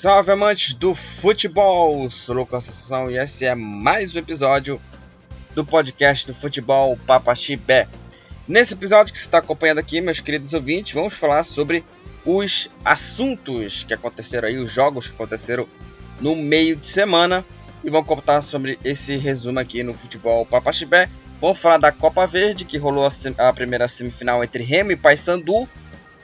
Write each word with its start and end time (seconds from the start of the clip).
salve 0.00 0.32
amantes 0.32 0.72
do 0.72 0.94
futebol! 0.94 2.08
Sou 2.08 2.34
Lucas 2.34 2.66
Assunção 2.66 3.10
e 3.10 3.18
esse 3.18 3.44
é 3.44 3.54
mais 3.54 4.16
um 4.16 4.18
episódio 4.18 4.80
do 5.54 5.62
podcast 5.62 6.26
do 6.26 6.32
futebol 6.32 6.98
Papaxibé. 7.06 7.86
Nesse 8.48 8.72
episódio 8.72 9.12
que 9.12 9.18
você 9.18 9.26
está 9.26 9.36
acompanhando 9.36 9.76
aqui, 9.76 10.00
meus 10.00 10.18
queridos 10.18 10.54
ouvintes, 10.54 10.94
vamos 10.94 11.12
falar 11.12 11.42
sobre 11.42 11.84
os 12.24 12.70
assuntos 12.82 13.84
que 13.84 13.92
aconteceram 13.92 14.48
aí, 14.48 14.56
os 14.56 14.72
jogos 14.72 15.06
que 15.06 15.12
aconteceram 15.12 15.68
no 16.18 16.34
meio 16.34 16.76
de 16.76 16.86
semana 16.86 17.44
e 17.84 17.90
vamos 17.90 18.08
contar 18.08 18.40
sobre 18.40 18.78
esse 18.82 19.18
resumo 19.18 19.60
aqui 19.60 19.82
no 19.82 19.92
futebol 19.92 20.46
Papaxibé. 20.46 21.10
Vamos 21.42 21.58
falar 21.58 21.76
da 21.76 21.92
Copa 21.92 22.26
Verde, 22.26 22.64
que 22.64 22.78
rolou 22.78 23.06
a 23.36 23.52
primeira 23.52 23.86
semifinal 23.86 24.42
entre 24.42 24.62
Remo 24.62 24.92
e 24.92 24.96
Paysandu, 24.96 25.68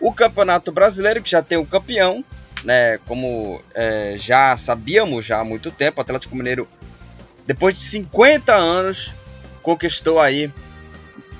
o 0.00 0.11
Campeonato 0.14 0.72
Brasileiro, 0.72 1.22
que 1.22 1.30
já 1.30 1.42
tem 1.42 1.58
o 1.58 1.66
campeão, 1.66 2.24
né, 2.65 2.98
como 3.06 3.62
é, 3.74 4.15
já 4.16 4.56
sabíamos 4.56 5.24
já 5.24 5.41
há 5.41 5.45
muito 5.45 5.70
tempo, 5.70 6.01
o 6.01 6.02
Atlético 6.02 6.37
Mineiro, 6.37 6.69
depois 7.47 7.74
de 7.74 7.80
50 7.80 8.55
anos, 8.55 9.14
conquistou 9.62 10.20
aí 10.20 10.51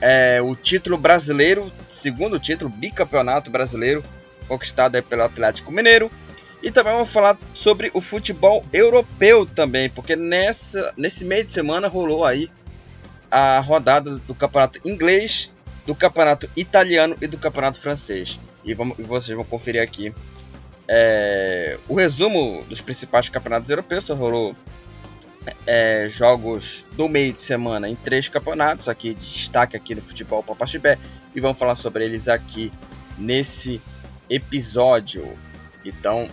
é, 0.01 0.41
o 0.43 0.55
título 0.55 0.97
brasileiro, 0.97 1.71
segundo 1.88 2.38
título, 2.38 2.71
bicampeonato 2.71 3.51
brasileiro, 3.51 4.05
conquistado 4.47 5.02
pelo 5.02 5.24
Atlético 5.24 5.73
Mineiro. 5.73 6.10
E 6.62 6.71
também 6.71 6.93
vamos 6.93 7.10
falar 7.10 7.38
sobre 7.55 7.91
o 7.93 8.01
futebol 8.01 8.65
europeu 8.73 9.46
também, 9.46 9.91
porque 9.91 10.16
nessa, 10.16 10.93
nesse 10.96 11.24
meio 11.24 11.45
de 11.45 11.52
semana 11.52 11.87
rolou 11.87 12.24
aí 12.24 12.51
a 13.30 13.60
rodada 13.60 14.16
do 14.16 14.35
campeonato 14.35 14.80
inglês, 14.85 15.55
do 15.87 15.95
campeonato 15.95 16.49
italiano 16.57 17.16
e 17.21 17.27
do 17.27 17.38
campeonato 17.38 17.79
francês. 17.79 18.40
E, 18.65 18.74
vamos, 18.74 18.99
e 18.99 19.02
vocês 19.02 19.37
vão 19.37 19.45
conferir 19.45 19.83
aqui 19.83 20.12
é, 20.88 21.79
o 21.88 21.95
resumo 21.95 22.65
dos 22.68 22.80
principais 22.80 23.29
campeonatos 23.29 23.70
europeus 23.70 24.04
só 24.04 24.15
rolou 24.15 24.54
é, 25.66 26.06
jogos 26.09 26.84
do 26.93 27.09
meio 27.09 27.32
de 27.32 27.43
semana 27.43 27.88
em 27.88 27.95
três 27.95 28.28
campeonatos 28.28 28.88
aqui 28.88 29.15
de 29.15 29.20
destaque 29.20 29.76
aqui 29.76 29.95
no 29.95 30.02
futebol 30.02 30.43
Papaxibé 30.43 30.98
e 31.34 31.40
vamos 31.40 31.59
falar 31.59 31.74
sobre 31.74 32.04
eles 32.04 32.28
aqui 32.28 32.73
nesse 33.18 33.80
episódio. 34.28 35.37
Então, 35.84 36.28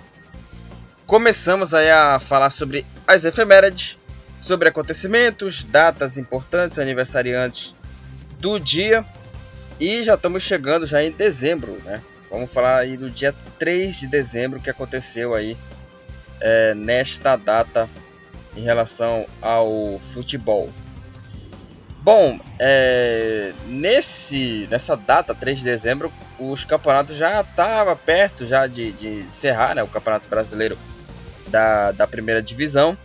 começamos 1.06 1.74
aí 1.74 1.90
a 1.90 2.20
falar 2.20 2.50
sobre 2.50 2.86
as 3.08 3.26
efemérides, 3.26 3.98
sobre 4.40 4.70
acontecimentos, 4.70 5.66
datas 5.66 6.18
importantes, 6.18 6.80
aniversariantes 6.80 7.76
do 8.40 8.60
dia 8.60 9.06
e 9.80 10.04
já 10.04 10.16
estamos 10.16 10.44
chegando 10.44 10.86
já 10.86 11.04
em 11.04 11.12
dezembro, 11.12 11.80
né? 11.86 12.02
Vamos 12.34 12.52
falar 12.52 12.80
aí 12.80 12.98
do 12.98 13.12
dia 13.12 13.32
3 13.60 14.00
de 14.00 14.08
dezembro 14.08 14.60
que 14.60 14.68
aconteceu 14.68 15.36
aí 15.36 15.56
é, 16.42 16.74
nesta 16.74 17.36
data 17.36 17.88
em 18.58 18.62
relação 18.62 19.28
ao 19.40 20.00
futebol. 20.00 20.68
Bom, 22.02 22.40
é, 22.60 23.54
nesse, 23.68 24.68
nessa 24.72 24.98
data, 24.98 25.36
3 25.36 25.60
de 25.60 25.64
dezembro, 25.64 26.12
os 26.40 26.66
campeonatos 26.66 27.16
já 27.16 27.40
estavam 27.42 27.96
perto 27.96 28.48
já 28.48 28.66
de, 28.66 28.92
de 28.94 29.08
encerrar, 29.10 29.76
né, 29.76 29.84
o 29.84 29.88
Campeonato 29.88 30.28
Brasileiro 30.28 30.76
da, 31.50 31.92
da 31.92 32.08
primeira 32.08 32.42
divisão. 32.42 32.98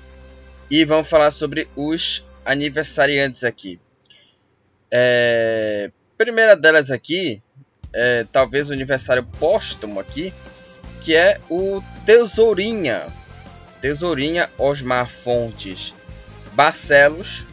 E 0.71 0.87
vamos 0.87 1.07
falar 1.07 1.31
sobre 1.33 1.69
os 1.77 2.25
aniversariantes 2.47 3.45
aqui. 3.45 3.79
É, 4.91 5.91
primeira 6.17 6.57
delas 6.57 6.91
aqui 6.91 7.43
é, 7.99 8.25
talvez 8.31 8.71
o 8.71 8.73
aniversário 8.73 9.25
póstumo 9.41 9.99
aqui, 9.99 10.33
que 11.01 11.17
é 11.17 11.41
o 11.51 11.83
Tesourinha. 12.07 13.07
Tesourinha 13.81 14.49
Osmar 14.57 15.09
Fontes 15.09 15.97
Barcelos 16.53 17.47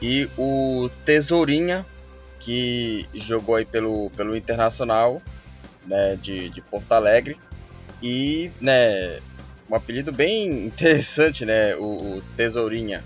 e 0.00 0.30
o 0.38 0.88
Tesourinha, 1.04 1.84
que 2.38 3.08
jogou 3.12 3.56
aí 3.56 3.64
pelo, 3.64 4.08
pelo 4.10 4.36
Internacional 4.36 5.20
né, 5.84 6.16
de, 6.20 6.48
de 6.48 6.60
Porto 6.60 6.92
Alegre. 6.92 7.36
E 8.00 8.52
né, 8.60 9.18
um 9.68 9.74
apelido 9.74 10.12
bem 10.12 10.46
interessante, 10.64 11.44
né, 11.44 11.74
o, 11.74 12.18
o 12.18 12.22
Tesourinha, 12.36 13.02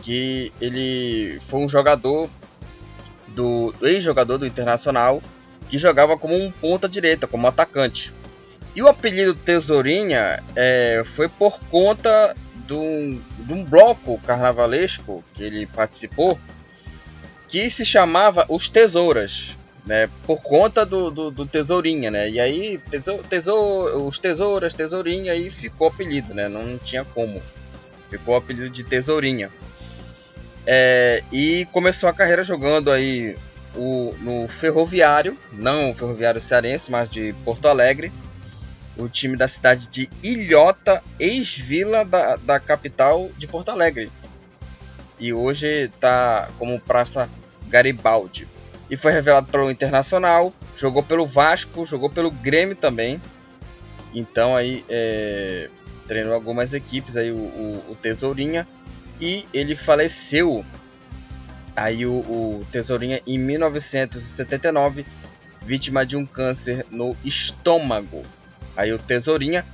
que 0.00 0.50
ele 0.58 1.38
foi 1.42 1.60
um 1.60 1.68
jogador 1.68 2.30
do 3.28 3.74
ex-jogador 3.82 4.38
do 4.38 4.46
Internacional 4.46 5.22
que 5.68 5.78
jogava 5.78 6.16
como 6.16 6.34
um 6.34 6.50
ponta 6.50 6.88
direita, 6.88 7.26
como 7.26 7.46
atacante. 7.46 8.12
E 8.74 8.82
o 8.82 8.88
apelido 8.88 9.34
Tesourinha 9.34 10.42
é, 10.54 11.02
foi 11.04 11.28
por 11.28 11.58
conta 11.70 12.34
de 12.66 12.74
um, 12.74 13.22
de 13.38 13.52
um 13.54 13.64
bloco 13.64 14.20
carnavalesco 14.26 15.24
que 15.32 15.42
ele 15.42 15.66
participou, 15.66 16.38
que 17.48 17.70
se 17.70 17.86
chamava 17.86 18.44
Os 18.48 18.68
Tesouras, 18.68 19.56
né? 19.86 20.10
Por 20.26 20.42
conta 20.42 20.84
do, 20.84 21.10
do, 21.10 21.30
do 21.30 21.46
Tesourinha, 21.46 22.10
né? 22.10 22.28
E 22.28 22.40
aí, 22.40 22.78
tesour, 22.90 23.22
tesour, 23.22 24.06
os 24.06 24.18
Tesouras, 24.18 24.74
Tesourinha, 24.74 25.32
aí 25.32 25.48
ficou 25.48 25.86
apelido, 25.86 26.34
né? 26.34 26.48
Não 26.48 26.76
tinha 26.76 27.04
como. 27.04 27.40
Ficou 28.10 28.34
o 28.34 28.36
apelido 28.36 28.68
de 28.68 28.82
Tesourinha. 28.82 29.50
É, 30.66 31.22
e 31.32 31.66
começou 31.70 32.08
a 32.08 32.12
carreira 32.12 32.42
jogando 32.42 32.90
aí 32.90 33.36
o, 33.76 34.14
no 34.20 34.48
Ferroviário, 34.48 35.36
não 35.52 35.90
o 35.90 35.94
Ferroviário 35.94 36.40
Cearense, 36.40 36.90
mas 36.90 37.08
de 37.08 37.34
Porto 37.44 37.68
Alegre, 37.68 38.12
o 38.96 39.08
time 39.08 39.36
da 39.36 39.46
cidade 39.46 39.88
de 39.88 40.08
Ilhota, 40.22 41.02
ex-vila 41.20 42.04
da, 42.04 42.36
da 42.36 42.58
capital 42.58 43.30
de 43.36 43.46
Porto 43.46 43.70
Alegre. 43.70 44.10
E 45.18 45.32
hoje 45.32 45.66
está 45.84 46.48
como 46.58 46.80
Praça 46.80 47.28
Garibaldi. 47.68 48.48
E 48.88 48.96
foi 48.96 49.12
revelado 49.12 49.48
pelo 49.48 49.70
Internacional, 49.70 50.52
jogou 50.76 51.02
pelo 51.02 51.26
Vasco, 51.26 51.84
jogou 51.84 52.08
pelo 52.08 52.30
Grêmio 52.30 52.76
também. 52.76 53.20
Então 54.14 54.56
aí 54.56 54.84
é, 54.88 55.68
treinou 56.06 56.34
algumas 56.34 56.72
equipes 56.72 57.16
aí 57.16 57.30
o, 57.30 57.36
o, 57.36 57.84
o 57.90 57.94
Tesourinha. 57.96 58.66
E 59.20 59.46
ele 59.52 59.74
faleceu 59.74 60.64
Aí 61.76 62.06
o, 62.06 62.12
o 62.12 62.66
Tesourinha, 62.72 63.20
em 63.26 63.38
1979, 63.38 65.04
vítima 65.62 66.06
de 66.06 66.16
um 66.16 66.24
câncer 66.24 66.86
no 66.90 67.14
estômago. 67.22 68.24
Aí 68.74 68.92
o 68.92 68.98
Tesourinha, 68.98 69.64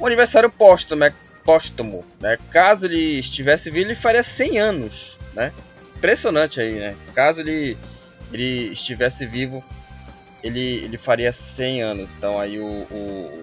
um 0.00 0.06
aniversário 0.06 0.50
póstumo, 0.50 1.00
né? 1.00 1.14
póstumo, 1.44 2.04
né? 2.20 2.38
Caso 2.50 2.86
ele 2.86 3.18
estivesse 3.18 3.70
vivo, 3.70 3.88
ele 3.88 3.94
faria 3.94 4.22
100 4.22 4.58
anos, 4.58 5.18
né? 5.34 5.52
Impressionante 5.96 6.60
aí, 6.60 6.74
né? 6.74 6.96
Caso 7.14 7.40
ele, 7.40 7.76
ele 8.32 8.72
estivesse 8.72 9.26
vivo, 9.26 9.64
ele, 10.42 10.84
ele 10.84 10.96
faria 10.96 11.32
100 11.32 11.82
anos. 11.82 12.14
Então 12.14 12.38
aí 12.38 12.58
o, 12.58 12.64
o, 12.64 13.42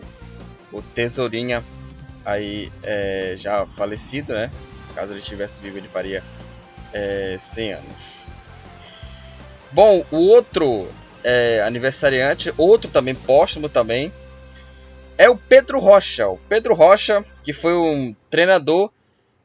o 0.72 0.82
Tesourinha 0.82 1.64
aí 2.26 2.72
é, 2.84 3.36
já 3.38 3.66
falecido, 3.66 4.34
né? 4.34 4.50
Caso 4.96 5.14
ele 5.14 5.20
estivesse 5.20 5.62
vivo, 5.62 5.78
ele 5.78 5.88
faria 5.88 6.24
é, 6.94 7.36
100 7.38 7.74
anos. 7.74 8.25
Bom, 9.72 10.06
o 10.12 10.18
outro 10.18 10.88
é, 11.24 11.62
aniversariante, 11.66 12.53
outro 12.58 12.90
também 12.90 13.14
póstumo 13.14 13.68
também, 13.68 14.12
é 15.18 15.30
o 15.30 15.38
Pedro 15.38 15.80
Rocha. 15.80 16.28
O 16.28 16.38
Pedro 16.50 16.74
Rocha, 16.74 17.24
que 17.44 17.51
foi 17.51 17.74
um 17.74 18.16
treinador 18.30 18.92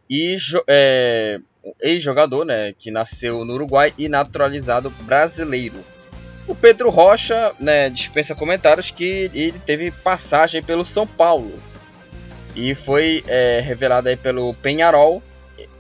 e 0.09 0.37
é, 0.69 1.41
ex-jogador, 1.81 2.45
né, 2.45 2.75
que 2.79 2.91
nasceu 2.91 3.45
no 3.45 3.55
Uruguai 3.55 3.93
e 3.97 4.09
naturalizado 4.09 4.91
brasileiro. 5.01 5.85
O 6.47 6.55
Pedro 6.55 6.91
Rocha, 6.91 7.53
né, 7.59 7.89
dispensa 7.89 8.35
comentários 8.35 8.91
que 8.91 9.31
ele 9.33 9.59
teve 9.65 9.91
passagem 9.91 10.63
pelo 10.63 10.85
São 10.85 11.07
Paulo 11.07 11.53
e 12.55 12.75
foi 12.75 13.25
é, 13.27 13.61
revelado 13.61 14.09
aí 14.09 14.17
pelo 14.17 14.53
Penharol 14.55 15.23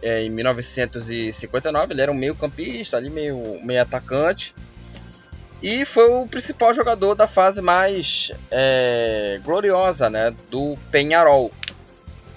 em 0.02 0.30
1959. 0.30 1.92
Ele 1.92 2.02
era 2.02 2.12
um 2.12 2.14
meio 2.14 2.34
campista, 2.34 2.96
ali 2.96 3.10
meio, 3.10 3.58
meio 3.62 3.82
atacante. 3.82 4.54
E 5.62 5.84
foi 5.84 6.10
o 6.10 6.26
principal 6.26 6.74
jogador 6.74 7.14
da 7.14 7.28
fase 7.28 7.62
mais 7.62 8.32
é, 8.50 9.40
gloriosa 9.44 10.10
né, 10.10 10.34
do 10.50 10.76
Penharol. 10.90 11.52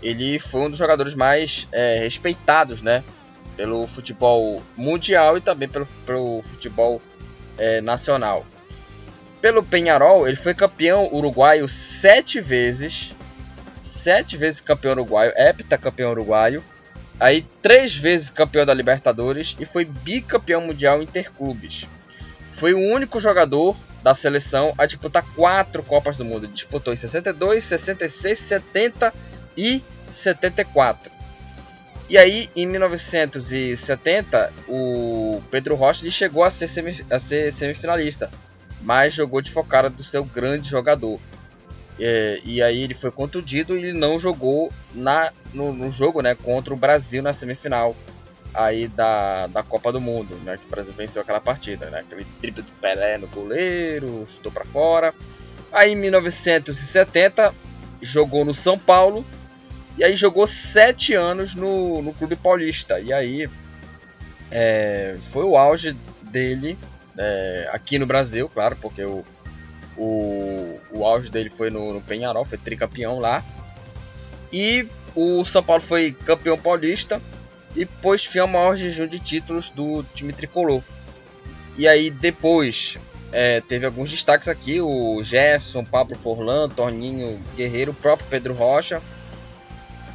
Ele 0.01 0.37
foi 0.37 0.61
um 0.61 0.69
dos 0.69 0.77
jogadores 0.77 1.15
mais 1.15 1.67
é, 1.71 1.97
respeitados 1.97 2.83
né, 2.83 3.03
pelo 3.57 3.87
futebol 3.87 4.61
mundial 4.77 5.37
e 5.37 5.41
também 5.41 5.67
pelo, 5.67 5.87
pelo 6.05 6.43
futebol 6.43 7.01
é, 7.57 7.81
nacional. 7.81 8.45
Pelo 9.41 9.63
Penharol, 9.63 10.27
ele 10.27 10.37
foi 10.37 10.53
campeão 10.53 11.09
uruguaio 11.11 11.67
sete 11.67 12.39
vezes. 12.39 13.15
Sete 13.81 14.37
vezes 14.37 14.61
campeão 14.61 14.93
uruguaio, 14.93 15.31
heptacampeão 15.35 16.11
uruguaio 16.11 16.63
aí 17.19 17.45
três 17.61 17.95
vezes 17.95 18.29
campeão 18.29 18.65
da 18.65 18.73
Libertadores 18.73 19.55
e 19.59 19.65
foi 19.65 19.85
bicampeão 19.85 20.61
mundial 20.61 21.01
interclubes. 21.01 21.87
Foi 22.51 22.73
o 22.73 22.79
único 22.79 23.19
jogador 23.19 23.75
da 24.01 24.13
seleção 24.13 24.73
a 24.77 24.85
disputar 24.85 25.25
quatro 25.35 25.83
Copas 25.83 26.15
do 26.17 26.23
Mundo. 26.23 26.47
Disputou 26.47 26.93
em 26.93 26.95
62, 26.95 27.63
66, 27.63 28.39
70 28.39 29.13
74. 30.07 31.11
E 32.07 32.17
aí, 32.17 32.49
em 32.55 32.67
1970, 32.67 34.53
o 34.67 35.41
Pedro 35.49 35.75
Rocha 35.75 36.09
chegou 36.11 36.43
a 36.43 36.51
ser, 36.51 36.67
a 37.09 37.17
ser 37.17 37.51
semifinalista, 37.51 38.29
mas 38.81 39.15
jogou 39.15 39.41
de 39.41 39.51
focada 39.51 39.89
do 39.89 40.03
seu 40.03 40.23
grande 40.23 40.69
jogador. 40.69 41.19
É, 41.99 42.41
e 42.43 42.61
aí 42.61 42.83
ele 42.83 42.93
foi 42.93 43.09
contundido 43.09 43.77
e 43.77 43.93
não 43.93 44.19
jogou 44.19 44.71
na, 44.93 45.31
no, 45.53 45.73
no, 45.73 45.89
jogo 45.89 46.21
né, 46.21 46.35
contra 46.35 46.73
o 46.73 46.77
Brasil 46.77 47.23
na 47.23 47.31
semifinal 47.31 47.95
aí 48.53 48.87
da, 48.87 49.47
da 49.47 49.63
Copa 49.63 49.91
do 49.91 50.01
Mundo, 50.01 50.35
né, 50.43 50.57
que 50.57 50.65
o 50.65 50.69
Brasil 50.69 50.93
venceu 50.93 51.21
aquela 51.21 51.39
partida, 51.39 51.89
né, 51.89 51.99
aquele 51.99 52.25
triple 52.41 52.63
do 52.63 52.71
Pelé 52.73 53.17
no 53.17 53.27
goleiro, 53.27 54.25
chutou 54.27 54.51
para 54.51 54.65
fora. 54.65 55.13
Aí 55.71 55.93
em 55.93 55.95
1970 55.95 57.53
jogou 58.01 58.43
no 58.43 58.53
São 58.53 58.77
Paulo 58.77 59.25
e 59.97 60.03
aí 60.03 60.15
jogou 60.15 60.45
sete 60.45 61.13
anos 61.13 61.55
no, 61.55 62.01
no 62.01 62.13
Clube 62.13 62.35
Paulista. 62.35 62.99
E 62.99 63.13
aí 63.13 63.49
é, 64.51 65.17
foi 65.31 65.43
o 65.45 65.57
auge 65.57 65.93
dele 66.21 66.77
é, 67.17 67.69
aqui 67.71 67.97
no 67.97 68.05
Brasil, 68.05 68.49
claro, 68.49 68.77
porque 68.81 69.03
o, 69.03 69.25
o, 69.97 70.79
o 70.91 71.05
auge 71.05 71.29
dele 71.29 71.49
foi 71.49 71.69
no, 71.69 71.93
no 71.93 72.01
Penharol, 72.01 72.45
foi 72.45 72.57
tricampeão 72.57 73.19
lá. 73.19 73.43
E 74.51 74.87
o 75.15 75.43
São 75.45 75.63
Paulo 75.63 75.81
foi 75.81 76.11
campeão 76.11 76.57
paulista 76.57 77.21
e 77.75 77.85
pôs 77.85 78.23
fim 78.23 78.39
ao 78.39 78.47
maior 78.47 78.75
jejum 78.75 79.07
de 79.07 79.19
títulos 79.19 79.69
do 79.69 80.03
time 80.13 80.33
tricolor. 80.33 80.81
E 81.77 81.87
aí 81.87 82.09
depois 82.09 82.97
é, 83.31 83.61
teve 83.61 83.85
alguns 83.85 84.09
destaques 84.09 84.47
aqui: 84.47 84.79
o 84.81 85.21
Gerson, 85.23 85.83
Pablo 85.83 86.17
Forlan, 86.17 86.69
Torninho 86.69 87.41
Guerreiro, 87.55 87.91
o 87.91 87.95
próprio 87.95 88.27
Pedro 88.29 88.53
Rocha 88.53 89.01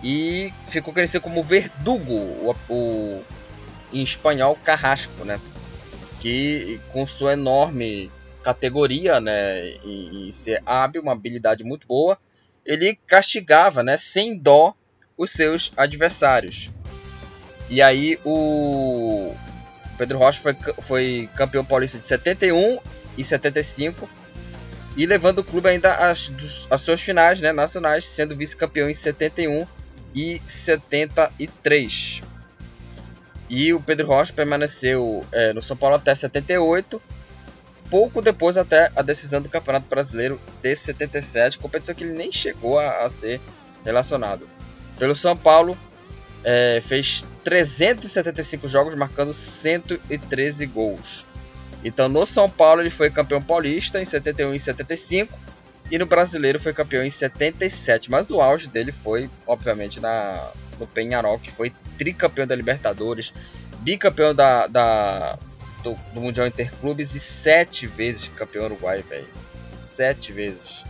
e 0.02 0.52
ficou 0.66 0.94
conhecido 0.94 1.20
como 1.20 1.42
Verdugo, 1.42 2.14
o, 2.14 2.56
o, 2.68 3.24
em 3.92 4.02
espanhol 4.02 4.56
Carrasco, 4.64 5.24
né? 5.24 5.38
Que 6.20 6.80
com 6.92 7.04
sua 7.06 7.34
enorme 7.34 8.10
categoria, 8.42 9.20
né, 9.20 9.70
e, 9.84 10.28
e 10.28 10.32
ser 10.32 10.62
hábil, 10.64 11.02
uma 11.02 11.12
habilidade 11.12 11.64
muito 11.64 11.86
boa, 11.86 12.18
ele 12.64 12.98
castigava, 13.06 13.82
né, 13.82 13.96
sem 13.96 14.36
dó 14.36 14.74
os 15.16 15.30
seus 15.30 15.72
adversários. 15.76 16.70
E 17.68 17.80
aí 17.80 18.18
o 18.24 19.34
Pedro 19.96 20.18
Rocha 20.18 20.40
foi, 20.40 20.56
foi 20.80 21.28
campeão 21.36 21.64
paulista 21.64 21.98
de 21.98 22.04
71 22.04 22.78
e 23.16 23.22
75 23.22 24.08
e 24.96 25.06
levando 25.06 25.38
o 25.40 25.44
clube 25.44 25.68
ainda 25.68 25.94
às, 25.94 26.32
às 26.70 26.80
suas 26.80 27.00
finais 27.00 27.40
né, 27.40 27.52
nacionais, 27.52 28.04
sendo 28.04 28.36
vice-campeão 28.36 28.90
em 28.90 28.94
71 28.94 29.66
e 30.14 30.40
73. 30.46 32.22
E 33.48 33.72
o 33.72 33.80
Pedro 33.80 34.06
Rocha 34.06 34.32
permaneceu 34.32 35.24
é, 35.32 35.52
no 35.52 35.62
São 35.62 35.76
Paulo 35.76 35.96
até 35.96 36.14
78, 36.14 37.00
pouco 37.90 38.22
depois 38.22 38.56
até 38.56 38.90
a 38.94 39.02
decisão 39.02 39.42
do 39.42 39.48
Campeonato 39.48 39.86
Brasileiro 39.88 40.40
de 40.62 40.74
77, 40.74 41.58
competição 41.58 41.94
que 41.94 42.04
ele 42.04 42.14
nem 42.14 42.30
chegou 42.30 42.78
a, 42.78 43.04
a 43.04 43.08
ser 43.08 43.40
relacionado. 43.84 44.48
Pelo 44.98 45.14
São 45.14 45.36
Paulo, 45.36 45.76
é, 46.44 46.80
fez 46.80 47.26
375 47.42 48.68
jogos, 48.68 48.94
marcando 48.94 49.32
113 49.32 50.66
gols. 50.66 51.26
Então 51.84 52.08
no 52.08 52.24
São 52.24 52.48
Paulo 52.48 52.82
ele 52.82 52.90
foi 52.90 53.10
campeão 53.10 53.42
paulista 53.42 54.00
em 54.00 54.04
71 54.04 54.54
e 54.54 54.58
75 54.58 55.38
e 55.90 55.98
no 55.98 56.06
brasileiro 56.06 56.60
foi 56.60 56.72
campeão 56.72 57.02
em 57.02 57.10
77, 57.10 58.10
mas 58.10 58.30
o 58.30 58.40
auge 58.40 58.68
dele 58.68 58.92
foi, 58.92 59.28
obviamente, 59.46 59.98
na, 59.98 60.50
no 60.78 60.86
Penharol, 60.86 61.38
que 61.38 61.50
foi 61.50 61.72
tricampeão 61.98 62.46
da 62.46 62.54
Libertadores, 62.54 63.34
bicampeão 63.80 64.32
da, 64.32 64.68
da 64.68 65.38
do, 65.82 65.94
do, 66.12 66.20
Mundial 66.20 66.46
Interclubes 66.46 67.14
e 67.14 67.20
sete 67.20 67.86
vezes 67.86 68.28
campeão 68.28 68.66
uruguai, 68.66 69.02
velho. 69.02 69.28
Sete 69.64 70.32
vezes 70.32 70.84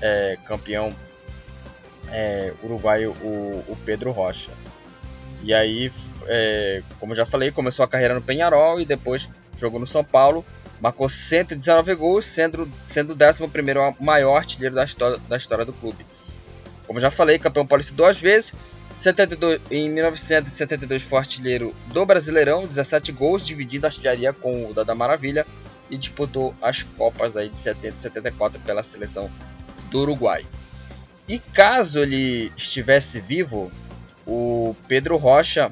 é, 0.00 0.36
campeão 0.44 0.94
é, 2.10 2.52
uruguaio, 2.62 3.12
o, 3.22 3.64
o, 3.68 3.76
Pedro 3.84 4.10
Rocha. 4.10 4.52
E 5.42 5.54
aí, 5.54 5.92
é, 6.26 6.82
como 6.98 7.14
já 7.14 7.24
falei, 7.24 7.50
começou 7.50 7.84
a 7.84 7.88
carreira 7.88 8.14
no 8.14 8.22
Penharol 8.22 8.80
e 8.80 8.84
depois 8.84 9.28
jogou 9.56 9.78
no 9.78 9.86
São 9.86 10.04
Paulo 10.04 10.44
marcou 10.80 11.08
119 11.08 11.94
gols, 11.94 12.26
sendo, 12.26 12.70
sendo 12.84 13.12
o 13.12 13.16
11 13.16 13.42
maior 14.00 14.36
artilheiro 14.36 14.74
da 14.74 14.84
história, 14.84 15.18
da 15.28 15.36
história 15.36 15.64
do 15.64 15.72
clube. 15.72 16.06
Como 16.86 17.00
já 17.00 17.10
falei, 17.10 17.38
campeão 17.38 17.66
paulista 17.66 17.94
duas 17.94 18.20
vezes. 18.20 18.54
72, 18.98 19.60
em 19.70 19.88
1972 19.90 21.04
foi 21.04 21.20
artilheiro 21.20 21.72
do 21.86 22.04
Brasileirão, 22.04 22.66
17 22.66 23.12
gols, 23.12 23.46
dividindo 23.46 23.86
a 23.86 23.88
artilharia 23.88 24.32
com 24.32 24.68
o 24.68 24.74
da 24.74 24.92
Maravilha 24.92 25.46
e 25.88 25.96
disputou 25.96 26.52
as 26.60 26.82
Copas 26.82 27.36
aí 27.36 27.48
de 27.48 27.56
70 27.56 27.96
e 27.96 28.02
74 28.02 28.60
pela 28.60 28.82
seleção 28.82 29.30
do 29.88 30.00
Uruguai. 30.00 30.44
E 31.28 31.38
caso 31.38 32.00
ele 32.00 32.52
estivesse 32.56 33.20
vivo, 33.20 33.70
o 34.26 34.74
Pedro 34.88 35.16
Rocha 35.16 35.70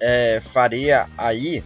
é, 0.00 0.40
faria 0.42 1.08
aí 1.16 1.62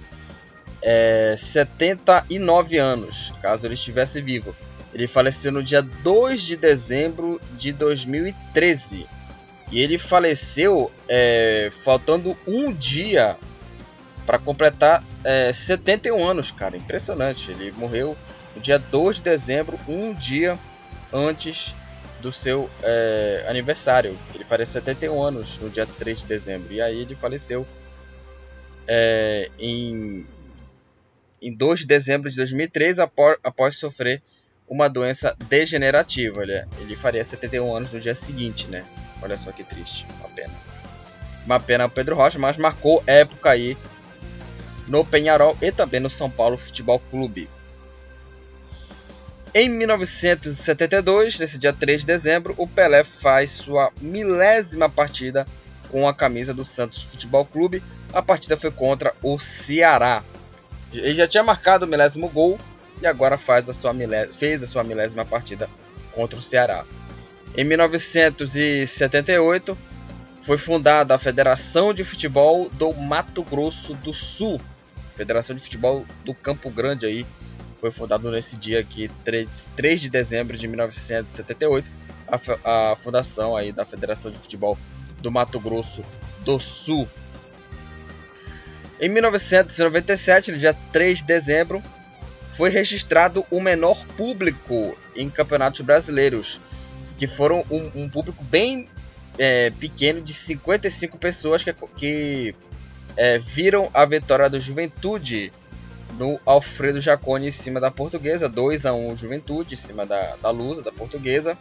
é, 0.82 1.34
79 1.38 2.76
anos, 2.76 3.32
caso 3.40 3.66
ele 3.66 3.74
estivesse 3.74 4.20
vivo. 4.20 4.54
Ele 4.92 5.08
faleceu 5.08 5.50
no 5.50 5.62
dia 5.62 5.80
2 5.80 6.42
de 6.42 6.56
dezembro 6.58 7.40
de 7.56 7.72
2013. 7.72 9.06
E 9.72 9.80
ele 9.80 9.96
faleceu 9.96 10.92
é, 11.08 11.70
faltando 11.82 12.36
um 12.46 12.70
dia 12.70 13.38
para 14.26 14.38
completar 14.38 15.02
é, 15.24 15.50
71 15.50 16.28
anos, 16.28 16.50
cara. 16.50 16.76
Impressionante. 16.76 17.50
Ele 17.50 17.72
morreu 17.72 18.14
no 18.54 18.60
dia 18.60 18.78
2 18.78 19.16
de 19.16 19.22
dezembro, 19.22 19.80
um 19.88 20.12
dia 20.12 20.58
antes 21.10 21.74
do 22.20 22.30
seu 22.30 22.68
é, 22.82 23.46
aniversário. 23.48 24.16
Ele 24.34 24.44
faria 24.44 24.66
71 24.66 25.22
anos 25.22 25.58
no 25.58 25.70
dia 25.70 25.86
3 25.86 26.20
de 26.20 26.26
dezembro. 26.26 26.70
E 26.70 26.80
aí 26.80 27.00
ele 27.00 27.14
faleceu 27.14 27.66
é, 28.86 29.50
em 29.58 30.26
em 31.40 31.56
2 31.56 31.80
de 31.80 31.86
dezembro 31.86 32.30
de 32.30 32.36
2003 32.36 33.00
após, 33.00 33.36
após 33.42 33.76
sofrer 33.76 34.22
uma 34.68 34.88
doença 34.88 35.36
degenerativa. 35.48 36.42
Ele, 36.42 36.64
ele 36.78 36.94
faria 36.94 37.24
71 37.24 37.74
anos 37.74 37.92
no 37.92 37.98
dia 37.98 38.14
seguinte, 38.14 38.68
né? 38.68 38.84
Olha 39.22 39.38
só 39.38 39.52
que 39.52 39.62
triste, 39.62 40.06
uma 40.18 40.28
pena. 40.28 40.54
Uma 41.46 41.60
pena 41.60 41.86
o 41.86 41.90
Pedro 41.90 42.16
Rocha, 42.16 42.38
mas 42.38 42.56
marcou 42.56 43.02
época 43.06 43.50
aí 43.50 43.76
no 44.88 45.04
Penharol 45.04 45.56
e 45.60 45.70
também 45.70 46.00
no 46.00 46.10
São 46.10 46.30
Paulo 46.30 46.56
Futebol 46.56 47.00
Clube. 47.10 47.48
Em 49.54 49.68
1972, 49.68 51.38
nesse 51.38 51.58
dia 51.58 51.72
3 51.72 52.00
de 52.00 52.06
dezembro, 52.06 52.54
o 52.56 52.66
Pelé 52.66 53.04
faz 53.04 53.50
sua 53.50 53.92
milésima 54.00 54.88
partida 54.88 55.46
com 55.90 56.08
a 56.08 56.14
camisa 56.14 56.54
do 56.54 56.64
Santos 56.64 57.02
Futebol 57.02 57.44
Clube. 57.44 57.82
A 58.14 58.22
partida 58.22 58.56
foi 58.56 58.70
contra 58.70 59.14
o 59.22 59.38
Ceará. 59.38 60.24
Ele 60.92 61.14
já 61.14 61.28
tinha 61.28 61.42
marcado 61.42 61.84
o 61.84 61.88
milésimo 61.88 62.28
gol 62.30 62.58
e 63.00 63.06
agora 63.06 63.36
faz 63.36 63.68
a 63.68 63.74
sua 63.74 63.92
fez 64.30 64.62
a 64.62 64.66
sua 64.66 64.82
milésima 64.82 65.24
partida 65.24 65.68
contra 66.12 66.38
o 66.38 66.42
Ceará. 66.42 66.84
Em 67.56 67.64
1978 67.64 69.78
foi 70.40 70.56
fundada 70.56 71.14
a 71.14 71.18
Federação 71.18 71.92
de 71.92 72.02
Futebol 72.02 72.70
do 72.70 72.94
Mato 72.94 73.42
Grosso 73.42 73.94
do 73.94 74.12
Sul. 74.12 74.60
Federação 75.14 75.54
de 75.54 75.62
Futebol 75.62 76.06
do 76.24 76.34
Campo 76.34 76.70
Grande 76.70 77.04
aí 77.04 77.26
foi 77.78 77.90
fundado 77.90 78.30
nesse 78.30 78.56
dia 78.56 78.80
aqui, 78.80 79.10
3, 79.24 79.68
3 79.76 80.00
de 80.00 80.08
dezembro 80.08 80.56
de 80.56 80.66
1978, 80.66 81.90
a, 82.64 82.92
a 82.92 82.96
fundação 82.96 83.56
aí 83.56 83.72
da 83.72 83.84
Federação 83.84 84.30
de 84.30 84.38
Futebol 84.38 84.78
do 85.20 85.30
Mato 85.30 85.60
Grosso 85.60 86.02
do 86.40 86.58
Sul. 86.58 87.08
Em 89.00 89.08
1997, 89.08 90.52
no 90.52 90.58
dia 90.58 90.74
3 90.92 91.18
de 91.18 91.24
dezembro, 91.24 91.82
foi 92.52 92.70
registrado 92.70 93.44
o 93.50 93.60
menor 93.60 94.04
público 94.16 94.96
em 95.16 95.28
campeonatos 95.28 95.80
brasileiros, 95.80 96.60
que 97.22 97.26
foram 97.28 97.64
um, 97.70 98.02
um 98.02 98.08
público 98.08 98.42
bem 98.42 98.88
é, 99.38 99.70
pequeno 99.70 100.20
de 100.20 100.34
55 100.34 101.16
pessoas 101.16 101.62
que, 101.62 101.72
que 101.96 102.52
é, 103.16 103.38
viram 103.38 103.88
a 103.94 104.04
vitória 104.04 104.50
do 104.50 104.58
Juventude 104.58 105.52
no 106.18 106.40
Alfredo 106.44 107.00
Jaconi 107.00 107.46
em 107.46 107.52
cima 107.52 107.78
da 107.78 107.92
Portuguesa, 107.92 108.48
2 108.48 108.86
a 108.86 108.92
1 108.92 109.14
Juventude 109.14 109.74
em 109.74 109.76
cima 109.76 110.04
da, 110.04 110.34
da 110.42 110.50
Lusa, 110.50 110.82
da 110.82 110.90
Portuguesa. 110.90 111.56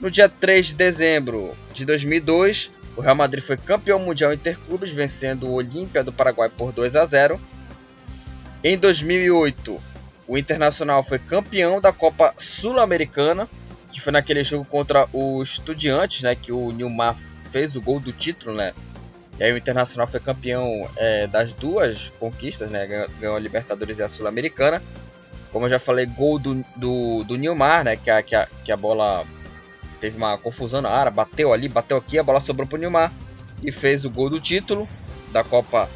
No 0.00 0.10
dia 0.10 0.28
3 0.28 0.66
de 0.66 0.74
dezembro 0.74 1.56
de 1.72 1.84
2002, 1.84 2.72
o 2.96 3.00
Real 3.00 3.14
Madrid 3.14 3.44
foi 3.44 3.56
campeão 3.56 4.00
mundial 4.00 4.32
interclubes, 4.32 4.90
vencendo 4.90 5.46
o 5.46 5.52
Olímpia 5.52 6.02
do 6.02 6.12
Paraguai 6.12 6.48
por 6.48 6.72
2 6.72 6.96
a 6.96 7.04
0. 7.04 7.40
Em 8.64 8.76
2008, 8.76 9.80
o 10.26 10.36
Internacional 10.36 11.04
foi 11.04 11.20
campeão 11.20 11.80
da 11.80 11.92
Copa 11.92 12.34
Sul-Americana 12.36 13.48
que 13.90 14.00
foi 14.00 14.12
naquele 14.12 14.44
jogo 14.44 14.64
contra 14.64 15.08
o 15.12 15.42
Estudiantes, 15.42 16.22
né? 16.22 16.34
Que 16.34 16.52
o 16.52 16.70
Nilmar 16.70 17.16
fez 17.50 17.76
o 17.76 17.80
gol 17.80 18.00
do 18.00 18.12
título, 18.12 18.54
né? 18.54 18.74
E 19.38 19.44
aí 19.44 19.52
o 19.52 19.56
Internacional 19.56 20.06
foi 20.06 20.20
campeão 20.20 20.88
é, 20.96 21.26
das 21.26 21.52
duas 21.52 22.12
conquistas, 22.18 22.70
né? 22.70 22.86
Ganhou, 22.86 23.08
ganhou 23.20 23.36
a 23.36 23.40
Libertadores 23.40 23.98
e 23.98 24.02
a 24.02 24.08
Sul-Americana. 24.08 24.82
Como 25.52 25.64
eu 25.64 25.70
já 25.70 25.78
falei, 25.78 26.06
gol 26.06 26.38
do, 26.38 26.64
do, 26.76 27.24
do 27.24 27.36
Nilmar, 27.36 27.84
né? 27.84 27.96
Que 27.96 28.10
a, 28.10 28.22
que, 28.22 28.34
a, 28.34 28.48
que 28.64 28.72
a 28.72 28.76
bola 28.76 29.24
teve 30.00 30.16
uma 30.16 30.36
confusão 30.38 30.80
na 30.80 30.90
área, 30.90 31.10
bateu 31.10 31.52
ali, 31.52 31.68
bateu 31.68 31.96
aqui, 31.96 32.18
a 32.18 32.22
bola 32.22 32.40
sobrou 32.40 32.66
pro 32.66 32.78
Nilmar 32.78 33.12
e 33.62 33.72
fez 33.72 34.04
o 34.04 34.10
gol 34.10 34.30
do 34.30 34.38
título 34.38 34.88
da 35.32 35.42
Copa 35.42 35.88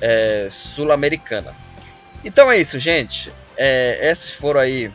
é, 0.00 0.46
Sul-Americana. 0.50 1.54
Então 2.24 2.50
é 2.50 2.58
isso, 2.58 2.78
gente. 2.78 3.32
É, 3.56 3.98
essas 4.00 4.32
foram 4.32 4.60
aí 4.60 4.90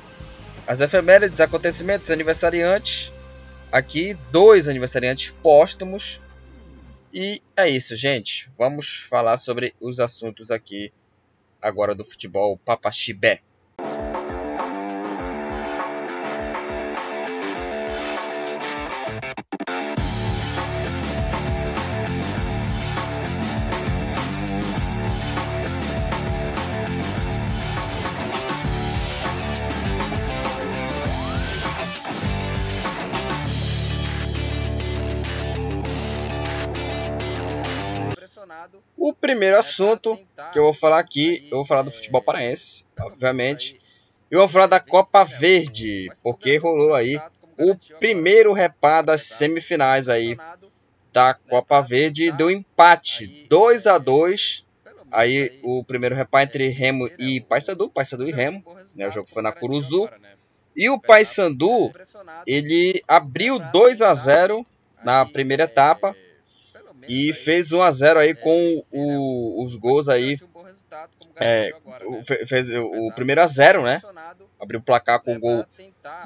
as 0.68 0.82
efemérides, 0.82 1.40
acontecimentos, 1.42 2.12
aniversariantes. 2.12 3.14
Aqui, 3.72 4.14
dois 4.32 4.68
aniversariantes 4.68 5.32
póstumos. 5.32 6.22
E 7.14 7.42
é 7.56 7.70
isso, 7.70 7.96
gente. 7.96 8.50
Vamos 8.58 9.06
falar 9.10 9.38
sobre 9.38 9.74
os 9.80 10.00
assuntos 10.00 10.52
aqui 10.52 10.92
agora 11.62 11.94
do 11.94 12.04
futebol 12.04 12.58
papaxibé. 12.58 13.42
Primeiro 39.36 39.60
assunto 39.60 40.18
que 40.54 40.58
eu 40.58 40.64
vou 40.64 40.74
falar 40.74 41.00
aqui, 41.00 41.46
eu 41.52 41.58
vou 41.58 41.66
falar 41.66 41.82
do 41.82 41.92
futebol 41.92 42.22
paraense, 42.22 42.86
obviamente. 42.98 43.82
E 44.32 44.36
vou 44.36 44.48
falar 44.48 44.68
da 44.68 44.80
Copa 44.80 45.26
Verde, 45.26 46.10
porque 46.24 46.58
rolou 46.58 46.94
aí 46.94 47.20
o 47.58 47.76
primeiro 48.00 48.54
repá 48.54 49.02
das 49.02 49.24
semifinais 49.24 50.08
aí 50.08 50.38
da 51.12 51.34
Copa 51.34 51.82
Verde 51.82 52.32
deu 52.32 52.50
empate 52.50 53.46
2 53.50 53.88
a 53.88 53.98
2 53.98 54.66
aí 55.12 55.60
o 55.64 55.84
primeiro 55.84 56.16
repá 56.16 56.44
entre 56.44 56.70
Remo 56.70 57.10
e 57.20 57.42
Paysandu, 57.42 57.90
Paysandu 57.90 58.28
e 58.28 58.32
Remo, 58.32 58.64
né, 58.96 59.08
o 59.08 59.12
jogo 59.12 59.30
foi 59.30 59.42
na 59.42 59.52
Curuzu. 59.52 60.10
E 60.76 60.90
o 60.90 61.00
Paysandu, 61.00 61.92
ele 62.46 63.02
abriu 63.08 63.60
2 63.60 64.02
a 64.02 64.14
0 64.14 64.66
na 65.04 65.26
primeira 65.26 65.64
etapa 65.64 66.16
e 67.08 67.34
fez 67.34 67.72
1 67.72 67.82
a 67.82 67.92
0 67.92 68.20
aí 68.20 68.36
com 68.36 68.84
o, 68.94 69.64
os 69.64 69.76
gols 69.76 70.10
aí. 70.10 70.38
É, 71.38 71.72
fez 72.48 72.74
o 72.74 73.12
primeiro 73.14 73.42
a 73.42 73.48
0, 73.48 73.84
né? 73.84 74.02
Abriu 74.60 74.80
o 74.80 74.84
placar 74.84 75.22
com 75.22 75.36
o 75.36 75.40
gol 75.40 75.66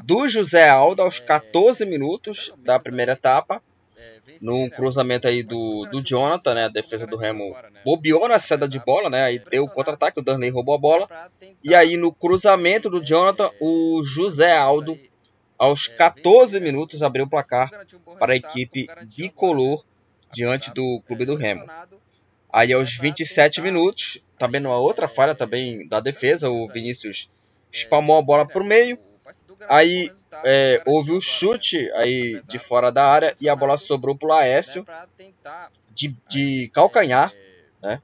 do 0.04 0.28
José 0.28 0.70
Aldo 0.70 1.02
aos 1.02 1.20
14 1.20 1.86
minutos 1.86 2.54
da 2.60 2.80
primeira 2.80 3.14
etapa. 3.14 3.62
Num 4.42 4.70
cruzamento 4.70 5.28
aí 5.28 5.44
do, 5.44 5.86
do 5.88 6.02
Jonathan, 6.02 6.54
né? 6.54 6.66
A 6.66 6.70
defesa 6.70 7.06
do 7.06 7.18
Remo 7.18 7.56
bobeou 7.84 8.28
na 8.28 8.40
saída 8.40 8.68
de 8.68 8.80
bola, 8.80 9.10
né? 9.10 9.24
Aí 9.24 9.40
deu 9.40 9.64
o 9.64 9.70
contra-ataque, 9.70 10.20
o 10.20 10.24
Darley 10.24 10.50
roubou 10.50 10.76
a 10.76 10.78
bola. 10.78 11.10
E 11.64 11.76
aí 11.76 11.98
no 11.98 12.14
cruzamento 12.14 12.90
do 12.90 13.04
Jonathan, 13.04 13.50
o 13.60 14.02
José 14.04 14.56
Aldo, 14.56 14.98
aos 15.58 15.88
14 15.88 16.60
minutos, 16.60 17.04
abriu 17.04 17.26
o 17.26 17.30
placar 17.30 17.70
para 18.18 18.34
a 18.34 18.38
equipe 18.38 18.88
bicolor 19.18 19.84
diante 20.32 20.74
do 20.74 21.02
clube 21.08 21.26
do 21.26 21.36
Remo. 21.36 21.66
Aí 22.52 22.74
aos 22.74 22.96
27 22.96 23.62
minutos, 23.62 24.20
também 24.38 24.60
numa 24.60 24.78
outra 24.78 25.08
falha 25.08 25.36
também 25.36 25.88
da 25.88 26.00
defesa, 26.00 26.50
o 26.50 26.68
Vinícius 26.68 27.30
espalmou 27.72 28.18
a 28.18 28.22
bola 28.22 28.48
para 28.48 28.62
o 28.62 28.66
meio. 28.66 28.98
Aí 29.68 30.12
é, 30.44 30.82
houve 30.86 31.12
o 31.12 31.22
chute 31.22 31.92
aí 31.94 32.42
de 32.48 32.58
fora 32.58 32.92
da 32.92 33.06
área 33.06 33.34
e 33.40 33.48
a 33.48 33.56
bola 33.56 33.78
sobrou 33.78 34.16
para 34.16 34.26
o 34.26 34.30
Laércio 34.30 34.86
de, 35.94 36.16
de 36.28 36.72
calcanhar, 36.74 37.32
né? 37.82 38.02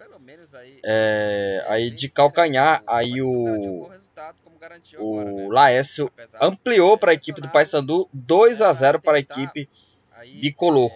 É, 0.84 1.66
aí 1.68 1.90
de 1.90 2.10
calcanhar, 2.10 2.84
aí 2.86 3.22
o 3.22 3.90
o 4.98 5.50
Laércio 5.50 6.12
ampliou 6.42 6.98
para 6.98 7.12
a 7.12 7.14
equipe 7.14 7.40
do 7.42 7.50
Paysandu 7.50 8.10
2 8.14 8.62
a 8.62 8.74
0 8.74 9.00
para 9.00 9.18
a 9.18 9.20
equipe 9.20 9.70
bicolor. 10.42 10.92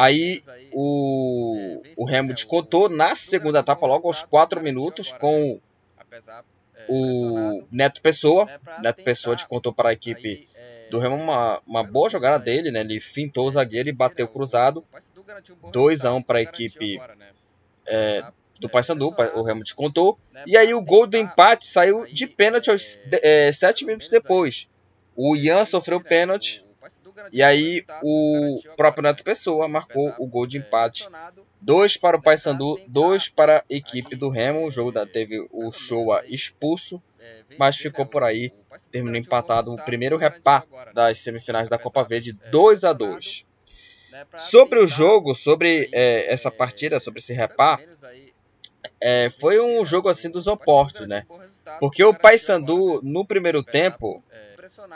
Aí 0.00 0.42
o, 0.72 1.82
o 1.98 2.06
Remo 2.06 2.32
descontou 2.32 2.88
na 2.88 3.14
segunda 3.14 3.58
etapa, 3.58 3.86
logo 3.86 4.08
aos 4.08 4.22
4 4.22 4.58
minutos, 4.62 5.12
com 5.12 5.60
o 6.88 7.62
Neto 7.70 8.00
Pessoa. 8.00 8.48
Neto 8.80 9.02
Pessoa 9.04 9.36
descontou 9.36 9.74
para 9.74 9.90
a 9.90 9.92
equipe 9.92 10.48
do 10.90 10.98
Remo 10.98 11.16
uma, 11.16 11.60
uma 11.66 11.84
boa 11.84 12.08
jogada 12.08 12.42
dele, 12.42 12.70
né? 12.70 12.80
Ele 12.80 12.98
fintou 12.98 13.46
o 13.46 13.50
zagueiro 13.50 13.90
e 13.90 13.92
bateu 13.92 14.26
cruzado. 14.26 14.82
2 15.70 16.04
a 16.06 16.14
1 16.14 16.22
para 16.22 16.38
a 16.38 16.42
equipe 16.42 16.98
é, 17.86 18.24
do 18.58 18.70
Paysandu, 18.70 19.14
o 19.34 19.42
Remo 19.42 19.62
descontou. 19.62 20.18
E 20.46 20.56
aí 20.56 20.72
o 20.72 20.80
gol 20.80 21.06
do 21.06 21.18
empate 21.18 21.66
saiu 21.66 22.06
de 22.06 22.26
pênalti 22.26 22.70
aos 22.70 22.98
é, 23.22 23.52
7 23.52 23.84
minutos 23.84 24.08
depois. 24.08 24.66
O 25.14 25.36
Ian 25.36 25.66
sofreu 25.66 26.00
pênalti 26.00 26.64
e 27.32 27.42
aí 27.42 27.84
o 28.02 28.60
próprio 28.76 29.02
Neto 29.02 29.22
Pessoa 29.22 29.68
marcou 29.68 30.14
o 30.18 30.26
gol 30.26 30.46
de 30.46 30.58
empate. 30.58 31.08
Dois 31.60 31.96
para 31.96 32.16
o 32.16 32.22
Paysandu, 32.22 32.80
dois 32.86 33.28
para 33.28 33.58
a 33.58 33.64
equipe 33.68 34.16
do 34.16 34.28
Remo. 34.28 34.66
O 34.66 34.70
jogo 34.70 34.92
teve 35.06 35.46
o 35.52 35.70
Showa 35.70 36.22
expulso, 36.26 37.02
mas 37.58 37.76
ficou 37.76 38.06
por 38.06 38.22
aí. 38.22 38.52
Terminou 38.90 39.20
empatado 39.20 39.72
o 39.72 39.76
primeiro 39.76 40.16
repá 40.16 40.64
das 40.94 41.18
semifinais 41.18 41.68
da 41.68 41.78
Copa 41.78 42.02
Verde, 42.02 42.32
2 42.32 42.84
a 42.84 42.92
2 42.92 43.50
Sobre 44.36 44.80
o 44.80 44.86
jogo, 44.86 45.34
sobre 45.34 45.88
é, 45.92 46.32
essa 46.32 46.50
partida, 46.50 46.98
sobre 46.98 47.20
esse 47.20 47.32
repá, 47.32 47.78
é, 49.00 49.30
foi 49.30 49.60
um 49.60 49.84
jogo 49.84 50.08
assim 50.08 50.30
dos 50.30 50.46
opostos, 50.46 51.06
né? 51.06 51.24
Porque 51.78 52.02
o 52.02 52.12
Paysandu, 52.12 53.00
no 53.02 53.24
primeiro 53.24 53.62
tempo, 53.62 54.22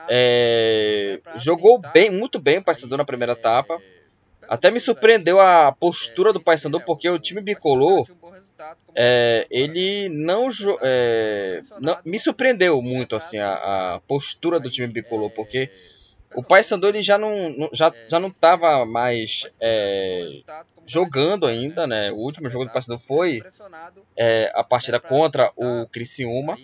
é, 0.09 1.21
jogou 1.37 1.81
bem, 1.93 2.11
muito 2.11 2.39
bem 2.39 2.59
o 2.59 2.65
Paysandu 2.65 2.97
na 2.97 3.05
primeira 3.05 3.33
etapa. 3.33 3.81
Até 4.49 4.71
me 4.71 4.81
surpreendeu 4.81 5.41
a 5.41 5.73
postura 5.73 6.33
do 6.33 6.41
Paysandu, 6.41 6.81
porque 6.81 7.09
o 7.09 7.19
time 7.19 7.41
bicolor, 7.41 8.07
é, 8.95 9.47
ele 9.51 10.09
não, 10.11 10.49
é, 10.83 11.61
não, 11.81 11.99
me 12.05 12.19
surpreendeu 12.19 12.81
muito 12.83 13.17
assim 13.17 13.39
a, 13.39 13.55
a, 13.95 14.01
postura 14.01 14.61
do 14.61 14.71
time 14.71 14.87
bicolor, 14.89 15.31
porque 15.31 15.71
o 16.35 16.43
Paysandu 16.43 16.89
ele 16.89 17.03
já 17.03 17.17
não 17.17 17.31
já, 17.73 17.93
já 18.09 18.19
não 18.19 18.29
estava 18.29 18.85
mais 18.85 19.47
é, 19.61 20.43
jogando 20.87 21.47
ainda, 21.47 21.87
né? 21.87 22.13
O 22.13 22.17
último 22.17 22.49
jogo 22.49 22.67
do 22.67 22.73
Paysandu 22.73 22.99
foi 22.99 23.43
é, 24.17 24.53
a 24.55 24.63
partida 24.63 25.01
contra 25.01 25.53
o 25.57 25.87
Criciúma 25.87 26.57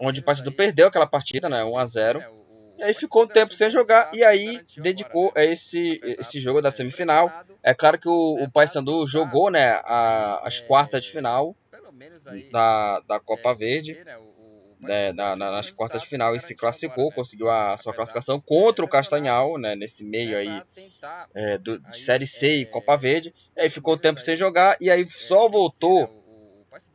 onde 0.00 0.20
o 0.20 0.22
Paysandu 0.22 0.52
perdeu 0.52 0.88
aquela 0.88 1.06
partida, 1.06 1.48
né, 1.48 1.64
1 1.64 1.78
a 1.78 1.86
0. 1.86 2.38
E 2.78 2.82
aí 2.84 2.94
ficou 2.94 3.24
um 3.24 3.26
tempo 3.26 3.52
sem 3.52 3.68
jogar 3.68 4.10
e 4.14 4.22
aí 4.22 4.60
dedicou 4.76 5.32
a 5.34 5.44
esse, 5.44 6.00
esse 6.04 6.40
jogo 6.40 6.62
da 6.62 6.70
semifinal. 6.70 7.32
É 7.62 7.74
claro 7.74 7.98
que 7.98 8.08
o, 8.08 8.42
o 8.42 8.50
Paysandu 8.50 9.04
jogou 9.04 9.50
né, 9.50 9.80
a, 9.84 10.46
as 10.46 10.60
quartas 10.60 11.04
de 11.04 11.10
final 11.10 11.56
da, 12.52 13.00
da 13.00 13.20
Copa 13.20 13.52
Verde. 13.54 13.98
Né, 14.80 15.12
na, 15.12 15.34
nas 15.34 15.72
quartas 15.72 16.02
de 16.02 16.08
final 16.08 16.36
e 16.36 16.38
se 16.38 16.54
classificou, 16.54 17.10
conseguiu 17.10 17.50
a 17.50 17.76
sua 17.76 17.92
classificação 17.92 18.40
contra 18.40 18.84
o 18.84 18.88
Castanhal, 18.88 19.58
né, 19.58 19.74
nesse 19.74 20.04
meio 20.04 20.38
aí 20.38 20.62
é, 21.34 21.58
do, 21.58 21.80
de 21.80 21.98
Série 21.98 22.28
C 22.28 22.60
e 22.60 22.64
Copa 22.64 22.96
Verde. 22.96 23.34
E 23.56 23.62
aí 23.62 23.68
ficou 23.68 23.94
o 23.94 23.98
tempo 23.98 24.20
sem 24.20 24.36
jogar 24.36 24.76
e 24.80 24.88
aí 24.88 25.04
só 25.04 25.48
voltou 25.48 26.17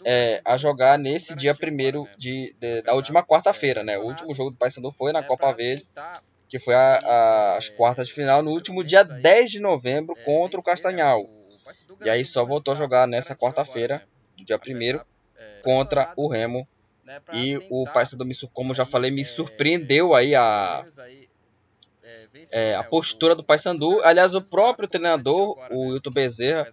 é, 0.05 0.41
a 0.45 0.57
jogar 0.57 0.97
nesse 0.97 1.35
dia 1.35 1.53
primeiro 1.53 2.07
de, 2.17 2.55
de 2.59 2.81
da 2.81 2.93
última 2.93 3.23
quarta-feira, 3.23 3.83
né? 3.83 3.97
O 3.97 4.03
último 4.03 4.33
jogo 4.33 4.51
do 4.51 4.57
Paysandu 4.57 4.91
foi 4.91 5.11
na 5.11 5.23
Copa 5.23 5.51
Verde, 5.53 5.85
que 6.47 6.59
foi 6.59 6.75
a, 6.75 6.99
a, 7.03 7.57
as 7.57 7.69
quartas 7.69 8.07
de 8.07 8.13
final 8.13 8.41
no 8.41 8.51
último 8.51 8.83
dia 8.83 9.03
10 9.03 9.51
de 9.51 9.59
novembro 9.59 10.15
contra 10.23 10.59
o 10.59 10.63
Castanhal. 10.63 11.27
E 12.03 12.09
aí 12.09 12.23
só 12.25 12.43
voltou 12.45 12.73
a 12.73 12.77
jogar 12.77 13.07
nessa 13.07 13.35
quarta-feira, 13.35 14.03
do 14.37 14.45
dia 14.45 14.59
primeiro, 14.59 15.01
contra 15.63 16.13
o 16.15 16.27
Remo. 16.27 16.67
E 17.33 17.57
o 17.69 17.85
Paysandu, 17.91 18.25
como 18.53 18.73
já 18.73 18.85
falei, 18.85 19.11
me 19.11 19.25
surpreendeu 19.25 20.13
aí 20.13 20.35
a 20.35 20.85
é, 22.51 22.75
a 22.75 22.83
postura 22.83 23.35
do 23.35 23.43
Paysandu. 23.43 24.01
Aliás, 24.03 24.35
o 24.35 24.41
próprio 24.41 24.87
treinador, 24.87 25.57
o 25.71 25.93
Hilton 25.93 26.11
Bezerra, 26.11 26.67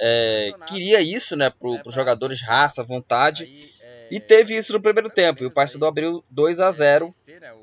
é, 0.00 0.52
queria 0.66 1.00
isso, 1.00 1.36
né, 1.36 1.50
para 1.50 1.68
os 1.86 1.94
jogadores 1.94 2.42
raça, 2.42 2.82
vontade. 2.82 3.72
E 4.10 4.18
teve 4.18 4.56
isso 4.56 4.72
no 4.72 4.80
primeiro 4.80 5.10
tempo. 5.10 5.42
E 5.42 5.46
o 5.46 5.50
Paysandu 5.50 5.86
abriu 5.86 6.24
2 6.30 6.60
a 6.60 6.70
0 6.70 7.08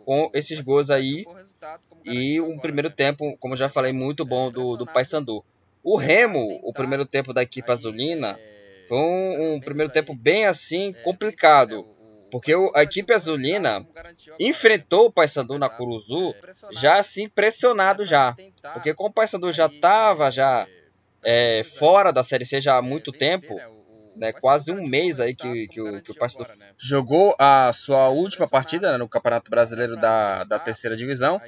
com 0.05 0.29
esses 0.33 0.61
gols 0.61 0.89
aí. 0.89 1.25
E 2.03 2.39
um 2.39 2.59
primeiro 2.59 2.89
tempo, 2.89 3.35
como 3.39 3.55
já 3.55 3.67
falei, 3.67 3.91
muito 3.91 4.23
bom 4.23 4.51
do, 4.51 4.77
do 4.77 4.85
Paysandu. 4.85 5.43
O 5.83 5.97
Remo, 5.97 6.59
o 6.63 6.71
primeiro 6.71 7.05
tempo 7.05 7.33
da 7.33 7.41
equipe 7.41 7.71
azulina, 7.71 8.39
foi 8.87 8.97
um, 8.97 9.53
um 9.55 9.59
primeiro 9.59 9.91
tempo 9.91 10.13
bem 10.15 10.45
assim 10.45 10.93
complicado. 11.03 11.85
Porque 12.31 12.53
a 12.75 12.83
equipe 12.83 13.13
azulina 13.13 13.87
enfrentou 14.39 15.05
o 15.05 15.11
Paysandu 15.11 15.57
na 15.57 15.69
Curuzu 15.69 16.35
já 16.71 16.99
assim 16.99 17.29
pressionado 17.29 18.03
já. 18.03 18.35
Porque 18.73 18.93
como 18.93 19.09
o 19.09 19.13
Paysandu 19.13 19.51
já 19.51 19.67
estava 19.67 20.29
já 20.29 20.67
é, 21.25 21.63
fora 21.63 22.11
da 22.11 22.23
Série 22.23 22.45
C 22.45 22.61
já 22.61 22.77
há 22.77 22.81
muito 22.81 23.11
tempo, 23.11 23.59
né, 24.15 24.31
quase 24.31 24.71
um 24.71 24.87
mês 24.87 25.19
aí 25.19 25.35
que, 25.35 25.67
que, 25.67 25.81
o, 25.81 26.01
que 26.01 26.11
o 26.11 26.15
Paysandu 26.15 26.47
jogou 26.77 27.35
a 27.37 27.71
sua 27.73 28.09
última 28.09 28.47
partida 28.47 28.91
né, 28.91 28.97
no 28.97 29.09
Campeonato 29.09 29.51
Brasileiro 29.51 29.95
da, 29.97 30.43
da 30.43 30.59
terceira 30.59 30.95
divisão. 30.95 31.41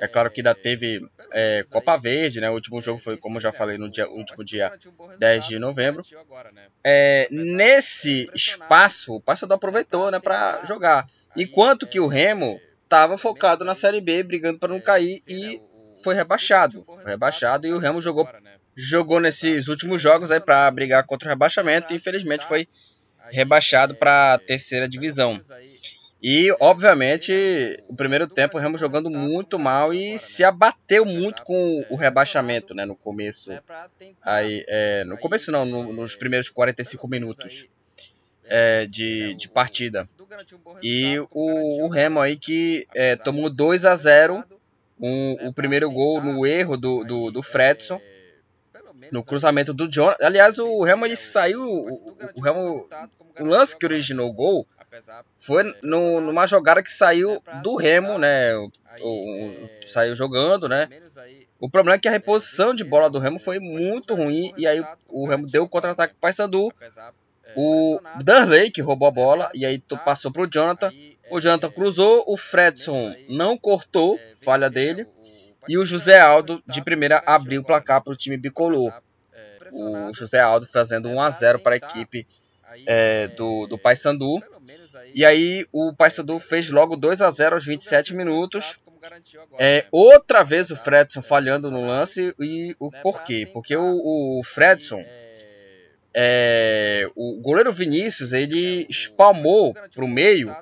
É 0.00 0.08
claro 0.08 0.30
que 0.30 0.40
ainda 0.40 0.54
teve 0.54 1.00
é, 1.32 1.64
Copa 1.70 1.96
Verde, 1.96 2.40
né? 2.40 2.50
O 2.50 2.54
último 2.54 2.80
jogo 2.80 2.98
foi, 2.98 3.16
como 3.16 3.40
já 3.40 3.52
falei, 3.52 3.78
no 3.78 3.88
dia, 3.88 4.08
último 4.08 4.44
dia 4.44 4.72
10 5.18 5.46
de 5.46 5.58
novembro. 5.58 6.04
É, 6.84 7.28
nesse 7.30 8.28
espaço, 8.34 9.14
o 9.14 9.20
Paysandu 9.20 9.54
aproveitou 9.54 10.10
né, 10.10 10.18
para 10.18 10.64
jogar. 10.64 11.06
Enquanto 11.36 11.86
que 11.86 12.00
o 12.00 12.06
Remo 12.06 12.60
estava 12.82 13.16
focado 13.16 13.64
na 13.64 13.74
Série 13.74 14.00
B, 14.00 14.22
brigando 14.22 14.58
para 14.58 14.72
não 14.72 14.80
cair 14.80 15.22
e 15.28 15.60
foi 16.02 16.14
rebaixado. 16.14 16.84
Foi 16.84 17.04
rebaixado 17.04 17.66
e 17.66 17.72
o 17.72 17.78
Remo 17.78 18.02
jogou 18.02 18.28
jogou 18.74 19.20
nesses 19.20 19.68
últimos 19.68 20.00
jogos 20.00 20.30
aí 20.30 20.40
para 20.40 20.70
brigar 20.70 21.04
contra 21.04 21.28
o 21.28 21.30
rebaixamento 21.30 21.92
e 21.92 21.96
infelizmente 21.96 22.46
foi 22.46 22.66
rebaixado 23.30 23.94
para 23.94 24.34
a 24.34 24.38
terceira 24.38 24.88
divisão. 24.88 25.40
E, 26.22 26.54
obviamente, 26.60 27.32
o 27.88 27.96
primeiro 27.96 28.28
tempo 28.28 28.56
o 28.56 28.60
Remo 28.60 28.78
jogando 28.78 29.10
muito 29.10 29.58
mal 29.58 29.92
e 29.92 30.16
se 30.16 30.44
abateu 30.44 31.04
muito 31.04 31.42
com 31.42 31.84
o 31.90 31.96
rebaixamento, 31.96 32.74
né, 32.74 32.84
no 32.84 32.94
começo. 32.94 33.50
Aí, 34.22 34.64
é, 34.68 35.02
no 35.02 35.18
começo 35.18 35.50
não, 35.50 35.64
no, 35.64 35.92
nos 35.92 36.14
primeiros 36.14 36.48
45 36.48 37.08
minutos 37.08 37.68
é, 38.44 38.86
de, 38.86 39.34
de 39.34 39.48
partida. 39.48 40.06
E 40.80 41.18
o, 41.32 41.86
o 41.86 41.88
Remo 41.88 42.20
aí 42.20 42.36
que 42.36 42.86
é, 42.94 43.16
tomou 43.16 43.50
2 43.50 43.84
a 43.84 43.96
0 43.96 44.44
um, 45.00 45.48
o 45.48 45.52
primeiro 45.52 45.90
gol 45.90 46.22
no 46.22 46.46
erro 46.46 46.76
do, 46.76 47.02
do, 47.02 47.30
do 47.32 47.42
Fredson 47.42 48.00
no 49.12 49.22
cruzamento 49.22 49.74
do 49.74 49.86
John. 49.86 50.12
Aliás, 50.20 50.58
o 50.58 50.82
Remo 50.82 51.04
ele 51.04 51.14
saiu. 51.14 51.62
O, 51.62 52.16
o 52.34 52.40
Remo. 52.40 52.88
O 53.38 53.44
lance 53.44 53.76
que 53.76 53.86
originou 53.86 54.28
o 54.28 54.32
gol 54.32 54.66
foi 55.38 55.62
no, 55.82 56.20
numa 56.20 56.46
jogada 56.46 56.82
que 56.82 56.90
saiu 56.90 57.42
do 57.62 57.76
Remo, 57.76 58.18
né? 58.18 58.54
O, 58.56 58.70
o, 59.00 59.68
saiu 59.86 60.14
jogando, 60.16 60.68
né? 60.68 60.88
O 61.58 61.68
problema 61.68 61.96
é 61.96 61.98
que 61.98 62.08
a 62.08 62.12
reposição 62.12 62.74
de 62.74 62.84
bola 62.84 63.08
do 63.08 63.18
Remo 63.18 63.38
foi 63.38 63.58
muito 63.58 64.14
ruim 64.14 64.52
e 64.56 64.66
aí 64.66 64.84
o 65.08 65.26
Remo 65.26 65.46
deu 65.46 65.62
o 65.64 65.68
contra-ataque 65.68 66.14
para 66.14 66.18
o 66.18 66.20
Paysandu. 66.20 66.72
O 67.54 68.00
Darley 68.22 68.70
que 68.70 68.82
roubou 68.82 69.08
a 69.08 69.12
bola 69.12 69.48
e 69.54 69.64
aí 69.64 69.78
passou 70.04 70.30
para 70.30 70.42
o 70.42 70.50
Jonathan. 70.50 70.90
O 71.30 71.40
Jonathan 71.40 71.70
cruzou, 71.70 72.24
o 72.26 72.36
Fredson 72.36 73.14
não 73.28 73.56
cortou, 73.56 74.18
falha 74.42 74.68
dele. 74.68 75.06
E 75.68 75.78
o 75.78 75.86
José 75.86 76.18
Aldo, 76.18 76.62
de 76.66 76.82
primeira, 76.82 77.22
abriu 77.26 77.60
o 77.60 77.64
placar 77.64 78.02
para 78.02 78.12
o 78.12 78.16
time 78.16 78.36
bicolor. 78.36 78.92
O 79.72 80.12
José 80.12 80.40
Aldo 80.40 80.66
fazendo 80.66 81.08
1 81.08 81.22
a 81.22 81.30
0 81.30 81.58
para 81.60 81.74
a 81.74 81.76
equipe 81.76 82.26
é, 82.86 83.28
do, 83.28 83.66
do 83.66 83.78
Paysandu. 83.78 84.42
E 85.14 85.24
aí 85.24 85.66
o 85.72 85.94
Paysandu 85.94 86.38
fez 86.38 86.70
logo 86.70 86.96
2 86.96 87.22
a 87.22 87.30
0 87.30 87.54
aos 87.54 87.64
27 87.64 88.14
minutos. 88.14 88.82
É, 89.58 89.86
outra 89.90 90.42
vez 90.42 90.70
o 90.70 90.76
Fredson 90.76 91.22
falhando 91.22 91.70
no 91.70 91.86
lance. 91.86 92.34
E 92.40 92.74
o 92.78 92.90
porquê? 92.90 93.48
Porque 93.52 93.76
o, 93.76 94.38
o 94.38 94.42
Fredson, 94.44 95.04
é, 96.14 97.06
o 97.14 97.40
goleiro 97.40 97.72
Vinícius, 97.72 98.32
ele 98.32 98.86
espalmou 98.88 99.74
para 99.74 100.04
o 100.04 100.08
meio 100.08 100.54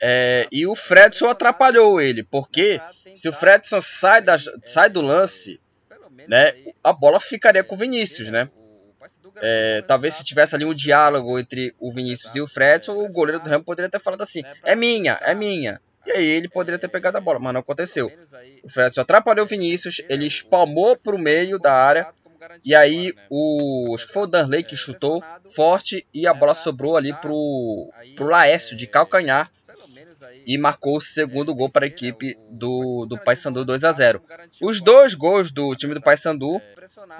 é, 0.00 0.46
e 0.50 0.66
o 0.66 0.74
Fredson 0.74 1.28
atrapalhou 1.28 2.00
ele, 2.00 2.22
porque 2.22 2.80
se 3.14 3.28
o 3.28 3.32
Fredson 3.32 3.80
sai, 3.80 4.20
da, 4.20 4.36
sai 4.64 4.90
do 4.90 5.00
lance, 5.00 5.60
né, 6.28 6.52
a 6.82 6.92
bola 6.92 7.20
ficaria 7.20 7.64
com 7.64 7.74
o 7.74 7.78
Vinícius, 7.78 8.30
né? 8.30 8.48
É, 9.36 9.82
talvez 9.82 10.14
se 10.14 10.24
tivesse 10.24 10.54
ali 10.54 10.64
um 10.64 10.74
diálogo 10.74 11.38
entre 11.38 11.74
o 11.78 11.92
Vinícius 11.92 12.34
e 12.34 12.40
o 12.40 12.48
Fredson, 12.48 12.96
o 12.96 13.08
goleiro 13.08 13.42
do 13.42 13.50
Remo 13.50 13.64
poderia 13.64 13.90
ter 13.90 13.98
falado 13.98 14.22
assim: 14.22 14.42
é 14.62 14.74
minha, 14.74 15.18
é 15.22 15.34
minha. 15.34 15.80
E 16.06 16.12
aí 16.12 16.26
ele 16.26 16.48
poderia 16.48 16.78
ter 16.78 16.88
pegado 16.88 17.16
a 17.16 17.20
bola, 17.20 17.38
mas 17.38 17.52
não 17.52 17.60
aconteceu. 17.60 18.10
O 18.62 18.68
Fredson 18.68 19.00
atrapalhou 19.00 19.44
o 19.44 19.48
Vinícius, 19.48 20.02
ele 20.08 20.26
espalmou 20.26 20.96
para 20.96 21.14
o 21.14 21.18
meio 21.18 21.58
da 21.58 21.72
área. 21.72 22.06
E 22.64 22.74
aí 22.74 23.12
o. 23.30 23.94
Acho 23.94 24.06
que 24.06 24.12
foi 24.12 24.24
o 24.24 24.26
Danley 24.26 24.62
que 24.62 24.76
chutou 24.76 25.22
forte 25.54 26.06
e 26.12 26.26
a 26.26 26.34
bola 26.34 26.52
sobrou 26.52 26.96
ali 26.96 27.12
pro, 27.14 27.90
pro 28.16 28.26
Laércio 28.26 28.76
de 28.76 28.86
calcanhar 28.86 29.50
e 30.46 30.58
marcou 30.58 30.96
o 30.96 31.00
segundo 31.00 31.54
gol 31.54 31.70
para 31.70 31.84
a 31.84 31.88
equipe 31.88 32.36
do, 32.50 33.06
do 33.06 33.18
Paysandu 33.18 33.64
2 33.64 33.84
a 33.84 33.92
0. 33.92 34.22
Os 34.60 34.80
dois 34.80 35.14
gols 35.14 35.50
do 35.50 35.74
time 35.74 35.94
do 35.94 36.00
Paysandu, 36.00 36.60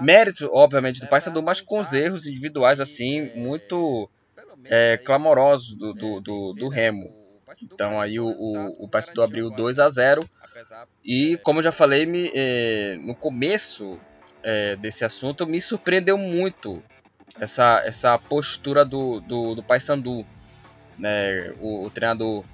mérito 0.01 0.49
obviamente 0.53 1.01
do 1.01 1.09
Paysandu, 1.09 1.43
mas 1.43 1.61
com 1.61 1.81
os 1.81 1.93
erros 1.93 2.27
individuais 2.27 2.81
assim 2.81 3.31
muito 3.35 4.11
é, 4.65 4.97
clamorosos 4.99 5.75
do, 5.75 5.93
do, 5.93 6.21
do, 6.21 6.53
do, 6.53 6.69
Remo. 6.69 7.09
Então 7.63 8.01
aí 8.01 8.19
o, 8.19 8.27
o, 8.27 8.85
o 8.85 8.89
Paysandu 8.89 9.23
abriu 9.23 9.51
2 9.51 9.79
a 9.79 9.89
0 9.89 10.29
e 11.05 11.39
como 11.43 11.61
eu 11.61 11.65
já 11.65 11.73
falei 11.73 12.07
me, 12.07 12.31
é, 12.35 12.97
no 13.01 13.15
começo 13.15 13.99
é, 14.43 14.77
desse 14.77 15.05
assunto 15.05 15.47
me 15.47 15.61
surpreendeu 15.61 16.19
muito 16.19 16.83
essa, 17.39 17.83
essa 17.85 18.19
postura 18.19 18.85
do, 18.85 19.21
do, 19.21 19.55
do 19.55 19.63
Paysandu. 19.63 20.25
Né, 20.97 21.53
o, 21.61 21.87
o 21.87 21.91
treinador 21.91 22.45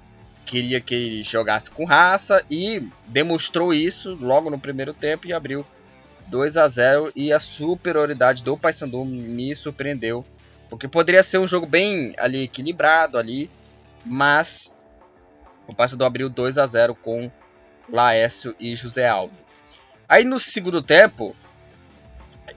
queria 0.45 0.81
que 0.81 0.93
ele 0.93 1.23
jogasse 1.23 1.69
com 1.69 1.85
raça 1.85 2.43
e 2.49 2.85
demonstrou 3.07 3.73
isso 3.73 4.17
logo 4.19 4.49
no 4.49 4.59
primeiro 4.59 4.93
tempo 4.93 5.27
e 5.27 5.33
abriu 5.33 5.65
2 6.27 6.57
a 6.57 6.67
0 6.67 7.11
e 7.15 7.31
a 7.31 7.39
superioridade 7.39 8.43
do 8.43 8.57
Paysandu 8.57 9.03
me 9.03 9.53
surpreendeu, 9.55 10.25
porque 10.69 10.87
poderia 10.87 11.23
ser 11.23 11.37
um 11.37 11.47
jogo 11.47 11.65
bem 11.65 12.13
ali 12.17 12.43
equilibrado 12.43 13.17
ali, 13.17 13.49
mas 14.05 14.75
o 15.67 15.75
Paysandu 15.75 16.05
abriu 16.05 16.29
2 16.29 16.57
a 16.57 16.65
0 16.65 16.95
com 16.95 17.31
Laércio 17.89 18.55
e 18.59 18.73
José 18.75 19.07
Aldo. 19.07 19.33
Aí 20.07 20.23
no 20.23 20.39
segundo 20.39 20.81
tempo, 20.81 21.35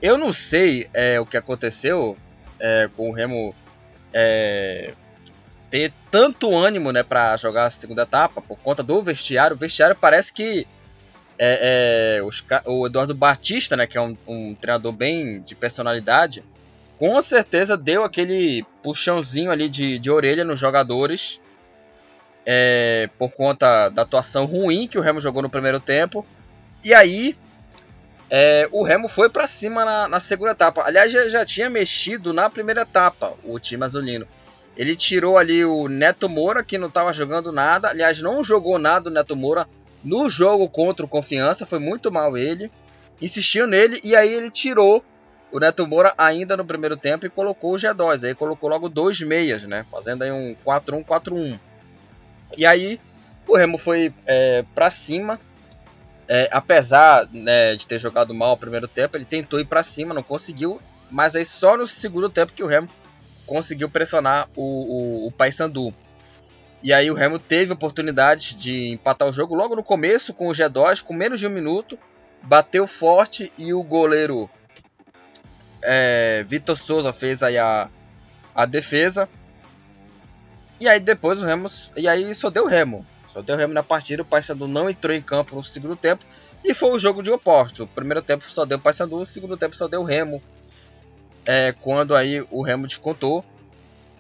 eu 0.01 0.19
não 0.19 0.33
sei 0.33 0.89
é, 0.93 1.21
o 1.21 1.27
que 1.27 1.37
aconteceu 1.37 2.17
é, 2.59 2.89
com 2.97 3.11
o 3.11 3.13
Remo 3.13 3.55
é, 4.13 4.95
ter 5.75 5.93
tanto 6.09 6.57
ânimo 6.57 6.93
né, 6.93 7.03
para 7.03 7.37
jogar 7.37 7.65
a 7.65 7.71
segunda 7.71 8.03
etapa 8.03 8.41
por 8.41 8.57
conta 8.57 8.81
do 8.81 9.03
vestiário. 9.03 9.57
O 9.57 9.59
vestiário 9.59 9.97
parece 9.97 10.33
que 10.33 10.69
é, 11.37 12.19
é, 12.21 12.23
os, 12.23 12.45
o 12.65 12.87
Eduardo 12.87 13.13
Batista, 13.13 13.77
né, 13.77 13.85
que 13.85 13.99
é 13.99 14.01
um, 14.01 14.17
um, 14.25 14.55
treinador 14.55 14.93
bem 14.93 15.41
de 15.41 15.57
personalidade, 15.57 16.45
com 16.97 17.21
certeza 17.21 17.77
deu 17.77 18.05
aquele 18.05 18.65
puxãozinho 18.85 19.51
ali 19.51 19.69
de, 19.69 19.99
de 19.99 20.13
orelha 20.13 20.45
nos 20.45 20.61
jogadores 20.61 21.41
é, 22.47 23.11
por 23.19 23.33
conta 23.33 23.89
da 23.89 24.03
atuação 24.03 24.45
ruim 24.45 24.87
que 24.87 24.97
o 24.97 25.01
Remo 25.01 25.21
jogou 25.21 25.43
no 25.43 25.51
primeiro 25.51 25.81
tempo. 25.81 26.25
E 26.85 26.95
aí 26.95 27.37
é, 28.31 28.69
o 28.71 28.85
Remo 28.85 29.09
foi 29.09 29.29
para 29.29 29.49
cima 29.49 29.85
na, 29.85 30.07
na, 30.07 30.21
segunda 30.21 30.53
etapa. 30.53 30.85
Aliás, 30.85 31.11
já, 31.11 31.27
já 31.27 31.45
tinha 31.45 31.69
mexido 31.69 32.33
na 32.33 32.49
primeira 32.49 32.83
etapa 32.83 33.35
o 33.43 33.59
time 33.59 33.83
azulino. 33.83 34.29
Ele 34.77 34.97
tirou 34.97 35.39
ali 35.39 35.65
o 35.65 35.89
Neto 35.89 36.29
Moura, 36.29 36.65
que 36.65 36.79
não 36.79 36.89
estava 36.89 37.13
jogando 37.13 37.53
nada. 37.53 37.89
Aliás, 37.89 38.21
não 38.21 38.43
jogou 38.43 38.79
nada 38.79 39.09
o 39.09 39.13
Neto 39.13 39.37
Moura 39.37 39.69
no 40.03 40.29
jogo 40.29 40.69
contra 40.69 41.07
o 41.07 41.09
Confiança. 41.09 41.65
Foi 41.65 41.79
muito 41.79 42.11
mal 42.11 42.37
ele. 42.37 42.71
Insistiu 43.21 43.67
nele 43.67 44.01
e 44.03 44.17
aí 44.17 44.33
ele 44.33 44.51
tirou 44.51 45.05
o 45.53 45.61
Neto 45.61 45.87
Moura 45.87 46.13
ainda 46.19 46.57
no 46.57 46.65
primeiro 46.65 46.97
tempo 46.97 47.25
e 47.25 47.31
colocou 47.31 47.75
o 47.75 47.77
G2. 47.77 48.27
Aí 48.27 48.35
colocou 48.35 48.69
logo 48.69 48.89
dois 48.89 49.21
meias, 49.21 49.63
né? 49.63 49.87
Fazendo 49.91 50.23
aí 50.23 50.33
um 50.33 50.57
4-1-4-1. 50.67 51.59
E 52.57 52.67
aí 52.67 53.01
o 53.47 53.57
Remo 53.57 53.79
foi 53.79 54.13
é, 54.27 54.65
para 54.75 54.91
cima. 54.91 55.39
É, 56.27 56.49
apesar 56.51 57.29
né, 57.33 57.77
de 57.77 57.87
ter 57.87 57.99
jogado 57.99 58.35
mal 58.35 58.55
o 58.55 58.57
primeiro 58.57 58.89
tempo, 58.89 59.17
ele 59.17 59.27
tentou 59.27 59.61
ir 59.61 59.67
para 59.67 59.83
cima, 59.83 60.13
não 60.13 60.23
conseguiu. 60.23 60.81
Mas 61.09 61.37
aí 61.37 61.45
só 61.45 61.77
no 61.77 61.87
segundo 61.87 62.29
tempo 62.29 62.53
que 62.53 62.65
o 62.65 62.67
Remo 62.67 62.89
conseguiu 63.47 63.89
pressionar 63.89 64.49
o, 64.57 64.63
o, 64.63 65.27
o 65.27 65.33
Paysandu. 65.33 65.95
E 66.83 66.93
aí 66.93 67.11
o 67.11 67.15
Remo 67.15 67.39
teve 67.39 67.73
oportunidade 67.73 68.57
de 68.57 68.91
empatar 68.93 69.27
o 69.27 69.33
jogo 69.33 69.55
logo 69.55 69.75
no 69.75 69.83
começo 69.83 70.35
com 70.35 70.49
o 70.49 70.53
G2, 70.53 71.03
com 71.03 71.15
menos 71.15 71.41
de 71.41 71.47
um 71.47 71.51
minuto. 71.51 71.99
Bateu 72.43 72.87
forte 72.87 73.51
e 73.57 73.73
o 73.73 73.83
goleiro 73.83 74.51
é, 75.83 76.45
Vitor 76.47 76.77
Souza 76.77 77.13
fez 77.13 77.43
aí 77.43 77.57
a, 77.57 77.89
a 78.55 78.67
defesa. 78.67 79.29
E 80.81 80.89
aí 80.89 81.01
depois 81.01 81.43
o 81.43 81.47
Remo. 81.47 81.69
E 81.97 82.07
aí 82.07 82.35
só 82.35 82.51
deu 82.51 82.67
Remo. 82.67 83.07
Só 83.29 83.41
deu 83.41 83.57
Remo 83.57 83.73
na 83.73 83.83
partida. 83.83 84.23
O 84.23 84.27
Paysandu 84.27 84.69
não 84.69 84.91
entrou 84.91 85.15
em 85.15 85.23
campo 85.23 85.57
no 85.57 85.63
segundo 85.63 85.97
tempo. 85.97 86.25
E 86.65 86.73
foi 86.73 86.91
o 86.91 86.99
jogo 86.99 87.23
de 87.23 87.31
oposto. 87.31 87.85
O 87.85 87.87
primeiro 87.87 88.23
tempo 88.23 88.45
só 88.49 88.65
deu 88.65 88.79
Paysandu, 88.79 89.17
o 89.17 89.27
segundo 89.27 89.57
tempo 89.57 89.77
só 89.77 89.87
deu 89.87 90.03
Remo. 90.03 90.43
É, 91.47 91.73
quando 91.81 92.15
aí 92.15 92.45
o 92.51 92.63
Remo 92.63 92.87
descontou. 92.87 93.45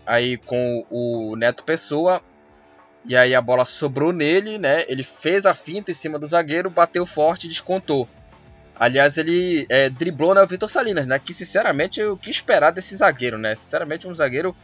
Aí 0.07 0.37
com 0.37 0.85
o 0.91 1.37
Neto 1.37 1.65
Pessoa. 1.65 2.23
E 3.05 3.17
aí 3.17 3.35
a 3.35 3.41
bola 3.41 3.65
sobrou 3.65 4.13
nele, 4.13 4.59
né? 4.59 4.85
Ele 4.89 5.03
fez 5.03 5.45
a 5.45 5.55
finta 5.55 5.91
em 5.91 5.95
cima 5.95 6.19
do 6.19 6.27
zagueiro, 6.27 6.71
bateu 6.71 7.05
forte 7.05 7.45
e 7.45 7.49
descontou. 7.49 8.09
Aliás, 8.77 9.19
ele 9.19 9.67
é, 9.69 9.89
driblou 9.89 10.35
né, 10.35 10.43
o 10.43 10.47
Vitor 10.47 10.69
Salinas, 10.69 11.07
né? 11.07 11.19
Que 11.19 11.33
sinceramente 11.33 12.03
o 12.03 12.17
que 12.17 12.31
esperar 12.31 12.71
desse 12.71 12.97
zagueiro, 12.97 13.39
né? 13.39 13.55
Sinceramente, 13.55 14.09
um 14.09 14.15
zagueiro 14.15 14.57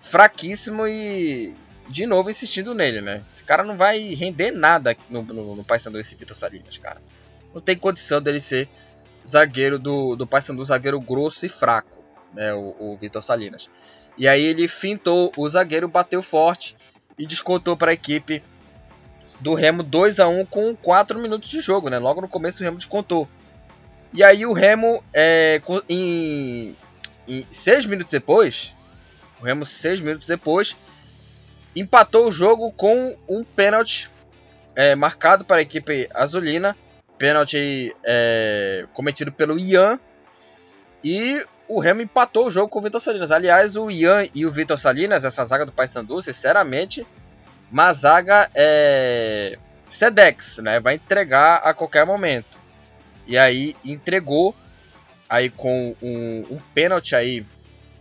fraquíssimo 0.00 0.86
e 0.86 1.54
de 1.88 2.06
novo 2.06 2.30
insistindo 2.30 2.74
nele, 2.74 3.00
né? 3.00 3.22
Esse 3.26 3.42
cara 3.44 3.64
não 3.64 3.76
vai 3.76 4.14
render 4.14 4.52
nada 4.52 4.96
no, 5.08 5.22
no, 5.22 5.56
no 5.56 5.64
Paysandu, 5.64 5.98
esse 5.98 6.14
Vitor 6.14 6.36
Salinas, 6.36 6.78
cara. 6.78 7.02
Não 7.52 7.60
tem 7.60 7.76
condição 7.76 8.22
dele 8.22 8.40
ser 8.40 8.68
zagueiro 9.26 9.78
do, 9.78 10.14
do 10.14 10.26
Paysandu, 10.26 10.64
zagueiro 10.64 11.00
grosso 11.00 11.44
e 11.44 11.48
fraco, 11.48 11.99
né? 12.34 12.52
O, 12.54 12.74
o 12.78 12.96
Vitor 12.96 13.22
Salinas. 13.22 13.70
E 14.16 14.28
aí 14.28 14.44
ele 14.44 14.68
fintou 14.68 15.32
o 15.36 15.48
zagueiro, 15.48 15.88
bateu 15.88 16.22
forte 16.22 16.76
e 17.18 17.26
descontou 17.26 17.76
para 17.76 17.90
a 17.90 17.94
equipe 17.94 18.42
do 19.40 19.54
Remo 19.54 19.82
2 19.82 20.20
a 20.20 20.28
1 20.28 20.44
com 20.46 20.76
4 20.76 21.18
minutos 21.18 21.48
de 21.48 21.60
jogo, 21.60 21.88
né? 21.88 21.98
Logo 21.98 22.20
no 22.20 22.28
começo 22.28 22.60
o 22.60 22.64
Remo 22.64 22.76
descontou. 22.76 23.28
E 24.12 24.24
aí 24.24 24.44
o 24.44 24.52
Remo, 24.52 25.02
é, 25.14 25.60
em, 25.88 26.76
em 27.28 27.46
seis 27.50 27.86
minutos 27.86 28.10
depois, 28.10 28.74
o 29.40 29.44
Remo 29.44 29.64
seis 29.64 30.00
minutos 30.00 30.26
depois, 30.26 30.76
empatou 31.74 32.26
o 32.26 32.32
jogo 32.32 32.72
com 32.72 33.16
um 33.28 33.44
pênalti 33.44 34.10
é, 34.74 34.94
marcado 34.94 35.44
para 35.44 35.58
a 35.58 35.62
equipe 35.62 36.08
azulina. 36.12 36.76
Pênalti 37.16 37.94
é, 38.04 38.86
cometido 38.92 39.30
pelo 39.30 39.58
Ian. 39.58 40.00
E 41.04 41.44
o 41.70 41.78
Remo 41.78 42.02
empatou 42.02 42.48
o 42.48 42.50
jogo 42.50 42.68
com 42.68 42.80
o 42.80 42.82
Vitor 42.82 43.00
Salinas. 43.00 43.30
Aliás, 43.30 43.76
o 43.76 43.88
Ian 43.88 44.26
e 44.34 44.44
o 44.44 44.50
Vitor 44.50 44.76
Salinas, 44.76 45.24
essa 45.24 45.44
zaga 45.44 45.64
do 45.64 45.70
Paysandu, 45.70 46.20
sinceramente, 46.20 47.06
uma 47.70 47.92
zaga 47.92 48.50
é, 48.56 49.56
Sedex, 49.88 50.58
né? 50.58 50.80
Vai 50.80 50.94
entregar 50.94 51.58
a 51.58 51.72
qualquer 51.72 52.04
momento. 52.04 52.58
E 53.24 53.38
aí 53.38 53.76
entregou 53.84 54.52
aí 55.28 55.48
com 55.48 55.94
um, 56.02 56.46
um 56.50 56.58
pênalti 56.74 57.14
aí, 57.14 57.46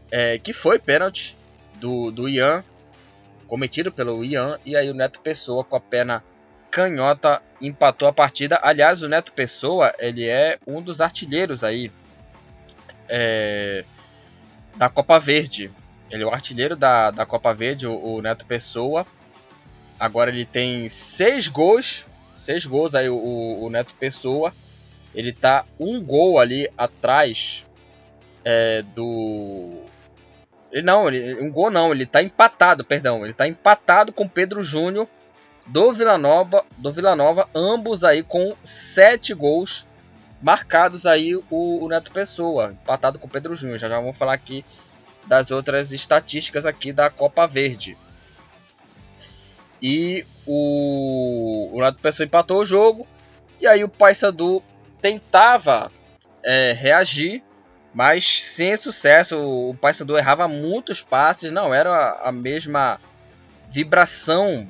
é, 0.09 0.39
que 0.39 0.51
foi 0.51 0.79
pênalti 0.79 1.37
do, 1.75 2.09
do 2.09 2.27
Ian, 2.27 2.63
cometido 3.47 3.91
pelo 3.91 4.25
Ian, 4.25 4.59
e 4.65 4.75
aí 4.75 4.89
o 4.89 4.95
Neto 4.95 5.21
Pessoa 5.21 5.63
com 5.63 5.75
a 5.75 5.79
perna 5.79 6.23
canhota 6.71 7.39
empatou 7.61 8.07
a 8.07 8.13
partida. 8.13 8.59
Aliás, 8.63 9.03
o 9.03 9.07
Neto 9.07 9.31
Pessoa, 9.31 9.93
ele 9.99 10.27
é 10.27 10.57
um 10.65 10.81
dos 10.81 11.01
artilheiros 11.01 11.63
aí 11.63 11.91
é, 13.09 13.83
da 14.75 14.87
Copa 14.87 15.19
Verde. 15.19 15.71
Ele 16.09 16.23
é 16.23 16.25
o 16.25 16.31
artilheiro 16.31 16.75
da, 16.75 17.11
da 17.11 17.25
Copa 17.25 17.53
Verde, 17.53 17.87
o, 17.87 17.99
o 17.99 18.21
Neto 18.21 18.45
Pessoa. 18.45 19.05
Agora 19.99 20.29
ele 20.29 20.45
tem 20.45 20.87
seis 20.87 21.47
gols, 21.47 22.07
seis 22.33 22.65
gols 22.65 22.95
aí 22.95 23.09
o, 23.09 23.59
o 23.61 23.69
Neto 23.69 23.93
Pessoa. 23.95 24.53
Ele 25.13 25.33
tá 25.33 25.65
um 25.79 26.01
gol 26.01 26.39
ali 26.39 26.69
atrás 26.77 27.65
é, 28.45 28.83
do. 28.95 29.83
Ele 30.71 30.83
não, 30.83 31.07
ele, 31.07 31.43
um 31.43 31.51
gol 31.51 31.71
não, 31.71 31.91
ele 31.91 32.05
tá 32.05 32.21
empatado, 32.21 32.85
perdão. 32.85 33.25
Ele 33.25 33.33
tá 33.33 33.47
empatado 33.47 34.13
com 34.13 34.27
Pedro 34.27 34.63
Júnior 34.63 35.07
do 35.65 35.91
Vila 35.91 36.17
Nova, 36.17 36.63
do 36.77 36.91
Vila 36.91 37.15
Nova, 37.15 37.47
ambos 37.53 38.03
aí 38.03 38.23
com 38.23 38.55
sete 38.63 39.33
gols 39.33 39.85
marcados 40.41 41.05
aí 41.05 41.35
o, 41.35 41.43
o 41.49 41.87
Neto 41.87 42.11
Pessoa, 42.11 42.71
empatado 42.71 43.19
com 43.19 43.27
Pedro 43.27 43.55
Júnior. 43.55 43.77
Já 43.77 43.89
já 43.89 43.99
vamos 43.99 44.17
falar 44.17 44.33
aqui 44.33 44.63
das 45.25 45.51
outras 45.51 45.91
estatísticas 45.91 46.65
aqui 46.65 46.91
da 46.91 47.09
Copa 47.09 47.45
Verde. 47.45 47.97
E 49.81 50.25
o, 50.45 51.69
o 51.73 51.81
Neto 51.81 51.99
Pessoa 51.99 52.25
empatou 52.25 52.59
o 52.59 52.65
jogo. 52.65 53.07
E 53.59 53.67
aí 53.67 53.83
o 53.83 53.89
Paysandu 53.89 54.63
tentava 55.01 55.91
é, 56.43 56.73
reagir, 56.73 57.43
mas 57.93 58.25
sem 58.25 58.75
sucesso. 58.75 59.37
O 59.37 59.75
Paysandu 59.75 60.17
errava 60.17 60.47
muitos 60.47 61.01
passes, 61.01 61.51
não 61.51 61.73
era 61.73 62.19
a 62.23 62.31
mesma 62.31 62.99
vibração 63.69 64.67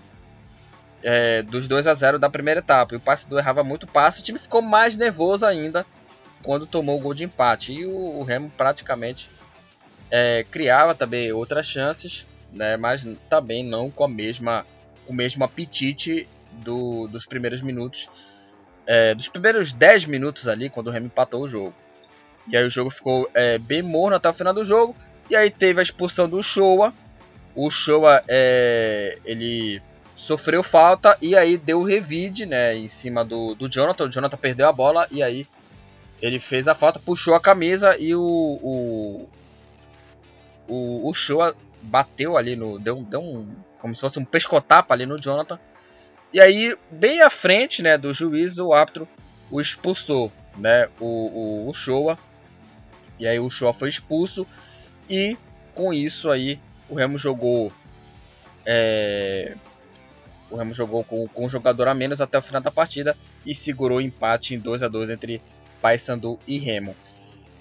é, 1.03 1.41
dos 1.41 1.67
2 1.67 1.87
a 1.87 1.93
0 1.93 2.19
da 2.19 2.29
primeira 2.29 2.59
etapa. 2.59 2.93
E 2.93 2.97
o 2.97 2.99
Paysandu 2.99 3.37
errava 3.37 3.63
muito 3.63 3.87
passe, 3.87 4.21
o 4.21 4.23
time 4.23 4.39
ficou 4.39 4.61
mais 4.61 4.97
nervoso 4.97 5.45
ainda 5.45 5.85
quando 6.43 6.65
tomou 6.65 6.97
o 6.97 7.01
gol 7.01 7.13
de 7.13 7.25
empate. 7.25 7.73
E 7.73 7.85
o, 7.85 8.19
o 8.19 8.23
Remo 8.23 8.51
praticamente 8.55 9.29
é, 10.09 10.45
criava 10.49 10.95
também 10.95 11.31
outras 11.31 11.65
chances, 11.65 12.25
né, 12.51 12.77
mas 12.77 13.05
também 13.29 13.63
não 13.63 13.91
com 13.91 14.03
a 14.03 14.07
mesma, 14.07 14.65
o 15.07 15.13
mesmo 15.13 15.43
apetite 15.43 16.27
do, 16.51 17.07
dos 17.07 17.25
primeiros 17.25 17.61
minutos 17.61 18.09
é, 18.89 19.13
dos 19.13 19.27
primeiros 19.27 19.71
10 19.71 20.05
minutos 20.05 20.47
ali, 20.47 20.67
quando 20.67 20.87
o 20.87 20.89
Remo 20.89 21.05
empatou 21.05 21.43
o 21.43 21.47
jogo. 21.47 21.75
E 22.47 22.57
aí 22.57 22.65
o 22.65 22.71
jogo 22.71 22.89
ficou 22.89 23.29
é, 23.35 23.59
bem 23.59 23.83
morno 23.83 24.17
até 24.17 24.27
o 24.27 24.33
final 24.33 24.51
do 24.51 24.65
jogo. 24.65 24.95
E 25.29 25.35
aí 25.35 25.51
teve 25.51 25.79
a 25.79 25.83
expulsão 25.83 26.27
do 26.27 26.41
Showa. 26.41 26.91
O 27.53 27.69
Showa, 27.69 28.23
é, 28.27 29.19
ele 29.23 29.79
sofreu 30.19 30.61
falta 30.61 31.17
e 31.21 31.35
aí 31.35 31.57
deu 31.57 31.79
o 31.79 31.83
revide, 31.83 32.45
né, 32.45 32.75
em 32.75 32.87
cima 32.87 33.23
do, 33.23 33.55
do 33.55 33.69
Jonathan. 33.69 34.05
O 34.05 34.11
Jonathan 34.11 34.37
perdeu 34.37 34.67
a 34.67 34.71
bola 34.71 35.07
e 35.11 35.23
aí 35.23 35.47
ele 36.21 36.39
fez 36.39 36.67
a 36.67 36.75
falta, 36.75 36.99
puxou 36.99 37.33
a 37.33 37.39
camisa 37.39 37.95
e 37.97 38.13
o 38.13 38.21
o, 38.61 39.29
o, 40.67 41.09
o 41.09 41.13
Showa 41.13 41.55
bateu 41.81 42.37
ali 42.37 42.55
no 42.55 42.77
deu, 42.77 43.03
deu 43.03 43.21
um 43.21 43.47
como 43.79 43.95
se 43.95 44.01
fosse 44.01 44.19
um 44.19 44.25
pescotapa 44.25 44.93
ali 44.93 45.05
no 45.05 45.17
Jonathan 45.17 45.57
e 46.31 46.39
aí, 46.39 46.77
bem 46.91 47.21
à 47.21 47.29
frente 47.29 47.81
né, 47.81 47.97
do 47.97 48.13
juiz, 48.13 48.59
o 48.59 48.71
árbitro 48.71 49.07
o 49.49 49.59
expulsou, 49.59 50.31
né, 50.55 50.87
o, 50.99 51.05
o, 51.05 51.69
o 51.69 51.73
Showa. 51.73 52.19
E 53.17 53.27
aí 53.27 53.39
o 53.39 53.49
Showa 53.49 53.73
foi 53.73 53.89
expulso. 53.89 54.45
E 55.09 55.35
com 55.73 55.91
isso 55.91 56.29
aí 56.29 56.59
o 56.87 56.93
Remo 56.93 57.17
jogou. 57.17 57.71
É, 58.63 59.55
o 60.49 60.55
Remo 60.55 60.73
jogou 60.73 61.03
com, 61.03 61.27
com 61.27 61.45
um 61.45 61.49
jogador 61.49 61.87
a 61.87 61.93
menos 61.93 62.21
até 62.21 62.37
o 62.37 62.41
final 62.41 62.61
da 62.61 62.71
partida 62.71 63.15
e 63.45 63.53
segurou 63.53 63.97
o 63.97 64.01
empate 64.01 64.55
em 64.55 64.59
2 64.59 64.83
a 64.83 64.87
2 64.87 65.11
entre 65.11 65.41
Paysandu 65.81 66.39
e 66.47 66.57
Remo. 66.57 66.95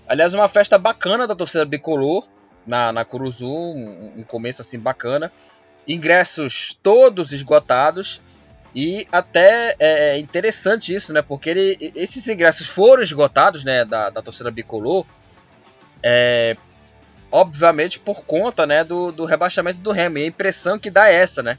Aliás, 0.07 0.33
uma 0.35 0.49
festa 0.49 0.79
bacana 0.79 1.27
da 1.27 1.35
torcida 1.35 1.65
bicolor 1.65 2.27
na, 2.67 2.93
na 2.93 3.05
Curuzu, 3.05 3.47
um, 3.47 4.13
um 4.17 4.23
começo 4.23 4.63
assim 4.63 4.79
bacana. 4.79 5.31
Ingressos 5.87 6.79
todos 6.83 7.33
esgotados 7.33 8.21
e 8.75 9.07
até 9.11 9.75
é, 9.79 10.11
é 10.11 10.19
interessante 10.19 10.95
isso, 10.95 11.13
né? 11.13 11.23
Porque 11.23 11.51
ele, 11.51 11.77
esses 11.95 12.29
ingressos 12.29 12.67
foram 12.67 13.03
esgotados, 13.03 13.65
né? 13.65 13.85
Da, 13.85 14.11
da 14.11 14.23
torcida 14.23 14.51
bicolor. 14.51 15.05
É, 16.03 16.57
obviamente 17.31 17.99
por 17.99 18.23
conta, 18.25 18.67
né? 18.67 18.85
Do, 18.85 19.13
do 19.13 19.25
rebaixamento 19.25 19.81
do 19.81 19.93
Remo. 19.93 20.19
E 20.19 20.25
a 20.25 20.27
impressão 20.27 20.79
que 20.79 20.91
dá 20.91 21.09
é 21.09 21.15
essa, 21.15 21.43
né? 21.43 21.59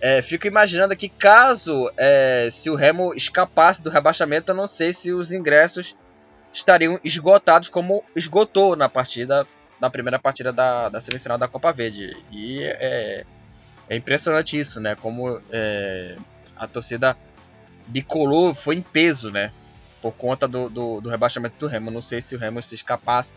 É, 0.00 0.20
fico 0.20 0.46
imaginando 0.46 0.96
que 0.96 1.08
caso 1.08 1.90
é, 1.96 2.48
se 2.50 2.68
o 2.68 2.74
Remo 2.74 3.14
escapasse 3.14 3.82
do 3.82 3.90
rebaixamento, 3.90 4.52
eu 4.52 4.56
não 4.56 4.66
sei 4.66 4.92
se 4.92 5.12
os 5.12 5.32
ingressos 5.32 5.96
estariam 6.52 7.00
esgotados 7.02 7.68
como 7.68 8.04
esgotou 8.14 8.76
na 8.76 8.88
partida, 8.88 9.46
na 9.80 9.90
primeira 9.90 10.18
partida 10.18 10.52
da, 10.52 10.88
da 10.88 11.00
semifinal 11.00 11.36
da 11.36 11.48
Copa 11.48 11.72
Verde. 11.72 12.16
E 12.30 12.62
é, 12.62 13.24
é 13.88 13.96
impressionante 13.96 14.58
isso, 14.58 14.80
né? 14.80 14.94
Como 14.94 15.40
é, 15.50 16.16
a 16.56 16.66
torcida 16.66 17.16
bicolor 17.86 18.54
foi 18.54 18.76
em 18.76 18.82
peso, 18.82 19.30
né? 19.30 19.52
Por 20.00 20.12
conta 20.12 20.46
do, 20.46 20.68
do, 20.68 21.00
do, 21.00 21.08
rebaixamento 21.08 21.56
do 21.58 21.66
Remo. 21.66 21.90
Não 21.90 22.02
sei 22.02 22.22
se 22.22 22.36
o 22.36 22.38
Remo 22.38 22.62
se 22.62 22.74
escapasse, 22.74 23.34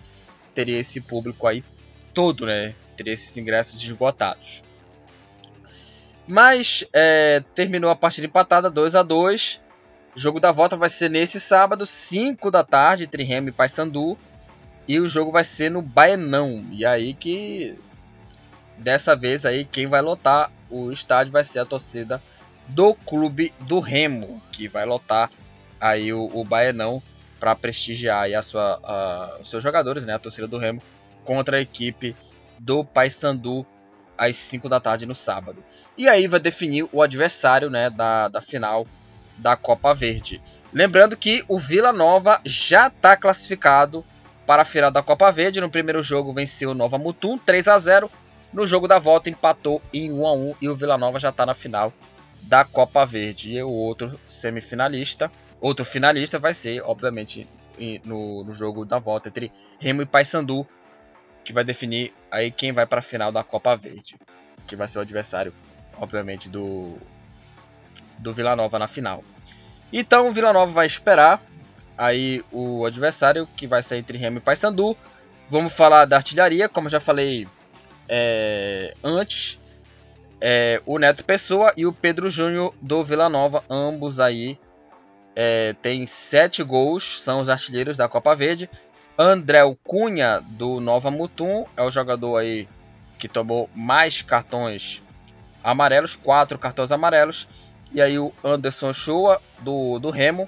teria 0.53 0.79
esse 0.79 1.01
público 1.01 1.47
aí 1.47 1.63
todo, 2.13 2.45
né? 2.45 2.75
Teria 2.95 3.13
esses 3.13 3.35
ingressos 3.37 3.81
esgotados. 3.81 4.63
Mas 6.27 6.83
é, 6.93 7.41
terminou 7.55 7.89
a 7.89 7.95
partida 7.95 8.27
empatada 8.27 8.69
2 8.69 8.95
a 8.95 9.03
2 9.03 9.61
O 10.15 10.19
jogo 10.19 10.39
da 10.39 10.51
volta 10.51 10.75
vai 10.75 10.89
ser 10.89 11.09
nesse 11.09 11.39
sábado, 11.39 11.85
5 11.85 12.51
da 12.51 12.63
tarde, 12.63 13.05
entre 13.05 13.23
Remo 13.23 13.49
e 13.49 13.51
Paysandu. 13.51 14.17
E 14.87 14.99
o 14.99 15.07
jogo 15.07 15.31
vai 15.31 15.43
ser 15.43 15.71
no 15.71 15.81
Baenão. 15.81 16.65
E 16.71 16.85
aí 16.85 17.13
que 17.13 17.77
dessa 18.77 19.15
vez 19.15 19.45
aí 19.45 19.65
quem 19.65 19.87
vai 19.87 20.01
lotar 20.01 20.51
o 20.69 20.91
estádio 20.91 21.31
vai 21.31 21.43
ser 21.43 21.59
a 21.59 21.65
torcida 21.65 22.21
do 22.67 22.93
clube 22.93 23.53
do 23.61 23.79
Remo, 23.79 24.41
que 24.51 24.67
vai 24.67 24.85
lotar 24.85 25.31
aí 25.79 26.11
o, 26.11 26.29
o 26.33 26.43
Baenão 26.43 27.01
para 27.39 27.55
prestigiar 27.55 28.23
aí 28.23 28.35
a 28.35 28.41
sua, 28.41 28.79
a, 28.83 29.37
os 29.39 29.49
seus 29.49 29.63
jogadores, 29.63 30.05
né, 30.05 30.13
a 30.13 30.19
torcida 30.19 30.47
do 30.47 30.57
Remo, 30.57 30.81
contra 31.23 31.57
a 31.57 31.61
equipe 31.61 32.15
do 32.59 32.83
Paysandu 32.83 33.65
às 34.17 34.36
5 34.36 34.67
da 34.67 34.80
tarde 34.80 35.06
no 35.06 35.15
sábado. 35.15 35.63
E 35.97 36.08
aí 36.08 36.27
vai 36.27 36.39
definir 36.39 36.88
o 36.91 37.01
adversário 37.01 37.69
né, 37.69 37.89
da, 37.89 38.27
da 38.27 38.41
final 38.41 38.88
da 39.38 39.56
Copa 39.56 39.93
Verde. 39.93 40.41
Lembrando 40.73 41.15
que 41.15 41.43
o 41.47 41.58
Vila 41.58 41.93
Nova 41.93 42.39
já 42.43 42.88
está 42.88 43.15
classificado 43.15 44.03
para 44.45 44.62
a 44.62 44.65
final 44.65 44.91
da 44.91 45.01
Copa 45.01 45.32
Verde. 45.32 45.62
No 45.62 45.69
primeiro 45.69 46.01
jogo 46.01 46.34
venceu 46.34 46.71
o 46.71 46.75
Nova 46.75 46.97
Mutum 46.97 47.38
3 47.38 47.67
a 47.67 47.77
0. 47.77 48.12
No 48.51 48.65
jogo 48.65 48.88
da 48.88 48.99
volta 48.99 49.30
empatou 49.30 49.82
em 49.93 50.12
1 50.12 50.27
a 50.27 50.34
1 50.34 50.56
e 50.62 50.69
o 50.69 50.75
Vila 50.75 50.97
Nova 50.97 51.19
já 51.19 51.30
está 51.30 51.45
na 51.45 51.53
final 51.53 51.93
da 52.41 52.63
Copa 52.63 53.06
Verde. 53.06 53.56
E 53.56 53.63
o 53.63 53.69
outro 53.69 54.19
semifinalista, 54.27 55.32
outro 55.60 55.86
finalista 55.86 56.39
vai 56.39 56.53
ser, 56.53 56.82
obviamente, 56.84 57.47
no, 58.03 58.43
no 58.43 58.53
jogo 58.53 58.86
da 58.86 58.99
volta 58.99 59.30
entre 59.30 59.51
Remo 59.80 60.01
e 60.01 60.06
Paysandu, 60.06 60.67
que 61.47 61.53
vai 61.53 61.63
definir 61.63 62.13
aí 62.29 62.51
quem 62.51 62.73
vai 62.73 62.86
para 62.86 62.99
a 62.99 63.01
final 63.01 63.31
da 63.31 63.41
Copa 63.41 63.73
Verde, 63.73 64.17
que 64.67 64.75
vai 64.75 64.86
ser 64.86 64.99
o 64.99 65.01
adversário, 65.01 65.53
obviamente, 65.97 66.49
do 66.49 66.97
do 68.17 68.33
Vila 68.33 68.53
Nova 68.53 68.77
na 68.77 68.86
final. 68.86 69.23
Então 69.93 70.27
o 70.27 70.31
Vila 70.33 70.51
Nova 70.51 70.73
vai 70.73 70.86
esperar 70.86 71.41
aí 71.97 72.43
o 72.51 72.86
adversário 72.86 73.47
que 73.55 73.65
vai 73.65 73.81
ser 73.81 73.95
entre 73.95 74.17
Remo 74.17 74.39
e 74.39 74.41
Paysandu. 74.41 74.97
Vamos 75.49 75.71
falar 75.71 76.03
da 76.03 76.17
artilharia, 76.17 76.67
como 76.67 76.89
já 76.89 76.99
falei 76.99 77.47
é, 78.10 78.93
antes. 79.01 79.57
É, 80.41 80.81
o 80.86 80.99
Neto 80.99 81.23
Pessoa 81.23 81.71
e 81.77 81.86
o 81.86 81.93
Pedro 81.93 82.29
Júnior 82.29 82.73
do 82.81 83.05
Vila 83.05 83.29
Nova, 83.29 83.63
ambos 83.69 84.19
aí 84.19 84.60
é, 85.33 85.73
têm 85.81 86.05
sete 86.05 86.62
gols, 86.62 87.21
são 87.21 87.39
os 87.39 87.47
artilheiros 87.47 87.95
da 87.95 88.10
Copa 88.10 88.36
Verde. 88.36 88.69
André 89.19 89.62
Cunha 89.84 90.39
do 90.45 90.80
Nova 90.80 91.10
Mutum 91.10 91.65
é 91.75 91.82
o 91.82 91.89
jogador 91.89 92.38
aí 92.38 92.67
que 93.17 93.27
tomou 93.27 93.67
mais 93.73 94.21
cartões 94.21 95.01
amarelos, 95.63 96.15
quatro 96.15 96.60
cartões 96.60 96.91
amarelos. 96.91 97.47
E 97.91 97.99
aí 97.99 98.19
o 98.19 98.32
Anderson 98.43 98.93
Shoa 98.93 99.41
do, 99.62 99.97
do 99.97 100.12
Remo, 100.12 100.47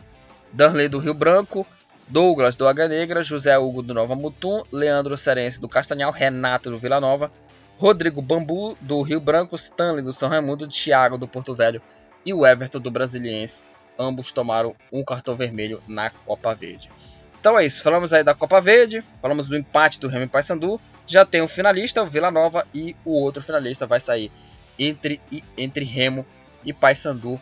Darley 0.53 0.87
do 0.87 0.99
Rio 0.99 1.15
Branco, 1.15 1.65
Douglas 2.07 2.55
do 2.55 2.67
Águia 2.67 2.87
Negra, 2.87 3.23
José 3.23 3.57
Hugo 3.57 3.81
do 3.81 3.91
Nova 3.91 4.13
Mutum, 4.13 4.61
Leandro 4.71 5.17
Serense 5.17 5.59
do 5.59 5.67
Castanhal, 5.67 6.11
Renato 6.11 6.69
do 6.69 6.77
Vila 6.77 7.01
Nova, 7.01 7.31
Rodrigo 7.79 8.21
Bambu 8.21 8.77
do 8.79 9.01
Rio 9.01 9.19
Branco, 9.19 9.55
Stanley 9.55 10.03
do 10.03 10.13
São 10.13 10.29
Raimundo, 10.29 10.67
Thiago 10.67 11.17
do 11.17 11.27
Porto 11.27 11.55
Velho 11.55 11.81
e 12.23 12.35
o 12.35 12.45
Everton 12.45 12.79
do 12.79 12.91
Brasiliense. 12.91 13.63
Ambos 13.97 14.31
tomaram 14.31 14.75
um 14.93 15.03
cartão 15.03 15.35
vermelho 15.35 15.81
na 15.87 16.11
Copa 16.11 16.53
Verde. 16.53 16.91
Então 17.39 17.57
é 17.57 17.65
isso, 17.65 17.81
falamos 17.81 18.11
aí 18.11 18.23
da 18.23 18.35
Copa 18.35 18.59
Verde, 18.59 19.03
falamos 19.21 19.47
do 19.47 19.55
empate 19.55 19.99
do 19.99 20.09
Remo 20.09 20.25
e 20.25 20.27
Paysandu, 20.27 20.79
já 21.07 21.25
tem 21.25 21.41
um 21.41 21.47
finalista, 21.47 22.03
o 22.03 22.07
Vila 22.07 22.29
Nova, 22.29 22.67
e 22.73 22.95
o 23.05 23.11
outro 23.11 23.41
finalista 23.41 23.87
vai 23.87 23.99
sair 23.99 24.29
entre, 24.77 25.21
entre 25.57 25.85
Remo 25.85 26.25
e 26.65 26.73
Paysandu 26.73 27.39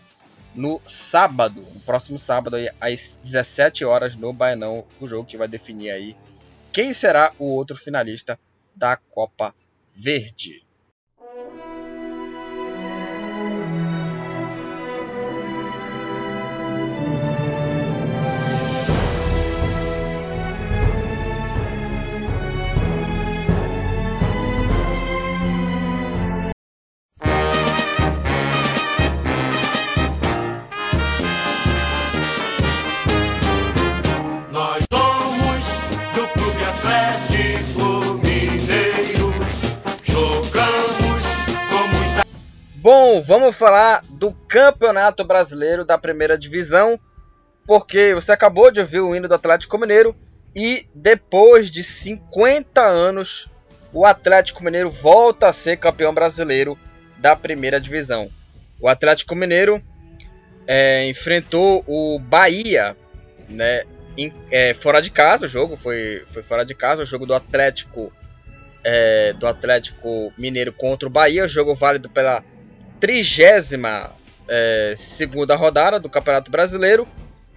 no 0.54 0.80
sábado, 0.86 1.62
no 1.62 1.80
próximo 1.82 2.18
sábado, 2.20 2.56
aí, 2.56 2.70
às 2.80 3.20
17 3.22 3.86
horas 3.86 4.16
no 4.16 4.32
Baianão, 4.34 4.86
o 5.00 5.08
jogo 5.08 5.28
que 5.28 5.38
vai 5.38 5.48
definir 5.48 5.92
aí 5.92 6.16
quem 6.72 6.94
será 6.94 7.34
o 7.40 7.46
outro 7.46 7.76
finalista 7.76 8.40
da 8.76 8.96
Copa 8.98 9.54
Verde. 9.96 10.67
Vamos 43.28 43.58
falar 43.58 44.06
do 44.08 44.32
Campeonato 44.32 45.22
Brasileiro 45.26 45.84
da 45.84 45.98
Primeira 45.98 46.38
Divisão, 46.38 46.98
porque 47.66 48.14
você 48.14 48.32
acabou 48.32 48.72
de 48.72 48.80
ouvir 48.80 49.02
o 49.02 49.14
hino 49.14 49.28
do 49.28 49.34
Atlético 49.34 49.78
Mineiro 49.78 50.16
e 50.56 50.88
depois 50.96 51.70
de 51.70 51.84
50 51.84 52.82
anos 52.82 53.50
o 53.92 54.06
Atlético 54.06 54.64
Mineiro 54.64 54.90
volta 54.90 55.50
a 55.50 55.52
ser 55.52 55.76
campeão 55.76 56.14
brasileiro 56.14 56.80
da 57.18 57.36
Primeira 57.36 57.82
Divisão. 57.82 58.30
O 58.80 58.88
Atlético 58.88 59.36
Mineiro 59.36 59.82
é, 60.66 61.06
enfrentou 61.10 61.84
o 61.86 62.18
Bahia, 62.20 62.96
né, 63.50 63.84
em, 64.18 64.34
é, 64.50 64.74
fora 64.74 65.02
de 65.02 65.12
casa. 65.12 65.48
O 65.48 65.50
jogo 65.50 65.76
foi, 65.76 66.24
foi 66.28 66.44
fora 66.44 66.64
de 66.64 66.74
casa, 66.74 67.04
o 67.04 67.06
jogo 67.06 67.26
do 67.26 67.34
Atlético 67.34 68.10
é, 68.86 69.34
do 69.34 69.46
Atlético 69.46 70.32
Mineiro 70.38 70.72
contra 70.72 71.10
o 71.10 71.12
Bahia, 71.12 71.46
jogo 71.46 71.76
válido 71.76 72.10
pela 72.10 72.42
trigésima 73.00 74.12
é, 74.48 74.94
segunda 74.96 75.56
rodada 75.56 76.00
do 76.00 76.10
Campeonato 76.10 76.50
Brasileiro 76.50 77.08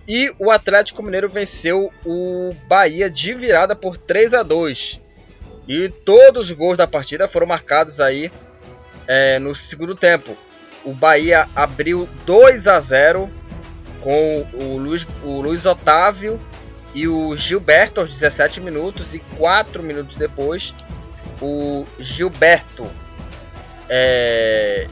e 0.06 0.32
o 0.38 0.50
Atlético 0.50 1.02
Mineiro 1.02 1.28
venceu 1.28 1.92
o 2.04 2.54
Bahia 2.66 3.08
de 3.08 3.32
virada 3.34 3.76
por 3.76 3.96
3 3.96 4.34
a 4.34 4.42
2 4.42 5.00
e 5.68 5.88
todos 5.88 6.50
os 6.50 6.52
gols 6.52 6.76
da 6.76 6.86
partida 6.86 7.28
foram 7.28 7.46
marcados 7.46 8.00
aí 8.00 8.30
é, 9.06 9.38
no 9.38 9.54
segundo 9.54 9.94
tempo. 9.94 10.36
O 10.84 10.92
Bahia 10.92 11.48
abriu 11.54 12.08
2 12.26 12.66
a 12.66 12.80
0 12.80 13.30
com 14.00 14.46
o 14.54 14.78
Luiz, 14.78 15.06
o 15.22 15.40
Luiz 15.40 15.66
Otávio 15.66 16.40
e 16.94 17.06
o 17.06 17.36
Gilberto 17.36 18.00
aos 18.00 18.10
17 18.10 18.60
minutos 18.60 19.14
e 19.14 19.20
4 19.36 19.82
minutos 19.82 20.16
depois 20.16 20.74
o 21.40 21.84
Gilberto 21.98 22.90
é, 23.88 24.88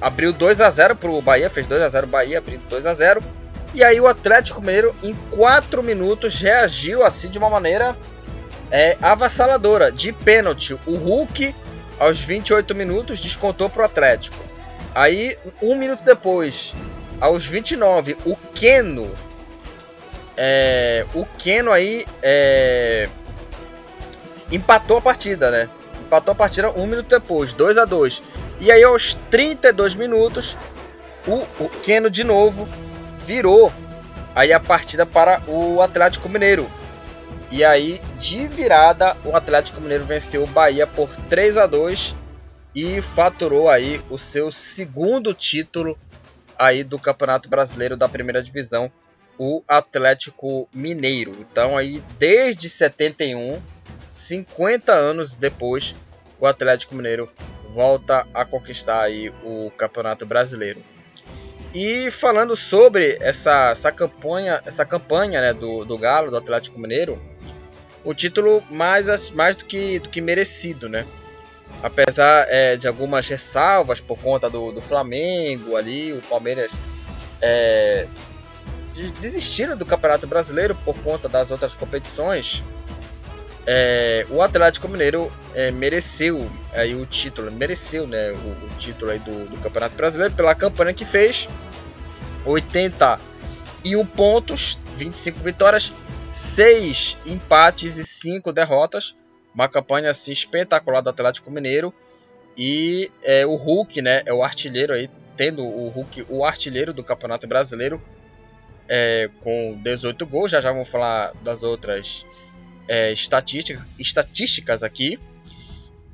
abriu 0.00 0.32
2 0.32 0.60
a 0.60 0.70
0 0.70 0.96
para 0.96 1.10
o 1.10 1.22
Bahia, 1.22 1.50
fez 1.50 1.66
2 1.66 1.82
a 1.82 1.88
0 1.88 2.06
Bahia, 2.06 2.38
abrindo 2.38 2.68
2 2.68 2.86
a 2.86 2.94
0 2.94 3.22
E 3.74 3.82
aí 3.82 4.00
o 4.00 4.06
Atlético 4.06 4.60
Mineiro, 4.60 4.94
em 5.02 5.14
4 5.30 5.82
minutos, 5.82 6.40
reagiu 6.40 7.04
assim 7.04 7.28
de 7.28 7.38
uma 7.38 7.50
maneira 7.50 7.96
é, 8.70 8.96
avassaladora. 9.00 9.90
De 9.90 10.12
pênalti, 10.12 10.74
o 10.86 10.96
Hulk, 10.96 11.54
aos 11.98 12.20
28 12.20 12.74
minutos, 12.74 13.20
descontou 13.20 13.68
para 13.68 13.82
o 13.82 13.84
Atlético. 13.84 14.36
Aí, 14.94 15.36
um 15.60 15.74
minuto 15.74 16.02
depois, 16.02 16.74
aos 17.20 17.46
29, 17.46 18.16
o 18.24 18.36
Keno. 18.54 19.12
É, 20.36 21.04
o 21.14 21.24
Keno 21.38 21.72
aí 21.72 22.06
é, 22.22 23.08
empatou 24.50 24.98
a 24.98 25.02
partida, 25.02 25.50
né? 25.50 25.68
Empatou 26.00 26.32
a 26.32 26.34
partida 26.34 26.70
um 26.70 26.86
minuto 26.86 27.08
depois, 27.08 27.52
2 27.52 27.78
a 27.78 27.84
2 27.84 28.22
e 28.60 28.72
aí, 28.72 28.82
aos 28.82 29.14
32 29.14 29.94
minutos, 29.94 30.56
o, 31.26 31.44
o 31.62 31.68
Keno 31.82 32.08
de 32.08 32.24
novo 32.24 32.68
virou 33.24 33.72
aí 34.34 34.52
a 34.52 34.60
partida 34.60 35.04
para 35.04 35.42
o 35.48 35.80
Atlético 35.82 36.28
Mineiro. 36.28 36.70
E 37.50 37.64
aí, 37.64 38.00
de 38.18 38.46
virada, 38.48 39.16
o 39.24 39.34
Atlético 39.34 39.80
Mineiro 39.80 40.04
venceu 40.04 40.42
o 40.42 40.46
Bahia 40.46 40.86
por 40.86 41.08
3 41.28 41.58
a 41.58 41.66
2 41.66 42.14
e 42.74 43.00
faturou 43.00 43.68
aí 43.68 44.00
o 44.10 44.18
seu 44.18 44.52
segundo 44.52 45.32
título 45.32 45.98
aí 46.58 46.84
do 46.84 46.98
Campeonato 46.98 47.48
Brasileiro 47.48 47.96
da 47.96 48.08
Primeira 48.08 48.42
Divisão, 48.42 48.90
o 49.38 49.62
Atlético 49.66 50.68
Mineiro. 50.74 51.32
Então 51.40 51.76
aí 51.76 52.02
desde 52.18 52.68
71, 52.68 53.62
50 54.10 54.92
anos 54.92 55.36
depois, 55.36 55.94
o 56.38 56.46
Atlético 56.46 56.94
Mineiro 56.94 57.30
volta 57.76 58.26
a 58.32 58.42
conquistar 58.42 59.02
aí 59.02 59.30
o 59.44 59.70
Campeonato 59.76 60.24
Brasileiro. 60.24 60.82
E 61.74 62.10
falando 62.10 62.56
sobre 62.56 63.18
essa, 63.20 63.68
essa 63.68 63.92
campanha, 63.92 64.62
essa 64.64 64.82
campanha 64.86 65.42
né, 65.42 65.52
do, 65.52 65.84
do 65.84 65.98
Galo, 65.98 66.30
do 66.30 66.38
Atlético 66.38 66.80
Mineiro, 66.80 67.20
o 68.02 68.14
título 68.14 68.64
mais, 68.70 69.28
mais 69.30 69.56
do, 69.56 69.66
que, 69.66 69.98
do 69.98 70.08
que 70.08 70.22
merecido, 70.22 70.88
né? 70.88 71.06
Apesar 71.82 72.46
é, 72.48 72.76
de 72.76 72.88
algumas 72.88 73.28
ressalvas 73.28 74.00
por 74.00 74.18
conta 74.18 74.48
do, 74.48 74.72
do 74.72 74.80
Flamengo 74.80 75.76
ali, 75.76 76.14
o 76.14 76.22
Palmeiras 76.22 76.72
é, 77.42 78.06
desistiram 79.20 79.76
do 79.76 79.84
Campeonato 79.84 80.26
Brasileiro 80.26 80.74
por 80.82 80.96
conta 81.02 81.28
das 81.28 81.50
outras 81.50 81.76
competições, 81.76 82.64
é, 83.66 84.24
o 84.30 84.40
Atlético 84.40 84.88
Mineiro 84.88 85.32
é, 85.52 85.72
mereceu 85.72 86.48
aí 86.72 86.94
o 86.94 87.04
título, 87.04 87.50
mereceu 87.50 88.06
né, 88.06 88.30
o, 88.30 88.66
o 88.66 88.68
título 88.78 89.10
aí 89.10 89.18
do, 89.18 89.46
do, 89.50 89.56
Campeonato 89.56 89.96
Brasileiro 89.96 90.34
pela 90.34 90.54
campanha 90.54 90.94
que 90.94 91.04
fez. 91.04 91.48
81 92.44 94.06
pontos, 94.06 94.78
25 94.96 95.40
vitórias, 95.40 95.92
6 96.30 97.18
empates 97.26 97.98
e 97.98 98.06
5 98.06 98.52
derrotas. 98.52 99.16
Uma 99.52 99.68
campanha 99.68 100.10
assim 100.10 100.30
espetacular 100.30 101.00
do 101.00 101.10
Atlético 101.10 101.50
Mineiro. 101.50 101.92
E 102.56 103.10
é, 103.24 103.44
o 103.44 103.56
Hulk, 103.56 104.00
né, 104.00 104.22
é 104.26 104.32
o 104.32 104.44
artilheiro 104.44 104.92
aí, 104.92 105.10
tendo 105.36 105.64
o 105.64 105.88
Hulk 105.88 106.24
o 106.28 106.44
artilheiro 106.44 106.92
do 106.92 107.02
Campeonato 107.02 107.48
Brasileiro 107.48 108.00
é, 108.88 109.28
com 109.40 109.76
18 109.82 110.24
gols. 110.24 110.52
Já 110.52 110.60
já 110.60 110.70
vamos 110.70 110.88
falar 110.88 111.32
das 111.42 111.64
outras 111.64 112.24
é, 112.88 113.12
estatísticas, 113.12 113.86
estatísticas 113.98 114.82
aqui. 114.82 115.18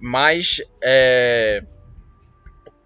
Mas 0.01 0.61
é, 0.83 1.63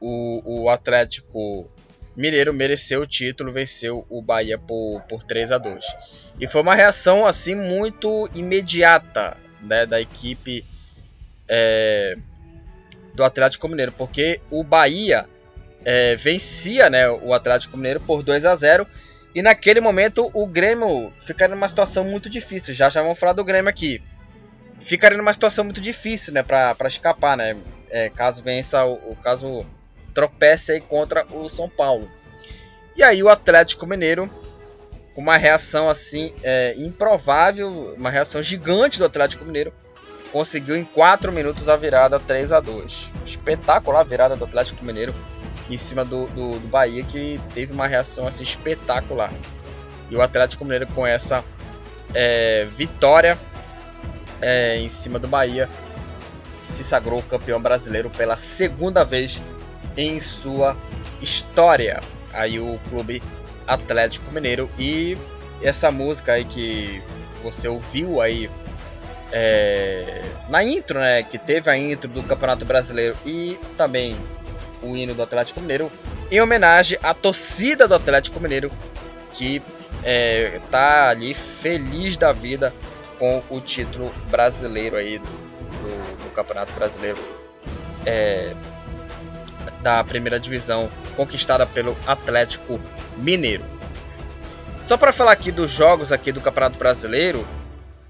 o, 0.00 0.64
o 0.64 0.70
Atlético 0.70 1.70
Mineiro 2.16 2.52
mereceu 2.52 3.02
o 3.02 3.06
título, 3.06 3.52
venceu 3.52 4.06
o 4.08 4.22
Bahia 4.22 4.58
por, 4.58 5.02
por 5.02 5.22
3 5.22 5.52
a 5.52 5.58
2 5.58 5.84
E 6.40 6.46
foi 6.46 6.62
uma 6.62 6.74
reação 6.74 7.26
assim 7.26 7.54
muito 7.54 8.28
imediata 8.34 9.36
né, 9.60 9.84
da 9.84 10.00
equipe 10.00 10.64
é, 11.48 12.16
do 13.14 13.22
Atlético 13.22 13.68
Mineiro, 13.68 13.92
porque 13.92 14.40
o 14.50 14.64
Bahia 14.64 15.26
é, 15.84 16.16
vencia 16.16 16.88
né, 16.88 17.08
o 17.08 17.32
Atlético 17.34 17.76
Mineiro 17.76 18.00
por 18.00 18.22
2 18.22 18.46
a 18.46 18.54
0 18.54 18.86
e 19.36 19.42
naquele 19.42 19.82
momento 19.82 20.30
o 20.32 20.46
Grêmio 20.46 21.12
ficaria 21.20 21.54
numa 21.54 21.68
situação 21.68 22.04
muito 22.04 22.26
difícil. 22.26 22.72
Já 22.72 22.88
já 22.88 23.02
vamos 23.02 23.18
falar 23.18 23.34
do 23.34 23.44
Grêmio 23.44 23.68
aqui. 23.68 24.02
Ficaria 24.80 25.18
numa 25.18 25.32
situação 25.34 25.62
muito 25.62 25.78
difícil, 25.78 26.32
né, 26.32 26.42
para 26.42 26.74
escapar, 26.86 27.36
né? 27.36 27.54
É, 27.90 28.08
caso 28.08 28.42
vença 28.42 28.82
o, 28.86 29.14
caso 29.22 29.66
tropece 30.14 30.72
aí 30.72 30.80
contra 30.80 31.26
o 31.30 31.50
São 31.50 31.68
Paulo. 31.68 32.10
E 32.96 33.02
aí 33.02 33.22
o 33.22 33.28
Atlético 33.28 33.86
Mineiro, 33.86 34.30
com 35.14 35.20
uma 35.20 35.36
reação 35.36 35.90
assim 35.90 36.32
é, 36.42 36.74
improvável, 36.78 37.94
uma 37.94 38.08
reação 38.08 38.40
gigante 38.40 38.98
do 38.98 39.04
Atlético 39.04 39.44
Mineiro, 39.44 39.70
conseguiu 40.32 40.76
em 40.76 40.84
4 40.84 41.30
minutos 41.30 41.68
a 41.68 41.76
virada 41.76 42.18
3 42.18 42.52
a 42.52 42.60
2 42.60 43.12
Espetacular 43.24 44.00
a 44.00 44.04
virada 44.04 44.34
do 44.34 44.44
Atlético 44.44 44.82
Mineiro 44.82 45.14
em 45.68 45.76
cima 45.76 46.04
do, 46.04 46.26
do, 46.28 46.58
do 46.58 46.68
Bahia, 46.68 47.02
que 47.02 47.40
teve 47.54 47.72
uma 47.72 47.86
reação 47.86 48.26
assim 48.26 48.42
espetacular. 48.42 49.32
E 50.10 50.16
o 50.16 50.22
Atlético 50.22 50.64
Mineiro 50.64 50.86
com 50.88 51.06
essa 51.06 51.44
é, 52.14 52.66
vitória 52.76 53.38
é, 54.40 54.78
em 54.78 54.88
cima 54.88 55.18
do 55.18 55.26
Bahia 55.26 55.68
se 56.62 56.84
sagrou 56.84 57.22
campeão 57.22 57.60
brasileiro 57.60 58.10
pela 58.10 58.36
segunda 58.36 59.04
vez 59.04 59.42
em 59.96 60.18
sua 60.20 60.76
história. 61.20 62.00
Aí 62.32 62.60
o 62.60 62.78
clube 62.90 63.22
Atlético 63.66 64.32
Mineiro 64.32 64.70
e 64.78 65.16
essa 65.62 65.90
música 65.90 66.32
aí 66.32 66.44
que 66.44 67.02
você 67.42 67.68
ouviu 67.68 68.20
aí 68.20 68.50
é, 69.32 70.22
na 70.48 70.62
intro, 70.62 70.98
né, 70.98 71.22
que 71.22 71.38
teve 71.38 71.70
a 71.70 71.76
intro 71.76 72.08
do 72.08 72.22
Campeonato 72.22 72.64
Brasileiro 72.64 73.16
e 73.24 73.58
também 73.76 74.16
o 74.86 74.96
hino 74.96 75.14
do 75.14 75.22
Atlético 75.22 75.60
Mineiro, 75.60 75.90
em 76.30 76.40
homenagem 76.40 76.98
à 77.02 77.12
torcida 77.12 77.86
do 77.86 77.94
Atlético 77.94 78.40
Mineiro 78.40 78.70
que 79.32 79.62
é, 80.02 80.60
tá 80.70 81.10
ali 81.10 81.34
feliz 81.34 82.16
da 82.16 82.32
vida 82.32 82.72
com 83.18 83.42
o 83.50 83.60
título 83.60 84.12
brasileiro 84.30 84.96
aí 84.96 85.18
do, 85.18 85.24
do, 85.24 86.24
do 86.24 86.30
Campeonato 86.34 86.72
Brasileiro. 86.72 87.18
É, 88.04 88.54
da 89.82 90.02
primeira 90.02 90.40
divisão 90.40 90.90
conquistada 91.14 91.66
pelo 91.66 91.96
Atlético 92.06 92.80
Mineiro. 93.16 93.64
Só 94.82 94.96
para 94.96 95.12
falar 95.12 95.32
aqui 95.32 95.52
dos 95.52 95.70
jogos 95.70 96.12
aqui 96.12 96.32
do 96.32 96.40
Campeonato 96.40 96.78
Brasileiro, 96.78 97.46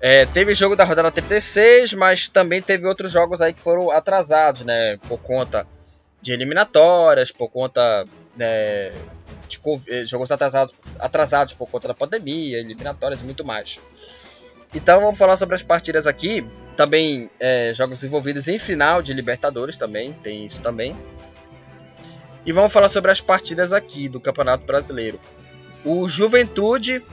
é, 0.01 0.27
teve 0.27 0.55
jogo 0.55 0.77
da 0.77 0.85
rodada 0.85 1.11
36, 1.11 1.95
mas 1.95 2.29
também 2.29 2.63
teve 2.63 2.87
outros 2.87 3.13
jogos 3.13 3.41
aí 3.41 3.53
que 3.53 3.61
foram 3.61 3.91
atrasados, 3.91 4.65
né, 4.65 4.99
por 5.09 5.19
conta 5.19 5.67
de 6.27 6.33
eliminatórias, 6.33 7.31
por 7.31 7.49
conta 7.49 8.05
né, 8.37 8.91
de 9.49 9.61
eh, 9.89 10.05
jogos 10.05 10.33
atrasados, 10.33 10.75
atrasados 10.99 11.55
por 11.55 11.71
conta 11.71 11.87
da 11.87 11.95
pandemia, 11.95 12.59
eliminatórias 12.59 13.21
e 13.21 13.25
muito 13.25 13.45
mais. 13.45 13.79
Então 14.75 15.01
vamos 15.01 15.17
falar 15.17 15.37
sobre 15.37 15.55
as 15.55 15.63
partidas 15.63 16.09
aqui. 16.09 16.45
Também 16.77 17.31
é, 17.39 17.73
jogos 17.73 18.03
envolvidos 18.03 18.49
em 18.49 18.59
final 18.59 19.01
de 19.01 19.15
Libertadores 19.15 19.77
também, 19.77 20.13
tem 20.15 20.45
isso 20.45 20.61
também. 20.61 20.97
E 22.45 22.51
vamos 22.51 22.73
falar 22.73 22.89
sobre 22.89 23.13
as 23.13 23.21
partidas 23.21 23.73
aqui 23.73 24.09
do 24.09 24.21
Campeonato 24.21 24.67
Brasileiro. 24.67 25.21
O 25.85 26.09
Juventude, 26.09 27.05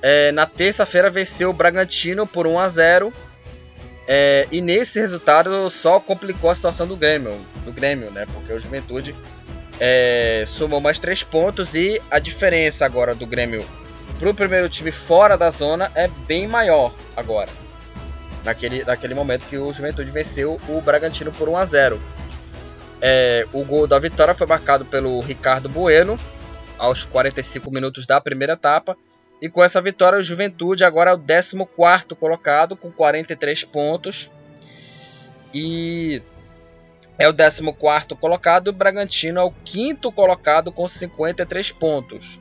é, 0.00 0.30
na 0.30 0.46
terça-feira, 0.46 1.10
venceu 1.10 1.50
o 1.50 1.52
Bragantino 1.52 2.24
por 2.24 2.46
1 2.46 2.58
a 2.60 2.68
0 2.68 3.12
é, 4.06 4.46
e 4.50 4.60
nesse 4.60 5.00
resultado 5.00 5.68
só 5.70 5.98
complicou 5.98 6.50
a 6.50 6.54
situação 6.54 6.86
do 6.86 6.96
Grêmio, 6.96 7.40
do 7.64 7.72
Grêmio, 7.72 8.10
né? 8.10 8.26
Porque 8.32 8.52
o 8.52 8.58
Juventude 8.58 9.14
é, 9.80 10.44
somou 10.46 10.80
mais 10.80 10.98
três 10.98 11.22
pontos 11.22 11.74
e 11.74 12.00
a 12.10 12.18
diferença 12.18 12.84
agora 12.84 13.14
do 13.14 13.26
Grêmio 13.26 13.64
para 14.18 14.30
o 14.30 14.34
primeiro 14.34 14.68
time 14.68 14.92
fora 14.92 15.36
da 15.36 15.50
zona 15.50 15.90
é 15.94 16.08
bem 16.26 16.46
maior 16.46 16.94
agora. 17.16 17.50
Naquele, 18.44 18.84
naquele 18.84 19.14
momento 19.14 19.46
que 19.46 19.56
o 19.56 19.72
Juventude 19.72 20.10
venceu 20.10 20.60
o 20.68 20.80
Bragantino 20.80 21.32
por 21.32 21.48
1 21.48 21.56
a 21.56 21.64
0 21.64 22.00
é, 23.00 23.46
o 23.52 23.64
gol 23.64 23.86
da 23.86 23.98
vitória 23.98 24.34
foi 24.34 24.46
marcado 24.46 24.84
pelo 24.84 25.20
Ricardo 25.20 25.68
Bueno 25.68 26.18
aos 26.78 27.04
45 27.04 27.70
minutos 27.70 28.06
da 28.06 28.20
primeira 28.20 28.54
etapa. 28.54 28.96
E 29.44 29.48
com 29.50 29.62
essa 29.62 29.78
vitória, 29.78 30.18
o 30.18 30.22
Juventude 30.22 30.84
agora 30.84 31.10
é 31.10 31.12
o 31.12 31.18
14 31.18 31.54
colocado 32.18 32.74
com 32.74 32.90
43 32.90 33.62
pontos. 33.64 34.30
E 35.52 36.22
é 37.18 37.28
o 37.28 37.34
14 37.36 37.62
colocado. 38.18 38.68
O 38.68 38.72
Bragantino 38.72 39.38
é 39.38 39.42
o 39.42 39.52
quinto 39.52 40.10
colocado 40.10 40.72
com 40.72 40.88
53 40.88 41.72
pontos. 41.72 42.40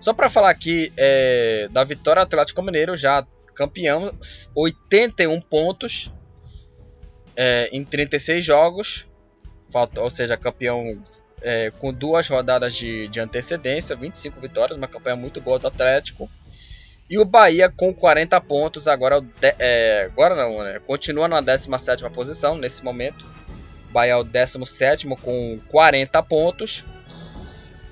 Só 0.00 0.14
para 0.14 0.30
falar 0.30 0.48
aqui 0.48 0.90
é, 0.96 1.68
da 1.70 1.84
vitória 1.84 2.22
Atlético 2.22 2.62
Mineiro, 2.62 2.96
já 2.96 3.26
campeão, 3.54 4.10
81 4.54 5.38
pontos 5.42 6.10
é, 7.36 7.68
em 7.72 7.84
36 7.84 8.42
jogos 8.42 9.14
ou 9.98 10.10
seja, 10.10 10.34
campeão 10.38 10.98
é, 11.42 11.70
com 11.78 11.92
duas 11.92 12.28
rodadas 12.28 12.74
de, 12.74 13.08
de 13.08 13.20
antecedência, 13.20 13.96
25 13.96 14.40
vitórias, 14.40 14.76
uma 14.76 14.88
campanha 14.88 15.16
muito 15.16 15.40
boa 15.40 15.58
do 15.58 15.66
Atlético. 15.66 16.30
E 17.10 17.18
o 17.18 17.24
Bahia 17.24 17.68
com 17.68 17.92
40 17.92 18.40
pontos, 18.40 18.88
agora, 18.88 19.22
é, 19.58 20.08
agora 20.10 20.34
não, 20.34 20.62
né? 20.62 20.80
continua 20.86 21.28
na 21.28 21.40
17 21.40 22.08
posição 22.10 22.56
nesse 22.56 22.82
momento. 22.82 23.26
O 23.90 23.92
Bahia 23.92 24.12
é 24.12 24.16
o 24.16 24.24
17 24.24 25.06
com 25.16 25.60
40 25.68 26.22
pontos. 26.22 26.86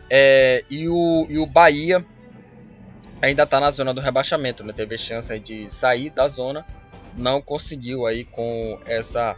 É, 0.09 0.65
e, 0.71 0.89
o, 0.89 1.27
e 1.29 1.39
o 1.39 1.47
Bahia 1.47 2.05
ainda 3.21 3.43
está 3.43 3.61
na 3.61 3.71
zona 3.71 3.93
do 3.93 4.01
rebaixamento, 4.01 4.65
né? 4.65 4.73
teve 4.73 4.97
chance 4.97 5.39
de 5.39 5.69
sair 5.69 6.11
da 6.11 6.27
zona, 6.27 6.65
não 7.17 7.43
conseguiu 7.43 8.07
aí 8.07 8.25
com 8.25 8.81
essa 8.87 9.37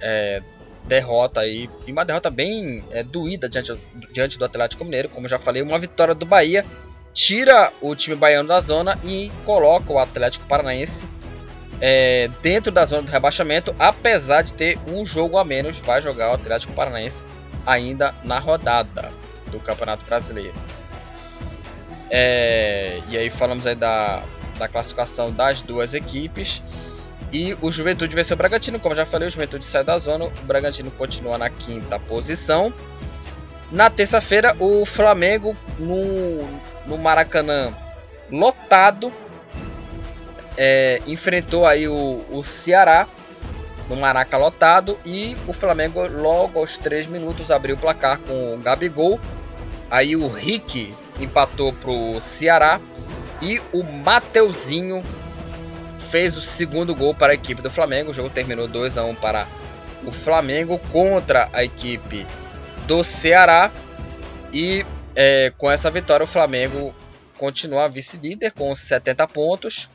é, 0.00 0.42
derrota 0.90 1.40
aí, 1.40 1.70
e 1.86 1.92
uma 1.92 2.04
derrota 2.04 2.28
bem 2.28 2.82
é, 2.90 3.04
doída 3.04 3.48
diante, 3.48 3.72
diante 4.12 4.36
do 4.36 4.44
Atlético 4.44 4.84
Mineiro, 4.84 5.08
como 5.08 5.28
já 5.28 5.38
falei, 5.38 5.62
uma 5.62 5.78
vitória 5.78 6.16
do 6.16 6.26
Bahia 6.26 6.66
tira 7.14 7.72
o 7.80 7.94
time 7.94 8.16
baiano 8.16 8.48
da 8.48 8.58
zona 8.58 8.98
e 9.04 9.30
coloca 9.46 9.92
o 9.92 9.98
Atlético 10.00 10.46
Paranaense 10.46 11.06
é, 11.80 12.28
dentro 12.42 12.72
da 12.72 12.84
zona 12.84 13.02
do 13.02 13.10
rebaixamento, 13.10 13.74
apesar 13.78 14.42
de 14.42 14.52
ter 14.52 14.78
um 14.88 15.06
jogo 15.06 15.38
a 15.38 15.44
menos, 15.44 15.78
vai 15.78 16.02
jogar 16.02 16.32
o 16.32 16.34
Atlético 16.34 16.72
Paranaense 16.72 17.22
ainda 17.64 18.12
na 18.24 18.38
rodada 18.40 19.12
do 19.50 19.60
Campeonato 19.60 20.04
Brasileiro. 20.04 20.54
É, 22.10 23.00
e 23.08 23.16
aí 23.16 23.30
falamos 23.30 23.64
aí 23.64 23.76
da, 23.76 24.24
da 24.58 24.66
classificação 24.66 25.32
das 25.32 25.62
duas 25.62 25.94
equipes. 25.94 26.62
E 27.32 27.56
o 27.60 27.70
Juventude 27.70 28.14
venceu 28.14 28.34
o 28.34 28.38
Bragantino, 28.38 28.80
como 28.80 28.94
já 28.94 29.06
falei, 29.06 29.28
o 29.28 29.30
Juventude 29.30 29.64
sai 29.64 29.84
da 29.84 29.96
zona, 29.98 30.24
o 30.24 30.30
Bragantino 30.42 30.90
continua 30.90 31.38
na 31.38 31.48
quinta 31.48 31.98
posição. 31.98 32.72
Na 33.70 33.88
terça-feira, 33.88 34.56
o 34.58 34.84
Flamengo 34.84 35.56
no, 35.78 36.44
no 36.86 36.98
Maracanã 36.98 37.72
lotado 38.30 39.12
é, 40.56 41.00
enfrentou 41.06 41.66
aí 41.66 41.86
o, 41.86 42.24
o 42.30 42.42
Ceará 42.42 43.06
no 43.88 43.96
Maraca 43.96 44.36
lotado 44.36 44.96
e 45.04 45.36
o 45.48 45.52
Flamengo 45.52 46.06
logo 46.06 46.60
aos 46.60 46.78
3 46.78 47.08
minutos 47.08 47.50
abriu 47.50 47.74
o 47.74 47.78
placar 47.78 48.18
com 48.20 48.54
o 48.54 48.58
Gabigol. 48.58 49.18
Aí 49.90 50.14
o 50.14 50.28
Rick 50.28 50.94
empatou 51.18 51.72
pro 51.72 52.20
Ceará 52.20 52.80
e 53.42 53.60
o 53.72 53.82
Mateuzinho 53.82 55.02
fez 56.10 56.36
o 56.36 56.40
segundo 56.40 56.94
gol 56.94 57.14
para 57.14 57.32
a 57.32 57.34
equipe 57.34 57.62
do 57.62 57.70
Flamengo. 57.70 58.10
O 58.10 58.14
jogo 58.14 58.30
terminou 58.30 58.66
2 58.68 58.98
a 58.98 59.04
1 59.04 59.14
para 59.16 59.46
o 60.04 60.10
Flamengo 60.10 60.78
contra 60.92 61.48
a 61.52 61.64
equipe 61.64 62.26
do 62.86 63.02
Ceará. 63.04 63.70
E 64.52 64.84
é, 65.14 65.52
com 65.56 65.70
essa 65.70 65.90
vitória, 65.90 66.24
o 66.24 66.26
Flamengo 66.26 66.94
continua 67.38 67.88
vice-líder 67.88 68.52
com 68.52 68.74
70 68.74 69.26
pontos. 69.28 69.88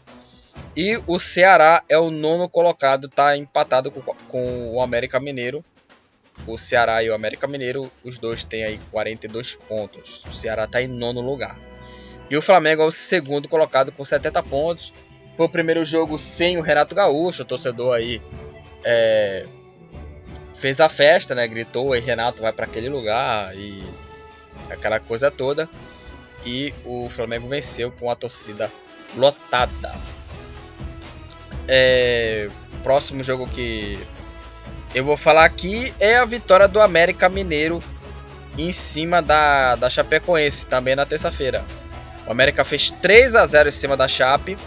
E 0.75 1.01
o 1.05 1.19
Ceará 1.19 1.83
é 1.89 1.97
o 1.97 2.09
nono 2.09 2.47
colocado, 2.47 3.07
está 3.07 3.35
empatado 3.35 3.91
com, 3.91 4.01
com, 4.01 4.73
o 4.73 4.81
América 4.81 5.19
Mineiro 5.19 5.63
o 6.47 6.57
Ceará 6.57 7.01
e 7.03 7.09
o 7.09 7.15
América 7.15 7.47
Mineiro, 7.47 7.91
os 8.03 8.19
dois 8.19 8.43
têm 8.43 8.63
aí 8.63 8.79
42 8.91 9.55
pontos. 9.55 10.23
O 10.25 10.33
Ceará 10.33 10.65
está 10.65 10.81
em 10.81 10.87
nono 10.87 11.21
lugar. 11.21 11.57
E 12.29 12.35
o 12.35 12.41
Flamengo 12.41 12.81
é 12.81 12.85
o 12.85 12.91
segundo 12.91 13.47
colocado 13.47 13.91
com 13.91 14.03
70 14.03 14.43
pontos. 14.43 14.93
Foi 15.35 15.45
o 15.45 15.49
primeiro 15.49 15.83
jogo 15.83 16.17
sem 16.17 16.57
o 16.57 16.61
Renato 16.61 16.95
Gaúcho, 16.95 17.43
o 17.43 17.45
torcedor 17.45 17.93
aí 17.93 18.21
é, 18.83 19.45
fez 20.53 20.79
a 20.79 20.87
festa, 20.87 21.35
né? 21.35 21.47
Gritou, 21.47 21.95
e 21.95 21.99
Renato 21.99 22.41
vai 22.41 22.53
para 22.53 22.65
aquele 22.65 22.89
lugar 22.89 23.55
e 23.55 23.83
aquela 24.69 24.99
coisa 24.99 25.29
toda. 25.29 25.69
E 26.45 26.73
o 26.85 27.09
Flamengo 27.09 27.47
venceu 27.47 27.91
com 27.91 28.09
a 28.09 28.15
torcida 28.15 28.71
lotada. 29.15 29.93
É, 31.67 32.49
próximo 32.83 33.23
jogo 33.23 33.47
que 33.47 33.99
eu 34.93 35.03
vou 35.03 35.17
falar 35.17 35.43
aqui 35.43 35.93
é 35.99 36.15
a 36.15 36.25
vitória 36.25 36.67
do 36.67 36.79
América 36.79 37.27
Mineiro 37.27 37.83
em 38.57 38.71
cima 38.71 39.21
da, 39.21 39.75
da 39.75 39.89
Chapecoense, 39.89 40.67
também 40.67 40.95
na 40.95 41.05
terça-feira. 41.05 41.65
O 42.25 42.31
América 42.31 42.63
fez 42.63 42.91
3 42.91 43.35
a 43.35 43.45
0 43.45 43.69
em 43.69 43.71
cima 43.71 43.97
da 43.97 44.07
Chape. 44.07 44.57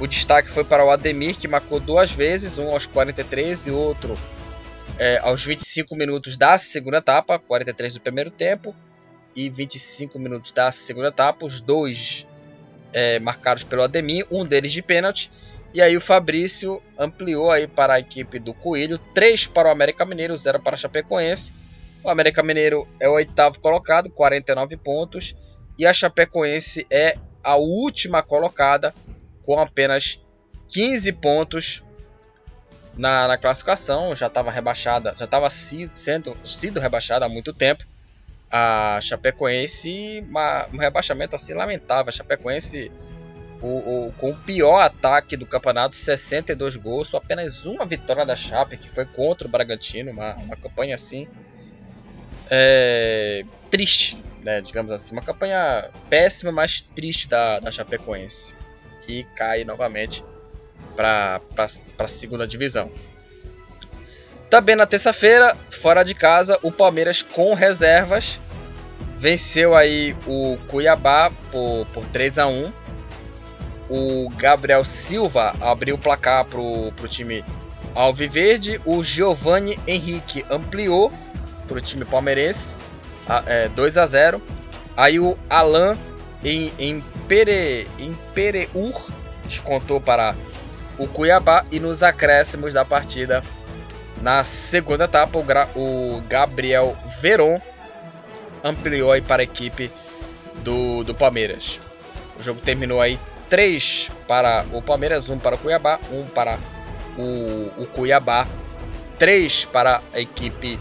O 0.00 0.06
destaque 0.06 0.48
foi 0.48 0.64
para 0.64 0.84
o 0.84 0.90
Ademir, 0.90 1.36
que 1.36 1.48
marcou 1.48 1.80
duas 1.80 2.12
vezes, 2.12 2.56
um 2.56 2.70
aos 2.70 2.86
43 2.86 3.66
e 3.66 3.70
outro 3.70 4.16
é, 4.98 5.18
aos 5.18 5.44
25 5.44 5.94
minutos 5.96 6.36
da 6.36 6.56
segunda 6.58 6.98
etapa, 6.98 7.38
43 7.38 7.94
do 7.94 8.00
primeiro 8.00 8.30
tempo 8.30 8.74
e 9.34 9.48
25 9.48 10.18
minutos 10.18 10.52
da 10.52 10.70
segunda 10.72 11.08
etapa, 11.08 11.46
os 11.46 11.60
dois 11.60 12.26
é, 12.92 13.18
marcados 13.20 13.64
pelo 13.64 13.82
Ademir, 13.82 14.26
um 14.30 14.44
deles 14.44 14.72
de 14.72 14.82
pênalti. 14.82 15.30
E 15.72 15.82
aí 15.82 15.96
o 15.96 16.00
Fabrício 16.00 16.82
ampliou 16.98 17.50
aí 17.50 17.66
para 17.66 17.94
a 17.94 18.00
equipe 18.00 18.38
do 18.38 18.54
Coelho, 18.54 18.98
3 19.14 19.46
para 19.48 19.68
o 19.68 19.72
América 19.72 20.04
Mineiro, 20.04 20.36
0 20.36 20.60
para 20.62 20.74
a 20.74 20.78
Chapecoense. 20.78 21.52
O 22.02 22.08
América 22.08 22.42
Mineiro 22.42 22.88
é 23.00 23.08
o 23.08 23.12
oitavo 23.12 23.60
colocado, 23.60 24.10
49 24.10 24.76
pontos, 24.76 25.36
e 25.78 25.84
a 25.84 25.92
Chapecoense 25.92 26.86
é 26.90 27.16
a 27.44 27.56
última 27.56 28.22
colocada 28.22 28.94
com 29.48 29.58
apenas 29.58 30.22
15 30.68 31.10
pontos 31.12 31.82
na, 32.94 33.26
na 33.26 33.38
classificação. 33.38 34.14
Já 34.14 34.26
estava 34.26 34.50
rebaixada, 34.50 35.14
já 35.16 35.24
estava 35.24 35.48
sendo 35.48 36.36
sido 36.44 36.78
rebaixada 36.78 37.24
há 37.24 37.30
muito 37.30 37.54
tempo. 37.54 37.82
A 38.50 38.98
Chapecoense, 39.00 40.22
uma, 40.28 40.66
um 40.70 40.76
rebaixamento 40.76 41.34
assim 41.34 41.54
lamentável. 41.54 42.10
A 42.10 42.12
Chapecoense 42.12 42.92
o, 43.62 44.08
o, 44.08 44.14
com 44.18 44.32
o 44.32 44.36
pior 44.36 44.80
ataque 44.80 45.34
do 45.34 45.46
campeonato, 45.46 45.96
62 45.96 46.76
gols, 46.76 47.08
só 47.08 47.16
apenas 47.16 47.64
uma 47.64 47.86
vitória 47.86 48.26
da 48.26 48.36
Chape, 48.36 48.76
que 48.76 48.88
foi 48.88 49.06
contra 49.06 49.48
o 49.48 49.50
Bragantino, 49.50 50.12
uma, 50.12 50.34
uma 50.34 50.56
campanha 50.56 50.94
assim 50.94 51.26
é, 52.50 53.44
triste, 53.70 54.22
né, 54.42 54.60
digamos 54.60 54.92
assim, 54.92 55.14
uma 55.14 55.22
campanha 55.22 55.90
péssima, 56.08 56.52
mas 56.52 56.82
triste 56.82 57.28
da, 57.28 57.58
da 57.60 57.72
Chapecoense, 57.72 58.54
que 59.08 59.24
cai 59.34 59.64
novamente 59.64 60.22
para 60.94 61.40
a 61.98 62.06
segunda 62.06 62.46
divisão. 62.46 62.92
Também 64.50 64.76
na 64.76 64.86
terça-feira, 64.86 65.56
fora 65.70 66.02
de 66.02 66.14
casa, 66.14 66.58
o 66.62 66.70
Palmeiras 66.70 67.22
com 67.22 67.54
reservas 67.54 68.38
venceu 69.16 69.74
aí 69.74 70.14
o 70.26 70.58
Cuiabá 70.68 71.32
por, 71.50 71.86
por 71.86 72.06
3 72.06 72.38
a 72.38 72.46
1 72.46 72.72
o 73.88 74.28
Gabriel 74.36 74.84
Silva 74.84 75.54
abriu 75.60 75.94
o 75.94 75.98
placar 75.98 76.44
para 76.44 76.60
o 76.60 76.92
time 77.08 77.42
Alviverde. 77.94 78.78
O 78.84 79.02
Giovanni 79.02 79.78
Henrique 79.86 80.44
ampliou 80.50 81.10
para 81.66 81.78
o 81.78 81.80
time 81.80 82.04
palmeirense, 82.04 82.76
é, 83.46 83.68
2 83.70 83.96
a 83.96 84.04
0. 84.04 84.42
Aí 84.94 85.18
o 85.18 85.38
Alan 85.48 85.96
em, 86.44 86.72
em, 86.78 87.00
Pere, 87.26 87.88
em 87.98 88.14
Pereur 88.34 88.94
descontou 89.44 90.00
para 90.00 90.36
o 90.98 91.06
Cuiabá. 91.06 91.64
E 91.70 91.80
nos 91.80 92.02
acréscimos 92.02 92.74
da 92.74 92.84
partida, 92.84 93.42
na 94.22 94.42
segunda 94.44 95.04
etapa, 95.04 95.38
o, 95.38 96.18
o 96.18 96.22
Gabriel 96.22 96.96
Veron 97.20 97.60
ampliou 98.64 99.12
aí 99.12 99.20
para 99.20 99.42
a 99.42 99.44
equipe 99.44 99.90
do, 100.64 101.04
do 101.04 101.14
Palmeiras. 101.14 101.80
O 102.38 102.42
jogo 102.42 102.60
terminou 102.60 103.00
aí 103.00 103.18
3 103.48 104.10
para 104.26 104.66
o 104.72 104.82
Palmeiras, 104.82 105.28
1 105.28 105.38
para 105.38 105.56
o 105.56 105.58
Cuiabá, 105.58 105.98
1 106.10 106.26
para 106.26 106.58
o, 107.16 107.82
o 107.82 107.86
Cuiabá, 107.94 108.46
3 109.18 109.64
para 109.66 110.02
a 110.12 110.20
equipe 110.20 110.78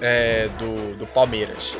é, 0.00 0.48
do, 0.58 0.96
do 0.96 1.06
Palmeiras. 1.06 1.76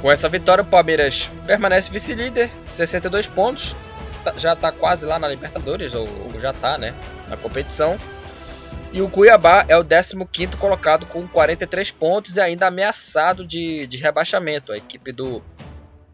Com 0.00 0.10
essa 0.10 0.28
vitória, 0.28 0.62
o 0.62 0.66
Palmeiras 0.66 1.30
permanece 1.46 1.90
vice-líder, 1.90 2.50
62 2.64 3.26
pontos, 3.26 3.76
tá, 4.24 4.32
já 4.36 4.54
está 4.54 4.72
quase 4.72 5.04
lá 5.04 5.18
na 5.18 5.28
Libertadores, 5.28 5.94
ou, 5.94 6.06
já 6.38 6.52
está 6.52 6.78
né, 6.78 6.94
na 7.28 7.36
competição. 7.36 7.98
E 8.92 9.02
o 9.02 9.08
Cuiabá 9.08 9.64
é 9.68 9.76
o 9.76 9.84
15 9.84 10.56
colocado 10.56 11.06
com 11.06 11.28
43 11.28 11.90
pontos 11.92 12.36
e 12.36 12.40
ainda 12.40 12.66
ameaçado 12.66 13.46
de, 13.46 13.86
de 13.86 13.98
rebaixamento, 13.98 14.72
a 14.72 14.76
equipe 14.76 15.12
do, 15.12 15.42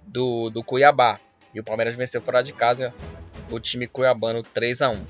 do, 0.06 0.50
do 0.50 0.64
Cuiabá. 0.64 1.20
E 1.54 1.60
o 1.60 1.64
Palmeiras 1.64 1.94
venceu 1.94 2.20
fora 2.20 2.42
de 2.42 2.52
casa 2.52 2.92
o 3.50 3.60
time 3.60 3.86
cuiabano 3.86 4.42
3 4.42 4.82
a 4.82 4.90
1 4.90 5.04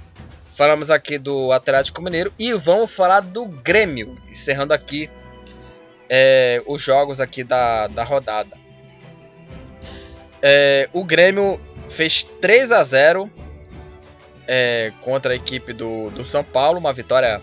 Falamos 0.50 0.90
aqui 0.90 1.18
do 1.18 1.52
Atlético 1.52 2.02
Mineiro 2.02 2.32
e 2.38 2.52
vamos 2.52 2.92
falar 2.92 3.20
do 3.20 3.46
Grêmio, 3.46 4.16
encerrando 4.28 4.72
aqui 4.72 5.10
é, 6.08 6.62
os 6.66 6.80
jogos 6.80 7.20
aqui 7.20 7.44
da, 7.44 7.88
da 7.88 8.04
rodada. 8.04 8.65
É, 10.42 10.88
o 10.92 11.04
Grêmio 11.04 11.60
fez 11.88 12.24
3 12.24 12.72
a 12.72 12.82
0 12.82 13.30
é, 14.46 14.92
contra 15.00 15.32
a 15.32 15.36
equipe 15.36 15.72
do, 15.72 16.10
do 16.10 16.24
São 16.24 16.44
Paulo, 16.44 16.78
uma 16.78 16.92
vitória 16.92 17.40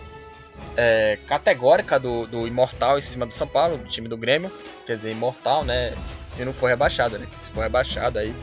é, 0.76 1.18
categórica 1.26 1.98
do, 1.98 2.26
do 2.26 2.46
Imortal 2.46 2.98
em 2.98 3.02
cima 3.02 3.26
do 3.26 3.32
São 3.32 3.46
Paulo, 3.46 3.78
do 3.78 3.86
time 3.86 4.08
do 4.08 4.16
Grêmio. 4.16 4.50
Quer 4.86 4.96
dizer, 4.96 5.10
Imortal, 5.12 5.64
né? 5.64 5.94
Se 6.22 6.44
não 6.44 6.52
for 6.52 6.68
rebaixado, 6.68 7.18
né? 7.18 7.26
Se 7.32 7.50
for 7.50 7.62
rebaixado 7.62 8.18
aí 8.18 8.34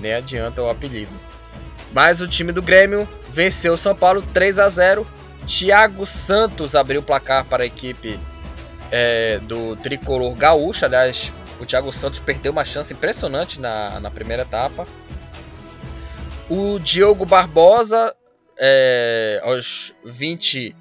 nem 0.00 0.14
adianta 0.14 0.62
o 0.62 0.70
apelido. 0.70 1.12
Mas 1.92 2.20
o 2.20 2.28
time 2.28 2.52
do 2.52 2.62
Grêmio 2.62 3.08
venceu 3.30 3.74
o 3.74 3.78
São 3.78 3.94
Paulo 3.94 4.22
3 4.22 4.58
a 4.58 4.68
0. 4.68 5.06
Thiago 5.46 6.06
Santos 6.06 6.74
abriu 6.74 7.00
o 7.00 7.04
placar 7.04 7.44
para 7.44 7.62
a 7.62 7.66
equipe 7.66 8.18
é, 8.90 9.38
do 9.42 9.76
tricolor 9.76 10.34
gaúcho. 10.34 10.84
Aliás, 10.84 11.32
o 11.60 11.66
Thiago 11.66 11.92
Santos 11.92 12.18
perdeu 12.18 12.52
uma 12.52 12.64
chance 12.64 12.92
impressionante 12.92 13.60
na, 13.60 14.00
na 14.00 14.10
primeira 14.10 14.42
etapa. 14.42 14.86
O 16.48 16.78
Diogo 16.78 17.26
Barbosa, 17.26 18.14
é, 18.58 19.40
aos 19.44 19.94
23 20.04 20.74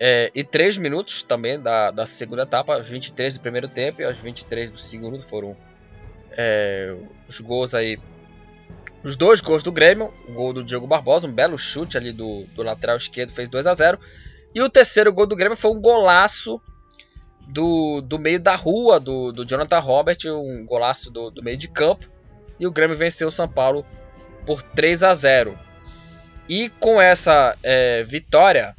é, 0.00 0.80
minutos 0.80 1.22
também 1.22 1.60
da, 1.60 1.90
da 1.90 2.04
segunda 2.04 2.42
etapa, 2.42 2.82
23 2.82 3.34
do 3.34 3.40
primeiro 3.40 3.68
tempo 3.68 4.02
e 4.02 4.04
aos 4.04 4.18
23 4.18 4.72
do 4.72 4.78
segundo 4.78 5.22
foram 5.22 5.56
é, 6.32 6.94
os 7.28 7.40
gols 7.40 7.74
aí 7.74 7.98
os 9.04 9.16
dois 9.16 9.40
gols 9.40 9.62
do 9.62 9.70
Grêmio, 9.70 10.12
o 10.26 10.32
gol 10.32 10.52
do 10.52 10.64
Diogo 10.64 10.86
Barbosa, 10.86 11.28
um 11.28 11.32
belo 11.32 11.58
chute 11.58 11.96
ali 11.96 12.10
do, 12.10 12.44
do 12.54 12.62
lateral 12.62 12.96
esquerdo, 12.96 13.32
fez 13.32 13.50
2 13.50 13.66
a 13.66 13.74
0 13.74 13.98
E 14.54 14.62
o 14.62 14.70
terceiro 14.70 15.12
gol 15.12 15.26
do 15.26 15.36
Grêmio 15.36 15.56
foi 15.56 15.70
um 15.70 15.80
golaço 15.80 16.60
do, 17.46 18.00
do 18.00 18.18
meio 18.18 18.40
da 18.40 18.54
rua 18.54 18.98
do, 18.98 19.32
do 19.32 19.44
Jonathan 19.44 19.78
Robert, 19.78 20.18
um 20.26 20.64
golaço 20.64 21.10
do, 21.10 21.30
do 21.30 21.42
meio 21.42 21.56
de 21.56 21.68
campo. 21.68 22.08
E 22.58 22.66
o 22.66 22.72
Grêmio 22.72 22.96
venceu 22.96 23.28
o 23.28 23.32
São 23.32 23.48
Paulo 23.48 23.84
por 24.46 24.62
3 24.62 25.02
a 25.02 25.14
0 25.14 25.58
E 26.48 26.68
com 26.68 27.00
essa 27.00 27.56
é, 27.62 28.02
vitória 28.04 28.74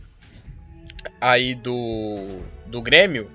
aí 1.19 1.55
do, 1.55 2.39
do 2.65 2.81
Grêmio, 2.81 3.29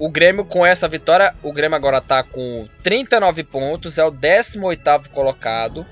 o 0.00 0.08
Grêmio, 0.08 0.46
com 0.46 0.64
essa 0.64 0.88
vitória, 0.88 1.34
o 1.42 1.52
Grêmio 1.52 1.76
agora 1.76 1.98
está 1.98 2.22
com 2.22 2.66
39 2.82 3.44
pontos, 3.44 3.98
é 3.98 4.04
o 4.04 4.10
18 4.10 5.10
colocado. 5.10 5.84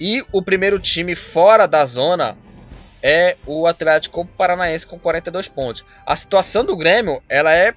E 0.00 0.20
o 0.32 0.42
primeiro 0.42 0.80
time 0.80 1.14
fora 1.14 1.68
da 1.68 1.84
zona 1.84 2.36
é 3.06 3.36
o 3.46 3.66
Atlético 3.66 4.24
Paranaense 4.24 4.86
com 4.86 4.98
42 4.98 5.46
pontos. 5.46 5.84
A 6.06 6.16
situação 6.16 6.64
do 6.64 6.74
Grêmio 6.74 7.22
ela 7.28 7.54
é 7.54 7.74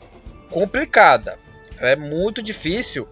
complicada, 0.50 1.38
é 1.82 1.98
muito 1.98 2.42
difícil, 2.42 3.06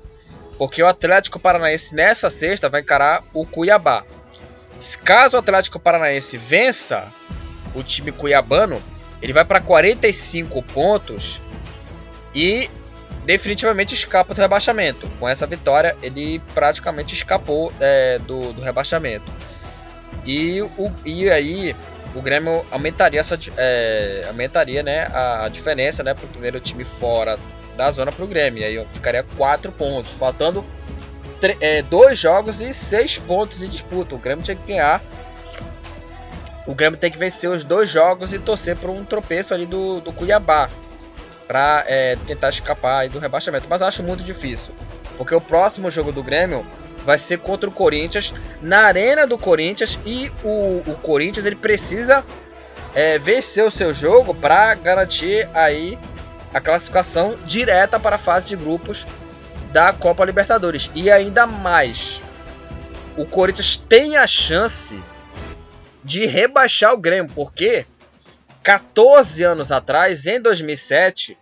porque 0.57 0.81
o 0.81 0.87
Atlético 0.87 1.37
Paranaense 1.37 1.93
nessa 1.93 2.29
sexta 2.29 2.69
vai 2.69 2.79
encarar 2.79 3.21
o 3.33 3.45
Cuiabá. 3.45 4.05
Caso 5.03 5.35
o 5.35 5.39
Atlético 5.41 5.77
Paranaense 5.77 6.37
vença 6.37 7.11
o 7.73 7.83
time 7.83 8.13
cuiabano, 8.13 8.81
ele 9.21 9.33
vai 9.33 9.43
para 9.43 9.59
45 9.59 10.61
pontos 10.63 11.41
e 12.33 12.69
definitivamente 13.25 13.93
escapa 13.93 14.33
do 14.33 14.39
rebaixamento. 14.39 15.09
Com 15.19 15.27
essa 15.27 15.45
vitória, 15.45 15.97
ele 16.01 16.39
praticamente 16.53 17.13
escapou 17.13 17.73
é, 17.79 18.19
do, 18.19 18.53
do, 18.53 18.61
rebaixamento. 18.61 19.31
E, 20.25 20.61
o, 20.61 20.91
e 21.03 21.29
aí, 21.29 21.75
o 22.15 22.21
Grêmio 22.21 22.65
aumentaria, 22.71 23.19
essa, 23.19 23.37
é, 23.57 24.23
aumentaria 24.27 24.81
né, 24.81 25.07
a, 25.13 25.45
a 25.45 25.49
diferença 25.49 26.01
né, 26.01 26.13
para 26.13 26.25
o 26.25 26.29
primeiro 26.29 26.59
time 26.61 26.85
fora 26.85 27.37
da 27.75 27.91
zona 27.91 28.11
para 28.11 28.23
o 28.23 28.27
Grêmio. 28.27 28.63
Aí 28.63 28.83
ficaria 28.93 29.21
4 29.35 29.71
pontos, 29.73 30.13
faltando 30.13 30.65
é, 31.59 31.81
dois 31.81 32.17
jogos 32.17 32.61
e 32.61 32.73
seis 32.73 33.17
pontos 33.17 33.61
em 33.61 33.67
disputa. 33.67 34.15
O 34.15 34.17
Grêmio 34.17 34.43
tinha 34.43 34.55
que 34.55 34.65
ganhar. 34.65 35.03
O 36.65 36.73
Grêmio 36.73 36.97
tem 36.97 37.11
que 37.11 37.17
vencer 37.17 37.49
os 37.49 37.65
dois 37.65 37.89
jogos 37.89 38.33
e 38.33 38.39
torcer 38.39 38.77
por 38.77 38.89
um 38.89 39.03
tropeço 39.03 39.53
ali 39.53 39.65
do, 39.65 39.99
do 39.99 40.11
Cuiabá 40.13 40.69
para 41.45 41.83
é, 41.85 42.15
tentar 42.25 42.49
escapar 42.49 43.07
do 43.09 43.19
rebaixamento. 43.19 43.67
Mas 43.69 43.81
acho 43.81 44.01
muito 44.01 44.23
difícil, 44.23 44.73
porque 45.17 45.35
o 45.35 45.41
próximo 45.41 45.91
jogo 45.91 46.11
do 46.11 46.23
Grêmio 46.23 46.65
vai 47.05 47.17
ser 47.17 47.39
contra 47.39 47.69
o 47.69 47.71
Corinthians 47.71 48.33
na 48.61 48.79
arena 48.81 49.27
do 49.27 49.37
Corinthians 49.37 49.99
e 50.05 50.31
o, 50.43 50.81
o 50.87 50.97
Corinthians 51.01 51.45
ele 51.45 51.55
precisa 51.55 52.23
é, 52.93 53.19
vencer 53.19 53.63
o 53.63 53.71
seu 53.71 53.93
jogo 53.93 54.33
para 54.33 54.73
garantir 54.73 55.47
aí 55.53 55.97
a 56.53 56.59
classificação 56.59 57.37
direta 57.45 57.99
para 57.99 58.15
a 58.15 58.19
fase 58.19 58.49
de 58.49 58.55
grupos 58.55 59.05
da 59.71 59.93
Copa 59.93 60.25
Libertadores 60.25 60.89
e 60.95 61.11
ainda 61.11 61.45
mais 61.45 62.23
o 63.15 63.25
Corinthians 63.25 63.77
tem 63.77 64.17
a 64.17 64.25
chance 64.25 65.01
de 66.03 66.25
rebaixar 66.25 66.93
o 66.93 66.97
Grêmio 66.97 67.31
porque 67.33 67.85
14 68.63 69.43
anos 69.43 69.71
atrás, 69.71 70.25
em 70.25 70.41
2007, 70.41 71.37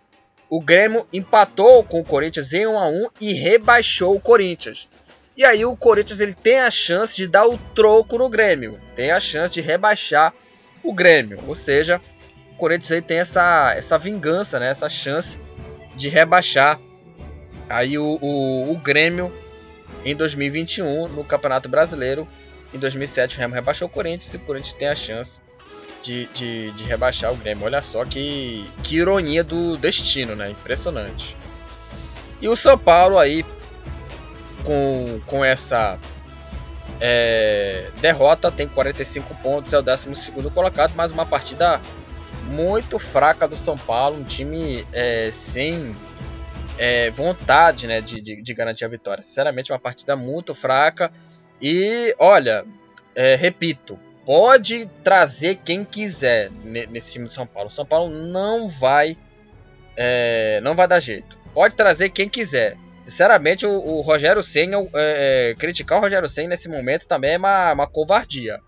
o 0.50 0.60
Grêmio 0.60 1.06
empatou 1.12 1.82
com 1.82 2.00
o 2.00 2.04
Corinthians 2.04 2.52
em 2.52 2.66
1 2.66 2.78
a 2.78 2.86
1 2.86 3.06
e 3.20 3.32
rebaixou 3.32 4.14
o 4.14 4.20
Corinthians. 4.20 4.88
E 5.36 5.44
aí 5.44 5.64
o 5.64 5.76
Corinthians 5.76 6.20
ele 6.20 6.34
tem 6.34 6.60
a 6.60 6.70
chance 6.70 7.16
de 7.16 7.26
dar 7.26 7.46
o 7.46 7.58
troco 7.74 8.16
no 8.18 8.28
Grêmio, 8.28 8.78
tem 8.94 9.10
a 9.10 9.18
chance 9.18 9.54
de 9.54 9.60
rebaixar 9.60 10.32
o 10.82 10.92
Grêmio, 10.92 11.40
ou 11.48 11.54
seja, 11.54 12.00
o 12.52 12.56
Corinthians 12.56 12.92
aí 12.92 13.02
tem 13.02 13.18
essa, 13.18 13.74
essa 13.76 13.98
vingança, 13.98 14.60
né, 14.60 14.70
essa 14.70 14.88
chance 14.88 15.38
de 15.96 16.08
rebaixar 16.08 16.78
aí 17.68 17.98
o, 17.98 18.18
o, 18.20 18.72
o 18.72 18.76
Grêmio 18.78 19.32
em 20.04 20.14
2021 20.14 21.08
no 21.08 21.24
Campeonato 21.24 21.68
Brasileiro. 21.68 22.28
Em 22.72 22.78
2007 22.78 23.36
o 23.36 23.40
Remo 23.40 23.54
rebaixou 23.54 23.88
o 23.88 23.90
Corinthians 23.90 24.32
e 24.34 24.36
o 24.36 24.40
Corinthians 24.40 24.74
tem 24.74 24.88
a 24.88 24.94
chance 24.94 25.40
de, 26.02 26.26
de, 26.26 26.70
de 26.72 26.84
rebaixar 26.84 27.32
o 27.32 27.36
Grêmio. 27.36 27.64
Olha 27.64 27.80
só 27.80 28.04
que, 28.04 28.68
que 28.82 28.96
ironia 28.96 29.42
do 29.42 29.76
destino, 29.76 30.34
né? 30.34 30.50
Impressionante. 30.50 31.36
E 32.40 32.48
o 32.48 32.56
São 32.56 32.76
Paulo 32.76 33.18
aí 33.18 33.44
com, 34.64 35.20
com 35.26 35.44
essa 35.44 35.98
é, 37.00 37.90
derrota, 38.00 38.50
tem 38.50 38.66
45 38.66 39.34
pontos, 39.36 39.72
é 39.72 39.78
o 39.78 39.82
12 39.82 40.32
colocado, 40.52 40.92
mas 40.96 41.12
uma 41.12 41.26
partida 41.26 41.80
muito 42.46 42.98
fraca 42.98 43.48
do 43.48 43.56
São 43.56 43.76
Paulo, 43.76 44.18
um 44.18 44.24
time 44.24 44.86
é, 44.92 45.30
sem 45.30 45.94
é, 46.78 47.10
vontade 47.10 47.86
né, 47.86 48.00
de, 48.00 48.20
de, 48.20 48.42
de, 48.42 48.54
garantir 48.54 48.84
a 48.84 48.88
vitória. 48.88 49.22
Sinceramente, 49.22 49.72
uma 49.72 49.78
partida 49.78 50.16
muito 50.16 50.54
fraca. 50.54 51.10
E 51.60 52.14
olha, 52.18 52.64
é, 53.14 53.34
repito, 53.36 53.98
pode 54.24 54.86
trazer 55.02 55.56
quem 55.64 55.84
quiser 55.84 56.50
nesse 56.50 57.12
time 57.12 57.26
do 57.26 57.32
São 57.32 57.46
Paulo. 57.46 57.68
O 57.68 57.72
São 57.72 57.86
Paulo 57.86 58.14
não 58.14 58.68
vai, 58.68 59.16
é, 59.96 60.60
não 60.62 60.74
vai 60.74 60.88
dar 60.88 61.00
jeito. 61.00 61.38
Pode 61.52 61.74
trazer 61.76 62.10
quem 62.10 62.28
quiser. 62.28 62.76
Sinceramente, 63.04 63.66
o, 63.66 63.70
o 63.70 64.00
Rogério 64.00 64.42
Senna, 64.42 64.78
é, 64.94 65.50
é, 65.50 65.54
criticar 65.56 65.98
o 65.98 66.00
Rogério 66.00 66.26
Senna 66.26 66.48
nesse 66.48 66.70
momento 66.70 67.06
também 67.06 67.34
é 67.34 67.36
uma, 67.36 67.74
uma 67.74 67.86
covardia. 67.86 68.58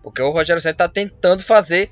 Porque 0.00 0.22
o 0.22 0.30
Rogério 0.30 0.62
Senna 0.62 0.70
está 0.70 0.88
tentando 0.88 1.42
fazer 1.42 1.90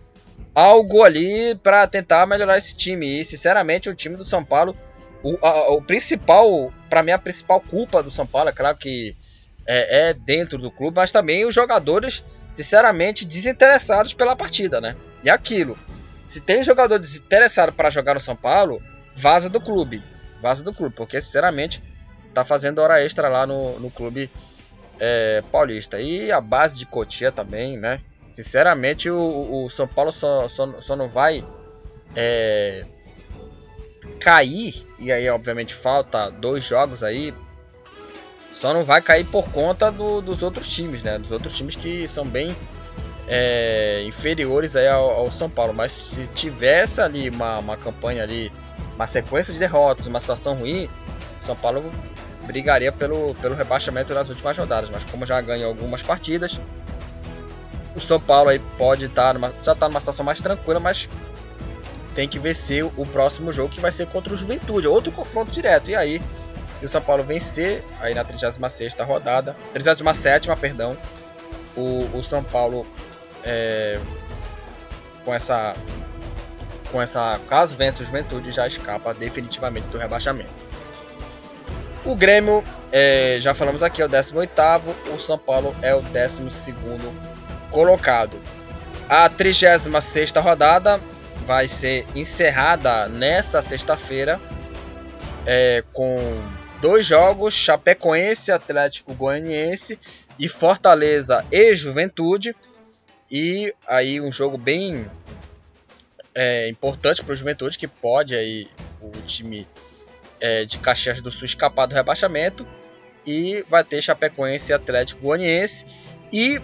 algo 0.54 1.02
ali 1.02 1.56
para 1.56 1.84
tentar 1.88 2.24
melhorar 2.24 2.56
esse 2.56 2.76
time. 2.76 3.18
E, 3.18 3.24
sinceramente, 3.24 3.88
o 3.88 3.96
time 3.96 4.16
do 4.16 4.24
São 4.24 4.44
Paulo, 4.44 4.76
o, 5.24 5.36
a, 5.44 5.72
o 5.72 5.82
principal, 5.82 6.72
para 6.88 7.02
mim, 7.02 7.10
a 7.10 7.18
principal 7.18 7.60
culpa 7.60 8.00
do 8.00 8.12
São 8.12 8.28
Paulo, 8.28 8.50
é 8.50 8.52
claro 8.52 8.78
que 8.78 9.16
é, 9.66 10.10
é, 10.10 10.14
dentro 10.14 10.58
do 10.58 10.70
clube, 10.70 10.98
mas 10.98 11.10
também 11.10 11.44
os 11.44 11.52
jogadores, 11.52 12.22
sinceramente, 12.52 13.24
desinteressados 13.24 14.14
pela 14.14 14.36
partida, 14.36 14.80
né? 14.80 14.94
E 15.24 15.28
aquilo. 15.28 15.76
Se 16.28 16.40
tem 16.40 16.62
jogador 16.62 17.00
desinteressado 17.00 17.72
para 17.72 17.90
jogar 17.90 18.14
no 18.14 18.20
São 18.20 18.36
Paulo, 18.36 18.80
vaza 19.16 19.48
do 19.48 19.60
clube 19.60 20.00
vaza 20.42 20.64
do 20.64 20.74
clube, 20.74 20.94
porque 20.94 21.20
sinceramente 21.20 21.82
tá 22.34 22.44
fazendo 22.44 22.80
hora 22.80 23.02
extra 23.02 23.28
lá 23.28 23.46
no, 23.46 23.78
no 23.78 23.90
clube 23.90 24.28
é, 24.98 25.42
paulista. 25.52 26.00
E 26.00 26.32
a 26.32 26.40
base 26.40 26.78
de 26.78 26.84
Cotia 26.84 27.30
também, 27.30 27.78
né? 27.78 28.00
Sinceramente, 28.30 29.08
o, 29.08 29.64
o 29.64 29.70
São 29.70 29.86
Paulo 29.86 30.10
só, 30.10 30.48
só, 30.48 30.80
só 30.80 30.96
não 30.96 31.08
vai 31.08 31.44
é, 32.16 32.84
cair, 34.18 34.86
e 34.98 35.12
aí 35.12 35.28
obviamente 35.28 35.74
falta 35.74 36.30
dois 36.30 36.64
jogos 36.64 37.04
aí, 37.04 37.32
só 38.52 38.72
não 38.74 38.84
vai 38.84 39.00
cair 39.00 39.24
por 39.24 39.50
conta 39.50 39.90
do, 39.90 40.20
dos 40.20 40.42
outros 40.42 40.68
times, 40.68 41.02
né? 41.02 41.18
Dos 41.18 41.30
outros 41.30 41.56
times 41.56 41.76
que 41.76 42.06
são 42.08 42.26
bem 42.26 42.56
é, 43.26 44.02
inferiores 44.06 44.76
aí 44.76 44.88
ao, 44.88 45.10
ao, 45.10 45.30
São 45.30 45.48
Paulo. 45.48 45.72
Mas 45.74 45.92
se 45.92 46.26
tivesse 46.28 47.00
ali 47.00 47.30
uma, 47.30 47.58
uma 47.58 47.76
campanha 47.76 48.22
ali 48.22 48.52
uma 48.94 49.06
sequência 49.06 49.52
de 49.52 49.58
derrotas, 49.58 50.06
uma 50.06 50.20
situação 50.20 50.54
ruim, 50.54 50.88
São 51.40 51.56
Paulo 51.56 51.92
brigaria 52.46 52.92
pelo, 52.92 53.34
pelo 53.36 53.54
rebaixamento 53.54 54.12
nas 54.14 54.28
últimas 54.28 54.56
rodadas. 54.56 54.90
Mas 54.90 55.04
como 55.04 55.24
já 55.24 55.40
ganhou 55.40 55.68
algumas 55.68 56.02
partidas, 56.02 56.60
o 57.94 58.00
São 58.00 58.20
Paulo 58.20 58.50
aí 58.50 58.58
pode 58.58 59.06
estar 59.06 59.34
numa, 59.34 59.52
já 59.62 59.72
está 59.72 59.88
numa 59.88 60.00
situação 60.00 60.24
mais 60.24 60.40
tranquila, 60.40 60.80
mas 60.80 61.08
tem 62.14 62.28
que 62.28 62.38
vencer 62.38 62.84
o 62.84 63.06
próximo 63.06 63.52
jogo 63.52 63.70
que 63.70 63.80
vai 63.80 63.90
ser 63.90 64.06
contra 64.06 64.34
o 64.34 64.36
Juventude, 64.36 64.86
outro 64.86 65.12
confronto 65.12 65.50
direto. 65.50 65.90
E 65.90 65.96
aí, 65.96 66.20
se 66.76 66.84
o 66.84 66.88
São 66.88 67.00
Paulo 67.00 67.22
vencer 67.22 67.84
aí 68.00 68.14
na 68.14 68.24
36 68.24 68.94
rodada, 69.06 69.56
37 69.72 70.48
perdão, 70.60 70.96
o, 71.76 72.08
o 72.16 72.22
São 72.22 72.42
Paulo 72.44 72.86
é, 73.44 73.98
com 75.24 75.34
essa 75.34 75.74
com 76.92 77.00
essa, 77.00 77.40
caso 77.48 77.74
vença 77.74 78.02
o 78.02 78.06
Juventude, 78.06 78.52
já 78.52 78.66
escapa 78.66 79.14
definitivamente 79.14 79.88
do 79.88 79.98
rebaixamento. 79.98 80.50
O 82.04 82.14
Grêmio, 82.14 82.62
é, 82.92 83.38
já 83.40 83.54
falamos 83.54 83.82
aqui, 83.82 84.02
é 84.02 84.04
o 84.04 84.08
18 84.08 84.50
o 85.14 85.18
São 85.18 85.38
Paulo 85.38 85.74
é 85.82 85.94
o 85.94 86.02
12 86.02 86.44
colocado. 87.70 88.38
A 89.08 89.28
36 89.28 90.32
rodada 90.36 91.00
vai 91.46 91.66
ser 91.66 92.06
encerrada 92.14 93.08
nesta 93.08 93.62
sexta-feira 93.62 94.40
é, 95.46 95.82
com 95.92 96.18
dois 96.80 97.06
jogos: 97.06 97.54
Chapecoense, 97.54 98.52
Atlético 98.52 99.14
Goianiense 99.14 99.98
e 100.38 100.48
Fortaleza 100.48 101.44
e 101.50 101.74
Juventude. 101.74 102.54
E 103.30 103.74
aí 103.86 104.20
um 104.20 104.30
jogo 104.30 104.58
bem 104.58 105.10
é, 106.34 106.68
importante 106.68 107.22
para 107.22 107.32
o 107.32 107.36
Juventude, 107.36 107.78
que 107.78 107.88
pode 107.88 108.34
aí 108.34 108.68
o 109.00 109.10
time 109.22 109.66
é, 110.40 110.64
de 110.64 110.78
Caxias 110.78 111.20
do 111.20 111.30
Sul 111.30 111.44
escapar 111.44 111.86
do 111.86 111.94
rebaixamento. 111.94 112.66
E 113.26 113.64
vai 113.68 113.84
ter 113.84 114.02
Chapecoense 114.02 114.72
e 114.72 114.74
Atlético 114.74 115.22
Goianiense. 115.22 115.86
E 116.32 116.60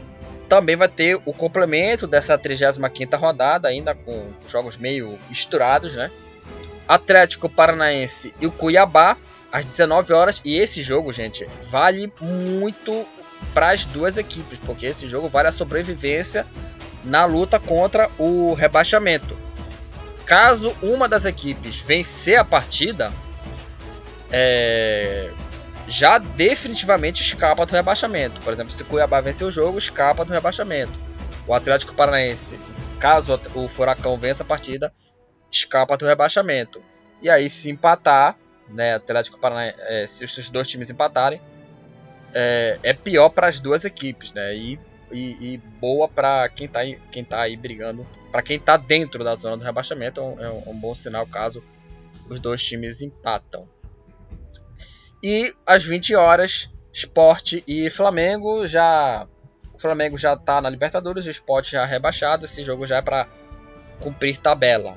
também 0.48 0.76
vai 0.76 0.88
ter 0.88 1.20
o 1.24 1.32
complemento 1.32 2.06
dessa 2.06 2.38
35ª 2.38 3.18
rodada, 3.18 3.68
ainda 3.68 3.94
com 3.94 4.32
jogos 4.46 4.76
meio 4.76 5.18
misturados, 5.28 5.94
né? 5.94 6.10
Atlético 6.88 7.48
Paranaense 7.48 8.34
e 8.40 8.46
o 8.46 8.50
Cuiabá, 8.50 9.16
às 9.52 9.64
19 9.64 10.12
horas. 10.12 10.40
E 10.44 10.56
esse 10.56 10.82
jogo, 10.82 11.12
gente, 11.12 11.46
vale 11.70 12.12
muito 12.20 13.06
para 13.52 13.70
as 13.70 13.84
duas 13.84 14.16
equipes, 14.18 14.58
porque 14.64 14.86
esse 14.86 15.06
jogo 15.06 15.28
vale 15.28 15.48
a 15.48 15.52
sobrevivência 15.52 16.46
na 17.04 17.24
luta 17.24 17.60
contra 17.60 18.10
o 18.18 18.54
rebaixamento. 18.54 19.36
Caso 20.28 20.76
uma 20.82 21.08
das 21.08 21.24
equipes 21.24 21.78
vencer 21.78 22.38
a 22.38 22.44
partida, 22.44 23.10
é, 24.30 25.32
já 25.86 26.18
definitivamente 26.18 27.22
escapa 27.22 27.64
do 27.64 27.72
rebaixamento. 27.72 28.38
Por 28.42 28.52
exemplo, 28.52 28.70
se 28.70 28.82
o 28.82 28.84
Cuiabá 28.84 29.22
vencer 29.22 29.46
o 29.46 29.50
jogo, 29.50 29.78
escapa 29.78 30.26
do 30.26 30.32
rebaixamento. 30.32 30.92
O 31.46 31.54
Atlético 31.54 31.94
Paranaense, 31.94 32.60
caso 33.00 33.40
o 33.54 33.68
Furacão 33.68 34.18
vença 34.18 34.42
a 34.42 34.46
partida, 34.46 34.92
escapa 35.50 35.96
do 35.96 36.04
rebaixamento. 36.04 36.82
E 37.22 37.30
aí, 37.30 37.48
se 37.48 37.70
empatar, 37.70 38.36
né, 38.68 38.96
Atlético 38.96 39.40
Paranaense, 39.40 39.78
é, 39.80 40.06
se 40.06 40.24
os 40.26 40.50
dois 40.50 40.68
times 40.68 40.90
empatarem, 40.90 41.40
é, 42.34 42.78
é 42.82 42.92
pior 42.92 43.30
para 43.30 43.48
as 43.48 43.60
duas 43.60 43.86
equipes, 43.86 44.34
né? 44.34 44.54
E, 44.54 44.78
e, 45.12 45.54
e 45.54 45.58
boa 45.80 46.08
para 46.08 46.48
quem 46.48 46.66
está 46.66 46.80
quem 47.10 47.24
tá 47.24 47.42
aí 47.42 47.56
brigando 47.56 48.06
para 48.30 48.42
quem 48.42 48.56
está 48.56 48.76
dentro 48.76 49.24
da 49.24 49.34
zona 49.34 49.56
do 49.56 49.64
rebaixamento, 49.64 50.20
é 50.20 50.22
um, 50.22 50.40
é 50.40 50.50
um, 50.70 50.78
bom 50.78 50.94
sinal 50.94 51.26
caso 51.26 51.62
os 52.28 52.38
dois 52.38 52.62
times 52.62 53.00
empatam. 53.00 53.66
E 55.22 55.54
às 55.66 55.84
20 55.84 56.14
horas, 56.14 56.74
Sport 56.92 57.62
e 57.66 57.88
Flamengo 57.90 58.66
já 58.66 59.26
O 59.72 59.78
Flamengo 59.78 60.16
já 60.16 60.34
está 60.34 60.60
na 60.60 60.68
Libertadores, 60.68 61.26
o 61.26 61.30
Sport 61.30 61.70
já 61.70 61.84
rebaixado. 61.84 62.44
Esse 62.44 62.62
jogo 62.62 62.86
já 62.86 62.98
é 62.98 63.02
para 63.02 63.26
cumprir 64.00 64.36
tabela. 64.36 64.96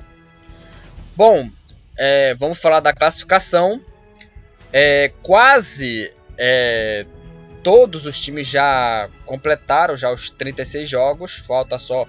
Bom, 1.16 1.50
é, 1.98 2.34
vamos 2.34 2.58
falar 2.58 2.80
da 2.80 2.92
classificação. 2.92 3.80
É, 4.72 5.12
quase 5.22 6.12
é, 6.38 7.06
todos 7.62 8.06
os 8.06 8.18
times 8.18 8.48
já 8.48 9.08
completaram 9.24 9.96
já 9.96 10.10
os 10.10 10.30
36 10.30 10.88
jogos. 10.88 11.36
Falta 11.38 11.78
só 11.78 12.06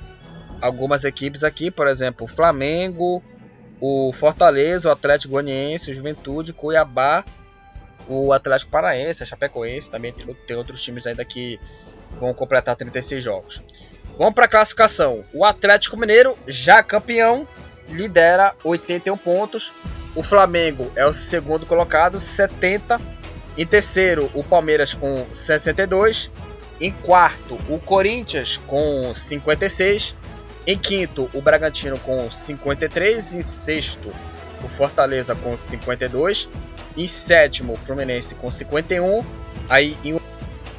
algumas 0.61 1.03
equipes 1.03 1.43
aqui, 1.43 1.69
por 1.69 1.87
exemplo, 1.87 2.25
o 2.25 2.27
Flamengo, 2.27 3.23
o 3.79 4.11
Fortaleza, 4.13 4.89
o 4.89 4.91
Atlético 4.91 5.33
Goianiense, 5.33 5.91
o 5.91 5.93
Juventude, 5.93 6.53
Cuiabá, 6.53 7.23
o 8.07 8.33
Atlético 8.33 8.71
Paraense, 8.71 9.23
a 9.23 9.25
Chapecoense, 9.25 9.91
também 9.91 10.11
tem, 10.11 10.33
tem 10.47 10.55
outros 10.55 10.81
times 10.81 11.05
ainda 11.07 11.23
que 11.23 11.59
vão 12.19 12.33
completar 12.33 12.75
36 12.75 13.23
jogos. 13.23 13.63
Vamos 14.17 14.33
para 14.33 14.45
a 14.45 14.49
classificação. 14.49 15.25
O 15.33 15.43
Atlético 15.43 15.97
Mineiro, 15.97 16.37
já 16.47 16.83
campeão, 16.83 17.47
lidera 17.89 18.53
81 18.63 19.17
pontos. 19.17 19.73
O 20.15 20.21
Flamengo 20.21 20.91
é 20.95 21.05
o 21.05 21.13
segundo 21.13 21.65
colocado, 21.65 22.19
70. 22.19 23.01
Em 23.57 23.65
terceiro, 23.65 24.29
o 24.33 24.43
Palmeiras 24.43 24.93
com 24.93 25.25
62. 25.31 26.31
Em 26.81 26.91
quarto, 26.91 27.57
o 27.69 27.79
Corinthians 27.79 28.57
com 28.57 29.13
56. 29.13 30.15
Em 30.65 30.77
quinto, 30.77 31.29
o 31.33 31.41
Bragantino 31.41 31.99
com 31.99 32.29
53. 32.29 33.35
Em 33.35 33.43
sexto, 33.43 34.09
o 34.63 34.67
Fortaleza 34.69 35.35
com 35.35 35.55
52. 35.55 36.49
Em 36.97 37.07
sétimo, 37.07 37.73
o 37.73 37.75
Fluminense 37.75 38.35
com 38.35 38.51
51. 38.51 39.23
Aí 39.69 39.97
em, 40.03 40.19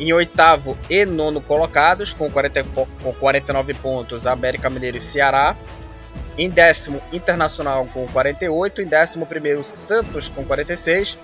em 0.01 0.13
oitavo 0.13 0.77
e 0.91 1.05
nono 1.05 1.41
colocados, 1.41 2.13
com, 2.13 2.31
40, 2.31 2.65
com 3.03 3.13
49 3.13 3.75
pontos, 3.75 4.27
América 4.27 4.69
Mineiro 4.69 4.97
e 4.97 5.01
Ceará. 5.01 5.57
Em 6.37 6.51
décimo, 6.51 7.01
Internacional 7.13 7.87
com 7.87 8.07
48. 8.09 8.83
Em 8.83 8.87
décimo 8.87 9.27
primeiro, 9.27 9.63
Santos 9.63 10.29
com 10.29 10.45
46. 10.45 11.19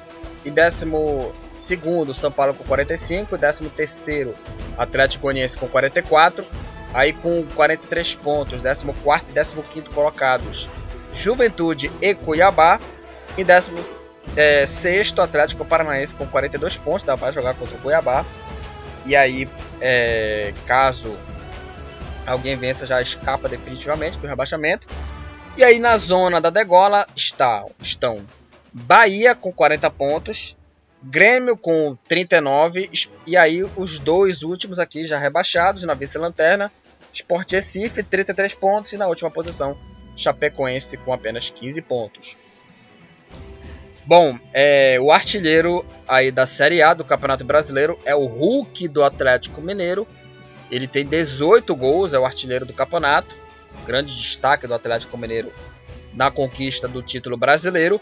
Em 0.44 0.50
décimo 0.50 1.32
segundo, 1.50 2.14
São 2.14 2.32
Paulo 2.32 2.54
com 2.54 2.64
45. 2.64 3.36
Em 3.36 3.38
décimo 3.38 3.70
terceiro, 3.70 4.34
Atlético 4.78 5.22
Goianiense 5.22 5.56
com 5.56 5.68
44. 5.68 6.44
Aí 6.92 7.12
com 7.12 7.44
43 7.54 8.14
pontos, 8.16 8.60
décimo 8.60 8.94
quarto 8.94 9.30
e 9.30 9.32
décimo 9.32 9.62
quinto 9.62 9.90
colocados, 9.92 10.68
Juventude 11.12 11.90
e 12.00 12.14
Cuiabá. 12.14 12.80
Em 13.38 13.44
décimo 13.44 13.78
é, 14.36 14.66
sexto, 14.66 15.22
Atlético 15.22 15.64
Paranaense 15.64 16.14
com 16.14 16.26
42 16.26 16.76
pontos, 16.78 17.04
dá 17.04 17.16
para 17.16 17.30
jogar 17.30 17.54
contra 17.54 17.76
o 17.76 17.80
Cuiabá. 17.80 18.24
E 19.06 19.14
aí, 19.14 19.48
é, 19.80 20.52
caso 20.66 21.16
alguém 22.26 22.56
vença 22.56 22.86
já 22.86 23.00
escapa 23.00 23.48
definitivamente 23.48 24.18
do 24.18 24.26
rebaixamento. 24.26 24.86
E 25.56 25.64
aí 25.64 25.78
na 25.78 25.96
zona 25.96 26.40
da 26.40 26.50
degola 26.50 27.06
está, 27.14 27.64
estão 27.80 28.24
Bahia 28.72 29.34
com 29.34 29.52
40 29.52 29.90
pontos, 29.90 30.56
Grêmio 31.02 31.56
com 31.56 31.96
39 32.06 32.90
e 33.26 33.36
aí 33.36 33.62
os 33.64 33.98
dois 33.98 34.42
últimos 34.42 34.78
aqui 34.78 35.06
já 35.06 35.18
rebaixados 35.18 35.84
na 35.84 35.94
vice-lanterna, 35.94 36.70
Sport 37.12 37.52
Recife 37.52 38.02
33 38.02 38.54
pontos 38.54 38.92
e 38.92 38.98
na 38.98 39.06
última 39.06 39.30
posição 39.30 39.78
Chapecoense 40.14 40.98
com 40.98 41.12
apenas 41.12 41.48
15 41.48 41.80
pontos. 41.82 42.36
Bom, 44.04 44.38
é, 44.52 44.98
o 45.00 45.10
artilheiro 45.10 45.84
aí 46.06 46.30
da 46.30 46.46
Série 46.46 46.82
A 46.82 46.92
do 46.92 47.04
Campeonato 47.04 47.44
Brasileiro 47.44 47.98
é 48.04 48.14
o 48.14 48.26
Hulk 48.26 48.88
do 48.88 49.02
Atlético 49.02 49.62
Mineiro 49.62 50.06
ele 50.70 50.86
tem 50.86 51.04
18 51.04 51.74
gols, 51.74 52.14
é 52.14 52.18
o 52.18 52.24
artilheiro 52.24 52.64
do 52.64 52.72
campeonato. 52.72 53.34
Grande 53.86 54.16
destaque 54.16 54.66
do 54.66 54.74
Atlético 54.74 55.18
Mineiro 55.18 55.52
na 56.14 56.30
conquista 56.30 56.86
do 56.86 57.02
título 57.02 57.36
brasileiro. 57.36 58.00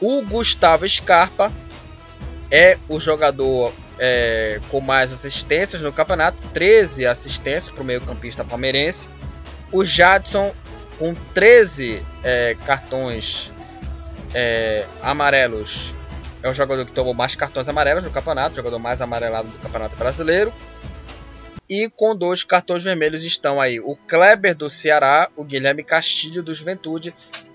O 0.00 0.22
Gustavo 0.22 0.88
Scarpa 0.88 1.52
é 2.50 2.78
o 2.88 2.98
jogador 2.98 3.72
é, 3.98 4.58
com 4.70 4.80
mais 4.80 5.12
assistências 5.12 5.82
no 5.82 5.92
campeonato, 5.92 6.38
13 6.54 7.06
assistências 7.06 7.70
para 7.70 7.82
o 7.82 7.84
meio-campista 7.84 8.42
palmeirense. 8.42 9.10
O 9.70 9.84
Jadson, 9.84 10.54
com 10.98 11.14
13 11.34 12.04
é, 12.24 12.56
cartões 12.66 13.52
é, 14.34 14.86
amarelos, 15.02 15.94
é 16.42 16.48
o 16.48 16.54
jogador 16.54 16.86
que 16.86 16.92
tomou 16.92 17.12
mais 17.12 17.36
cartões 17.36 17.68
amarelos 17.68 18.04
no 18.04 18.10
campeonato, 18.10 18.54
o 18.54 18.56
jogador 18.56 18.78
mais 18.78 19.02
amarelado 19.02 19.48
do 19.48 19.58
campeonato 19.58 19.96
brasileiro. 19.96 20.52
E 21.68 21.88
com 21.88 22.16
dois 22.16 22.42
cartões 22.42 22.82
vermelhos 22.82 23.22
estão 23.22 23.60
aí 23.60 23.78
o 23.78 23.94
Kleber 24.08 24.56
do 24.56 24.68
Ceará, 24.68 25.28
o 25.36 25.44
Guilherme 25.44 25.84
Castilho 25.84 26.42
do 26.42 26.52
Juventude 26.52 27.14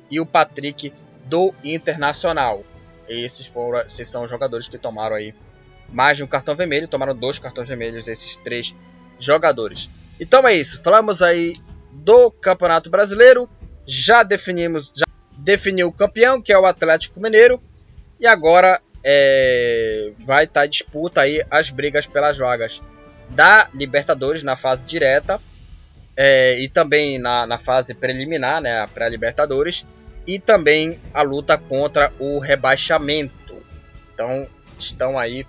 e 0.10 0.22
o 0.22 0.26
Patrick 0.26 0.94
do 1.26 1.54
Internacional. 1.64 2.64
Esses, 3.08 3.46
foram, 3.46 3.82
esses 3.82 4.10
são 4.10 4.24
os 4.24 4.30
jogadores 4.30 4.68
que 4.68 4.78
tomaram 4.78 5.16
aí 5.16 5.34
mais 5.90 6.18
de 6.18 6.24
um 6.24 6.28
cartão 6.28 6.56
vermelho, 6.56 6.88
tomaram 6.88 7.16
dois 7.16 7.38
cartões 7.38 7.68
vermelhos 7.68 8.08
esses 8.08 8.38
três 8.38 8.76
jogadores. 9.20 9.90
Então 10.20 10.48
é 10.48 10.56
isso, 10.56 10.82
falamos 10.82 11.22
aí 11.22 11.54
do 11.92 12.32
Campeonato 12.32 12.90
Brasileiro, 12.90 13.50
já 13.86 14.24
definimos, 14.24 14.92
já 14.96 15.06
definiu 15.38 15.88
o 15.88 15.92
campeão, 15.92 16.42
que 16.42 16.52
é 16.52 16.58
o 16.58 16.66
Atlético 16.66 17.22
Mineiro, 17.22 17.62
e 18.20 18.26
agora 18.26 18.82
é, 19.04 20.12
vai 20.20 20.46
estar 20.46 20.62
tá 20.62 20.66
disputa 20.66 21.22
aí 21.22 21.46
as 21.52 21.70
brigas 21.70 22.08
pelas 22.08 22.38
vagas 22.38 22.82
da 23.30 23.70
Libertadores 23.74 24.44
na 24.44 24.56
fase 24.56 24.86
direta 24.86 25.40
é, 26.16 26.60
e 26.60 26.70
também 26.70 27.20
na, 27.20 27.46
na 27.46 27.58
fase 27.58 27.94
preliminar, 27.94 28.62
né, 28.62 28.82
a 28.82 28.88
pré-Libertadores, 28.88 29.86
e 30.28 30.40
também 30.40 31.00
a 31.14 31.22
luta 31.22 31.58
contra 31.58 32.12
o 32.20 32.40
rebaixamento. 32.40 33.56
Então 34.14 34.48
estão 34.78 35.18
aí 35.18 35.46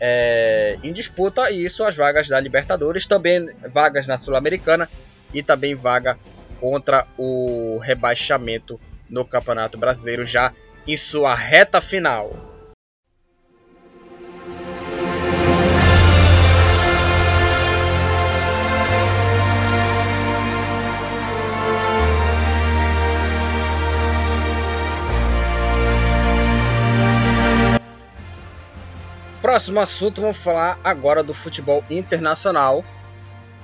é, 0.00 0.78
em 0.82 0.92
disputa 0.92 1.50
isso 1.50 1.84
as 1.84 1.94
vagas 1.94 2.28
da 2.28 2.40
Libertadores, 2.40 3.06
também 3.06 3.50
vagas 3.72 4.06
na 4.06 4.16
Sul-Americana 4.16 4.88
e 5.32 5.42
também 5.42 5.74
vaga 5.74 6.18
contra 6.58 7.06
o 7.18 7.78
rebaixamento 7.78 8.80
no 9.08 9.24
Campeonato 9.24 9.78
Brasileiro 9.78 10.24
já 10.24 10.52
em 10.86 10.96
sua 10.96 11.34
reta 11.34 11.80
final. 11.80 12.49
Próximo 29.50 29.80
assunto, 29.80 30.20
vamos 30.20 30.36
falar 30.36 30.78
agora 30.84 31.24
do 31.24 31.34
futebol 31.34 31.82
internacional. 31.90 32.84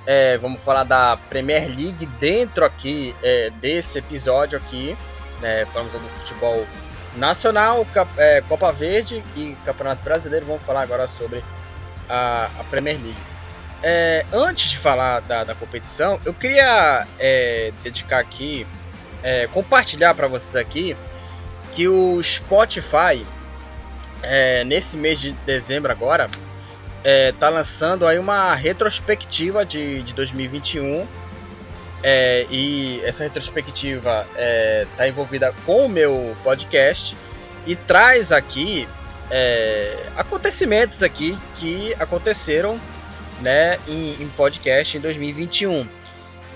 É, 0.05 0.37
vamos 0.37 0.61
falar 0.61 0.83
da 0.83 1.17
Premier 1.17 1.69
League 1.69 2.05
dentro 2.19 2.65
aqui 2.65 3.15
é, 3.23 3.51
desse 3.61 4.01
episódio 4.01 4.59
aqui. 4.59 4.99
É, 5.41 5.65
falamos 5.67 5.93
do 5.93 6.01
futebol 6.09 6.67
nacional, 7.15 7.87
é, 8.17 8.41
Copa 8.49 8.73
Verde 8.73 9.23
e 9.37 9.57
Campeonato 9.65 10.03
Brasileiro. 10.03 10.45
Vamos 10.45 10.65
falar 10.65 10.83
agora 10.83 11.07
sobre 11.07 11.45
a, 12.09 12.51
a 12.59 12.65
Premier 12.65 12.97
League. 12.97 13.23
É, 13.81 14.27
antes 14.33 14.71
de 14.71 14.79
falar 14.79 15.21
da, 15.21 15.45
da 15.45 15.55
competição, 15.55 16.19
eu 16.25 16.35
queria 16.35 17.07
é, 17.17 17.73
dedicar 17.85 18.19
aqui, 18.19 18.67
compartilhar 19.53 20.15
para 20.15 20.27
vocês 20.27 20.57
aqui 20.57 20.97
que 21.71 21.87
o 21.87 22.21
Spotify 22.21 23.25
é, 24.27 24.65
nesse 24.65 24.97
mês 24.97 25.21
de 25.21 25.33
dezembro 25.33 25.91
agora, 25.91 26.29
é, 27.05 27.33
tá 27.33 27.49
lançando 27.49 28.07
aí 28.07 28.19
uma 28.19 28.55
retrospectiva 28.55 29.65
de, 29.65 30.03
de 30.03 30.13
2021. 30.13 31.07
É, 32.03 32.47
e 32.51 33.01
essa 33.05 33.25
retrospectiva 33.25 34.27
é, 34.37 34.87
tá 34.97 35.09
envolvida 35.09 35.53
com 35.65 35.87
o 35.87 35.89
meu 35.89 36.37
podcast 36.45 37.17
e 37.67 37.75
traz 37.75 38.33
aqui 38.33 38.87
é, 39.31 39.99
acontecimentos 40.17 41.03
aqui 41.03 41.37
que 41.57 41.95
aconteceram 41.99 42.81
né, 43.41 43.79
em, 43.89 44.23
em, 44.23 44.29
podcast 44.37 44.97
em 44.97 45.01
2021. 45.01 45.89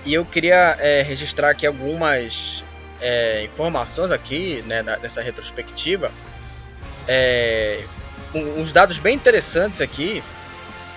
E 0.04 0.14
eu 0.14 0.24
queria 0.24 0.76
é, 0.78 1.02
registrar 1.02 1.50
aqui 1.50 1.66
algumas 1.66 2.64
é, 3.00 3.44
informações 3.44 4.12
aqui 4.12 4.62
né, 4.66 4.82
dessa 5.00 5.22
retrospectiva 5.22 6.10
é, 7.12 7.82
uns 8.32 8.70
dados 8.72 8.98
bem 8.98 9.16
interessantes 9.16 9.80
aqui. 9.80 10.22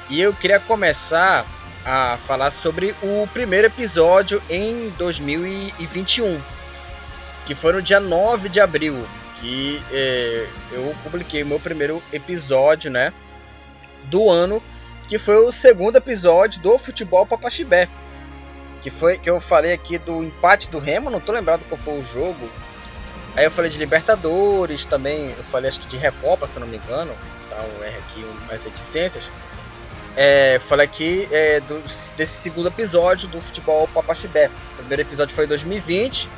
E 0.09 0.21
eu 0.21 0.31
queria 0.31 0.59
começar 0.59 1.43
a 1.83 2.17
falar 2.27 2.51
sobre 2.51 2.93
o 3.01 3.27
primeiro 3.33 3.65
episódio 3.65 4.41
em 4.47 4.89
2021, 4.91 6.39
que 7.47 7.55
foi 7.55 7.73
no 7.73 7.81
dia 7.81 7.99
9 7.99 8.47
de 8.47 8.59
abril, 8.59 8.95
que 9.41 9.81
é, 9.91 10.47
eu 10.71 10.95
publiquei 11.03 11.41
o 11.41 11.47
meu 11.47 11.59
primeiro 11.59 12.01
episódio, 12.13 12.91
né, 12.91 13.11
do 14.03 14.29
ano 14.29 14.61
que 15.07 15.17
foi 15.17 15.37
o 15.37 15.51
segundo 15.51 15.97
episódio 15.97 16.61
do 16.61 16.77
Futebol 16.77 17.25
Papaxibé. 17.25 17.89
Que 18.81 18.91
foi 18.91 19.17
que 19.17 19.29
eu 19.29 19.41
falei 19.41 19.73
aqui 19.73 19.97
do 19.97 20.23
empate 20.23 20.69
do 20.69 20.77
Remo, 20.77 21.09
não 21.09 21.19
tô 21.19 21.31
lembrado 21.31 21.65
qual 21.67 21.79
foi 21.79 21.99
o 21.99 22.03
jogo. 22.03 22.49
Aí 23.35 23.45
eu 23.45 23.51
falei 23.51 23.71
de 23.71 23.77
Libertadores 23.79 24.85
também, 24.85 25.31
eu 25.31 25.43
falei 25.43 25.69
acho 25.69 25.79
que 25.79 25.87
de 25.87 25.97
Recopa, 25.97 26.45
se 26.45 26.59
não 26.59 26.67
me 26.67 26.77
engano. 26.77 27.15
Um 27.51 27.83
R 27.83 27.97
aqui, 27.97 28.23
um, 28.23 28.45
mais 28.47 28.63
reticências. 28.63 29.29
É, 30.15 30.59
falei 30.59 30.85
aqui 30.85 31.27
é, 31.31 31.59
do, 31.61 31.79
desse 32.15 32.41
segundo 32.41 32.67
episódio 32.67 33.27
do 33.27 33.41
Futebol 33.41 33.87
Papaxibé. 33.87 34.49
O 34.73 34.75
primeiro 34.77 35.01
episódio 35.01 35.35
foi 35.35 35.45
em 35.45 35.47
2020. 35.47 36.29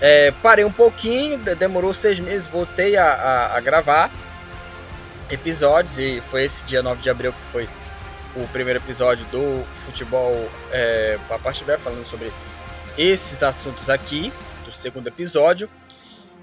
É, 0.00 0.32
parei 0.42 0.64
um 0.64 0.72
pouquinho, 0.72 1.38
demorou 1.38 1.94
seis 1.94 2.18
meses, 2.18 2.48
voltei 2.48 2.96
a, 2.96 3.04
a, 3.04 3.56
a, 3.56 3.60
gravar 3.60 4.10
episódios 5.30 5.98
e 5.98 6.20
foi 6.20 6.44
esse 6.44 6.64
dia 6.64 6.82
9 6.82 7.00
de 7.00 7.08
abril 7.08 7.32
que 7.32 7.52
foi 7.52 7.68
o 8.34 8.46
primeiro 8.48 8.80
episódio 8.80 9.24
do 9.26 9.64
Futebol 9.72 10.50
é, 10.72 11.18
Papaxibé, 11.28 11.78
falando 11.78 12.04
sobre 12.04 12.32
esses 12.98 13.42
assuntos 13.42 13.88
aqui, 13.88 14.32
do 14.64 14.72
segundo 14.72 15.06
episódio. 15.06 15.70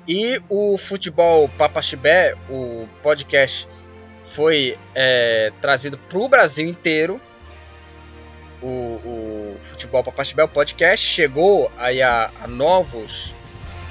E 0.09 0.41
o 0.49 0.75
Futebol 0.75 1.47
Papaxibé, 1.49 2.35
o 2.49 2.87
podcast 3.03 3.67
foi 4.23 4.75
é, 4.95 5.53
trazido 5.61 5.99
para 5.99 6.17
o 6.17 6.27
Brasil 6.27 6.67
inteiro. 6.67 7.21
O, 8.59 8.65
o 8.67 9.57
Futebol 9.61 10.03
Papaxibé, 10.03 10.43
o 10.43 10.47
podcast, 10.47 11.05
chegou 11.05 11.71
aí 11.77 12.01
a, 12.01 12.31
a 12.41 12.47
novos 12.47 13.35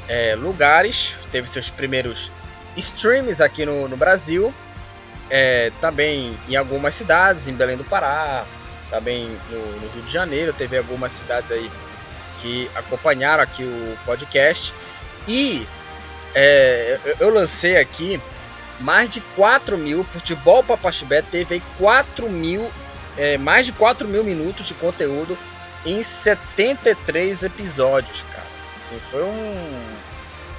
é, 0.09 0.35
lugares, 0.35 1.15
teve 1.31 1.49
seus 1.49 1.71
primeiros 1.71 2.33
streams 2.77 3.41
aqui 3.41 3.65
no, 3.65 3.87
no 3.87 3.97
Brasil, 3.97 4.53
é, 5.31 5.71
também 5.81 6.37
em 6.49 6.57
algumas 6.57 6.97
cidades, 6.97 7.47
em 7.47 7.55
Belém 7.55 7.77
do 7.77 7.85
Pará, 7.85 8.45
também 8.91 9.29
no, 9.51 9.81
no, 9.81 9.89
Rio 9.93 10.03
de 10.03 10.13
Janeiro, 10.13 10.53
teve 10.53 10.79
algumas 10.79 11.13
cidades 11.13 11.53
aí 11.53 11.71
que 12.43 12.69
acompanharam 12.75 13.45
aqui 13.45 13.63
o 13.63 13.97
podcast. 14.05 14.75
E 15.29 15.67
é, 16.35 16.99
eu, 17.21 17.31
lancei 17.31 17.77
aqui 17.77 18.21
mais 18.81 19.11
de 19.11 19.21
4 19.21 19.77
mil. 19.79 20.05
Futebol 20.05 20.63
Papaxibé 20.63 21.23
teve 21.23 21.57
aí 21.57 21.63
4 21.79 22.29
mil, 22.29 22.71
é, 23.17 23.39
mais 23.39 23.67
de 23.67 23.73
4 23.73 24.07
mil 24.07 24.23
minutos 24.23 24.67
de 24.67 24.75
conteúdo 24.75 25.37
em 25.85 26.03
73 26.03 27.43
episódios, 27.43 28.23
cara. 28.23 28.47
Assim, 28.75 28.99
foi 29.11 29.23
um, 29.23 29.97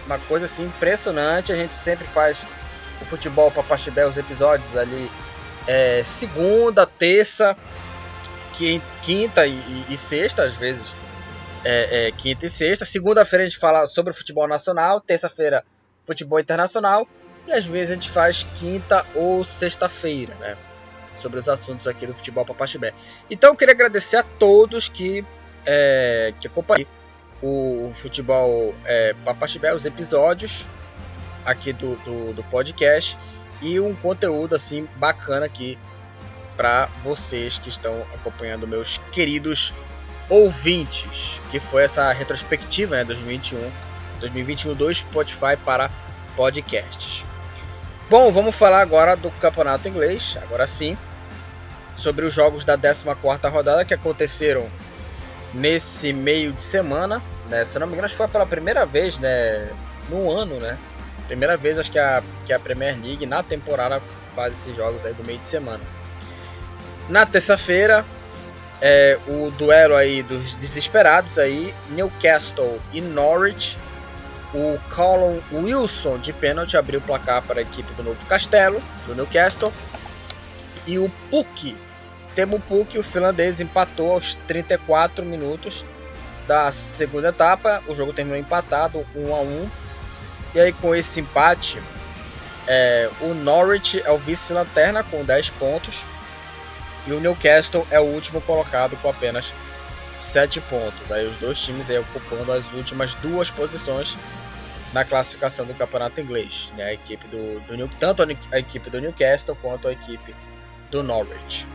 uma 0.06 0.20
coisa 0.20 0.46
assim 0.46 0.66
impressionante. 0.66 1.52
A 1.52 1.56
gente 1.56 1.74
sempre 1.74 2.08
faz 2.08 2.46
o 3.02 3.06
futebol 3.06 3.52
Papaxibé, 3.52 4.06
os 4.06 4.18
episódios 4.18 4.76
ali 4.76 5.10
é, 5.68 6.02
segunda, 6.04 6.86
terça, 6.86 7.56
quinta 9.02 9.46
e, 9.46 9.52
e, 9.52 9.86
e 9.90 9.98
sexta, 9.98 10.44
às 10.44 10.54
vezes. 10.54 10.94
É, 11.64 12.08
é, 12.08 12.12
quinta 12.12 12.46
e 12.46 12.50
sexta. 12.50 12.86
Segunda-feira 12.86 13.44
a 13.44 13.48
gente 13.50 13.60
fala 13.60 13.86
sobre 13.86 14.12
o 14.12 14.16
futebol 14.16 14.48
nacional. 14.48 15.02
Terça-feira, 15.02 15.64
futebol 16.02 16.40
internacional. 16.40 17.08
E 17.48 17.54
às 17.54 17.66
vezes 17.66 17.92
a 17.92 17.94
gente 17.96 18.10
faz 18.10 18.48
quinta 18.56 19.06
ou 19.16 19.44
sexta-feira, 19.44 20.36
né? 20.36 20.58
Sobre 21.14 21.40
os 21.40 21.50
assuntos 21.50 21.88
aqui 21.88 22.06
do 22.06 22.14
futebol 22.14 22.46
Papaxibé. 22.46 22.94
Então 23.30 23.52
eu 23.52 23.56
queria 23.56 23.74
agradecer 23.74 24.18
a 24.18 24.24
todos 24.24 24.88
que, 24.88 25.26
é, 25.66 26.34
que 26.40 26.48
acompanham 26.48 26.88
o 27.42 27.92
futebol 27.94 28.76
é, 28.86 29.14
Papaxibé, 29.26 29.74
os 29.74 29.86
episódios 29.86 30.68
aqui 31.46 31.74
do, 31.74 31.96
do, 31.98 32.34
do, 32.34 32.44
podcast 32.44 33.18
e 33.62 33.80
um 33.80 33.96
conteúdo 33.96 34.56
assim 34.56 34.88
bacana 34.98 35.46
aqui 35.46 35.78
para 36.58 36.88
vocês 37.02 37.58
que 37.58 37.70
estão 37.70 38.02
acompanhando 38.14 38.68
meus 38.68 38.98
queridos 39.12 39.74
ouvintes, 40.30 41.42
que 41.50 41.60
foi 41.60 41.84
essa 41.84 42.12
retrospectiva, 42.12 42.98
né, 42.98 43.04
2021, 43.04 43.72
2021 44.20 44.76
do 44.76 44.94
Spotify 44.94 45.58
para 45.66 45.90
podcasts. 46.36 47.26
Bom, 48.10 48.32
vamos 48.32 48.56
falar 48.56 48.82
agora 48.82 49.16
do 49.16 49.30
campeonato 49.32 49.88
inglês, 49.88 50.38
agora 50.42 50.66
sim, 50.68 50.98
sobre 51.96 52.26
os 52.26 52.34
jogos 52.34 52.64
da 52.64 52.78
14ª 52.78 53.50
rodada 53.52 53.84
que 53.84 53.94
aconteceram 53.94 54.70
nesse 55.54 56.14
meio 56.14 56.54
de 56.54 56.62
semana, 56.62 57.22
né? 57.50 57.66
Se 57.66 57.78
não 57.80 57.88
me 57.88 57.94
engano, 57.94 58.06
acho 58.06 58.14
que 58.14 58.18
foi 58.18 58.28
pela 58.28 58.46
primeira 58.46 58.86
vez, 58.86 59.18
né, 59.20 59.70
no 60.10 60.32
ano, 60.32 60.60
né? 60.60 60.78
Primeira 61.28 61.58
vez 61.58 61.78
acho 61.78 61.92
que 61.92 62.00
a 62.00 62.24
que 62.46 62.54
a 62.54 62.60
Premier 62.60 62.98
League 63.00 63.26
na 63.26 63.44
temporada 63.44 64.02
faz 64.36 64.54
esses 64.54 64.76
jogos 64.76 65.06
aí 65.06 65.14
do 65.14 65.24
meio 65.24 65.38
de 65.38 65.48
semana. 65.48 65.84
Na 67.08 67.26
terça-feira, 67.26 68.06
é, 68.82 69.18
o 69.28 69.52
duelo 69.52 69.96
aí 69.96 70.24
dos 70.24 70.54
desesperados 70.56 71.38
aí, 71.38 71.74
Newcastle 71.90 72.80
e 72.94 73.02
Norwich 73.02 73.78
o 74.54 74.80
Colin 74.96 75.42
Wilson 75.52 76.18
de 76.18 76.34
pênalti 76.34 76.76
abriu 76.76 77.00
o 77.00 77.04
placar 77.04 77.42
para 77.44 77.60
a 77.60 77.62
equipe 77.62 77.94
do 77.94 78.04
Novo 78.04 78.26
Castelo, 78.26 78.82
do 79.06 79.16
Newcastle. 79.16 79.72
E 80.88 80.98
o 80.98 81.12
Puck, 81.30 81.76
Temo 82.34 82.60
Puck, 82.60 82.98
o 82.98 83.04
finlandês, 83.04 83.62
empatou 83.62 84.14
aos 84.14 84.36
34 84.36 85.24
minutos 85.24 85.86
da 86.48 86.72
segunda 86.72 87.30
etapa. 87.30 87.84
O 87.88 87.94
jogo 87.94 88.12
terminou 88.12 88.40
empatado, 88.40 89.06
1 89.16 89.36
a 89.36 89.40
1. 89.40 89.70
E 90.56 90.60
aí 90.60 90.74
com 90.74 90.96
esse 90.96 91.20
empate, 91.20 91.80
é, 92.68 93.08
o 93.22 93.36
Norwich 93.36 94.02
é 94.04 94.10
o 94.10 94.18
vice-lanterna 94.18 95.04
com 95.04 95.24
10 95.24 95.52
pontos. 95.52 96.06
E 97.08 97.12
o 97.12 97.20
Newcastle 97.20 97.86
é 97.90 98.00
o 98.00 98.04
último 98.04 98.42
colocado 98.42 98.98
com 98.98 99.10
apenas 99.10 99.54
7 100.14 100.62
pontos. 100.62 101.12
Aí 101.12 101.28
os 101.28 101.38
dois 101.38 101.60
times 101.60 101.90
aí 101.90 101.98
ocupando 101.98 102.52
as 102.52 102.74
últimas 102.74 103.16
duas 103.16 103.50
posições 103.50 104.18
na 104.94 105.06
classificação 105.06 105.66
do 105.66 105.74
campeonato 105.74 106.20
inglês. 106.20 106.72
Né? 106.76 106.84
A 106.84 106.94
equipe 106.94 107.28
do, 107.28 107.60
do 107.62 107.78
New, 107.78 107.90
tanto 108.00 108.24
a 108.52 108.60
equipe 108.60 108.90
do 108.90 109.00
Newcastle 109.00 109.56
quanto 109.62 109.88
a 109.88 109.92
equipe 109.92 110.36
do 110.92 111.04
Norwich. 111.04 111.68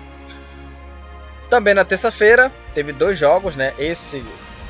Também 1.49 1.75
na 1.75 1.85
terça-feira 1.85 2.51
teve 2.75 2.93
dois 2.93 3.19
jogos, 3.19 3.55
né? 3.55 3.75
Esse 3.79 4.25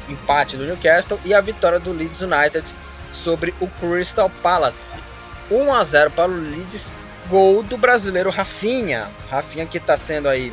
empate 0.09 0.57
do 0.57 0.65
Newcastle 0.65 1.19
e 1.25 1.33
a 1.33 1.41
vitória 1.41 1.79
do 1.79 1.93
Leeds 1.93 2.21
United 2.21 2.75
sobre 3.11 3.55
o 3.61 3.67
Crystal 3.67 4.29
Palace. 4.43 4.97
1 5.51 5.73
a 5.73 5.85
0 5.85 6.11
para 6.11 6.31
o 6.31 6.35
Leeds, 6.35 6.93
gol 7.29 7.62
do 7.62 7.77
brasileiro 7.77 8.31
Rafinha. 8.31 9.11
Rafinha 9.31 9.66
que 9.66 9.79
está 9.79 9.97
sendo 9.97 10.29
aí 10.29 10.53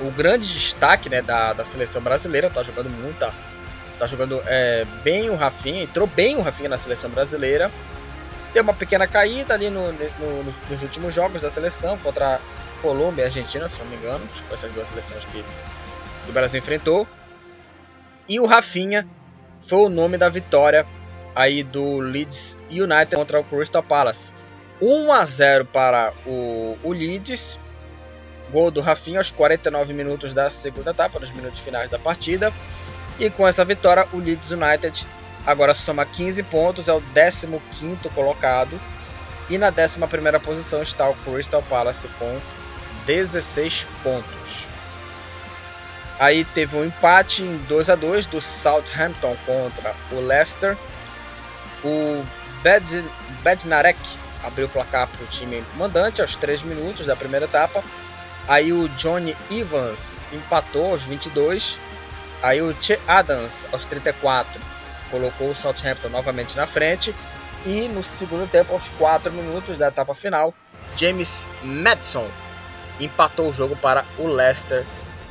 o 0.00 0.10
grande 0.10 0.52
destaque 0.52 1.08
né, 1.08 1.22
da, 1.22 1.52
da 1.52 1.64
seleção 1.64 2.02
brasileira, 2.02 2.48
está 2.48 2.62
jogando 2.62 2.90
muita 2.90 3.32
Tá 4.02 4.08
jogando 4.08 4.42
é, 4.46 4.84
bem 5.04 5.30
o 5.30 5.36
Rafinha, 5.36 5.80
entrou 5.80 6.08
bem 6.08 6.36
o 6.36 6.42
Rafinha 6.42 6.68
na 6.68 6.76
seleção 6.76 7.08
brasileira. 7.08 7.70
Deu 8.52 8.64
uma 8.64 8.74
pequena 8.74 9.06
caída 9.06 9.54
ali 9.54 9.70
no, 9.70 9.92
no, 9.92 10.54
nos 10.68 10.82
últimos 10.82 11.14
jogos 11.14 11.40
da 11.40 11.48
seleção 11.48 11.96
contra 11.98 12.40
Colômbia 12.80 13.22
e 13.22 13.24
Argentina, 13.26 13.68
se 13.68 13.78
não 13.78 13.86
me 13.86 13.94
engano. 13.94 14.24
Acho 14.32 14.42
que 14.42 14.48
foi 14.48 14.54
essas 14.56 14.72
duas 14.72 14.88
seleções 14.88 15.24
que, 15.26 15.44
que 16.24 16.30
o 16.30 16.32
Brasil 16.32 16.58
enfrentou. 16.58 17.06
E 18.28 18.40
o 18.40 18.44
Rafinha 18.44 19.06
foi 19.68 19.78
o 19.78 19.88
nome 19.88 20.18
da 20.18 20.28
vitória 20.28 20.84
aí 21.32 21.62
do 21.62 22.00
Leeds 22.00 22.58
United 22.72 23.14
contra 23.14 23.38
o 23.38 23.44
Crystal 23.44 23.84
Palace. 23.84 24.34
1 24.82 25.12
a 25.12 25.24
0 25.24 25.64
para 25.66 26.12
o, 26.26 26.76
o 26.82 26.92
Leeds. 26.92 27.60
Gol 28.50 28.70
do 28.70 28.80
Rafinha 28.80 29.20
aos 29.20 29.30
49 29.30 29.94
minutos 29.94 30.34
da 30.34 30.50
segunda 30.50 30.90
etapa, 30.90 31.20
nos 31.20 31.30
minutos 31.30 31.60
finais 31.60 31.88
da 31.88 31.98
partida. 31.98 32.52
E 33.18 33.30
com 33.30 33.46
essa 33.46 33.64
vitória, 33.64 34.06
o 34.12 34.18
Leeds 34.18 34.50
United 34.50 35.06
agora 35.46 35.72
soma 35.72 36.04
15 36.04 36.42
pontos, 36.42 36.88
é 36.88 36.92
o 36.92 37.00
15 37.00 37.46
colocado. 38.14 38.78
E 39.48 39.56
na 39.56 39.68
11 39.68 40.40
posição 40.42 40.82
está 40.82 41.08
o 41.08 41.14
Crystal 41.14 41.62
Palace 41.62 42.08
com 42.18 42.40
16 43.06 43.86
pontos. 44.02 44.66
Aí 46.18 46.44
teve 46.44 46.76
um 46.76 46.84
empate 46.84 47.42
em 47.42 47.56
2 47.68 47.88
a 47.88 47.94
2 47.94 48.26
do 48.26 48.40
Southampton 48.40 49.36
contra 49.46 49.94
o 50.10 50.20
Leicester. 50.20 50.76
O 51.84 52.24
Bed 52.62 53.04
Bednarek 53.42 53.98
abriu 54.42 54.66
o 54.66 54.70
placar 54.70 55.08
para 55.08 55.24
o 55.24 55.26
time 55.26 55.64
mandante 55.76 56.20
aos 56.20 56.36
3 56.36 56.62
minutos 56.62 57.06
da 57.06 57.16
primeira 57.16 57.46
etapa. 57.46 57.82
Aí 58.48 58.72
o 58.72 58.88
Johnny 58.90 59.36
Evans 59.50 60.22
empatou 60.32 60.90
aos 60.90 61.02
22 61.02 61.78
Aí 62.42 62.60
o 62.60 62.74
Che 62.74 62.98
Adams, 63.06 63.68
aos 63.72 63.86
34, 63.86 64.60
colocou 65.12 65.50
o 65.50 65.54
Southampton 65.54 66.08
novamente 66.08 66.56
na 66.56 66.66
frente. 66.66 67.14
E 67.64 67.86
no 67.86 68.02
segundo 68.02 68.50
tempo, 68.50 68.72
aos 68.72 68.88
4 68.98 69.30
minutos 69.30 69.78
da 69.78 69.86
etapa 69.86 70.12
final, 70.12 70.52
James 70.96 71.48
Madison 71.62 72.28
empatou 72.98 73.48
o 73.48 73.52
jogo 73.52 73.76
para 73.76 74.04
o 74.18 74.26
Leicester. 74.26 74.84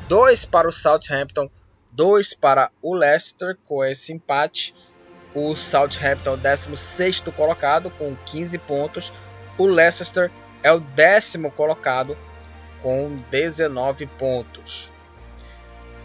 2 0.08 0.46
para 0.46 0.70
o 0.70 0.72
Southampton, 0.72 1.50
2 1.92 2.34
para 2.36 2.72
o 2.82 2.96
Leicester. 2.96 3.58
Com 3.66 3.84
esse 3.84 4.14
empate, 4.14 4.74
o 5.34 5.56
Southampton 5.56 6.32
é 6.32 6.34
o 6.34 6.38
16 6.38 7.22
colocado 7.36 7.90
com 7.92 8.16
15 8.16 8.58
pontos. 8.60 9.14
O 9.58 9.66
Leicester 9.66 10.32
é 10.64 10.72
o 10.72 10.80
décimo 10.80 11.52
colocado 11.52 12.18
com 12.82 13.18
19 13.30 14.06
pontos. 14.08 14.92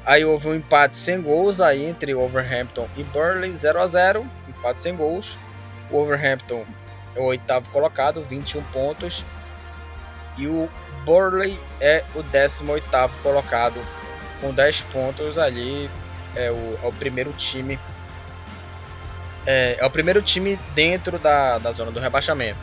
Aí 0.04 0.24
houve 0.24 0.48
um 0.48 0.54
empate 0.54 0.96
sem 0.96 1.20
gols 1.20 1.60
aí 1.60 1.84
entre 1.84 2.14
Wolverhampton 2.14 2.88
e 2.96 3.02
Burnley 3.02 3.52
0 3.52 3.80
a 3.80 3.86
0, 3.86 4.30
empate 4.48 4.80
sem 4.80 4.94
gols. 4.94 5.36
O 5.90 5.94
Wolverhampton 5.94 6.64
é 7.16 7.20
o 7.20 7.24
oitavo 7.24 7.68
colocado, 7.70 8.22
21 8.22 8.62
pontos. 8.64 9.24
E 10.38 10.46
o 10.46 10.68
Burnley 11.04 11.58
é 11.80 12.04
o 12.14 12.22
18 12.22 12.84
colocado 13.22 13.80
com 14.40 14.52
10 14.52 14.82
pontos 14.82 15.38
ali. 15.38 15.90
É 16.36 16.50
o, 16.50 16.78
é 16.82 16.86
o 16.86 16.92
primeiro 16.92 17.32
time. 17.32 17.78
É, 19.46 19.76
é, 19.78 19.86
o 19.86 19.90
primeiro 19.90 20.20
time 20.20 20.58
dentro 20.74 21.18
da, 21.18 21.58
da 21.58 21.70
zona 21.72 21.90
do 21.90 22.00
rebaixamento. 22.00 22.58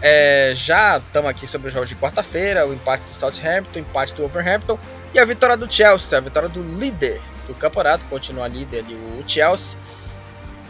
É, 0.00 0.52
já 0.54 0.98
estamos 0.98 1.30
aqui 1.30 1.46
sobre 1.46 1.68
os 1.68 1.74
jogos 1.74 1.88
de 1.88 1.96
quarta-feira, 1.96 2.66
o 2.66 2.72
empate 2.72 3.04
do 3.06 3.14
Southampton, 3.14 3.78
o 3.78 3.82
empate 3.82 4.14
do 4.14 4.22
Wolverhampton 4.22 4.78
e 5.12 5.18
a 5.18 5.24
vitória 5.24 5.56
do 5.56 5.72
Chelsea, 5.72 6.18
a 6.18 6.20
vitória 6.20 6.48
do 6.48 6.62
líder 6.62 7.20
do 7.46 7.54
campeonato, 7.54 8.04
continua 8.04 8.46
líder 8.46 8.80
ali 8.80 8.94
o 8.94 9.24
Chelsea. 9.26 9.78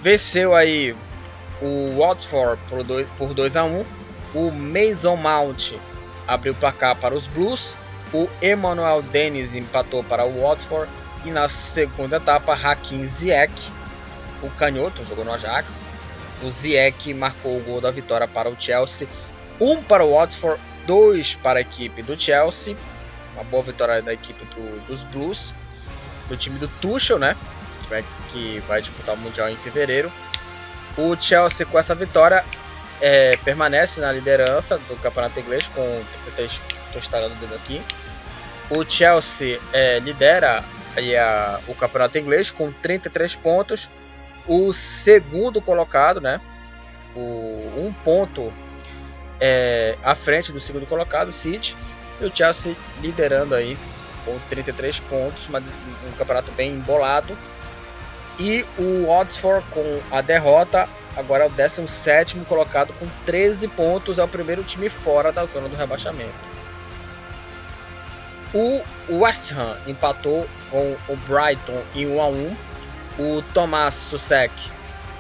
Venceu 0.01 0.55
aí 0.55 0.97
o 1.61 1.99
Watford 1.99 2.61
por 2.69 2.85
2 2.85 3.09
por 3.19 3.35
2 3.35 3.57
a 3.57 3.65
1. 3.65 3.85
O 4.35 4.51
Mason 4.51 5.17
Mount 5.17 5.75
abriu 6.27 6.53
o 6.53 6.57
placar 6.57 6.97
para 6.97 7.15
os 7.15 7.27
Blues. 7.27 7.77
O 8.13 8.29
Emmanuel 8.41 9.03
Dennis 9.03 9.55
empatou 9.55 10.05
para 10.05 10.25
o 10.25 10.43
Watford. 10.43 10.91
E 11.25 11.31
na 11.31 11.49
segunda 11.49 12.19
etapa, 12.19 12.55
Hakim 12.55 13.05
Ziyech, 13.05 13.53
o 14.43 14.51
canhoto, 14.51 15.05
jogou 15.05 15.25
no 15.25 15.33
Ajax. 15.33 15.85
O 16.43 16.51
Ziyech 16.51 17.13
marcou 17.15 17.57
o 17.57 17.63
gol 17.63 17.81
da 17.81 17.91
vitória 17.91 18.29
para 18.29 18.49
o 18.49 18.57
Chelsea. 18.59 19.09
Um 19.61 19.83
para 19.83 20.05
o 20.05 20.15
Watford, 20.15 20.61
dois 20.87 21.35
para 21.35 21.59
a 21.59 21.63
equipe 21.63 22.03
do 22.03 22.19
Chelsea. 22.21 22.77
Uma 23.35 23.45
boa 23.45 23.63
vitória 23.63 24.01
da 24.01 24.13
equipe 24.13 24.45
do, 24.45 24.87
dos 24.87 25.05
Blues. 25.05 25.53
Do 26.29 26.37
time 26.37 26.59
do 26.59 26.69
Tuchel, 26.69 27.19
né? 27.19 27.37
Que 27.83 27.89
vai, 27.89 28.05
que 28.31 28.63
vai 28.69 28.81
disputar 28.81 29.15
o 29.15 29.19
Mundial 29.19 29.49
em 29.49 29.57
fevereiro. 29.57 30.13
O 30.97 31.17
Chelsea 31.17 31.67
com 31.67 31.79
essa 31.79 31.95
vitória 31.95 32.45
é, 33.01 33.37
permanece 33.45 34.01
na 34.01 34.13
liderança 34.13 34.79
do 34.79 34.97
campeonato 34.97 35.39
inglês 35.39 35.69
com 35.69 35.83
33 36.25 36.61
estou 36.89 36.99
instalando 36.99 37.35
o 37.35 37.37
dedo 37.37 37.55
aqui. 37.55 37.83
O 38.71 38.85
Chelsea 38.85 39.61
é, 39.73 39.99
lidera 39.99 40.65
a, 41.19 41.61
o 41.69 41.75
campeonato 41.75 42.19
inglês 42.19 42.51
com 42.51 42.73
33 42.73 43.37
pontos. 43.37 43.91
O 44.49 44.73
segundo 44.73 45.61
colocado, 45.61 46.21
né? 46.21 46.41
O, 47.15 47.21
um 47.77 47.93
ponto 48.05 48.53
é, 49.41 49.97
à 50.03 50.15
frente 50.15 50.53
do 50.53 50.59
segundo 50.59 50.87
colocado, 50.87 51.33
City. 51.33 51.77
E 52.21 52.25
o 52.25 52.35
Chelsea 52.35 52.75
liderando 53.01 53.55
aí 53.55 53.79
com 54.25 54.39
33 54.49 55.01
pontos, 55.01 55.47
mas 55.49 55.63
um 56.07 56.13
campeonato 56.17 56.51
bem 56.53 56.73
embolado. 56.73 57.37
E 58.39 58.65
o 58.79 59.09
Oxford 59.09 59.65
com 59.71 60.01
a 60.13 60.21
derrota, 60.21 60.89
agora 61.17 61.45
é 61.45 61.47
o 61.47 61.51
17 61.51 62.39
colocado 62.49 62.93
com 62.95 63.07
13 63.27 63.67
pontos, 63.69 64.19
é 64.19 64.23
o 64.23 64.29
primeiro 64.29 64.63
time 64.63 64.89
fora 64.89 65.33
da 65.33 65.45
zona 65.45 65.69
do 65.69 65.77
rebaixamento. 65.77 66.59
O 68.55 68.81
West 69.11 69.53
Ham 69.53 69.77
empatou 69.87 70.49
com 70.71 70.97
o 71.09 71.17
Brighton 71.27 71.83
em 71.95 72.07
1 72.07 72.23
a 72.23 72.27
1. 72.29 72.57
O 73.19 73.43
Thomas 73.53 73.95
Susek 73.95 74.53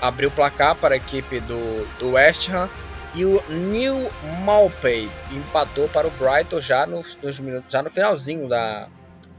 abriu 0.01 0.29
o 0.29 0.33
placar 0.33 0.77
para 0.77 0.95
a 0.95 0.97
equipe 0.97 1.41
do, 1.41 1.87
do 1.99 2.13
West 2.13 2.49
Ham 2.49 2.69
e 3.15 3.25
o 3.25 3.43
Neil 3.49 4.11
Malpey 4.45 5.11
empatou 5.33 5.89
para 5.89 6.07
o 6.07 6.11
Brighton 6.11 6.61
já 6.61 6.87
no, 6.87 7.03
nos 7.23 7.41
minutos, 7.41 7.73
já 7.73 7.83
no 7.83 7.91
finalzinho 7.91 8.49
da, 8.49 8.89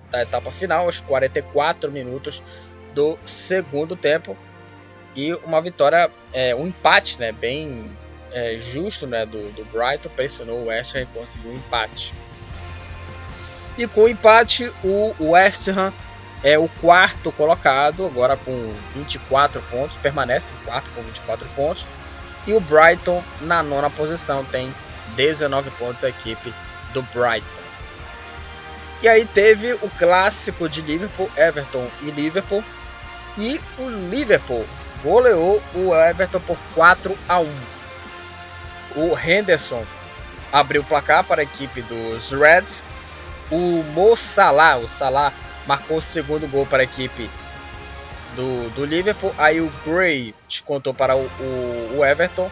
da 0.09 0.23
etapa 0.23 0.51
final, 0.51 0.85
aos 0.85 0.99
44 0.99 1.91
minutos 1.91 2.43
do 2.93 3.17
segundo 3.23 3.95
tempo 3.95 4.35
e 5.15 5.33
uma 5.35 5.61
vitória, 5.61 6.09
é, 6.33 6.55
um 6.55 6.67
empate, 6.67 7.19
né, 7.19 7.31
bem 7.31 7.91
é, 8.31 8.57
justo, 8.57 9.07
né, 9.07 9.25
do, 9.25 9.51
do 9.51 9.65
Brighton 9.65 10.09
pressionou 10.09 10.63
o 10.63 10.65
West 10.67 10.95
Ham 10.95 11.01
e 11.01 11.05
conseguiu 11.07 11.51
um 11.51 11.55
empate. 11.55 12.13
E 13.77 13.87
com 13.87 14.01
o 14.01 14.09
empate, 14.09 14.71
o 14.83 15.31
West 15.31 15.69
Ham 15.69 15.93
é 16.43 16.57
o 16.57 16.69
quarto 16.81 17.31
colocado, 17.31 18.05
agora 18.05 18.37
com 18.37 18.73
24 18.93 19.61
pontos, 19.63 19.97
permanece 19.97 20.53
em 20.53 20.65
quarto 20.65 20.89
com 20.91 21.01
24 21.01 21.47
pontos. 21.49 21.87
E 22.47 22.53
o 22.53 22.59
Brighton 22.59 23.23
na 23.41 23.61
nona 23.61 23.89
posição 23.89 24.43
tem 24.45 24.73
19 25.15 25.69
pontos 25.71 26.03
a 26.03 26.09
equipe 26.09 26.53
do 26.93 27.01
Brighton. 27.13 27.59
E 29.01 29.07
aí 29.07 29.25
teve 29.25 29.73
o 29.73 29.89
clássico 29.97 30.67
de 30.67 30.81
Liverpool, 30.81 31.29
Everton 31.37 31.89
e 32.01 32.11
Liverpool, 32.11 32.63
e 33.37 33.59
o 33.77 33.89
Liverpool 34.09 34.65
goleou 35.03 35.61
o 35.73 35.95
Everton 35.95 36.39
por 36.41 36.57
4 36.75 37.17
a 37.27 37.39
1. 37.39 37.53
O 38.95 39.17
Henderson 39.17 39.85
abriu 40.51 40.81
o 40.81 40.85
placar 40.85 41.23
para 41.23 41.41
a 41.41 41.43
equipe 41.43 41.81
dos 41.83 42.31
Reds. 42.31 42.83
O 43.51 43.83
Mo 43.93 44.15
Salah, 44.17 44.77
o 44.77 44.89
Salah 44.89 45.31
marcou 45.69 45.97
o 45.97 46.01
segundo 46.01 46.47
gol 46.47 46.65
para 46.65 46.81
a 46.81 46.83
equipe 46.83 47.29
do, 48.35 48.71
do 48.71 48.85
Liverpool. 48.85 49.31
Aí 49.37 49.61
o 49.61 49.71
Gray 49.85 50.33
descontou 50.47 50.95
para 50.95 51.15
o, 51.15 51.21
o, 51.21 51.97
o 51.99 52.05
Everton. 52.05 52.49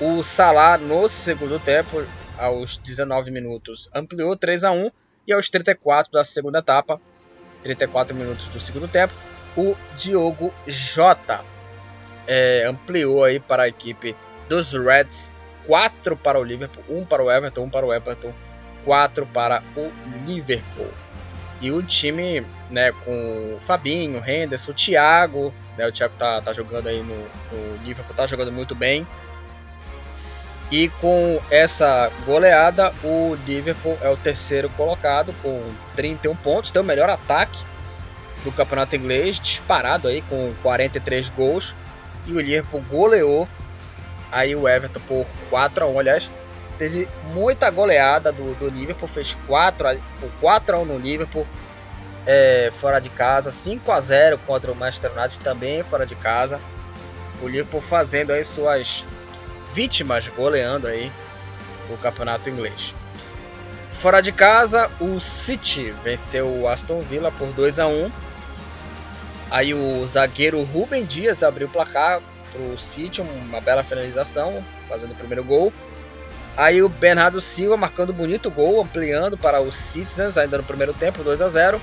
O 0.00 0.22
Salah 0.22 0.78
no 0.78 1.06
segundo 1.08 1.60
tempo, 1.60 2.02
aos 2.38 2.78
19 2.78 3.30
minutos, 3.30 3.90
ampliou 3.94 4.34
3 4.34 4.64
a 4.64 4.72
1 4.72 4.90
e 5.26 5.32
aos 5.34 5.50
34 5.50 6.10
da 6.10 6.24
segunda 6.24 6.60
etapa, 6.60 6.98
34 7.62 8.16
minutos 8.16 8.48
do 8.48 8.58
segundo 8.58 8.88
tempo, 8.88 9.12
o 9.54 9.76
Diogo 9.94 10.54
Jota 10.66 11.44
é, 12.26 12.64
ampliou 12.66 13.24
aí 13.24 13.40
para 13.40 13.64
a 13.64 13.68
equipe 13.68 14.16
dos 14.48 14.72
Reds, 14.72 15.36
4 15.66 16.16
para 16.16 16.38
o 16.38 16.44
Liverpool, 16.44 16.84
1 16.88 17.04
para 17.04 17.22
o 17.22 17.30
Everton, 17.30 17.64
1 17.64 17.70
para 17.70 17.84
o 17.84 17.92
Everton, 17.92 18.32
4 18.84 19.26
para 19.26 19.62
o 19.76 19.92
Liverpool. 20.24 21.07
E 21.60 21.70
o 21.72 21.82
time, 21.82 22.46
né, 22.70 22.92
com 23.04 23.56
o 23.56 23.60
Fabinho, 23.60 24.20
o 24.20 24.24
Henderson, 24.28 24.70
o 24.70 24.74
Thiago, 24.74 25.52
né, 25.76 25.86
o 25.86 25.92
Thiago 25.92 26.14
tá, 26.16 26.40
tá 26.40 26.52
jogando 26.52 26.88
aí 26.88 27.02
no, 27.02 27.16
no 27.16 27.76
Liverpool, 27.84 28.14
tá 28.14 28.26
jogando 28.26 28.52
muito 28.52 28.74
bem. 28.74 29.06
E 30.70 30.88
com 31.00 31.40
essa 31.50 32.12
goleada, 32.26 32.92
o 33.02 33.36
Liverpool 33.46 33.98
é 34.02 34.08
o 34.08 34.16
terceiro 34.16 34.68
colocado 34.70 35.34
com 35.42 35.64
31 35.96 36.36
pontos, 36.36 36.70
tem 36.70 36.82
o 36.82 36.84
melhor 36.84 37.08
ataque 37.08 37.58
do 38.44 38.52
campeonato 38.52 38.94
inglês, 38.94 39.40
disparado 39.40 40.08
aí 40.08 40.22
com 40.22 40.54
43 40.62 41.30
gols. 41.30 41.74
E 42.26 42.32
o 42.32 42.40
Liverpool 42.40 42.84
goleou 42.90 43.48
aí 44.30 44.54
o 44.54 44.68
Everton 44.68 45.00
por 45.08 45.26
4 45.48 45.84
a 45.84 45.88
1 45.88 45.98
Aliás, 45.98 46.30
teve 46.78 47.08
muita 47.34 47.70
goleada 47.70 48.32
do, 48.32 48.54
do 48.54 48.68
Liverpool, 48.68 49.08
fez 49.08 49.36
4 49.46 49.88
a, 49.88 49.96
4 50.40 50.76
a 50.76 50.78
1 50.80 50.84
no 50.84 50.98
Liverpool 50.98 51.46
é, 52.26 52.70
fora 52.78 53.00
de 53.00 53.08
casa, 53.10 53.50
5 53.50 53.90
a 53.90 54.00
0 54.00 54.38
contra 54.46 54.70
o 54.70 54.74
Manchester 54.74 55.12
United 55.16 55.40
também 55.40 55.82
fora 55.82 56.06
de 56.06 56.14
casa. 56.14 56.60
O 57.42 57.48
Liverpool 57.48 57.80
fazendo 57.80 58.32
aí 58.32 58.44
suas 58.44 59.04
vítimas 59.72 60.28
goleando 60.28 60.86
aí 60.86 61.12
o 61.90 61.96
campeonato 61.96 62.48
inglês. 62.48 62.94
Fora 63.90 64.20
de 64.20 64.30
casa, 64.30 64.90
o 65.00 65.18
City 65.18 65.92
venceu 66.04 66.46
o 66.46 66.68
Aston 66.68 67.00
Villa 67.00 67.32
por 67.32 67.48
2 67.48 67.78
a 67.80 67.86
1 67.86 68.10
Aí 69.50 69.72
o 69.72 70.06
zagueiro 70.06 70.62
Rubem 70.62 71.04
Dias 71.04 71.42
abriu 71.42 71.68
o 71.68 71.70
placar 71.70 72.20
pro 72.52 72.76
City, 72.76 73.22
uma 73.22 73.60
bela 73.60 73.82
finalização, 73.82 74.64
fazendo 74.88 75.12
o 75.12 75.16
primeiro 75.16 75.42
gol. 75.42 75.72
Aí 76.58 76.82
o 76.82 76.88
Bernardo 76.88 77.40
Silva 77.40 77.76
marcando 77.76 78.12
bonito 78.12 78.50
gol, 78.50 78.82
ampliando 78.82 79.38
para 79.38 79.60
os 79.60 79.76
Citizens 79.76 80.36
ainda 80.36 80.58
no 80.58 80.64
primeiro 80.64 80.92
tempo, 80.92 81.22
2 81.22 81.40
a 81.40 81.48
0. 81.48 81.80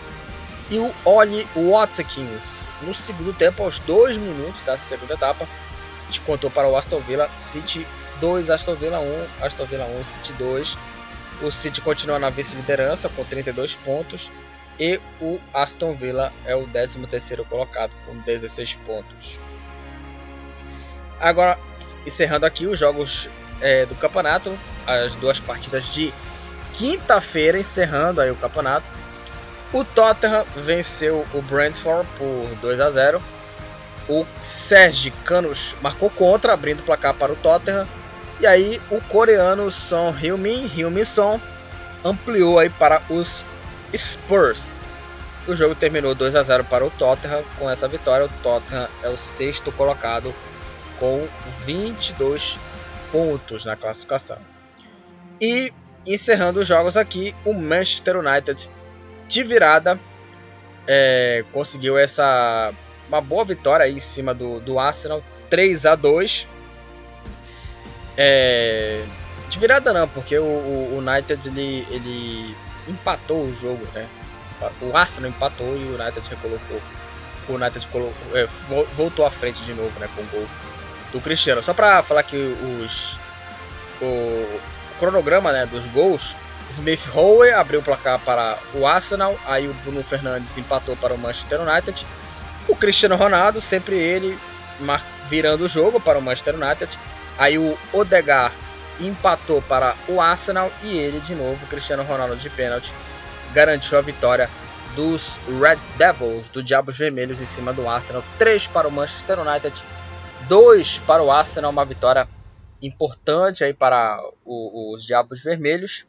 E 0.70 0.78
o 0.78 0.94
Oli 1.06 1.48
Watkins 1.56 2.70
no 2.82 2.94
segundo 2.94 3.32
tempo, 3.32 3.64
aos 3.64 3.80
2 3.80 4.18
minutos 4.18 4.60
da 4.66 4.76
segunda 4.76 5.14
etapa, 5.14 5.48
descontou 6.10 6.52
para 6.52 6.68
o 6.68 6.76
Aston 6.76 7.00
Villa, 7.00 7.30
City 7.38 7.88
2, 8.20 8.50
Aston 8.50 8.76
Villa 8.76 9.00
1, 9.00 9.46
Aston 9.46 9.66
Villa 9.66 9.86
1, 9.86 10.04
City 10.04 10.34
2. 10.34 10.78
O 11.44 11.52
City 11.52 11.80
continua 11.80 12.20
na 12.20 12.30
vice-liderança 12.30 13.08
com 13.08 13.24
32 13.24 13.76
pontos 13.76 14.30
e 14.78 15.00
o 15.22 15.40
Aston 15.54 15.96
Villa 15.96 16.34
é 16.46 16.54
o 16.54 16.68
13º 16.68 17.46
colocado 17.46 17.96
com 18.06 18.18
16 18.18 18.76
pontos. 18.86 19.40
Agora, 21.18 21.58
encerrando 22.06 22.46
aqui 22.46 22.68
os 22.68 22.78
jogos 22.78 23.30
é, 23.62 23.86
do 23.86 23.96
campeonato, 23.96 24.58
as 24.86 25.16
duas 25.16 25.40
partidas 25.40 25.94
de 25.94 26.14
quinta-feira, 26.74 27.58
encerrando 27.58 28.22
aí 28.22 28.32
o 28.32 28.36
campeonato. 28.36 28.90
O 29.74 29.84
Tottenham 29.84 30.46
venceu 30.56 31.26
o 31.34 31.42
Brentford 31.42 32.08
por 32.18 32.48
2 32.62 32.80
a 32.80 32.90
0. 32.90 33.22
O 34.08 34.26
Sergi 34.40 35.12
Canos 35.24 35.76
marcou 35.82 36.10
contra, 36.10 36.54
abrindo 36.54 36.82
o 36.82 36.84
placar 36.84 37.14
para 37.14 37.34
o 37.34 37.36
Tottenham. 37.36 37.88
E 38.40 38.46
aí 38.46 38.82
o 38.92 39.02
coreano 39.02 39.72
Son 39.72 40.14
Heung-min, 40.22 40.70
Heung-min 40.78 41.04
Son 41.04 41.40
ampliou 42.04 42.60
aí 42.60 42.70
para 42.70 43.02
os 43.10 43.46
Spurs. 43.96 44.88
O 45.48 45.56
jogo 45.56 45.76
terminou 45.76 46.14
2 46.14 46.36
a 46.36 46.44
0 46.44 46.64
para 46.66 46.86
o 46.86 46.90
Tottenham. 46.92 47.44
Com 47.58 47.70
essa 47.70 47.88
vitória, 47.88 48.26
o 48.26 48.30
Tottenham 48.42 48.88
é 49.04 49.10
o 49.10 49.18
sexto 49.18 49.72
colocado 49.72 50.34
com 51.00 51.28
22 51.66 52.60
pontos 53.16 53.64
na 53.64 53.78
classificação. 53.78 54.38
E 55.40 55.72
encerrando 56.06 56.60
os 56.60 56.68
jogos 56.68 56.98
aqui, 56.98 57.34
o 57.46 57.54
Manchester 57.54 58.18
United 58.18 58.70
de 59.30 59.44
virada 59.44 59.98
é, 60.86 61.46
conseguiu 61.54 61.98
essa 61.98 62.74
uma 63.08 63.22
boa 63.22 63.46
vitória 63.46 63.88
em 63.88 64.00
cima 64.00 64.34
do, 64.34 64.60
do 64.60 64.78
Arsenal 64.78 65.24
3 65.50 65.86
a 65.86 65.96
2 65.96 66.48
é, 68.18 69.06
de 69.50 69.60
virada 69.60 69.94
não, 69.94 70.08
porque 70.10 70.38
o, 70.38 70.44
o 70.44 70.98
United 70.98 71.48
ele, 71.48 71.88
ele 71.90 72.56
empatou 72.86 73.44
o 73.44 73.54
jogo, 73.54 73.88
né? 73.94 74.10
O 74.82 74.96
Arsenal 74.96 75.30
empatou 75.30 75.78
e 75.78 75.84
o 75.86 76.02
United 76.02 76.30
recolocou. 76.30 76.82
O 77.48 77.54
United 77.54 77.88
colocou, 77.88 78.38
é, 78.38 78.46
voltou 78.96 79.26
à 79.26 79.32
frente 79.32 79.64
de 79.64 79.74
novo, 79.74 79.98
né? 80.00 80.10
Com 80.16 80.22
o 80.22 80.26
gol 80.26 80.48
do 81.16 81.22
Cristiano. 81.22 81.64
Só 81.64 81.74
para 81.74 82.04
falar 82.04 82.24
que 82.24 82.36
os 82.36 83.18
o 84.02 84.60
cronograma, 85.00 85.54
né, 85.54 85.66
dos 85.66 85.86
gols, 85.88 86.36
Smith 86.70 87.06
Rowe 87.08 87.50
abriu 87.52 87.80
o 87.80 87.84
placar 87.84 88.20
para 88.20 88.58
o 88.74 88.86
Arsenal, 88.86 89.40
aí 89.46 89.68
o 89.70 89.74
Bruno 89.76 90.04
Fernandes 90.04 90.58
empatou 90.58 90.98
para 90.98 91.14
o 91.14 91.18
Manchester 91.18 91.62
United. 91.62 92.06
O 92.68 92.76
Cristiano 92.76 93.16
Ronaldo, 93.16 93.62
sempre 93.62 93.96
ele 93.96 94.38
virando 95.30 95.64
o 95.64 95.68
jogo 95.70 96.02
para 96.02 96.20
o 96.20 96.22
Manchester 96.22 96.56
United. 96.56 97.00
Aí 97.38 97.58
o 97.58 97.78
Odegaard 97.94 98.54
empatou 99.00 99.62
para 99.62 99.96
o 100.10 100.20
Arsenal 100.20 100.70
e 100.84 100.98
ele 100.98 101.22
de 101.22 101.34
novo, 101.34 101.66
Cristiano 101.68 102.04
Ronaldo 102.04 102.36
de 102.36 102.50
pênalti, 102.50 102.94
garantiu 103.54 103.98
a 103.98 104.02
vitória 104.02 104.50
dos 104.96 105.40
Red 105.48 105.80
Devils, 105.98 106.50
do 106.50 106.62
Diabos 106.62 106.98
Vermelhos 106.98 107.42
em 107.42 107.46
cima 107.46 107.72
do 107.72 107.88
Arsenal. 107.88 108.24
3 108.38 108.68
para 108.68 108.88
o 108.88 108.92
Manchester 108.92 109.40
United, 109.40 109.84
2 110.48 111.00
para 111.00 111.24
o 111.24 111.32
Arsenal, 111.32 111.72
uma 111.72 111.86
vitória 111.86 112.28
importante 112.82 113.64
aí 113.64 113.74
para 113.74 114.20
o, 114.46 114.94
os 114.94 115.04
Diabos 115.04 115.44
Vermelhos. 115.44 116.06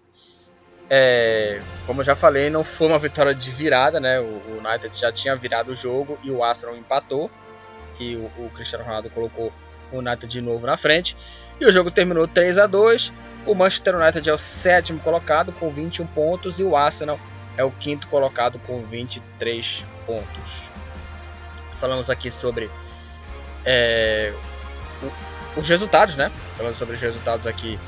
É, 0.89 1.61
como 1.87 2.05
já 2.05 2.15
falei, 2.15 2.49
não 2.49 2.63
foi 2.63 2.87
uma 2.87 2.99
vitória 2.99 3.35
de 3.35 3.51
virada, 3.51 3.99
né? 3.99 4.21
O, 4.21 4.25
o 4.25 4.59
United 4.59 4.97
já 4.97 5.11
tinha 5.11 5.35
virado 5.35 5.73
o 5.73 5.75
jogo 5.75 6.19
e 6.23 6.31
o 6.31 6.45
Arsenal 6.45 6.77
empatou. 6.77 7.31
E 7.99 8.15
o, 8.17 8.27
o 8.39 8.51
Cristiano 8.51 8.85
Ronaldo 8.85 9.11
colocou 9.11 9.53
o 9.91 9.99
United 9.99 10.27
de 10.27 10.41
novo 10.41 10.67
na 10.67 10.77
frente. 10.77 11.17
E 11.61 11.67
o 11.67 11.73
jogo 11.73 11.91
terminou 11.91 12.29
3 12.29 12.59
a 12.59 12.67
2 12.67 13.13
O 13.47 13.55
Manchester 13.55 13.97
United 13.97 14.29
é 14.29 14.33
o 14.33 14.39
sétimo 14.39 15.01
colocado 15.01 15.53
com 15.53 15.71
21 15.71 16.07
pontos 16.09 16.61
e 16.61 16.63
o 16.63 16.77
Arsenal 16.77 17.19
é 17.57 17.65
o 17.65 17.71
quinto 17.71 18.07
colocado 18.09 18.59
com 18.59 18.85
23 18.85 19.87
pontos. 20.05 20.71
Falamos 21.77 22.11
aqui 22.11 22.31
sobre 22.31 22.71
é, 23.67 24.33
os 25.57 25.69
resultados, 25.69 26.17
né? 26.17 26.31
Falando 26.57 26.75
sobre 26.75 26.95
os 26.95 27.01
resultados 27.01 27.47
aqui 27.47 27.79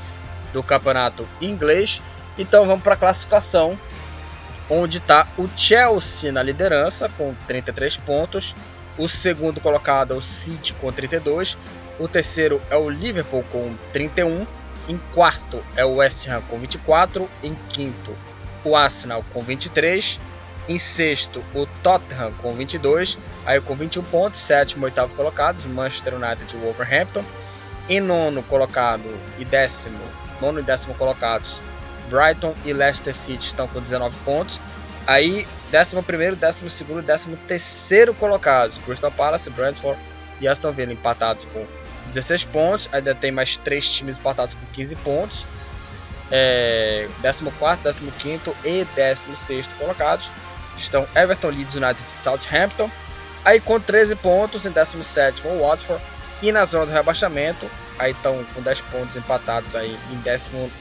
do 0.51 0.61
campeonato 0.61 1.27
inglês. 1.39 2.01
Então 2.37 2.65
vamos 2.65 2.83
para 2.83 2.93
a 2.93 2.97
classificação, 2.97 3.79
onde 4.69 4.97
está 4.97 5.27
o 5.37 5.47
Chelsea 5.55 6.31
na 6.31 6.43
liderança 6.43 7.09
com 7.09 7.33
33 7.47 7.97
pontos. 7.97 8.55
O 8.97 9.07
segundo 9.07 9.61
colocado 9.61 10.13
é 10.13 10.17
o 10.17 10.21
City 10.21 10.73
com 10.73 10.91
32. 10.91 11.57
O 11.99 12.07
terceiro 12.07 12.61
é 12.69 12.75
o 12.75 12.89
Liverpool 12.89 13.43
com 13.51 13.75
31. 13.93 14.45
Em 14.87 14.97
quarto 15.13 15.63
é 15.75 15.85
o 15.85 15.95
West 15.95 16.27
Ham 16.27 16.41
com 16.49 16.57
24. 16.57 17.29
Em 17.43 17.55
quinto, 17.69 18.15
o 18.63 18.75
Arsenal 18.75 19.23
com 19.31 19.41
23. 19.41 20.19
Em 20.69 20.77
sexto, 20.77 21.43
o 21.55 21.65
Tottenham 21.81 22.31
com 22.33 22.53
22. 22.53 23.17
Aí 23.43 23.59
com 23.59 23.75
21 23.75 24.03
pontos, 24.03 24.39
sétimo 24.39 24.85
e 24.85 24.85
oitavo 24.85 25.15
colocados, 25.15 25.65
Manchester 25.65 26.13
United 26.13 26.55
e 26.55 26.59
Wolverhampton. 26.59 27.25
Em 27.89 27.99
nono 27.99 28.43
colocado 28.43 29.03
e 29.39 29.45
décimo, 29.45 29.97
nono 30.39 30.59
e 30.59 30.63
décimo 30.63 30.93
colocados, 30.93 31.59
Brighton 32.07 32.53
e 32.63 32.71
Leicester 32.71 33.15
City 33.15 33.47
estão 33.47 33.67
com 33.67 33.81
19 33.81 34.15
pontos. 34.23 34.61
Aí, 35.07 35.47
décimo 35.71 36.03
primeiro, 36.03 36.35
décimo 36.35 36.69
segundo 36.69 37.01
décimo 37.01 37.35
terceiro 37.35 38.13
colocados, 38.13 38.77
Crystal 38.77 39.11
Palace, 39.11 39.49
Brentford 39.49 39.99
e 40.39 40.47
Aston 40.47 40.71
Villa 40.71 40.93
empatados 40.93 41.45
com 41.45 41.65
16 42.09 42.43
pontos. 42.43 42.87
Ainda 42.91 43.15
tem 43.15 43.31
mais 43.31 43.57
três 43.57 43.91
times 43.91 44.17
empatados 44.17 44.53
com 44.53 44.67
15 44.71 44.95
pontos. 44.97 45.47
É, 46.31 47.09
14, 47.23 48.11
15 48.19 48.53
e 48.63 48.85
16 48.95 49.65
colocados 49.79 50.29
estão 50.81 51.07
Everton, 51.15 51.49
Leeds 51.49 51.75
United 51.75 52.03
e 52.05 52.11
Southampton. 52.11 52.89
Aí 53.43 53.59
com 53.59 53.79
13 53.79 54.15
pontos 54.15 54.65
em 54.65 54.71
17 54.71 55.47
o 55.47 55.61
Watford 55.61 56.03
e 56.41 56.51
na 56.51 56.65
zona 56.65 56.85
do 56.85 56.91
rebaixamento, 56.91 57.69
aí 57.97 58.11
estão 58.11 58.43
com 58.53 58.61
10 58.61 58.81
pontos 58.81 59.15
empatados 59.15 59.75
aí 59.75 59.97
em 60.11 60.17
18 60.21 60.71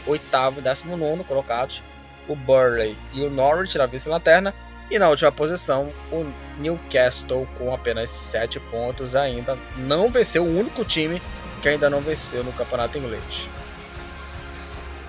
e 0.59 0.61
19 0.61 1.24
colocados, 1.24 1.82
o 2.28 2.36
Burley 2.36 2.96
e 3.12 3.22
o 3.22 3.30
Norwich 3.30 3.76
na 3.76 3.86
vice-lanterna. 3.86 4.55
E 4.90 4.99
na 4.99 5.09
última 5.09 5.30
posição, 5.30 5.92
o 6.11 6.32
Newcastle 6.59 7.46
com 7.59 7.74
apenas 7.74 8.09
7 8.09 8.59
pontos 8.59 9.14
ainda 9.14 9.59
não 9.76 10.11
venceu 10.11 10.44
o 10.44 10.59
único 10.59 10.84
time 10.84 11.20
que 11.61 11.68
ainda 11.68 11.90
não 11.90 12.01
venceu 12.01 12.42
no 12.42 12.53
campeonato 12.53 12.96
inglês. 12.96 13.51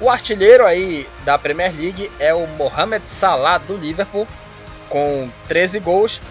O 0.02 0.10
artilheiro 0.10 0.66
aí 0.66 1.08
da 1.24 1.38
Premier 1.38 1.74
League 1.76 2.12
é 2.20 2.34
o 2.34 2.48
Mohamed 2.48 3.08
Salah 3.08 3.58
do 3.58 3.78
Liverpool 3.78 4.28
com 4.90 5.30
13 5.48 5.80
gols 5.80 6.22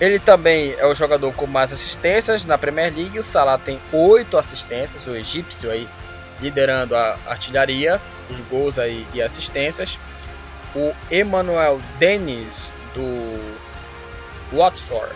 ele 0.00 0.18
também 0.18 0.74
é 0.78 0.86
o 0.86 0.94
jogador 0.94 1.32
com 1.34 1.46
mais 1.46 1.72
assistências 1.72 2.44
na 2.44 2.56
Premier 2.56 2.94
League. 2.94 3.18
O 3.18 3.24
Salah 3.24 3.58
tem 3.58 3.80
8 3.92 4.38
assistências, 4.38 5.06
o 5.06 5.14
egípcio 5.14 5.70
aí 5.70 5.88
liderando 6.40 6.94
a 6.94 7.18
artilharia, 7.26 8.00
os 8.30 8.38
gols 8.42 8.78
aí 8.78 9.04
e 9.12 9.20
assistências. 9.20 9.98
O 10.74 10.94
Emmanuel 11.10 11.80
Dennis 11.98 12.70
do 12.94 14.56
Watford 14.56 15.12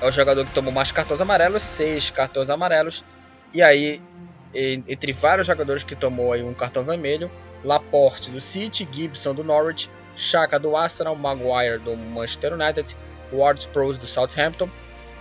é 0.00 0.08
o 0.08 0.10
jogador 0.10 0.46
que 0.46 0.52
tomou 0.52 0.72
mais 0.72 0.90
cartões 0.90 1.20
amarelos, 1.20 1.62
6 1.62 2.08
cartões 2.08 2.48
amarelos. 2.48 3.04
E 3.52 3.62
aí, 3.62 4.00
entre 4.54 5.12
vários 5.12 5.46
jogadores 5.46 5.84
que 5.84 5.94
tomou 5.94 6.32
aí 6.32 6.42
um 6.42 6.54
cartão 6.54 6.82
vermelho, 6.82 7.30
Laporte 7.62 8.30
do 8.30 8.40
City, 8.40 8.88
Gibson 8.90 9.34
do 9.34 9.44
Norwich, 9.44 9.90
Chaka 10.16 10.58
do 10.58 10.76
Arsenal, 10.76 11.16
Maguire 11.16 11.78
do 11.78 11.96
Manchester 11.96 12.52
United, 12.52 12.96
Ward 13.32 13.66
Prowse 13.68 13.98
do 13.98 14.06
Southampton, 14.06 14.68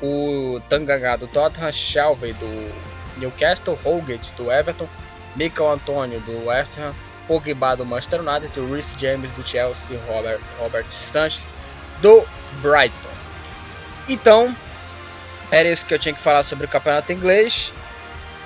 o 0.02 0.60
Tanganga 0.70 1.18
do 1.18 1.28
Tottenham, 1.28 1.72
Shelby 1.72 2.34
do 2.34 3.20
Newcastle, 3.20 3.78
Holgate 3.84 4.34
do 4.36 4.52
Everton, 4.52 4.88
Michael 5.36 5.74
Antonio 5.74 6.20
do 6.22 6.46
West 6.46 6.80
Ham, 6.80 6.94
Pogba 7.28 7.76
do 7.76 7.86
Manchester 7.86 8.22
United, 8.22 8.60
Rhys 8.60 8.96
James 8.98 9.32
do 9.34 9.48
Chelsea, 9.48 10.00
Robert, 10.08 10.40
Robert 10.60 10.92
Sanchez 10.92 11.54
do 12.02 12.26
Brighton. 12.62 13.10
Então, 14.08 14.56
era 15.52 15.70
isso 15.70 15.86
que 15.86 15.94
eu 15.94 16.00
tinha 16.00 16.14
que 16.14 16.20
falar 16.20 16.44
sobre 16.44 16.66
o 16.66 16.70
campeonato 16.70 17.12
inglês. 17.12 17.74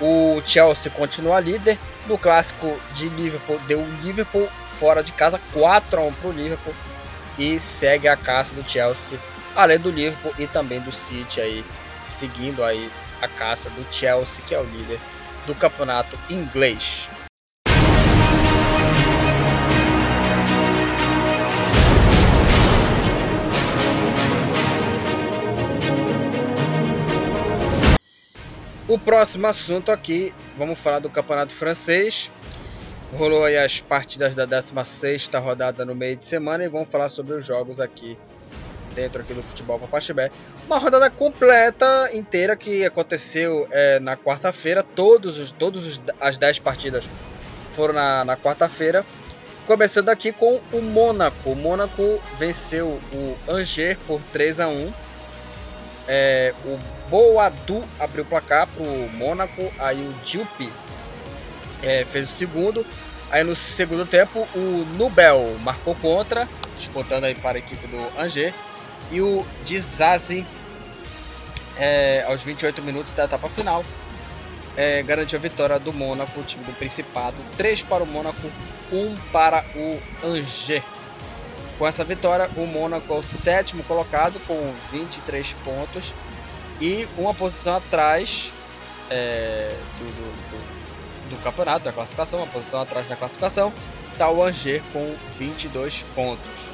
O 0.00 0.42
Chelsea 0.44 0.90
continua 0.92 1.40
líder. 1.40 1.78
No 2.06 2.18
clássico 2.18 2.78
de 2.94 3.08
Liverpool, 3.08 3.58
deu 3.66 3.82
Liverpool 4.02 4.46
fora 4.78 5.02
de 5.02 5.12
casa 5.12 5.40
4 5.52 6.00
a 6.00 6.02
1 6.04 6.12
para 6.12 6.28
o 6.28 6.32
Liverpool 6.32 6.74
e 7.38 7.58
segue 7.58 8.08
a 8.08 8.16
caça 8.16 8.54
do 8.54 8.68
Chelsea 8.68 9.18
além 9.54 9.78
do 9.78 9.90
Liverpool 9.90 10.34
e 10.38 10.46
também 10.46 10.80
do 10.80 10.92
City 10.92 11.40
aí, 11.40 11.64
seguindo 12.02 12.62
aí 12.64 12.90
a 13.20 13.28
caça 13.28 13.70
do 13.70 13.86
Chelsea, 13.92 14.44
que 14.44 14.54
é 14.54 14.60
o 14.60 14.64
líder 14.64 14.98
do 15.46 15.54
campeonato 15.54 16.18
inglês. 16.28 17.08
O 28.86 28.98
próximo 28.98 29.46
assunto 29.46 29.90
aqui, 29.90 30.34
vamos 30.58 30.78
falar 30.78 30.98
do 30.98 31.08
campeonato 31.08 31.52
francês. 31.52 32.30
Rolou 33.16 33.44
aí 33.44 33.56
as 33.56 33.78
partidas 33.78 34.34
da 34.34 34.44
16 34.44 35.30
rodada 35.34 35.84
no 35.84 35.94
meio 35.94 36.16
de 36.16 36.24
semana 36.24 36.64
e 36.64 36.68
vamos 36.68 36.88
falar 36.88 37.08
sobre 37.08 37.34
os 37.34 37.46
jogos 37.46 37.78
aqui 37.78 38.18
dentro 38.92 39.20
aqui 39.20 39.32
do 39.32 39.40
futebol 39.40 39.78
Papaxibé. 39.78 40.32
Uma 40.66 40.78
rodada 40.78 41.08
completa, 41.08 42.10
inteira, 42.12 42.56
que 42.56 42.84
aconteceu 42.84 43.68
é, 43.70 44.00
na 44.00 44.16
quarta-feira. 44.16 44.82
Todos, 44.82 45.38
os, 45.38 45.52
todos 45.52 46.00
as 46.20 46.38
10 46.38 46.58
partidas 46.58 47.08
foram 47.74 47.94
na, 47.94 48.24
na 48.24 48.36
quarta-feira. 48.36 49.06
Começando 49.64 50.08
aqui 50.08 50.32
com 50.32 50.60
o 50.72 50.82
Mônaco. 50.82 51.50
O 51.50 51.54
Mônaco 51.54 52.20
venceu 52.36 53.00
o 53.12 53.36
Angers 53.48 53.96
por 54.08 54.20
3 54.32 54.58
a 54.58 54.68
1 54.68 54.92
é, 56.08 56.52
O 56.64 56.78
Boadu 57.08 57.80
abriu 58.00 58.24
o 58.24 58.26
placar 58.26 58.66
para 58.66 58.82
o 58.82 59.08
Mônaco. 59.12 59.72
Aí 59.78 60.04
o 60.04 60.12
Dilpe 60.24 60.68
é, 61.84 62.04
fez 62.04 62.28
o 62.28 62.32
segundo. 62.32 62.84
Aí 63.34 63.42
no 63.42 63.56
segundo 63.56 64.06
tempo, 64.06 64.46
o 64.54 64.86
Nubel 64.96 65.56
marcou 65.58 65.92
contra, 65.96 66.48
disputando 66.76 67.24
aí 67.24 67.34
para 67.34 67.56
a 67.56 67.58
equipe 67.58 67.84
do 67.88 67.98
Angers. 68.16 68.54
E 69.10 69.20
o 69.20 69.44
Dizazi, 69.64 70.46
é, 71.76 72.24
aos 72.28 72.44
28 72.44 72.80
minutos 72.80 73.12
da 73.12 73.24
etapa 73.24 73.48
final, 73.48 73.84
é, 74.76 75.02
garantiu 75.02 75.36
a 75.36 75.42
vitória 75.42 75.80
do 75.80 75.92
Mônaco, 75.92 76.38
o 76.38 76.44
time 76.44 76.62
do 76.62 76.72
Principado. 76.74 77.34
3 77.56 77.82
para 77.82 78.04
o 78.04 78.06
Mônaco, 78.06 78.48
1 78.92 79.16
para 79.32 79.64
o 79.74 80.00
Angers. 80.22 80.84
Com 81.76 81.88
essa 81.88 82.04
vitória, 82.04 82.48
o 82.56 82.64
Mônaco 82.66 83.12
é 83.12 83.16
o 83.16 83.22
sétimo 83.24 83.82
colocado 83.82 84.38
com 84.46 84.72
23 84.92 85.54
pontos 85.64 86.14
e 86.80 87.08
uma 87.18 87.34
posição 87.34 87.74
atrás 87.78 88.52
é, 89.10 89.74
do, 89.98 90.04
do, 90.04 90.32
do, 90.52 90.73
do, 91.30 91.42
campeonato, 91.42 91.84
da 91.84 91.92
classificação, 91.92 92.40
uma 92.40 92.48
posição 92.48 92.80
atrás 92.80 93.06
da 93.08 93.16
classificação, 93.16 93.72
está 94.12 94.30
o 94.30 94.42
Angers 94.42 94.82
com 94.92 95.14
22 95.38 96.02
pontos. 96.14 96.70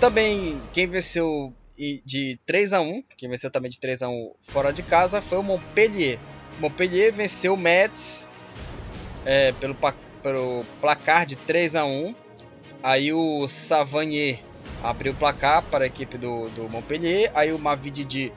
Também 0.00 0.60
quem 0.72 0.86
venceu 0.86 1.52
de 1.76 2.38
3 2.46 2.72
a 2.74 2.80
1, 2.80 3.02
quem 3.16 3.28
venceu 3.28 3.50
também 3.50 3.70
de 3.70 3.80
3 3.80 4.02
a 4.02 4.08
1 4.08 4.32
fora 4.42 4.72
de 4.72 4.82
casa 4.82 5.20
foi 5.20 5.38
o 5.38 5.42
Montpellier. 5.42 6.18
Montpellier 6.58 7.12
venceu 7.12 7.54
o 7.54 7.56
Metz 7.56 8.28
é, 9.24 9.52
pelo, 9.52 9.76
pelo 10.22 10.64
placar 10.80 11.26
de 11.26 11.36
3 11.36 11.76
a 11.76 11.84
1. 11.84 12.14
Aí 12.82 13.12
o 13.12 13.48
Savanier 13.48 14.40
abriu 14.82 15.12
o 15.12 15.16
placar 15.16 15.62
para 15.62 15.84
a 15.84 15.86
equipe 15.86 16.18
do, 16.18 16.48
do 16.50 16.68
Montpellier. 16.68 17.30
Aí 17.34 17.52
o 17.52 17.58
Mavididi 17.58 18.32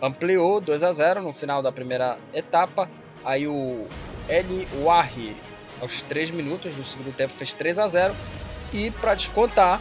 ampliou 0.00 0.60
2 0.60 0.82
a 0.82 0.92
0 0.92 1.22
no 1.22 1.32
final 1.32 1.62
da 1.62 1.72
primeira 1.72 2.18
etapa. 2.32 2.88
Aí 3.26 3.48
o 3.48 3.88
Eli 4.28 4.68
Wahi, 4.84 5.36
aos 5.80 6.00
3 6.02 6.30
minutos 6.30 6.72
do 6.76 6.84
segundo 6.84 7.12
tempo, 7.12 7.34
fez 7.34 7.52
3 7.52 7.80
a 7.80 7.88
0 7.88 8.14
E 8.72 8.92
para 8.92 9.16
descontar, 9.16 9.80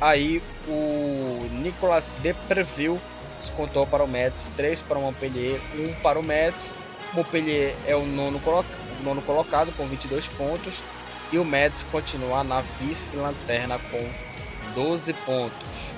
aí 0.00 0.42
o 0.66 1.46
Nicolas 1.52 2.16
Depreville 2.22 2.98
descontou 3.38 3.86
para 3.86 4.02
o 4.02 4.08
Metz, 4.08 4.50
3 4.56 4.80
para 4.80 4.98
o 4.98 5.02
Montpellier, 5.02 5.60
1 5.74 5.94
para 6.00 6.18
o 6.18 6.22
Metz. 6.22 6.72
Montpellier 7.12 7.76
é 7.86 7.94
o 7.94 8.06
nono, 8.06 8.40
coloca 8.40 8.68
nono 9.02 9.20
colocado 9.20 9.70
com 9.76 9.86
22 9.86 10.28
pontos 10.28 10.82
e 11.30 11.38
o 11.38 11.44
Metz 11.44 11.84
continua 11.92 12.42
na 12.42 12.62
vice-lanterna 12.80 13.78
com 13.90 14.10
12 14.74 15.12
pontos. 15.12 15.94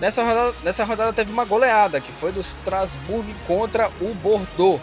Nessa 0.00 0.24
rodada, 0.24 0.54
nessa 0.64 0.82
rodada 0.82 1.12
teve 1.12 1.30
uma 1.30 1.44
goleada 1.44 2.00
que 2.00 2.10
foi 2.10 2.32
do 2.32 2.40
Strasbourg 2.40 3.32
contra 3.46 3.88
o 4.00 4.12
Bordeaux. 4.14 4.82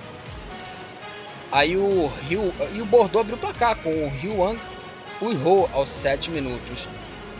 Aí 1.51 1.75
o 1.75 2.07
Rio 2.27 2.53
e 2.73 2.81
o 2.81 2.85
Bordeaux 2.85 3.21
abriu 3.21 3.35
o 3.35 3.39
placar 3.39 3.75
com 3.77 3.89
o 3.89 4.09
Ryuan 4.09 4.55
Uiho 5.21 5.69
aos 5.73 5.89
7 5.89 6.31
minutos 6.31 6.87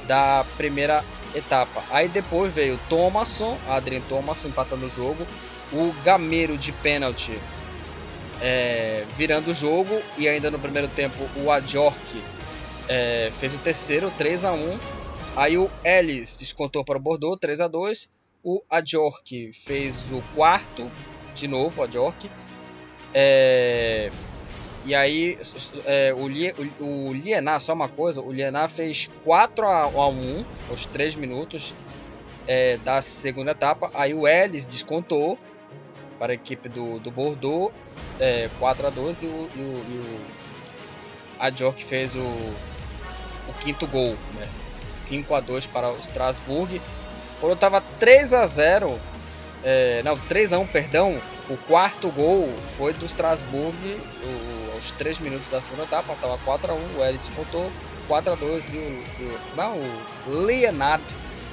da 0.06 0.46
primeira 0.58 1.04
etapa. 1.34 1.84
Aí 1.92 2.10
depois 2.10 2.54
veio 2.54 2.76
o 2.76 2.80
Thomasson, 2.90 3.58
Adrien 3.70 4.02
Thomasson 4.02 4.50
empatando 4.50 4.86
o 4.86 4.90
jogo, 4.90 5.26
o 5.72 5.94
Gameiro 6.04 6.58
de 6.58 6.72
pênalti 6.72 7.38
é, 8.42 9.06
virando 9.16 9.52
o 9.52 9.54
jogo 9.54 10.02
e 10.18 10.28
ainda 10.28 10.50
no 10.50 10.60
primeiro 10.60 10.88
tempo 10.88 11.18
o 11.38 11.52
Adjork 11.52 12.24
é, 12.88 13.32
fez 13.40 13.54
o 13.54 13.60
terceiro, 13.60 14.12
3 14.18 14.46
a 14.46 14.52
1 14.52 14.80
Aí 15.36 15.58
o 15.58 15.70
Ellis 15.86 16.38
descontou 16.40 16.84
para 16.84 16.98
o 16.98 17.02
Bordeaux, 17.02 17.40
3 17.40 17.62
a 17.62 17.68
2 17.68 18.10
O 18.44 18.62
Adjork 18.70 19.54
fez 19.54 20.12
o 20.12 20.22
quarto, 20.36 20.92
de 21.36 21.48
novo, 21.48 21.80
o 21.80 21.84
Adjork. 21.84 22.30
É, 23.14 24.12
e 24.86 24.96
aí 24.96 25.38
é, 25.86 26.14
o, 26.14 26.84
o, 26.84 27.10
o 27.10 27.14
Lienar, 27.14 27.60
só 27.60 27.74
uma 27.74 27.90
coisa, 27.90 28.22
o 28.22 28.32
Lienar 28.32 28.70
fez 28.70 29.10
4 29.24 29.66
a, 29.66 29.84
a 29.84 30.08
1 30.08 30.46
aos 30.70 30.86
3 30.86 31.16
minutos 31.16 31.74
é, 32.48 32.78
da 32.78 33.02
segunda 33.02 33.52
etapa. 33.52 33.92
Aí 33.94 34.14
o 34.14 34.28
Ellis 34.28 34.66
descontou 34.66 35.38
para 36.18 36.34
a 36.34 36.36
equipe 36.36 36.68
do, 36.68 37.00
do 37.00 37.12
Bordeaux, 37.12 37.74
é, 38.20 38.50
4 38.60 38.88
a 38.88 38.90
2 38.90 39.24
e 39.24 39.26
o, 39.28 39.30
e 39.30 39.60
o, 39.60 39.62
e 39.62 39.98
o 39.98 40.20
Adjork 41.40 41.84
fez 41.84 42.16
o, 42.16 42.20
o 42.20 43.54
quinto 43.60 43.88
gol, 43.88 44.18
né? 44.36 44.48
5 44.90 45.34
a 45.34 45.40
2 45.40 45.68
para 45.68 45.90
o 45.92 45.98
Strasbourg. 46.00 46.82
Quando 47.40 47.54
estava 47.54 47.82
3 48.00 48.34
a 48.34 48.46
0, 48.46 49.00
é, 49.64 50.02
não, 50.04 50.18
3 50.18 50.54
a 50.54 50.60
1, 50.60 50.68
perdão, 50.68 51.22
o 51.50 51.58
quarto 51.58 52.10
gol 52.10 52.54
foi 52.78 52.94
do 52.94 53.06
Strasbourg 53.06 53.76
o, 54.24 54.76
aos 54.76 54.92
3 54.92 55.20
minutos 55.20 55.50
da 55.50 55.60
segunda 55.60 55.84
etapa, 55.84 56.14
estava 56.14 56.38
4 56.38 56.72
a 56.72 56.76
1, 56.76 56.98
o 56.98 57.04
Eric 57.04 57.26
descontou 57.26 57.72
4 58.08 58.34
a 58.34 58.36
2 58.36 58.74
e 58.74 58.78
o, 58.78 58.82
o, 58.82 59.40
não, 59.56 59.78
o 60.28 60.46
Leonard 60.46 61.04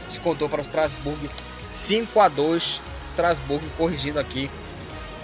descontou 0.09 0.49
para 0.49 0.61
o 0.61 0.63
Strasbourg 0.63 1.19
5 1.67 2.21
a 2.21 2.29
2, 2.29 2.83
Strasbourg 3.09 3.67
corrigindo 3.77 4.21
aqui 4.21 4.51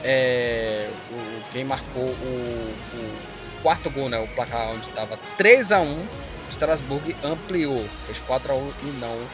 é, 0.03 0.91
o, 1.11 1.53
quem 1.53 1.65
marcou 1.65 2.05
o, 2.05 2.75
o 2.95 3.63
quarto 3.63 3.91
gol, 3.91 4.09
né, 4.09 4.19
o 4.19 4.29
placar 4.29 4.71
onde 4.71 4.89
estava 4.89 5.19
3 5.37 5.73
a 5.73 5.81
1 5.81 6.07
Strasbourg 6.51 7.17
ampliou, 7.25 7.85
fez 8.07 8.21
4 8.21 8.53
a 8.53 8.57
1 8.57 8.73
e 8.83 8.87
não 9.01 9.27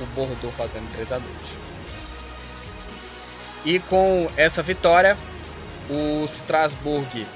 o 0.00 0.06
Bordeaux 0.14 0.54
fazendo 0.54 0.90
3 0.92 1.12
a 1.12 1.18
2. 1.18 1.65
E 3.66 3.78
com 3.78 4.26
essa 4.36 4.62
vitória, 4.62 5.14
o 5.90 6.24
Strasbourg 6.24 7.26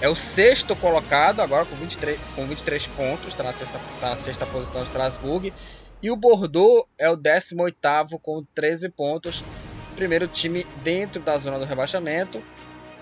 é 0.00 0.08
o 0.08 0.14
sexto 0.14 0.76
colocado, 0.76 1.40
agora 1.40 1.64
com 1.64 1.74
23, 1.74 2.20
com 2.36 2.46
23 2.46 2.86
pontos, 2.88 3.28
está 3.28 3.42
na, 3.42 3.52
sexta, 3.52 3.80
tá 4.00 4.10
na 4.10 4.16
sexta 4.16 4.46
posição 4.46 4.82
o 4.82 4.84
Strasbourg. 4.84 5.52
E 6.00 6.10
o 6.10 6.16
Bordeaux 6.16 6.86
é 6.96 7.10
o 7.10 7.16
18 7.16 7.74
com 8.20 8.44
13 8.54 8.90
pontos, 8.90 9.42
primeiro 9.96 10.28
time 10.28 10.64
dentro 10.84 11.20
da 11.20 11.36
zona 11.36 11.58
do 11.58 11.64
rebaixamento 11.64 12.40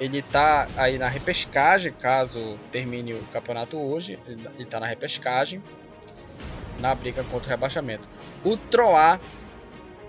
ele 0.03 0.19
está 0.19 0.67
aí 0.77 0.99
na 0.99 1.07
repescagem, 1.07 1.93
caso 1.93 2.59
termine 2.73 3.15
o 3.15 3.23
campeonato 3.33 3.79
hoje, 3.79 4.19
ele 4.27 4.49
está 4.59 4.81
na 4.81 4.87
repescagem, 4.87 5.63
na 6.81 6.93
briga 6.93 7.23
contra 7.25 7.47
o 7.47 7.51
rebaixamento. 7.51 8.09
O 8.45 8.57
Troá, 8.57 9.21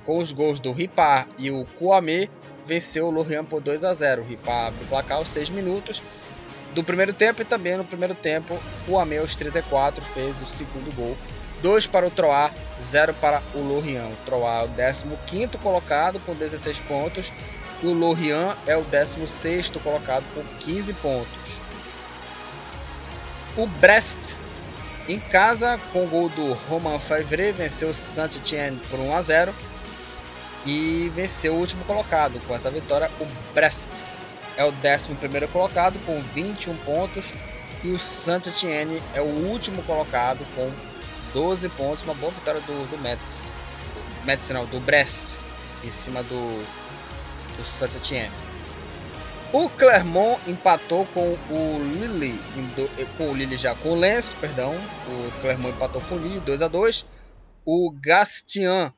com 0.04 0.18
os 0.18 0.32
gols 0.32 0.60
do 0.60 0.72
Ripar 0.72 1.28
e 1.38 1.52
o 1.52 1.64
Kouame, 1.78 2.28
venceu 2.66 3.08
o 3.08 3.12
Lorient 3.12 3.46
por 3.46 3.62
2 3.62 3.84
a 3.84 3.94
0. 3.94 4.22
O 4.22 4.26
Ripar 4.26 4.68
abre 4.68 4.84
o 4.84 4.88
placar 4.88 5.18
aos 5.18 5.30
6 5.30 5.50
minutos 5.50 6.04
do 6.74 6.84
primeiro 6.84 7.14
tempo 7.14 7.42
e 7.42 7.46
também 7.46 7.78
no 7.78 7.86
primeiro 7.86 8.16
tempo 8.16 8.60
o 8.88 8.98
aos 8.98 9.36
34 9.36 10.04
fez 10.04 10.42
o 10.42 10.46
segundo 10.46 10.94
gol. 10.96 11.18
2 11.62 11.88
para 11.88 12.06
o 12.06 12.12
Troá, 12.12 12.52
0 12.82 13.14
para 13.16 13.42
o 13.54 13.60
Lorient. 13.60 14.12
O 14.12 14.26
Troá 14.26 14.64
é 14.64 14.92
o 15.14 15.18
15 15.26 15.58
colocado 15.60 16.20
com 16.20 16.36
16 16.36 16.80
pontos 16.82 17.32
e 17.82 17.88
o 17.88 17.94
Lorient 17.94 18.58
é 18.68 18.76
o 18.76 18.84
16 18.84 19.70
colocado 19.82 20.26
com 20.34 20.44
15 20.60 20.94
pontos. 20.96 21.62
O 23.56 23.68
Brest, 23.68 24.36
em 25.08 25.20
casa, 25.20 25.80
com 25.92 26.04
o 26.04 26.08
gol 26.08 26.28
do 26.30 26.54
Romain 26.54 27.00
Favre, 27.00 27.52
venceu 27.52 27.90
o 27.90 27.94
Saint-Étienne 27.94 28.80
por 28.90 29.00
1 29.00 29.16
a 29.16 29.22
0 29.22 29.56
e 30.66 31.12
venceu 31.14 31.54
o 31.54 31.58
último 31.58 31.84
colocado. 31.86 32.40
Com 32.48 32.56
essa 32.56 32.70
vitória, 32.70 33.10
o 33.20 33.54
Brest 33.54 33.90
é 34.56 34.64
o 34.64 34.70
11 34.70 35.48
colocado 35.52 36.00
com 36.06 36.22
21 36.34 36.76
pontos 36.78 37.34
e 37.84 37.92
o 37.92 38.00
Saint-Étienne 38.00 39.02
é 39.14 39.22
o 39.22 39.48
último 39.48 39.84
colocado 39.84 40.46
com 40.56 40.72
12 41.34 41.70
pontos. 41.70 42.04
Uma 42.04 42.14
boa 42.14 42.32
vitória 42.32 42.62
do, 42.62 42.90
do 42.90 42.98
Metz, 43.00 43.48
do, 43.94 44.26
Metz 44.26 44.50
não, 44.52 44.66
do 44.66 44.80
Brest, 44.80 45.38
em 45.84 45.90
cima 45.90 46.24
do 46.24 46.66
do 47.58 47.64
Saint-Étienne. 47.64 48.32
O 49.52 49.70
Clermont 49.70 50.42
empatou 50.50 51.06
com 51.14 51.38
o 51.50 51.80
Lille, 51.94 52.40
com 53.18 53.30
o 53.30 53.36
Lille 53.36 53.56
já 53.56 53.76
com 53.76 53.90
o 53.90 53.96
Lens, 53.96 54.34
perdão. 54.34 54.74
O 55.08 55.42
Clermont 55.42 55.76
empatou 55.76 56.02
com 56.02 56.16
o 56.16 56.18
Lille 56.18 56.40
2 56.40 56.64
a 56.64 56.68
2. 56.68 57.06
O 57.64 57.94
Gastian 58.02 58.92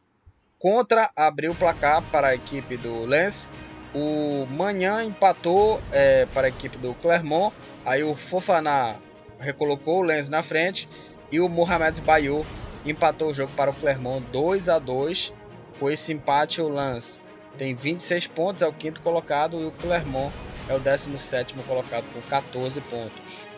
contra 0.66 1.12
abriu 1.16 1.52
o 1.52 1.56
placar 1.56 2.02
para 2.12 2.30
a 2.30 2.36
equipe 2.36 2.76
do 2.76 3.06
Lens. 3.06 3.48
O 3.94 4.48
Manhã 4.50 5.04
empatou 5.04 5.80
é, 5.92 6.26
para 6.34 6.48
a 6.48 6.50
equipe 6.50 6.76
do 6.80 6.96
Clermont. 6.96 7.56
Aí 7.86 8.04
o 8.04 8.16
Fofana 8.16 8.96
recolocou 9.40 10.00
o 10.00 10.02
Lens 10.02 10.28
na 10.28 10.42
frente 10.42 10.90
e 11.32 11.40
o 11.40 11.48
Mohamed 11.48 12.02
Bayou 12.02 12.44
empatou 12.84 13.30
o 13.30 13.34
jogo 13.34 13.52
para 13.56 13.70
o 13.70 13.76
Clermont 13.76 14.26
2 14.32 14.68
a 14.68 14.80
2. 14.80 15.36
Com 15.80 15.92
esse 15.92 16.12
empate 16.12 16.60
o 16.60 16.68
Lens 16.68 17.22
tem 17.60 17.76
26 17.76 18.26
pontos, 18.26 18.64
é 18.64 18.68
o 18.68 18.74
quinto 18.74 19.02
colocado, 19.02 19.62
e 19.62 19.66
o 19.68 19.72
Clermont 19.72 20.34
é 20.68 20.74
o 20.74 20.80
17 20.80 21.54
colocado 21.60 22.12
com 22.12 22.20
14 22.22 22.82
pontos. 22.82 23.55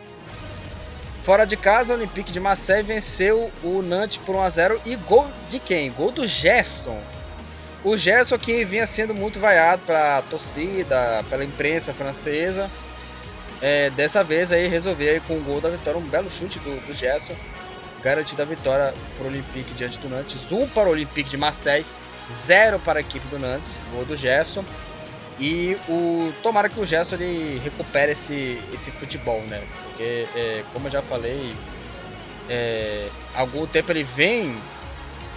Fora 1.27 1.45
de 1.45 1.57
casa, 1.57 1.93
o 1.93 1.97
Olympique 1.97 2.31
de 2.31 2.39
Marseille 2.39 2.87
venceu 2.87 3.51
o 3.61 3.81
Nantes 3.81 4.15
por 4.15 4.33
1 4.33 4.41
a 4.43 4.49
0 4.49 4.81
e 4.85 4.95
gol 4.95 5.27
de 5.49 5.59
quem? 5.59 5.91
Gol 5.91 6.09
do 6.09 6.25
Gerson. 6.25 6.97
O 7.83 7.97
Gerson 7.97 8.39
que 8.39 8.63
vinha 8.63 8.85
sendo 8.85 9.13
muito 9.13 9.37
vaiado 9.37 9.81
pela 9.81 10.21
torcida, 10.21 11.25
pela 11.29 11.43
imprensa 11.43 11.93
francesa. 11.93 12.71
é, 13.61 13.89
dessa 13.89 14.23
vez 14.23 14.53
aí 14.53 14.69
resolver 14.69 15.09
aí 15.09 15.19
com 15.19 15.35
o 15.35 15.41
gol 15.41 15.59
da 15.59 15.67
vitória, 15.67 15.99
um 15.99 16.07
belo 16.07 16.31
chute 16.31 16.59
do, 16.59 16.87
do 16.87 16.93
Gerson, 16.93 17.35
garantida 18.01 18.43
a 18.43 18.45
vitória 18.45 18.93
para 19.17 19.25
o 19.25 19.27
Olympique 19.27 19.73
diante 19.73 19.99
do 19.99 20.07
Nantes, 20.07 20.49
um 20.49 20.65
para 20.65 20.87
o 20.87 20.93
Olympique 20.93 21.31
de 21.31 21.35
Marseille, 21.35 21.85
zero 22.31 22.79
para 22.79 22.99
a 22.99 23.01
equipe 23.01 23.27
do 23.27 23.37
Nantes, 23.37 23.81
gol 23.91 24.05
do 24.05 24.15
Gerson. 24.15 24.63
E 25.39 25.77
o 25.87 26.33
tomara 26.41 26.67
que 26.67 26.79
o 26.79 26.85
Gerson 26.85 27.15
ele 27.15 27.59
recupere 27.59 28.11
esse, 28.11 28.59
esse 28.73 28.89
futebol, 28.89 29.39
né? 29.41 29.63
Porque 29.83 30.27
é, 30.35 30.63
como 30.73 30.87
eu 30.87 30.91
já 30.91 31.01
falei, 31.01 31.53
é, 32.49 33.07
algum 33.35 33.67
tempo 33.67 33.91
ele 33.91 34.03
vem 34.03 34.57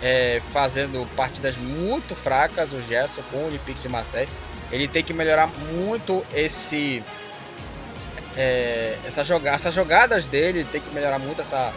é, 0.01 0.41
fazendo 0.53 1.07
partidas 1.15 1.57
muito 1.59 2.15
fracas, 2.15 2.73
o 2.73 2.81
Gerson 2.83 3.23
com 3.31 3.39
o 3.39 3.47
Olympique 3.47 3.81
de 3.81 3.89
Marseille. 3.89 4.29
Ele 4.73 4.89
tem 4.89 5.03
que 5.03 5.13
melhorar 5.13 5.49
muito 5.73 6.25
esse 6.33 7.05
é, 8.37 8.97
essa 9.05 9.23
joga 9.23 9.51
essas 9.51 9.75
jogadas 9.75 10.25
dele, 10.27 10.65
tem 10.65 10.81
que 10.81 10.91
melhorar 10.95 11.19
muito 11.19 11.43
essa, 11.43 11.75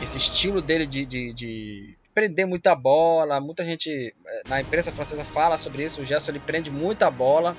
esse 0.00 0.18
estilo 0.18 0.60
dele 0.60 0.86
de, 0.86 1.04
de, 1.04 1.32
de, 1.32 1.97
prender 2.18 2.48
muita 2.48 2.74
bola. 2.74 3.40
Muita 3.40 3.62
gente 3.62 4.12
é, 4.26 4.42
na 4.48 4.60
imprensa 4.60 4.90
francesa 4.90 5.24
fala 5.24 5.56
sobre 5.56 5.84
isso. 5.84 6.02
O 6.02 6.04
Gerson 6.04 6.32
ele 6.32 6.40
prende 6.40 6.68
muita 6.68 7.08
bola 7.08 7.56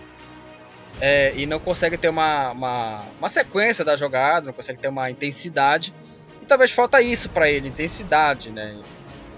é, 0.99 1.34
e 1.38 1.45
não 1.45 1.61
consegue 1.61 1.98
ter 1.98 2.10
uma, 2.10 2.52
uma, 2.52 3.03
uma, 3.18 3.30
sequência 3.30 3.86
da 3.86 3.95
jogada, 3.95 4.48
não 4.48 4.53
consegue 4.53 4.77
ter 4.77 4.90
uma 4.90 5.10
intensidade. 5.10 5.94
E 6.41 6.45
talvez 6.45 6.72
falta 6.72 7.02
isso 7.02 7.30
para 7.30 7.49
ele, 7.49 7.69
intensidade, 7.69 8.52
né? 8.52 8.77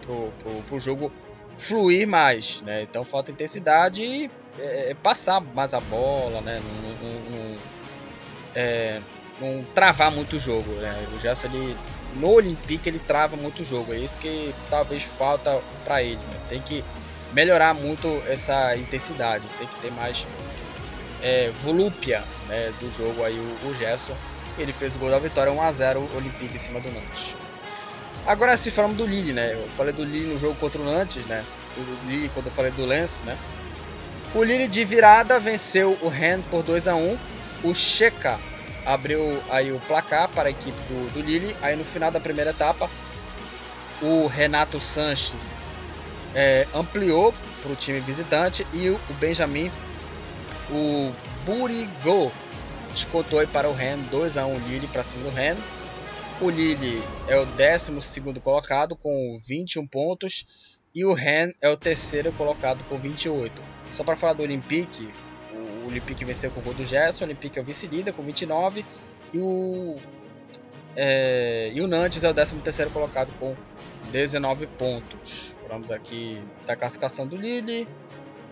Pro, 0.01 0.33
pro, 0.39 0.51
pro 0.63 0.79
jogo 0.79 1.11
fluir 1.55 2.07
mais, 2.07 2.63
né? 2.63 2.81
Então 2.81 3.05
falta 3.05 3.31
intensidade 3.31 4.01
e 4.01 4.31
é, 4.57 4.95
passar 5.03 5.39
mais 5.39 5.75
a 5.75 5.79
bola, 5.79 6.41
né? 6.41 6.59
Não, 6.59 7.09
não, 7.09 7.19
não, 7.29 7.57
é, 8.55 8.99
não 9.39 9.63
travar 9.75 10.11
muito 10.11 10.37
o 10.37 10.39
jogo, 10.39 10.71
né? 10.77 11.07
O 11.15 11.19
Gerson 11.19 11.45
ele 11.45 11.77
no 12.15 12.29
Olympique 12.29 12.89
ele 12.89 12.99
trava 12.99 13.35
muito 13.35 13.61
o 13.61 13.65
jogo, 13.65 13.93
é 13.93 13.97
isso 13.97 14.17
que 14.17 14.53
talvez 14.69 15.03
falta 15.03 15.61
para 15.83 16.01
ele, 16.01 16.17
né? 16.17 16.39
Tem 16.49 16.61
que 16.61 16.83
melhorar 17.33 17.73
muito 17.73 18.21
essa 18.27 18.75
intensidade, 18.75 19.45
tem 19.57 19.67
que 19.67 19.79
ter 19.79 19.91
mais 19.91 20.27
é, 21.21 21.51
volúpia 21.63 22.23
né, 22.47 22.73
do 22.79 22.91
jogo 22.91 23.23
aí 23.23 23.37
o, 23.37 23.69
o 23.69 23.75
Gerson. 23.75 24.15
Ele 24.57 24.73
fez 24.73 24.95
o 24.95 24.99
gol 24.99 25.09
da 25.09 25.19
vitória 25.19 25.51
1 25.51 25.61
a 25.61 25.71
0 25.71 25.99
o 25.99 26.17
Olympique 26.17 26.55
em 26.55 26.59
cima 26.59 26.79
do 26.79 26.91
Nantes. 26.91 27.37
Agora 28.25 28.55
se 28.57 28.69
falamos 28.69 28.97
do 28.97 29.05
Lille, 29.05 29.33
né? 29.33 29.53
Eu 29.53 29.67
falei 29.69 29.93
do 29.93 30.03
Lille 30.03 30.33
no 30.33 30.39
jogo 30.39 30.55
contra 30.55 30.81
o 30.81 30.85
Nantes, 30.85 31.25
né? 31.25 31.43
O 31.77 32.07
Lille 32.07 32.29
quando 32.29 32.47
eu 32.47 32.51
falei 32.51 32.71
do 32.71 32.85
Lens, 32.85 33.21
né? 33.25 33.37
O 34.35 34.43
Lille 34.43 34.67
de 34.67 34.83
virada 34.83 35.39
venceu 35.39 35.97
o 36.01 36.07
Rennes 36.07 36.45
por 36.51 36.63
2 36.63 36.87
a 36.87 36.95
1. 36.95 37.17
O 37.63 37.73
Checa 37.73 38.39
abriu 38.85 39.41
aí 39.49 39.71
o 39.71 39.79
placar 39.79 40.29
para 40.29 40.49
a 40.49 40.51
equipe 40.51 40.77
do, 40.87 41.13
do 41.13 41.21
Lille. 41.21 41.55
Aí 41.61 41.75
no 41.75 41.83
final 41.83 42.11
da 42.11 42.19
primeira 42.19 42.51
etapa, 42.51 42.89
o 44.01 44.27
Renato 44.27 44.79
Sanches 44.79 45.53
é, 46.33 46.67
ampliou 46.73 47.33
para 47.61 47.71
o 47.71 47.75
time 47.75 47.99
visitante 47.99 48.65
e 48.73 48.89
o, 48.89 48.95
o 49.09 49.13
Benjamin, 49.13 49.71
o 50.69 51.11
Burigo, 51.45 52.31
descontou 52.91 53.39
aí 53.39 53.47
para 53.47 53.69
o 53.69 53.73
Rennes 53.73 54.09
2 54.09 54.37
a 54.37 54.45
1 54.45 54.59
Lille 54.67 54.87
para 54.87 55.03
cima 55.03 55.23
do 55.23 55.29
Rennes. 55.29 55.63
O 56.39 56.49
Lille 56.49 57.03
é 57.27 57.37
o 57.37 57.45
12 57.45 58.21
colocado 58.41 58.95
com 58.95 59.39
21 59.47 59.85
pontos 59.85 60.47
e 60.93 61.05
o 61.05 61.13
Rennes 61.13 61.55
é 61.61 61.69
o 61.69 61.77
terceiro 61.77 62.31
colocado 62.33 62.83
com 62.85 62.97
28. 62.97 63.53
Só 63.93 64.03
para 64.03 64.15
falar 64.15 64.33
do 64.33 64.43
Olympique, 64.43 65.13
o 65.83 65.87
Olympique 65.87 66.23
venceu 66.25 66.51
com 66.51 66.59
o 66.59 66.63
gol 66.63 66.73
do 66.73 66.85
Gerson, 66.85 67.23
o 67.23 67.27
Olympique 67.27 67.57
é 67.59 67.61
o 67.61 67.65
vice-líder 67.65 68.13
com 68.13 68.23
29 68.23 68.85
e 69.33 69.39
o, 69.39 69.97
é, 70.95 71.71
e 71.73 71.81
o 71.81 71.87
Nantes 71.87 72.23
é 72.23 72.29
o 72.29 72.33
13 72.33 72.55
terceiro 72.57 72.91
colocado 72.91 73.31
com 73.39 73.55
19 74.11 74.67
pontos. 74.67 75.55
Falamos 75.61 75.91
aqui 75.91 76.41
da 76.65 76.75
classificação 76.75 77.25
do 77.25 77.35
Lille, 77.35 77.87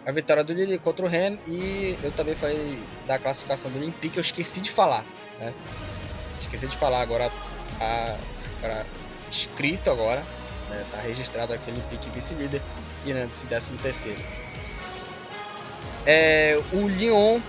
a 0.05 0.11
vitória 0.11 0.43
do 0.43 0.53
Lille 0.53 0.79
contra 0.79 1.05
o 1.05 1.09
Rennes 1.09 1.39
e 1.47 1.97
eu 2.01 2.11
também 2.11 2.35
falei 2.35 2.79
da 3.05 3.19
classificação 3.19 3.69
do 3.69 3.77
Olympique, 3.77 4.17
eu 4.17 4.21
esqueci 4.21 4.61
de 4.61 4.71
falar, 4.71 5.05
né? 5.39 5.53
Esqueci 6.39 6.67
de 6.67 6.77
falar 6.77 7.01
agora 7.01 7.29
tá, 7.77 8.17
agora 8.57 8.85
escrito 9.29 9.91
agora, 9.91 10.23
né? 10.69 10.85
Tá 10.91 11.01
registrado 11.01 11.53
aqui 11.53 11.71
no 11.71 11.81
pique 11.81 12.09
vice-líder 12.09 12.61
e 13.05 13.11
antes 13.11 13.43
13 13.43 13.71
terceiro. 13.77 14.21
É, 16.05 16.59
o 16.71 16.87
Lyon 16.87 17.39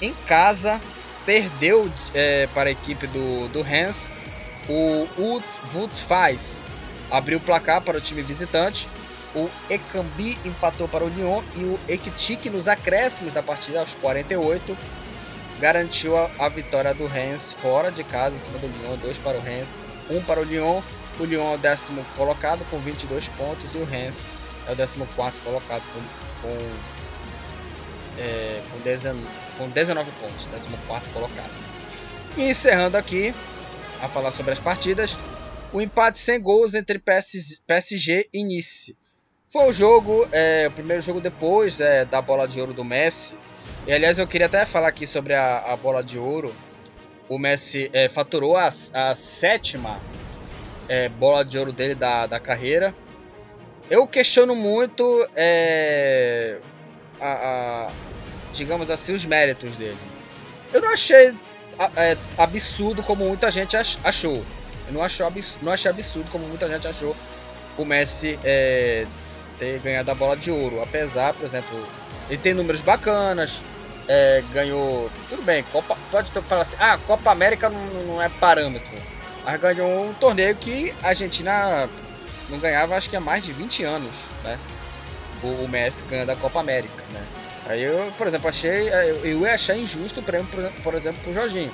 em 0.00 0.12
casa 0.26 0.80
perdeu 1.24 1.90
é, 2.14 2.48
para 2.54 2.68
a 2.68 2.72
equipe 2.72 3.06
do, 3.06 3.48
do 3.48 3.60
Hans. 3.60 4.10
O 4.68 5.06
Woods 5.18 6.00
faz 6.00 6.62
abriu 7.10 7.38
o 7.38 7.40
placar 7.40 7.80
para 7.80 7.98
o 7.98 8.00
time 8.00 8.22
visitante. 8.22 8.88
O 9.34 9.50
Ekambi 9.68 10.38
empatou 10.44 10.86
para 10.88 11.04
o 11.04 11.08
Lyon 11.08 11.42
e 11.54 11.60
o 11.64 11.78
Ekitik 11.88 12.48
nos 12.50 12.68
acréscimos 12.68 13.32
da 13.32 13.42
partida 13.42 13.80
aos 13.80 13.92
48 13.94 14.76
garantiu 15.60 16.16
a, 16.16 16.30
a 16.38 16.48
vitória 16.48 16.92
do 16.94 17.06
Rennes 17.06 17.52
fora 17.54 17.90
de 17.90 18.02
casa 18.04 18.36
em 18.36 18.38
cima 18.38 18.58
do 18.58 18.66
Lyon, 18.66 18.96
2 18.96 19.18
para 19.18 19.38
o 19.38 19.40
Rennes, 19.40 19.74
1 20.10 20.16
um 20.16 20.22
para 20.22 20.40
o 20.40 20.44
Lyon. 20.44 20.82
O 21.18 21.24
Lyon 21.24 21.52
é 21.52 21.54
o 21.54 21.58
décimo 21.58 22.04
colocado 22.16 22.64
com 22.70 22.78
22 22.78 23.28
pontos 23.28 23.74
e 23.74 23.78
o 23.78 23.84
Rennes 23.84 24.24
é 24.66 24.72
o 24.72 24.76
décimo 24.76 25.06
quarto 25.14 25.36
colocado 25.44 25.82
com, 25.92 26.00
com, 26.48 26.58
é, 28.18 28.60
com, 28.70 28.78
19, 28.80 29.20
com 29.58 29.68
19 29.68 30.10
pontos, 30.20 30.46
décimo 30.46 30.76
quarto 30.86 31.08
colocado. 31.10 31.50
E 32.36 32.42
encerrando 32.42 32.96
aqui 32.96 33.34
a 34.00 34.08
falar 34.08 34.30
sobre 34.30 34.52
as 34.52 34.58
partidas, 34.58 35.16
o 35.72 35.80
empate 35.80 36.18
sem 36.18 36.40
gols 36.40 36.74
entre 36.74 36.98
PS, 36.98 37.62
PSG 37.66 38.28
e 38.32 38.44
Nice. 38.44 38.96
Foi 39.50 39.68
o 39.68 39.72
jogo, 39.72 40.26
é, 40.32 40.66
o 40.68 40.72
primeiro 40.72 41.00
jogo 41.00 41.20
depois 41.20 41.80
é, 41.80 42.04
da 42.04 42.20
bola 42.20 42.46
de 42.46 42.60
ouro 42.60 42.72
do 42.72 42.84
Messi, 42.84 43.36
e 43.86 43.92
aliás, 43.92 44.18
eu 44.18 44.26
queria 44.26 44.46
até 44.46 44.64
falar 44.64 44.88
aqui 44.88 45.06
sobre 45.06 45.34
a, 45.34 45.58
a 45.58 45.76
bola 45.76 46.02
de 46.02 46.18
ouro. 46.18 46.54
O 47.28 47.38
Messi 47.38 47.90
é, 47.92 48.08
faturou 48.08 48.56
a, 48.56 48.68
a 48.68 49.14
sétima 49.14 50.00
é, 50.88 51.08
bola 51.08 51.44
de 51.44 51.58
ouro 51.58 51.72
dele 51.72 51.94
da, 51.94 52.26
da 52.26 52.40
carreira. 52.40 52.94
Eu 53.90 54.06
questiono 54.06 54.54
muito, 54.54 55.28
é, 55.36 56.58
a, 57.20 57.86
a, 57.86 57.90
digamos 58.52 58.90
assim, 58.90 59.12
os 59.12 59.24
méritos 59.24 59.76
dele. 59.76 59.98
Eu 60.72 60.80
não 60.80 60.92
achei 60.92 61.34
é, 61.96 62.16
absurdo 62.38 63.02
como 63.02 63.26
muita 63.26 63.50
gente 63.50 63.76
achou. 63.76 64.44
Eu 64.86 64.92
não, 64.92 65.02
achou 65.02 65.32
não 65.62 65.72
achei 65.72 65.90
absurdo 65.90 66.30
como 66.30 66.46
muita 66.46 66.68
gente 66.68 66.86
achou 66.86 67.16
o 67.76 67.84
Messi 67.84 68.38
é, 68.44 69.06
ter 69.58 69.78
ganhado 69.80 70.10
a 70.10 70.14
bola 70.14 70.36
de 70.36 70.50
ouro. 70.50 70.82
Apesar, 70.82 71.34
por 71.34 71.44
exemplo, 71.44 71.86
ele 72.28 72.38
tem 72.38 72.54
números 72.54 72.80
bacanas, 72.80 73.62
é, 74.08 74.42
ganhou. 74.52 75.10
Tudo 75.28 75.42
bem, 75.42 75.62
Copa, 75.72 75.96
pode 76.10 76.30
falar 76.32 76.62
assim, 76.62 76.76
ah, 76.78 76.98
Copa 77.06 77.30
América 77.30 77.68
não, 77.68 77.80
não, 78.04 78.22
é 78.22 78.28
parâmetro. 78.28 78.92
Mas 79.44 79.60
ganhou 79.60 80.08
um 80.08 80.14
torneio 80.14 80.54
que 80.56 80.94
a 81.02 81.08
Argentina 81.08 81.88
não 82.48 82.58
ganhava 82.58 82.96
acho 82.96 83.08
que 83.08 83.16
há 83.16 83.20
mais 83.20 83.44
de 83.44 83.52
20 83.52 83.84
anos, 83.84 84.14
né? 84.42 84.58
O, 85.44 85.68
Messi 85.68 86.04
ganha 86.04 86.24
da 86.24 86.34
Copa 86.36 86.60
América, 86.60 87.02
né? 87.12 87.22
Aí 87.66 87.82
eu, 87.82 88.12
por 88.16 88.26
exemplo, 88.26 88.48
achei. 88.48 88.88
Eu, 89.22 89.40
ia 89.40 89.54
achar 89.54 89.76
injusto 89.76 90.20
o 90.20 90.22
prêmio, 90.22 90.46
por, 90.46 90.82
por 90.82 90.94
exemplo, 90.94 91.22
pro 91.22 91.32
Jorginho. 91.32 91.72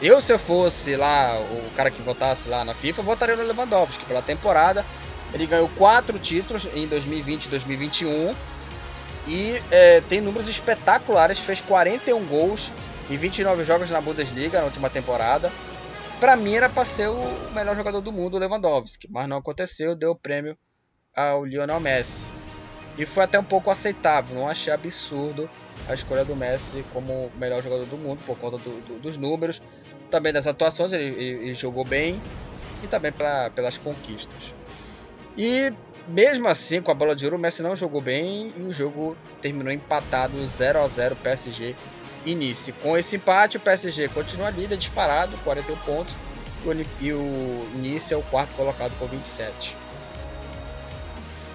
Eu, 0.00 0.20
se 0.20 0.32
eu 0.32 0.38
fosse 0.38 0.96
lá, 0.96 1.38
o 1.38 1.70
cara 1.76 1.90
que 1.90 2.02
votasse 2.02 2.48
lá 2.48 2.64
na 2.64 2.74
FIFA, 2.74 3.02
votaria 3.02 3.36
no 3.36 3.44
Lewandowski. 3.44 4.04
Pela 4.04 4.22
temporada, 4.22 4.84
ele 5.32 5.46
ganhou 5.46 5.68
quatro 5.76 6.18
títulos 6.18 6.68
em 6.74 6.86
2020 6.86 7.44
e 7.44 7.48
2021 7.48 8.34
e 9.26 9.62
é, 9.70 10.00
tem 10.02 10.20
números 10.20 10.48
espetaculares, 10.48 11.38
fez 11.38 11.60
41 11.60 12.24
gols 12.26 12.72
em 13.08 13.16
29 13.16 13.64
jogos 13.64 13.90
na 13.90 14.00
Bundesliga 14.00 14.58
na 14.58 14.64
última 14.64 14.90
temporada. 14.90 15.50
Para 16.18 16.36
mim 16.36 16.54
era 16.54 16.68
para 16.68 16.84
ser 16.84 17.08
o 17.08 17.50
melhor 17.54 17.76
jogador 17.76 18.00
do 18.00 18.12
mundo, 18.12 18.36
o 18.36 18.38
Lewandowski, 18.38 19.08
mas 19.10 19.28
não 19.28 19.38
aconteceu, 19.38 19.94
deu 19.94 20.12
o 20.12 20.16
prêmio 20.16 20.56
ao 21.14 21.44
Lionel 21.44 21.80
Messi. 21.80 22.28
E 22.98 23.06
foi 23.06 23.24
até 23.24 23.38
um 23.38 23.44
pouco 23.44 23.70
aceitável, 23.70 24.36
não 24.36 24.48
achei 24.48 24.72
absurdo 24.72 25.48
a 25.88 25.94
escolha 25.94 26.24
do 26.24 26.36
Messi 26.36 26.84
como 26.92 27.26
o 27.26 27.32
melhor 27.38 27.62
jogador 27.62 27.86
do 27.86 27.96
mundo 27.96 28.22
por 28.26 28.36
conta 28.36 28.58
do, 28.58 28.80
do, 28.82 28.98
dos 28.98 29.16
números, 29.16 29.62
também 30.10 30.32
das 30.32 30.46
atuações, 30.46 30.92
ele, 30.92 31.04
ele, 31.04 31.44
ele 31.44 31.54
jogou 31.54 31.84
bem 31.84 32.20
e 32.84 32.86
também 32.86 33.10
pra, 33.10 33.50
pelas 33.50 33.78
conquistas. 33.78 34.54
E 35.36 35.72
mesmo 36.06 36.48
assim, 36.48 36.82
com 36.82 36.90
a 36.90 36.94
bola 36.94 37.16
de 37.16 37.24
ouro, 37.24 37.36
o 37.36 37.40
Messi 37.40 37.62
não 37.62 37.74
jogou 37.74 38.00
bem 38.00 38.52
e 38.56 38.62
o 38.62 38.72
jogo 38.72 39.16
terminou 39.40 39.72
empatado 39.72 40.44
0 40.46 40.80
a 40.80 40.86
0 40.86 41.16
PSG 41.16 41.74
e 42.24 42.34
Nice. 42.34 42.72
Com 42.72 42.96
esse 42.96 43.16
empate, 43.16 43.56
o 43.56 43.60
PSG 43.60 44.08
continua 44.08 44.50
líder 44.50 44.76
disparado, 44.76 45.36
41 45.44 45.76
pontos, 45.78 46.16
e 47.00 47.12
o 47.12 47.68
Nice 47.74 48.12
é 48.12 48.16
o 48.16 48.22
quarto 48.22 48.54
colocado 48.54 48.92
com 48.98 49.06
27. 49.06 49.76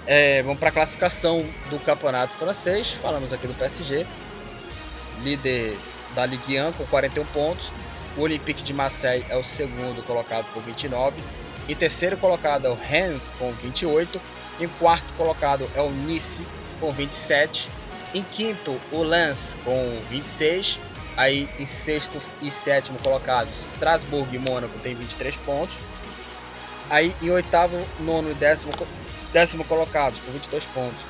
É, 0.07 0.41
vamos 0.41 0.57
para 0.57 0.69
a 0.69 0.71
classificação 0.71 1.45
do 1.69 1.77
campeonato 1.79 2.33
francês. 2.33 2.93
Falamos 2.93 3.33
aqui 3.33 3.45
do 3.45 3.53
PSG, 3.53 4.07
líder 5.21 5.77
da 6.15 6.25
Ligue 6.25 6.61
1 6.61 6.71
com 6.71 6.85
41 6.85 7.25
pontos. 7.25 7.73
O 8.15 8.21
Olympique 8.21 8.63
de 8.63 8.73
Marseille 8.73 9.25
é 9.29 9.35
o 9.35 9.43
segundo 9.43 10.01
colocado 10.07 10.45
com 10.53 10.61
29. 10.61 11.21
Em 11.67 11.75
terceiro 11.75 12.15
colocado 12.15 12.65
é 12.65 12.69
o 12.69 12.73
Rennes 12.73 13.33
com 13.37 13.51
28. 13.51 14.19
Em 14.61 14.67
quarto 14.69 15.13
colocado 15.15 15.69
é 15.75 15.81
o 15.81 15.89
Nice 15.89 16.47
com 16.79 16.89
27. 16.89 17.69
Em 18.13 18.23
quinto, 18.23 18.79
o 18.93 19.03
Lens 19.03 19.57
com 19.65 19.99
26. 20.09 20.79
Aí 21.17 21.49
em 21.59 21.65
sexto 21.65 22.17
e 22.41 22.49
sétimo 22.49 22.97
colocados, 22.99 23.73
Strasbourg 23.73 24.33
e 24.33 24.39
Mônaco 24.39 24.79
tem 24.79 24.95
23 24.95 25.35
pontos. 25.37 25.75
Aí 26.89 27.13
em 27.21 27.29
oitavo, 27.31 27.77
nono 27.99 28.31
e 28.31 28.35
décimo, 28.35 28.71
décimo 29.33 29.63
colocados 29.65 30.19
com 30.19 30.31
22 30.31 30.65
pontos. 30.67 31.01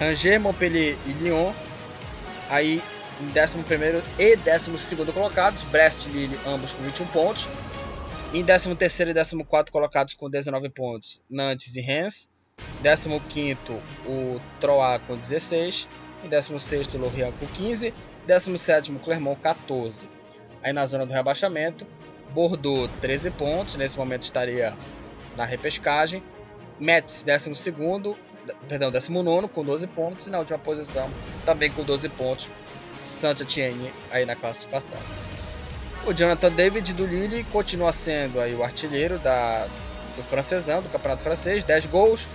Angers, 0.00 0.40
Montpellier 0.40 0.96
e 1.06 1.12
Lyon. 1.12 1.52
Aí 2.50 2.82
em 3.20 3.26
décimo 3.26 3.64
primeiro 3.64 4.02
e 4.18 4.36
décimo 4.36 4.78
segundo 4.78 5.12
colocados, 5.12 5.62
Brest 5.64 6.06
e 6.06 6.10
Lille, 6.10 6.38
ambos 6.46 6.72
com 6.72 6.82
21 6.82 7.06
pontos. 7.06 7.48
Em 8.32 8.44
décimo 8.44 8.76
terceiro 8.76 9.10
e 9.10 9.14
décimo 9.14 9.44
quarto 9.44 9.72
colocados 9.72 10.14
com 10.14 10.30
19 10.30 10.68
pontos, 10.70 11.22
Nantes 11.30 11.74
e 11.76 11.80
Rennes. 11.80 12.28
Décimo 12.80 13.20
quinto, 13.28 13.72
o 14.06 14.40
Troyes 14.60 15.02
com 15.06 15.16
16. 15.16 15.88
Em 16.24 16.28
décimo 16.28 16.60
sexto, 16.60 16.98
Lorient 16.98 17.32
com 17.38 17.46
15. 17.46 17.92
17º 18.26 19.00
Clermont 19.00 19.40
14. 19.40 20.08
Aí 20.62 20.72
na 20.72 20.84
zona 20.84 21.06
do 21.06 21.12
rebaixamento, 21.12 21.86
Bordeaux 22.32 22.90
13 23.00 23.30
pontos, 23.30 23.76
nesse 23.76 23.96
momento 23.96 24.24
estaria 24.24 24.76
na 25.36 25.44
repescagem. 25.44 26.22
Metz 26.78 27.24
12º, 27.26 28.16
perdão, 28.68 28.90
19 28.90 29.48
com 29.48 29.64
12 29.64 29.86
pontos 29.88 30.26
e 30.26 30.30
na 30.30 30.38
última 30.38 30.58
posição 30.58 31.10
também 31.44 31.70
com 31.70 31.82
12 31.82 32.08
pontos. 32.10 32.50
Saint-Étienne 33.02 33.92
aí 34.10 34.26
na 34.26 34.36
classificação. 34.36 34.98
O 36.04 36.12
Jonathan 36.12 36.50
David 36.50 36.94
do 36.94 37.06
Lille 37.06 37.44
continua 37.44 37.92
sendo 37.92 38.40
aí 38.40 38.54
o 38.54 38.62
artilheiro 38.62 39.18
da, 39.18 39.66
do 40.16 40.22
francesão, 40.24 40.82
do 40.82 40.88
campeonato 40.88 41.22
francês, 41.22 41.64
10 41.64 41.86
gols. 41.86 42.26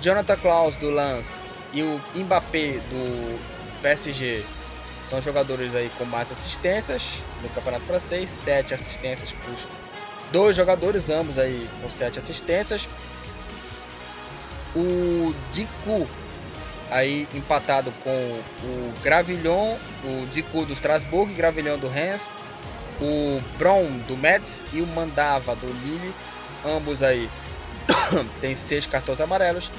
Jonathan 0.00 0.36
Klaus 0.36 0.76
do 0.76 0.90
Lens 0.90 1.38
e 1.72 1.82
o 1.82 2.00
Mbappé 2.14 2.78
do 2.90 3.38
PSG 3.82 4.44
são 5.08 5.20
jogadores 5.20 5.74
aí 5.74 5.90
com 5.96 6.04
mais 6.04 6.30
assistências 6.30 7.22
no 7.42 7.48
Campeonato 7.48 7.84
Francês, 7.84 8.28
sete 8.28 8.74
assistências 8.74 9.32
para 9.32 9.50
os 9.52 9.68
dois 10.30 10.54
jogadores, 10.54 11.08
ambos 11.08 11.38
aí 11.38 11.68
com 11.80 11.90
sete 11.90 12.18
assistências. 12.18 12.88
O 14.74 15.34
Dicu 15.50 16.08
aí 16.90 17.28
empatado 17.34 17.92
com 18.02 18.10
o 18.10 18.92
Gravillon, 19.02 19.76
o 20.04 20.26
Dicu 20.26 20.64
do 20.64 20.72
Strasbourg, 20.72 21.32
Gravillon 21.34 21.78
do 21.78 21.88
Rennes, 21.88 22.32
o 23.00 23.40
Bron 23.58 23.86
do 24.06 24.16
Metz 24.16 24.64
e 24.72 24.80
o 24.80 24.86
Mandava 24.86 25.54
do 25.54 25.66
Lille, 25.66 26.14
ambos 26.64 27.02
aí 27.02 27.28
tem 28.40 28.54
seis 28.54 28.86
cartões 28.86 29.20
amarelos 29.20 29.70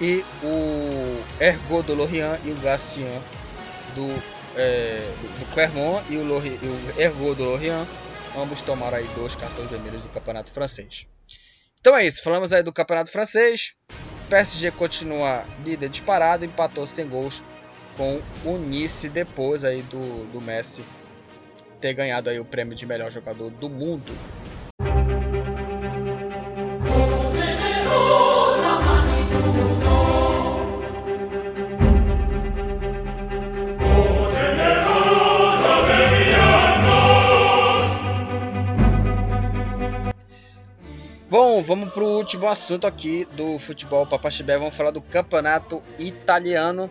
e 0.00 0.24
o 0.42 1.22
Ergo 1.40 1.82
do 1.82 1.94
Lorient 1.94 2.38
e 2.44 2.50
o 2.50 2.56
Gastien 2.56 3.20
do 3.94 4.22
é, 4.56 4.96
do 5.38 5.52
Clermont 5.52 6.04
e 6.10 6.16
o, 6.16 6.24
Lorient, 6.24 6.58
o 6.62 7.00
Ergo 7.00 7.34
do 7.34 7.44
Lorient. 7.44 7.86
Ambos 8.36 8.60
tomaram 8.60 8.98
aí 8.98 9.06
dois 9.14 9.34
cartões 9.34 9.70
vermelhos 9.70 10.02
do 10.02 10.08
campeonato 10.08 10.50
francês. 10.50 11.06
Então 11.80 11.96
é 11.96 12.06
isso, 12.06 12.22
falamos 12.22 12.52
aí 12.52 12.62
do 12.62 12.72
campeonato 12.72 13.10
francês. 13.10 13.74
PSG 14.28 14.70
continua 14.72 15.44
líder 15.64 15.88
disparado, 15.88 16.44
empatou 16.44 16.86
sem 16.86 17.08
gols 17.08 17.42
com 17.96 18.20
o 18.44 18.58
Nice 18.58 19.08
depois 19.08 19.64
aí 19.64 19.82
do, 19.82 20.30
do 20.32 20.40
Messi 20.40 20.84
ter 21.80 21.94
ganhado 21.94 22.30
aí 22.30 22.40
o 22.40 22.44
prêmio 22.44 22.74
de 22.74 22.86
melhor 22.86 23.10
jogador 23.10 23.50
do 23.50 23.68
mundo 23.68 24.12
Bom, 41.56 41.62
vamos 41.62 41.88
para 41.88 42.04
o 42.04 42.18
último 42.18 42.46
assunto 42.48 42.86
aqui 42.86 43.26
do 43.32 43.58
futebol 43.58 44.06
Papaxibé. 44.06 44.58
Vamos 44.58 44.76
falar 44.76 44.90
do 44.90 45.00
campeonato 45.00 45.82
italiano. 45.98 46.90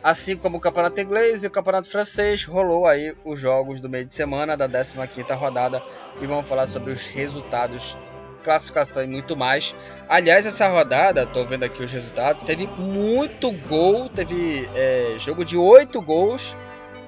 Assim 0.00 0.36
como 0.36 0.58
o 0.58 0.60
campeonato 0.60 1.00
inglês 1.00 1.42
e 1.42 1.48
o 1.48 1.50
campeonato 1.50 1.90
francês, 1.90 2.44
rolou 2.44 2.86
aí 2.86 3.12
os 3.24 3.40
jogos 3.40 3.80
do 3.80 3.88
meio 3.88 4.04
de 4.04 4.14
semana 4.14 4.56
da 4.56 4.68
15ª 4.68 5.36
rodada 5.36 5.82
e 6.20 6.26
vamos 6.28 6.46
falar 6.46 6.68
sobre 6.68 6.92
os 6.92 7.04
resultados, 7.08 7.98
classificação 8.44 9.02
e 9.02 9.08
muito 9.08 9.36
mais. 9.36 9.74
Aliás, 10.08 10.46
essa 10.46 10.68
rodada, 10.68 11.26
tô 11.26 11.44
vendo 11.44 11.64
aqui 11.64 11.82
os 11.82 11.90
resultados, 11.90 12.44
teve 12.44 12.68
muito 12.78 13.50
gol, 13.50 14.08
teve 14.08 14.70
é, 14.72 15.16
jogo 15.18 15.44
de 15.44 15.56
8 15.56 16.00
gols, 16.00 16.56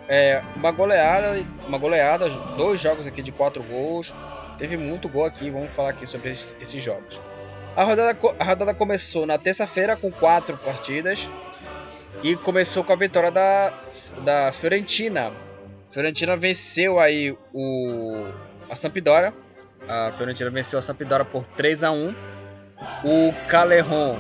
é, 0.09 0.43
uma 0.57 0.73
goleada, 0.73 1.47
uma 1.65 1.79
goleada, 1.79 2.29
dois 2.59 2.81
jogos 2.81 3.07
aqui 3.07 3.23
de 3.23 3.31
4 3.31 3.63
gols, 3.63 4.13
Teve 4.59 4.77
muito 4.77 5.09
gol 5.09 5.24
aqui, 5.24 5.51
vamos 5.51 5.70
falar 5.70 5.91
aqui 5.91 6.07
sobre 6.07 6.31
esses 6.31 6.83
jogos. 6.83 7.20
A 7.74 7.85
rodada, 7.85 8.19
a 8.39 8.45
rodada 8.45 8.74
começou 8.74 9.27
na 9.27 9.39
terça-feira 9.39 9.97
com 9.97 10.11
quatro 10.11 10.57
partidas 10.59 11.31
e 12.23 12.37
começou 12.37 12.85
com 12.85 12.93
a 12.93 12.97
vitória 12.97 13.31
da, 13.31 13.73
da 14.23 14.53
Fiorentina. 14.53 15.33
Fiorentina 15.91 16.37
venceu 16.37 17.01
aí 17.01 17.37
o 17.53 18.27
a 18.70 18.77
Sampdoria. 18.77 19.33
A 19.89 20.12
Fiorentina 20.12 20.51
venceu 20.51 20.79
a 20.79 20.83
Sampdoria 20.83 21.24
por 21.24 21.47
3 21.47 21.85
a 21.85 21.91
1. 21.91 22.15
O 23.05 23.33
Calerron, 23.49 24.19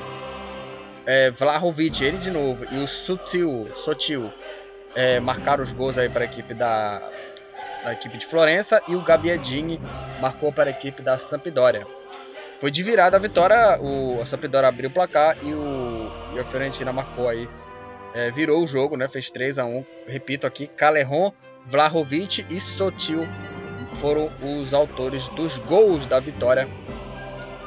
é, 1.06 1.30
Vlahovic, 1.30 2.04
ele 2.04 2.18
de 2.18 2.30
novo, 2.30 2.64
e 2.70 2.78
o 2.78 2.86
Sutil, 2.86 3.68
Sotil 3.74 4.32
é, 4.94 5.18
marcaram 5.20 5.62
os 5.62 5.72
gols 5.72 5.98
aí 5.98 6.08
para 6.08 6.22
a 6.22 6.24
equipe 6.24 6.54
da, 6.54 7.02
da 7.82 7.92
equipe 7.92 8.16
de 8.16 8.26
Florença 8.26 8.80
e 8.88 8.94
o 8.94 9.02
Gabbiadini 9.02 9.80
marcou 10.20 10.52
para 10.52 10.68
a 10.68 10.70
equipe 10.70 11.02
da 11.02 11.18
Sampdoria. 11.18 11.86
Foi 12.60 12.70
de 12.70 12.82
virada 12.82 13.16
a 13.16 13.20
vitória, 13.20 13.78
o, 13.80 14.20
a 14.20 14.24
Sampdoria 14.24 14.68
abriu 14.68 14.88
o 14.88 14.92
placar 14.92 15.36
e, 15.42 15.52
o, 15.52 16.10
e 16.34 16.38
a 16.38 16.44
Fiorentina 16.44 16.92
marcou 16.92 17.28
aí, 17.28 17.48
é, 18.14 18.30
virou 18.30 18.62
o 18.62 18.66
jogo, 18.66 18.96
né, 18.96 19.08
fez 19.08 19.30
3 19.30 19.58
a 19.58 19.64
1 19.64 19.84
Repito 20.06 20.46
aqui, 20.46 20.66
Calerron, 20.66 21.32
Vlahovic 21.64 22.46
e 22.50 22.60
Sotil 22.60 23.26
foram 23.96 24.30
os 24.42 24.72
autores 24.72 25.28
dos 25.28 25.58
gols 25.58 26.06
da 26.06 26.18
vitória 26.18 26.68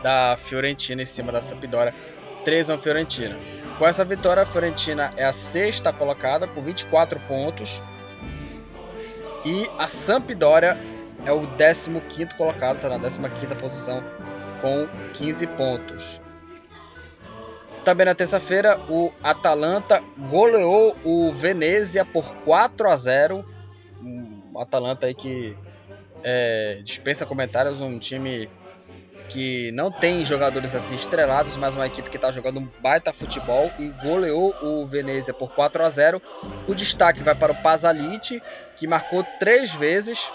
da 0.01 0.37
Fiorentina 0.37 1.01
em 1.01 1.05
cima 1.05 1.31
da 1.31 1.41
Sampdoria, 1.41 1.93
3 2.43 2.69
a 2.69 2.75
1 2.75 2.77
Fiorentina. 2.77 3.37
Com 3.77 3.85
essa 3.85 4.05
vitória, 4.05 4.43
a 4.43 4.45
Fiorentina 4.45 5.11
é 5.17 5.25
a 5.25 5.33
sexta 5.33 5.91
colocada 5.91 6.47
com 6.47 6.61
24 6.61 7.19
pontos 7.21 7.81
e 9.45 9.69
a 9.77 9.87
Sampdoria 9.87 10.77
é 11.25 11.31
o 11.31 11.45
15 11.45 12.35
colocado, 12.35 12.77
está 12.77 12.89
na 12.89 13.29
15 13.29 13.55
posição 13.55 14.03
com 14.61 14.87
15 15.13 15.47
pontos. 15.47 16.21
Também 17.83 18.07
na 18.07 18.15
terça-feira, 18.15 18.81
o 18.89 19.11
Atalanta 19.21 20.03
goleou 20.29 20.97
o 21.03 21.31
Venezia 21.31 22.03
por 22.03 22.33
4 22.37 22.89
a 22.89 22.95
0. 22.95 23.45
Um 24.01 24.59
Atalanta 24.59 25.05
aí 25.05 25.13
que 25.13 25.55
é, 26.23 26.81
dispensa 26.83 27.27
comentários, 27.27 27.81
um 27.81 27.99
time 27.99 28.49
que 29.29 29.71
não 29.71 29.91
tem 29.91 30.23
jogadores 30.23 30.75
assim 30.75 30.95
estrelados, 30.95 31.55
mas 31.55 31.75
uma 31.75 31.87
equipe 31.87 32.09
que 32.09 32.17
está 32.17 32.31
jogando 32.31 32.59
um 32.59 32.67
baita 32.81 33.11
futebol 33.11 33.71
e 33.79 33.89
goleou 33.89 34.55
o 34.61 34.85
Venezia 34.85 35.33
por 35.33 35.51
4 35.53 35.83
a 35.83 35.89
0. 35.89 36.21
O 36.67 36.75
destaque 36.75 37.23
vai 37.23 37.35
para 37.35 37.51
o 37.51 37.61
Pasalic, 37.61 38.41
que 38.75 38.87
marcou 38.87 39.25
três 39.39 39.71
vezes. 39.71 40.31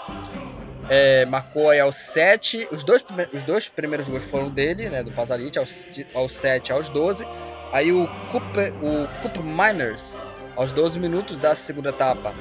É, 0.89 1.25
marcou 1.25 1.69
aí 1.69 1.79
aos 1.79 1.95
7. 1.95 2.67
Os 2.71 2.83
dois, 2.83 3.05
os 3.33 3.43
dois 3.43 3.69
primeiros 3.69 4.09
gols 4.09 4.25
foram 4.25 4.49
dele, 4.49 4.89
né, 4.89 5.03
do 5.03 5.11
Pasalic, 5.11 5.57
aos, 5.57 5.87
aos 6.13 6.33
7 6.33 6.73
aos 6.73 6.89
12. 6.89 7.25
Aí 7.71 7.91
o 7.91 8.07
Cup, 8.31 8.57
o 8.81 9.21
Cup 9.21 9.37
Miners, 9.43 10.19
aos 10.55 10.71
12 10.73 10.99
minutos 10.99 11.39
da 11.39 11.55
segunda 11.55 11.89
etapa, 11.89 12.33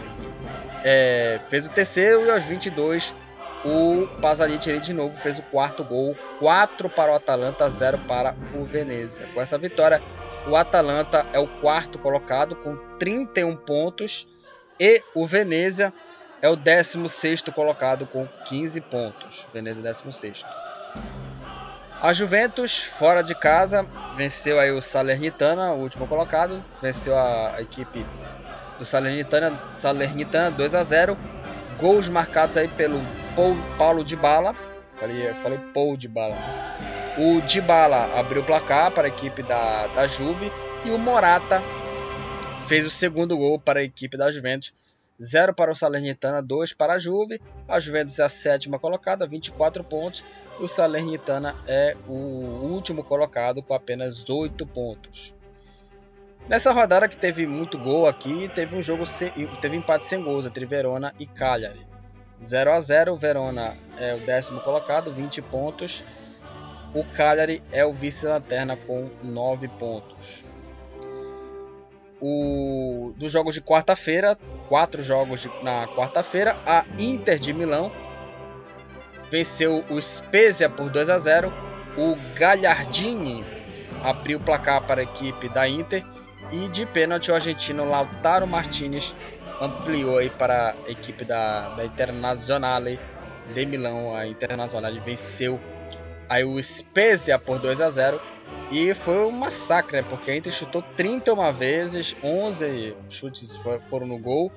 é, 0.82 1.40
fez 1.48 1.66
o 1.66 1.70
terceiro 1.70 2.26
e 2.26 2.30
aos 2.30 2.44
22 2.44 3.14
o 3.64 4.06
Pasalic 4.20 4.80
de 4.80 4.92
novo 4.94 5.16
fez 5.16 5.38
o 5.38 5.42
quarto 5.42 5.84
gol, 5.84 6.16
4 6.38 6.88
para 6.88 7.12
o 7.12 7.14
Atalanta, 7.14 7.68
0 7.68 7.98
para 8.06 8.34
o 8.54 8.64
Venezia. 8.64 9.28
Com 9.34 9.40
essa 9.40 9.58
vitória, 9.58 10.02
o 10.46 10.56
Atalanta 10.56 11.26
é 11.32 11.38
o 11.38 11.46
quarto 11.46 11.98
colocado 11.98 12.56
com 12.56 12.74
31 12.98 13.56
pontos 13.56 14.26
e 14.78 15.02
o 15.14 15.26
Venezia 15.26 15.92
é 16.40 16.48
o 16.48 16.56
16 16.56 17.42
colocado 17.54 18.06
com 18.06 18.26
15 18.46 18.80
pontos. 18.80 19.46
Venezia 19.52 19.82
16. 19.82 20.44
A 22.00 22.14
Juventus, 22.14 22.82
fora 22.82 23.22
de 23.22 23.34
casa, 23.34 23.86
venceu 24.16 24.58
aí 24.58 24.72
o 24.72 24.80
Salernitana, 24.80 25.72
o 25.72 25.80
último 25.80 26.08
colocado, 26.08 26.64
venceu 26.80 27.14
a, 27.14 27.56
a 27.56 27.60
equipe 27.60 28.06
do 28.78 28.86
Salernitana, 28.86 29.60
Salernitana 29.74 30.50
2 30.50 30.74
a 30.74 30.82
0 30.82 31.18
gols 31.80 32.08
marcados 32.08 32.56
aí 32.56 32.68
pelo 32.68 33.00
Paul, 33.34 33.56
Paulo 33.78 34.04
de 34.04 34.16
Bala. 34.16 34.54
Falei, 34.92 35.32
falei 35.34 35.58
Paul 35.72 35.96
de 35.96 36.06
Bala. 36.06 36.36
O 37.18 37.40
de 37.40 37.60
Bala 37.60 38.18
abriu 38.18 38.42
o 38.42 38.44
placar 38.44 38.90
para 38.90 39.06
a 39.06 39.08
equipe 39.08 39.42
da, 39.42 39.86
da 39.88 40.06
Juve 40.06 40.52
e 40.84 40.90
o 40.90 40.98
Morata 40.98 41.60
fez 42.66 42.86
o 42.86 42.90
segundo 42.90 43.36
gol 43.36 43.58
para 43.58 43.80
a 43.80 43.82
equipe 43.82 44.16
da 44.16 44.30
Juventus. 44.30 44.72
0 45.22 45.52
para 45.54 45.70
o 45.70 45.76
Salernitana, 45.76 46.40
2 46.40 46.72
para 46.72 46.94
a 46.94 46.98
Juve. 46.98 47.40
A 47.68 47.78
Juventus 47.78 48.18
é 48.18 48.24
a 48.24 48.28
sétima 48.28 48.78
colocada, 48.78 49.26
24 49.26 49.84
pontos. 49.84 50.24
E 50.58 50.64
o 50.64 50.68
Salernitana 50.68 51.56
é 51.66 51.96
o 52.06 52.12
último 52.12 53.04
colocado 53.04 53.62
com 53.62 53.74
apenas 53.74 54.28
8 54.28 54.66
pontos. 54.66 55.34
Nessa 56.48 56.72
rodada 56.72 57.08
que 57.08 57.16
teve 57.16 57.46
muito 57.46 57.78
gol 57.78 58.06
aqui, 58.06 58.48
teve 58.54 58.74
um 58.74 58.82
jogo 58.82 59.06
sem, 59.06 59.30
teve 59.60 59.76
empate 59.76 60.04
sem 60.04 60.22
gols 60.22 60.46
entre 60.46 60.66
Verona 60.66 61.14
e 61.18 61.26
Cagliari. 61.26 61.86
0 62.40 62.72
a 62.72 62.80
0, 62.80 63.16
Verona 63.16 63.76
é 63.98 64.14
o 64.14 64.24
décimo 64.24 64.60
colocado, 64.60 65.14
20 65.14 65.42
pontos. 65.42 66.04
O 66.94 67.04
Cagliari 67.04 67.62
é 67.70 67.84
o 67.84 67.92
vice-lanterna 67.92 68.76
com 68.76 69.10
9 69.22 69.68
pontos. 69.68 70.44
O, 72.20 73.12
dos 73.16 73.30
jogos 73.30 73.54
de 73.54 73.62
quarta-feira, 73.62 74.36
quatro 74.68 75.02
jogos 75.02 75.42
de, 75.42 75.48
na 75.62 75.86
quarta-feira, 75.88 76.58
a 76.66 76.84
Inter 76.98 77.38
de 77.38 77.52
Milão 77.52 77.92
venceu 79.30 79.84
o 79.88 80.00
Spezia 80.02 80.68
por 80.68 80.90
2 80.90 81.10
a 81.10 81.18
0. 81.18 81.52
O 81.96 82.16
Gagliardini 82.34 83.44
abriu 84.02 84.38
o 84.38 84.42
placar 84.42 84.86
para 84.86 85.00
a 85.00 85.04
equipe 85.04 85.48
da 85.48 85.68
Inter 85.68 86.04
e 86.52 86.68
de 86.68 86.84
pênalti 86.86 87.30
o 87.30 87.34
argentino 87.34 87.88
Lautaro 87.88 88.46
Martinez 88.46 89.14
ampliou 89.60 90.18
aí 90.18 90.30
para 90.30 90.76
a 90.86 90.90
equipe 90.90 91.24
da, 91.24 91.68
da 91.70 91.84
Internazionale 91.84 92.98
de 93.54 93.66
Milão. 93.66 94.14
A 94.14 94.26
Internazionale 94.26 95.00
venceu 95.00 95.60
aí 96.28 96.44
o 96.44 96.60
Spezia 96.62 97.38
por 97.38 97.58
2 97.58 97.80
a 97.80 97.90
0 97.90 98.20
e 98.70 98.94
foi 98.94 99.18
um 99.18 99.32
massacre, 99.32 99.98
né? 99.98 100.06
porque 100.08 100.30
a 100.30 100.36
Inter 100.36 100.52
chutou 100.52 100.82
31 100.96 101.52
vezes, 101.52 102.16
11 102.22 102.96
chutes 103.08 103.56
foram 103.88 104.06
no 104.06 104.18
gol 104.18 104.50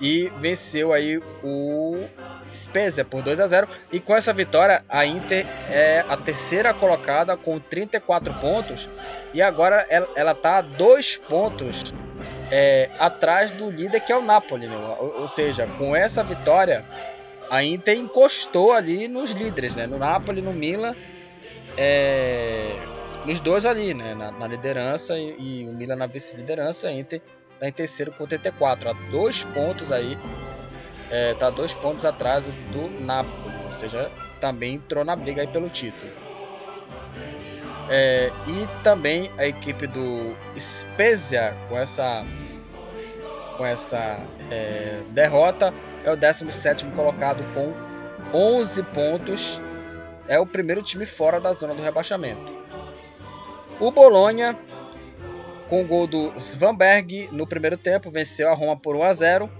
e 0.00 0.30
venceu 0.38 0.92
aí 0.92 1.18
o 1.42 2.04
Spezia 2.54 3.04
por 3.04 3.22
2 3.22 3.40
a 3.40 3.46
0 3.46 3.68
e 3.92 4.00
com 4.00 4.14
essa 4.14 4.32
vitória 4.32 4.84
a 4.88 5.04
Inter 5.04 5.46
é 5.68 6.04
a 6.08 6.16
terceira 6.16 6.72
colocada 6.72 7.36
com 7.36 7.58
34 7.58 8.32
pontos 8.34 8.88
e 9.34 9.42
agora 9.42 9.84
ela, 9.90 10.08
ela 10.14 10.34
tá 10.34 10.58
a 10.58 10.62
dois 10.62 11.16
pontos 11.16 11.92
é, 12.50 12.90
atrás 12.98 13.50
do 13.50 13.70
líder 13.70 14.00
que 14.00 14.12
é 14.12 14.16
o 14.16 14.22
Napoli, 14.22 14.66
né? 14.66 14.76
ou, 14.76 15.20
ou, 15.20 15.28
seja, 15.28 15.66
com 15.66 15.94
essa 15.94 16.22
vitória 16.22 16.84
a 17.50 17.62
Inter 17.62 17.96
encostou 17.96 18.72
ali 18.72 19.08
nos 19.08 19.32
líderes, 19.32 19.74
né? 19.74 19.86
no 19.86 19.98
Napoli, 19.98 20.40
no 20.40 20.52
Milan, 20.52 20.94
é, 21.76 22.76
nos 23.26 23.40
dois 23.40 23.66
ali, 23.66 23.94
né? 23.94 24.14
na, 24.14 24.30
na 24.30 24.46
liderança 24.46 25.18
e, 25.18 25.34
e, 25.38 25.68
o 25.68 25.72
Milan 25.72 25.96
na 25.96 26.06
vice-liderança, 26.06 26.88
a 26.88 26.92
Inter 26.92 27.20
está 27.58 27.68
em 27.68 27.72
terceiro 27.72 28.12
com 28.12 28.22
84, 28.22 28.90
a 28.90 28.92
dois 29.10 29.42
pontos 29.42 29.90
aí 29.90 30.16
é, 31.10 31.34
tá 31.34 31.50
dois 31.50 31.74
pontos 31.74 32.04
atrás 32.04 32.50
do 32.70 32.88
Napoli, 33.04 33.54
ou 33.66 33.72
seja, 33.72 34.10
também 34.40 34.74
entrou 34.74 35.04
na 35.04 35.16
briga 35.16 35.42
aí 35.42 35.48
pelo 35.48 35.68
título. 35.68 36.10
É, 37.90 38.30
e 38.46 38.82
também 38.82 39.30
a 39.38 39.46
equipe 39.46 39.86
do 39.86 40.36
Spezia 40.58 41.56
com 41.68 41.78
essa 41.78 42.24
com 43.56 43.64
essa 43.64 44.20
é, 44.50 45.00
derrota 45.08 45.72
é 46.04 46.12
o 46.12 46.16
17 46.16 46.86
colocado 46.86 47.42
com 47.54 47.74
11 48.32 48.82
pontos. 48.84 49.62
É 50.28 50.38
o 50.38 50.46
primeiro 50.46 50.82
time 50.82 51.06
fora 51.06 51.40
da 51.40 51.54
zona 51.54 51.74
do 51.74 51.82
rebaixamento. 51.82 52.52
O 53.80 53.90
Bolonha, 53.90 54.54
com 55.68 55.82
o 55.82 55.86
gol 55.86 56.06
do 56.06 56.32
Svanberg 56.36 57.28
no 57.32 57.46
primeiro 57.46 57.76
tempo, 57.76 58.10
venceu 58.10 58.48
a 58.48 58.54
Roma 58.54 58.76
por 58.76 58.96
1 58.96 59.02
a 59.02 59.12
0. 59.12 59.50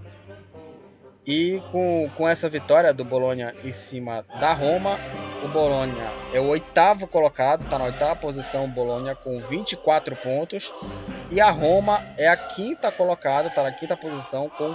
E 1.26 1.62
com, 1.70 2.10
com 2.16 2.26
essa 2.26 2.48
vitória 2.48 2.92
do 2.94 3.04
Bolonha 3.04 3.54
em 3.62 3.70
cima 3.70 4.24
da 4.40 4.54
Roma, 4.54 4.98
o 5.44 5.48
Bolonha 5.48 6.10
é 6.32 6.40
o 6.40 6.46
oitavo 6.46 7.06
colocado, 7.06 7.64
está 7.64 7.78
na 7.78 7.84
oitava 7.84 8.16
posição, 8.16 8.64
o 8.64 8.68
Bolonha 8.68 9.14
com 9.14 9.38
24 9.38 10.16
pontos. 10.16 10.72
E 11.30 11.38
a 11.38 11.50
Roma 11.50 12.02
é 12.16 12.26
a 12.26 12.36
quinta 12.36 12.90
colocada, 12.90 13.48
está 13.48 13.62
na 13.62 13.72
quinta 13.72 13.94
posição 13.94 14.48
com 14.48 14.74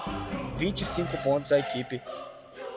25 0.56 1.18
pontos. 1.24 1.52
A 1.52 1.58
equipe 1.58 2.00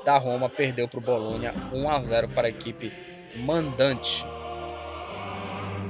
da 0.07 0.17
Roma 0.17 0.49
perdeu 0.49 0.89
para 0.89 0.99
o 0.99 1.03
Bolonha 1.03 1.53
1 1.75 1.91
a 1.91 2.01
0 2.01 2.29
para 2.31 2.47
a 2.47 2.51
equipe 2.51 2.91
mandante. 3.37 4.25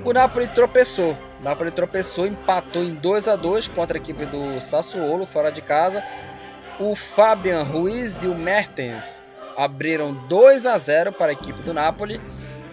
O 0.05 0.12
Napoli 0.12 0.48
tropeçou. 0.48 1.16
Napoli 1.40 1.70
tropeçou, 1.70 2.26
empatou 2.26 2.82
em 2.82 2.94
2 2.94 3.28
a 3.28 3.36
2 3.36 3.68
contra 3.68 3.98
a 3.98 4.00
equipe 4.00 4.24
do 4.26 4.60
Sassuolo 4.60 5.26
fora 5.26 5.52
de 5.52 5.60
casa. 5.60 6.02
O 6.78 6.94
Fabian 6.94 7.62
Ruiz 7.62 8.24
e 8.24 8.28
o 8.28 8.34
Mertens 8.34 9.24
abriram 9.56 10.12
2 10.28 10.66
a 10.66 10.76
0 10.76 11.12
para 11.12 11.30
a 11.30 11.32
equipe 11.32 11.62
do 11.62 11.74
Napoli. 11.74 12.20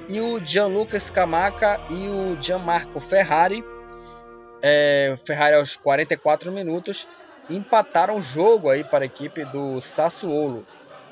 E 0.09 0.19
o 0.19 0.45
Gianluca 0.45 0.99
Scamacca 0.99 1.79
e 1.89 2.09
o 2.09 2.41
Gianmarco 2.41 2.99
Ferrari, 2.99 3.63
é, 4.61 5.15
Ferrari 5.25 5.55
aos 5.55 5.77
44 5.77 6.51
minutos, 6.51 7.07
empataram 7.49 8.17
o 8.17 8.21
jogo 8.21 8.69
aí 8.69 8.83
para 8.83 9.05
a 9.05 9.05
equipe 9.05 9.45
do 9.45 9.79
Sassuolo. 9.79 10.65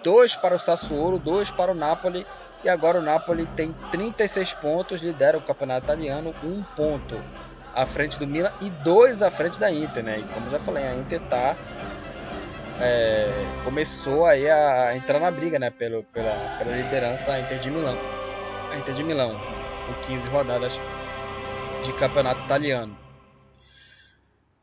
Dois 0.03 0.35
para 0.35 0.55
o 0.55 0.59
Sassuolo, 0.59 1.19
dois 1.19 1.49
para 1.51 1.71
o 1.71 1.75
Napoli 1.75 2.25
e 2.63 2.69
agora 2.69 2.99
o 2.99 3.01
Napoli 3.01 3.45
tem 3.47 3.75
36 3.91 4.53
pontos, 4.53 5.01
lidera 5.01 5.37
o 5.37 5.41
campeonato 5.41 5.85
italiano, 5.85 6.33
um 6.43 6.61
ponto 6.61 7.19
à 7.73 7.85
frente 7.85 8.19
do 8.19 8.27
Milan 8.27 8.51
e 8.61 8.69
dois 8.69 9.21
à 9.21 9.31
frente 9.31 9.59
da 9.59 9.71
Inter, 9.71 10.03
né? 10.03 10.19
E 10.19 10.23
como 10.33 10.49
já 10.49 10.59
falei, 10.59 10.85
a 10.85 10.95
Inter 10.95 11.21
está 11.21 11.55
é, 12.81 13.29
começou 13.63 14.25
aí 14.25 14.49
a 14.49 14.95
entrar 14.95 15.19
na 15.19 15.29
briga, 15.29 15.59
né, 15.59 15.69
pelo, 15.69 16.03
pela, 16.05 16.33
pela 16.57 16.75
liderança 16.75 17.33
a 17.33 17.39
Inter 17.39 17.59
de 17.59 17.69
Milão. 17.69 17.95
A 18.71 18.77
Inter 18.77 18.95
de 18.95 19.03
Milão, 19.03 19.39
com 19.85 20.07
15 20.07 20.29
rodadas 20.29 20.79
de 21.85 21.93
campeonato 21.93 22.41
italiano. 22.43 22.97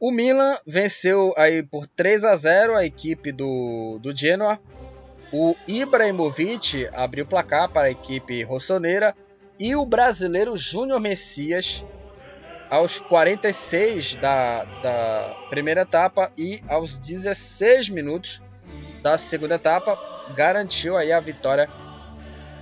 O 0.00 0.10
Milan 0.10 0.56
venceu 0.66 1.32
aí 1.36 1.62
por 1.62 1.86
3 1.86 2.24
a 2.24 2.34
0 2.34 2.76
a 2.76 2.84
equipe 2.84 3.32
do, 3.32 3.98
do 4.00 4.16
Genoa. 4.16 4.60
O 5.32 5.54
Ibrahimovic 5.66 6.88
abriu 6.94 7.24
o 7.24 7.28
placar 7.28 7.68
para 7.70 7.88
a 7.88 7.90
equipe 7.90 8.42
rossoneira 8.42 9.14
e 9.58 9.76
o 9.76 9.84
brasileiro 9.84 10.56
Júnior 10.56 11.00
Messias 11.00 11.84
aos 12.70 12.98
46 12.98 14.16
da, 14.16 14.64
da 14.64 15.36
primeira 15.50 15.82
etapa 15.82 16.32
e 16.36 16.62
aos 16.68 16.98
16 16.98 17.90
minutos 17.90 18.42
da 19.02 19.18
segunda 19.18 19.56
etapa 19.56 19.98
garantiu 20.34 20.96
aí 20.96 21.12
a 21.12 21.20
vitória 21.20 21.68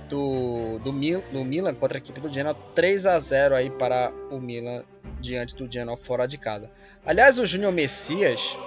do, 0.09 0.79
do, 0.79 0.93
Mil, 0.93 1.21
do 1.31 1.43
Milan 1.43 1.73
contra 1.73 1.97
a 1.97 1.99
equipe 1.99 2.19
do 2.19 2.31
Genoa 2.31 2.53
3 2.75 3.07
a 3.07 3.19
0 3.19 3.55
aí 3.55 3.69
para 3.69 4.11
o 4.31 4.39
Milan 4.39 4.83
diante 5.19 5.55
do 5.55 5.71
Genoa 5.71 5.97
fora 5.97 6.27
de 6.27 6.37
casa. 6.37 6.69
Aliás, 7.05 7.37
o 7.37 7.45
Júnior 7.45 7.71
Messias 7.73 8.57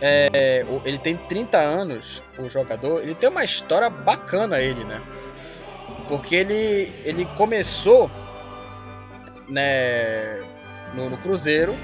é, 0.00 0.64
ele 0.84 0.98
tem 0.98 1.16
30 1.16 1.58
anos, 1.58 2.22
o 2.38 2.48
jogador, 2.48 3.00
ele 3.02 3.14
tem 3.14 3.28
uma 3.28 3.44
história 3.44 3.88
bacana 3.88 4.60
ele, 4.60 4.84
né? 4.84 5.00
Porque 6.08 6.34
ele, 6.34 6.92
ele 7.04 7.24
começou 7.36 8.10
né, 9.48 10.40
no, 10.94 11.10
no 11.10 11.16
Cruzeiro. 11.18 11.74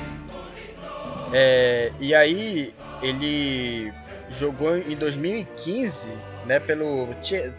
É, 1.33 1.93
e 2.01 2.15
aí 2.15 2.75
ele 3.03 3.93
jogou 4.29 4.77
em 4.77 4.97
2015, 4.97 6.13
né, 6.45 6.61
pelo 6.61 7.09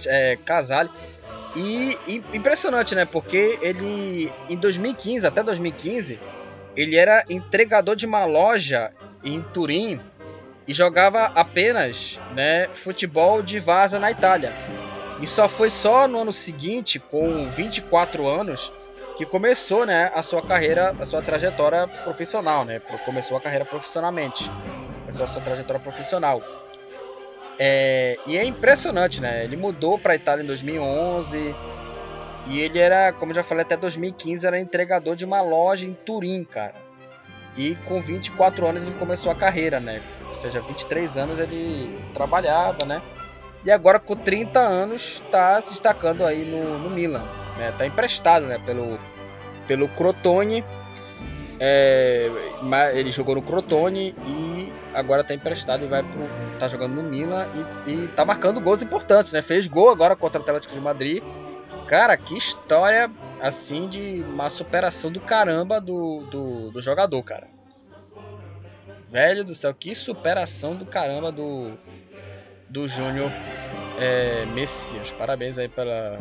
é, 0.07 0.36
Casale. 0.38 0.90
E, 1.56 1.98
e 2.07 2.23
impressionante, 2.34 2.95
né? 2.95 3.06
Porque 3.06 3.57
ele 3.61 4.32
em 4.49 4.57
2015, 4.57 5.28
até 5.28 5.44
2015, 5.44 6.19
ele 6.78 6.95
era 6.95 7.26
entregador 7.30 7.95
de 7.95 8.06
uma 8.06 8.23
loja 8.23 8.91
em 9.23 9.41
Turim 9.41 9.99
e 10.72 10.73
jogava 10.73 11.26
apenas, 11.35 12.18
né, 12.34 12.69
futebol 12.73 13.43
de 13.43 13.60
vaza 13.60 13.99
na 13.99 14.10
Itália. 14.10 14.53
E 15.19 15.27
só 15.27 15.49
foi 15.49 15.69
só 15.69 16.07
no 16.07 16.22
ano 16.22 16.31
seguinte, 16.31 16.98
com 16.98 17.49
24 17.49 18.26
anos, 18.26 18.72
que 19.18 19.26
começou, 19.26 19.85
né, 19.85 20.10
a 20.15 20.23
sua 20.23 20.41
carreira, 20.41 20.95
a 20.98 21.03
sua 21.03 21.22
trajetória 21.22 21.89
profissional, 22.06 22.64
né? 22.64 22.80
Começou 23.03 23.35
a 23.35 23.41
carreira 23.41 23.65
profissionalmente, 23.65 24.49
começou 25.02 25.26
a 25.26 25.27
sua 25.27 25.41
trajetória 25.41 25.81
profissional. 25.81 26.41
É, 27.60 28.18
e 28.26 28.38
é 28.38 28.45
impressionante, 28.45 29.22
né? 29.22 29.43
Ele 29.43 29.57
mudou 29.57 29.99
para 29.99 30.14
a 30.14 30.15
Itália 30.15 30.41
em 30.41 30.48
2011 30.48 31.53
e 32.48 32.61
ele 32.61 32.80
era, 32.80 33.11
como 33.11 33.34
já 33.34 33.43
falei, 33.43 33.64
até 33.64 33.76
2015 33.76 34.48
era 34.48 34.57
entregador 34.57 35.18
de 35.18 35.26
uma 35.26 35.41
loja 35.41 35.85
em 35.85 35.93
Turim, 35.93 36.45
cara. 36.45 36.90
E 37.57 37.76
com 37.86 38.02
24 38.02 38.65
anos 38.68 38.84
ele 38.84 38.95
começou 38.95 39.32
a 39.32 39.36
carreira, 39.36 39.80
né? 39.80 40.02
Ou 40.30 40.36
seja, 40.36 40.61
23 40.61 41.18
anos 41.18 41.40
ele 41.40 41.99
trabalhava, 42.14 42.86
né? 42.86 43.02
E 43.64 43.69
agora 43.69 43.99
com 43.99 44.15
30 44.15 44.60
anos 44.60 45.22
está 45.23 45.60
se 45.61 45.72
destacando 45.72 46.26
aí 46.26 46.45
no, 46.45 46.80
no 46.80 46.90
Milan. 46.90 47.23
Né? 47.57 47.73
Tá 47.78 47.86
emprestado 47.86 48.45
né? 48.45 48.60
pelo, 48.65 48.98
pelo 49.68 49.88
Crotone. 49.90 50.64
É, 51.60 52.32
ele 52.94 53.11
jogou 53.11 53.36
no 53.36 53.41
Crotone 53.41 54.15
e 54.26 54.73
agora 54.95 55.22
está 55.22 55.36
emprestado 55.36 55.86
e 55.86 55.88
vai 55.88 56.02
pro, 56.02 56.28
tá 56.57 56.68
jogando 56.68 56.95
no 56.95 57.03
Milan 57.03 57.48
e, 57.86 57.91
e 57.91 58.07
tá 58.07 58.26
marcando 58.26 58.60
gols 58.60 58.82
importantes, 58.82 59.32
né? 59.32 59.44
Fez 59.44 59.68
gol 59.68 59.91
agora 59.91 60.15
contra 60.15 60.40
o 60.40 60.41
Atlético 60.41 60.73
de 60.73 60.82
Madrid. 60.82 61.22
Cara, 61.91 62.15
que 62.15 62.38
história 62.38 63.11
assim 63.41 63.85
de 63.85 64.23
uma 64.26 64.49
superação 64.49 65.11
do 65.11 65.19
caramba 65.19 65.81
do, 65.81 66.22
do, 66.31 66.72
do 66.72 66.81
jogador, 66.81 67.22
cara. 67.22 67.49
Velho 69.09 69.43
do 69.43 69.53
céu, 69.53 69.73
que 69.73 69.93
superação 69.93 70.73
do 70.73 70.85
caramba 70.85 71.34
do, 71.34 71.77
do 72.69 72.88
Júnior 72.88 73.30
é, 73.99 74.45
Messias. 74.53 75.11
Parabéns 75.11 75.59
aí 75.59 75.68
pela, 75.68 76.18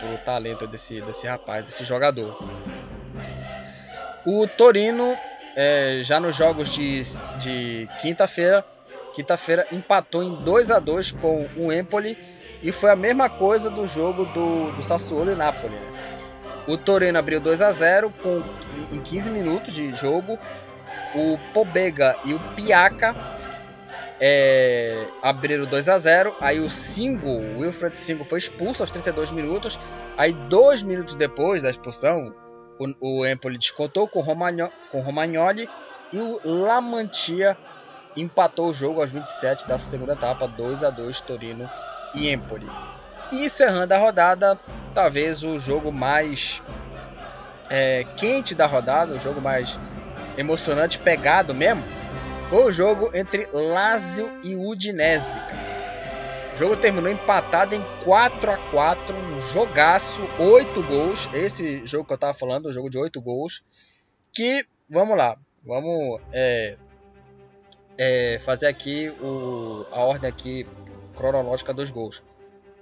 pelo 0.00 0.18
talento 0.24 0.66
desse, 0.66 1.00
desse 1.02 1.24
rapaz, 1.24 1.64
desse 1.64 1.84
jogador. 1.84 2.36
O 4.26 4.48
Torino, 4.48 5.16
é, 5.54 6.00
já 6.02 6.18
nos 6.18 6.34
jogos 6.34 6.68
de, 6.68 7.00
de 7.38 7.88
quinta-feira, 8.00 8.66
quinta-feira 9.12 9.64
empatou 9.70 10.24
em 10.24 10.34
2 10.42 10.72
a 10.72 10.80
2 10.80 11.12
com 11.12 11.48
o 11.56 11.72
Empoli 11.72 12.39
e 12.62 12.70
foi 12.70 12.90
a 12.90 12.96
mesma 12.96 13.28
coisa 13.28 13.70
do 13.70 13.86
jogo 13.86 14.26
do, 14.26 14.72
do 14.72 14.82
Sassuolo 14.82 15.30
e 15.30 15.34
Napoli. 15.34 15.78
O 16.66 16.76
Torino 16.76 17.18
abriu 17.18 17.40
2 17.40 17.62
a 17.62 17.72
0 17.72 18.12
com, 18.22 18.42
em 18.92 19.00
15 19.00 19.30
minutos 19.30 19.74
de 19.74 19.92
jogo. 19.94 20.38
O 21.14 21.38
Pobega 21.52 22.16
e 22.24 22.34
o 22.34 22.40
Piaca 22.54 23.16
é, 24.20 25.06
abriram 25.22 25.64
2 25.64 25.88
a 25.88 25.98
0 25.98 26.36
Aí 26.40 26.60
o 26.60 26.68
Singo, 26.68 27.28
o 27.28 27.60
Wilfred 27.60 27.98
Singo, 27.98 28.24
foi 28.24 28.38
expulso 28.38 28.82
aos 28.82 28.90
32 28.90 29.30
minutos. 29.30 29.80
Aí, 30.16 30.32
dois 30.32 30.82
minutos 30.82 31.14
depois 31.14 31.62
da 31.62 31.70
expulsão, 31.70 32.34
o, 32.78 33.20
o 33.20 33.26
Empoli 33.26 33.56
descontou 33.56 34.06
com, 34.06 34.20
Romagno, 34.20 34.70
com 34.92 35.00
Romagnoli. 35.00 35.68
E 36.12 36.18
o 36.18 36.40
Lamantia 36.44 37.56
empatou 38.16 38.68
o 38.68 38.74
jogo 38.74 39.00
aos 39.00 39.10
27 39.10 39.66
da 39.66 39.78
segunda 39.78 40.12
etapa, 40.12 40.46
2 40.46 40.84
a 40.84 40.90
2 40.90 41.20
Torino 41.22 41.70
e 42.14 42.28
Empoli. 42.28 42.68
E 43.32 43.44
encerrando 43.44 43.94
a 43.94 43.98
rodada, 43.98 44.58
talvez 44.94 45.42
o 45.42 45.58
jogo 45.58 45.92
mais 45.92 46.62
é, 47.68 48.04
quente 48.16 48.54
da 48.54 48.66
rodada, 48.66 49.14
o 49.14 49.18
jogo 49.18 49.40
mais 49.40 49.78
emocionante, 50.36 50.98
pegado 50.98 51.54
mesmo, 51.54 51.82
foi 52.48 52.64
o 52.64 52.72
jogo 52.72 53.10
entre 53.14 53.48
Lazio 53.52 54.30
e 54.42 54.56
Udinese. 54.56 55.38
O 56.52 56.56
jogo 56.56 56.76
terminou 56.76 57.10
empatado 57.10 57.74
em 57.74 57.84
4 58.04 58.50
a 58.50 58.56
4 58.56 59.14
um 59.14 59.40
jogaço, 59.52 60.20
8 60.38 60.82
gols. 60.82 61.30
Esse 61.32 61.86
jogo 61.86 62.04
que 62.04 62.12
eu 62.12 62.18
tava 62.18 62.34
falando, 62.34 62.66
o 62.66 62.72
jogo 62.72 62.90
de 62.90 62.98
8 62.98 63.20
gols. 63.20 63.62
Que, 64.32 64.66
vamos 64.88 65.16
lá, 65.16 65.36
vamos 65.64 66.20
é, 66.32 66.76
é, 67.96 68.38
fazer 68.40 68.66
aqui 68.66 69.10
o, 69.20 69.86
a 69.92 70.00
ordem 70.00 70.28
aqui 70.28 70.66
cronológica 71.20 71.74
dos 71.74 71.90
gols. 71.90 72.22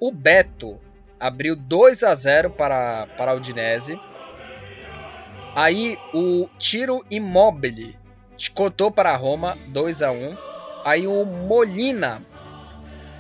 O 0.01 0.13
Beto 0.13 0.79
abriu 1.19 1.57
2 1.57 2.05
a 2.05 2.15
0 2.15 2.51
para, 2.51 3.09
para 3.17 3.33
a 3.33 3.35
Udinese. 3.35 4.01
Aí 5.57 5.97
o 6.15 6.49
Tiro 6.57 7.05
Immobile 7.11 7.99
descontou 8.37 8.93
para 8.93 9.11
a 9.11 9.17
Roma 9.17 9.59
2 9.69 10.03
a 10.03 10.13
1 10.13 10.37
Aí 10.85 11.09
o 11.09 11.25
Molina 11.25 12.23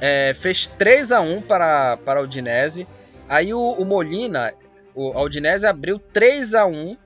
é, 0.00 0.32
fez 0.34 0.68
3 0.68 1.10
a 1.10 1.20
1 1.20 1.42
para, 1.42 1.96
para 1.96 2.20
a 2.20 2.22
Udinese. 2.22 2.86
Aí 3.28 3.52
o, 3.52 3.72
o 3.72 3.84
Molina, 3.84 4.54
o, 4.94 5.12
a 5.18 5.22
Udinese 5.22 5.66
abriu 5.66 5.98
3 5.98 6.54
a 6.54 6.64
1 6.64 6.96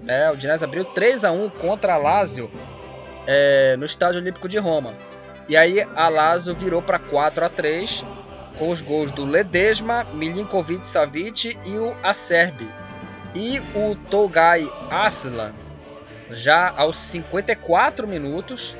né? 0.00 0.26
A 0.26 0.32
Udinese 0.32 0.64
abriu 0.64 0.84
3 0.84 1.24
a 1.24 1.32
1 1.32 1.50
contra 1.50 1.94
a 1.94 1.96
Lazio 1.98 2.50
é, 3.26 3.76
no 3.76 3.84
Estádio 3.84 4.20
Olímpico 4.20 4.48
de 4.48 4.58
Roma. 4.58 4.94
E 5.50 5.56
aí 5.56 5.84
a 5.96 6.08
Lazio 6.08 6.54
virou 6.54 6.80
para 6.80 7.00
4 7.00 7.44
a 7.44 7.48
3 7.48 8.06
com 8.56 8.70
os 8.70 8.80
gols 8.80 9.10
do 9.10 9.24
Ledesma, 9.24 10.04
Milinkovic 10.12 10.86
Savic 10.86 11.58
e 11.66 11.76
o 11.76 11.92
Acerbi. 12.04 12.68
E 13.34 13.58
o 13.74 13.96
Togai 14.08 14.64
Aslan 14.88 15.52
já 16.30 16.72
aos 16.76 16.96
54 16.98 18.06
minutos, 18.06 18.76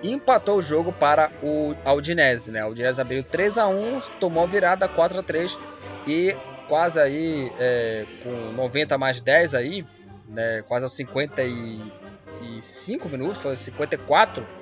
empatou 0.00 0.58
o 0.58 0.62
jogo 0.62 0.92
para 0.92 1.32
o 1.42 1.74
Aldinese. 1.84 2.52
Né? 2.52 2.62
O 2.62 2.68
Aldinese 2.68 3.00
abriu 3.00 3.24
3 3.24 3.58
a 3.58 3.66
1 3.66 4.00
tomou 4.20 4.46
virada 4.46 4.86
4 4.86 5.18
a 5.18 5.24
3 5.24 5.58
e 6.06 6.36
quase 6.68 7.00
aí 7.00 7.50
é, 7.58 8.06
com 8.22 8.52
90 8.52 8.96
mais 8.96 9.20
10 9.20 9.56
aí, 9.56 9.84
né, 10.28 10.62
quase 10.68 10.84
aos 10.84 10.94
55 10.94 13.08
minutos, 13.08 13.42
foi 13.42 13.56
54 13.56 14.61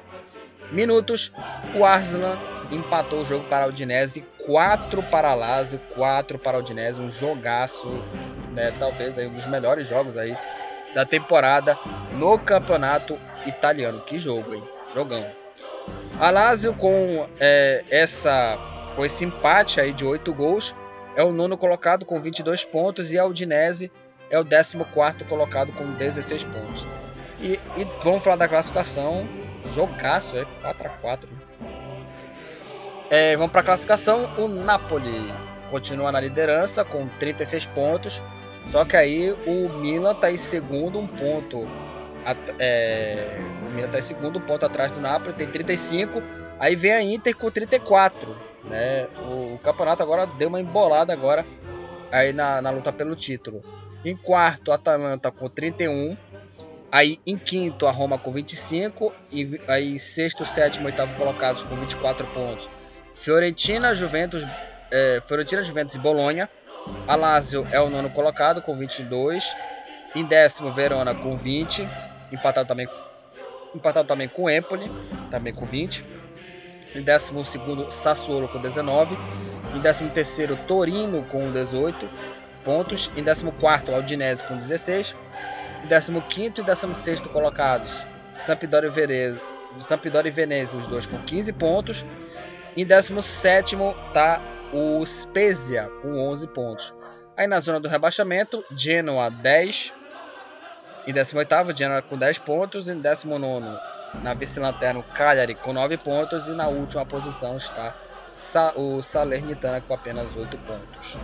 minutos, 0.72 1.32
o 1.74 1.84
Arsenal 1.84 2.36
empatou 2.70 3.20
o 3.20 3.24
jogo 3.24 3.44
para 3.46 3.66
o 3.66 3.70
Udinese, 3.70 4.24
4 4.46 5.02
para 5.04 5.34
Lazio, 5.34 5.80
4 5.94 6.38
para 6.38 6.56
o 6.56 6.60
Udinese, 6.60 7.00
um 7.00 7.10
jogaço, 7.10 7.88
né, 8.52 8.72
talvez 8.78 9.18
aí 9.18 9.26
um 9.26 9.34
dos 9.34 9.46
melhores 9.46 9.88
jogos 9.88 10.16
aí 10.16 10.36
da 10.94 11.04
temporada 11.04 11.78
no 12.12 12.38
campeonato 12.38 13.18
italiano. 13.46 14.00
Que 14.00 14.18
jogo, 14.18 14.54
hein? 14.54 14.62
Jogão. 14.94 15.24
A 16.18 16.30
Lazio 16.30 16.74
com 16.74 17.26
é, 17.38 17.84
essa 17.90 18.58
com 18.94 19.04
esse 19.04 19.24
empate 19.24 19.80
aí 19.80 19.92
de 19.92 20.04
8 20.04 20.32
gols 20.34 20.74
é 21.16 21.22
o 21.22 21.32
nono 21.32 21.56
colocado 21.56 22.04
com 22.04 22.18
22 22.18 22.64
pontos 22.64 23.12
e 23.12 23.18
a 23.18 23.24
Udinese 23.24 23.90
é 24.28 24.38
o 24.38 24.44
14 24.44 25.24
colocado 25.28 25.72
com 25.72 25.84
16 25.92 26.44
pontos. 26.44 26.86
E, 27.40 27.54
e, 27.76 27.88
vamos 28.02 28.22
falar 28.22 28.36
da 28.36 28.48
classificação. 28.48 29.28
Jogaço, 29.72 30.36
é 30.36 30.44
4 30.62 30.86
a 30.86 30.90
4 30.90 31.28
é, 33.10 33.36
Vamos 33.36 33.52
para 33.52 33.60
a 33.60 33.64
classificação. 33.64 34.32
O 34.38 34.48
Napoli 34.48 35.32
continua 35.70 36.12
na 36.12 36.20
liderança 36.20 36.84
com 36.84 37.06
36 37.06 37.66
pontos. 37.66 38.22
Só 38.64 38.84
que 38.84 38.96
aí 38.96 39.32
o 39.46 39.68
Milan 39.68 40.12
está 40.12 40.30
em 40.30 40.36
segundo, 40.36 40.98
um 40.98 41.06
ponto. 41.06 41.66
É, 42.58 43.38
o 43.66 43.70
Milan 43.70 43.86
está 43.86 43.98
em 43.98 44.02
segundo, 44.02 44.38
um 44.38 44.42
ponto 44.42 44.64
atrás 44.64 44.92
do 44.92 45.00
Napoli, 45.00 45.34
tem 45.34 45.48
35. 45.48 46.22
Aí 46.58 46.76
vem 46.76 46.92
a 46.92 47.02
Inter 47.02 47.36
com 47.36 47.50
34. 47.50 48.36
Né? 48.64 49.08
O, 49.18 49.54
o 49.54 49.58
campeonato 49.58 50.02
agora 50.02 50.26
deu 50.26 50.48
uma 50.48 50.60
embolada 50.60 51.12
agora 51.12 51.44
aí 52.12 52.32
na, 52.32 52.60
na 52.60 52.70
luta 52.70 52.92
pelo 52.92 53.16
título. 53.16 53.62
Em 54.04 54.16
quarto, 54.16 54.72
a 54.72 54.76
Atalanta 54.76 55.30
com 55.30 55.48
31. 55.48 56.16
Aí 56.92 57.20
em 57.26 57.38
quinto, 57.38 57.86
a 57.86 57.90
Roma 57.90 58.18
com 58.18 58.30
25. 58.30 59.14
E 59.30 59.60
aí 59.68 59.98
sexto, 59.98 60.44
sétimo, 60.44 60.86
oitavo 60.86 61.14
colocados 61.16 61.62
com 61.62 61.76
24 61.76 62.26
pontos. 62.28 62.68
Fiorentina, 63.14 63.94
Juventus, 63.94 64.46
é, 64.90 65.22
Fiorentina, 65.26 65.62
Juventus 65.62 65.94
e 65.94 65.98
Bolonha 65.98 66.48
a 67.06 67.40
é 67.72 67.80
o 67.80 67.90
nono 67.90 68.10
colocado 68.10 68.62
com 68.62 68.74
22. 68.76 69.56
Em 70.14 70.24
décimo, 70.24 70.72
Verona 70.72 71.14
com 71.14 71.36
20. 71.36 71.88
Empatado 72.32 72.66
também, 72.66 72.88
empatado 73.74 74.06
também 74.06 74.28
com 74.28 74.48
Empoli, 74.48 74.90
também 75.30 75.52
com 75.52 75.64
20. 75.64 76.04
Em 76.94 77.02
décimo 77.02 77.44
segundo, 77.44 77.90
Sassuolo 77.90 78.48
com 78.48 78.60
19. 78.60 79.16
Em 79.74 79.80
décimo 79.80 80.10
terceiro, 80.10 80.56
Torino 80.66 81.22
com 81.24 81.50
18 81.50 82.08
pontos. 82.64 83.10
Em 83.16 83.22
décimo 83.22 83.52
quarto, 83.52 83.92
Aldinese 83.92 84.44
com 84.44 84.56
16. 84.56 85.14
Em 85.84 85.86
décimo 85.86 86.22
quinto 86.22 86.60
e 86.60 86.64
décimo 86.64 86.94
sexto 86.94 87.28
colocados, 87.28 88.06
Sampdoria 88.36 88.88
e 88.88 88.92
Veneza, 88.92 89.40
Sampdoria 89.78 90.30
e 90.30 90.32
Veneza, 90.32 90.76
os 90.76 90.86
dois 90.86 91.06
com 91.06 91.18
15 91.18 91.52
pontos. 91.54 92.06
Em 92.76 92.86
décimo 92.86 93.22
sétimo 93.22 93.94
está 94.08 94.40
o 94.72 95.04
Spezia 95.04 95.90
com 96.02 96.28
11 96.30 96.46
pontos. 96.48 96.94
Aí 97.36 97.46
na 97.46 97.58
zona 97.60 97.80
do 97.80 97.88
rebaixamento, 97.88 98.64
Genoa 98.76 99.30
10. 99.30 99.94
Em 101.06 101.12
18º, 101.12 101.76
Genoa 101.76 102.02
com 102.02 102.16
10 102.16 102.38
pontos. 102.38 102.88
Em 102.88 103.00
19 103.00 103.66
na 104.22 104.34
vice-lanterna, 104.34 105.02
Cagliari 105.14 105.54
com 105.54 105.72
9 105.72 105.96
pontos. 105.98 106.48
E 106.48 106.54
na 106.54 106.68
última 106.68 107.04
posição 107.06 107.56
está 107.56 107.94
o 108.76 109.00
Salernitana 109.02 109.80
com 109.80 109.94
apenas 109.94 110.36
8 110.36 110.58
pontos. 110.58 111.18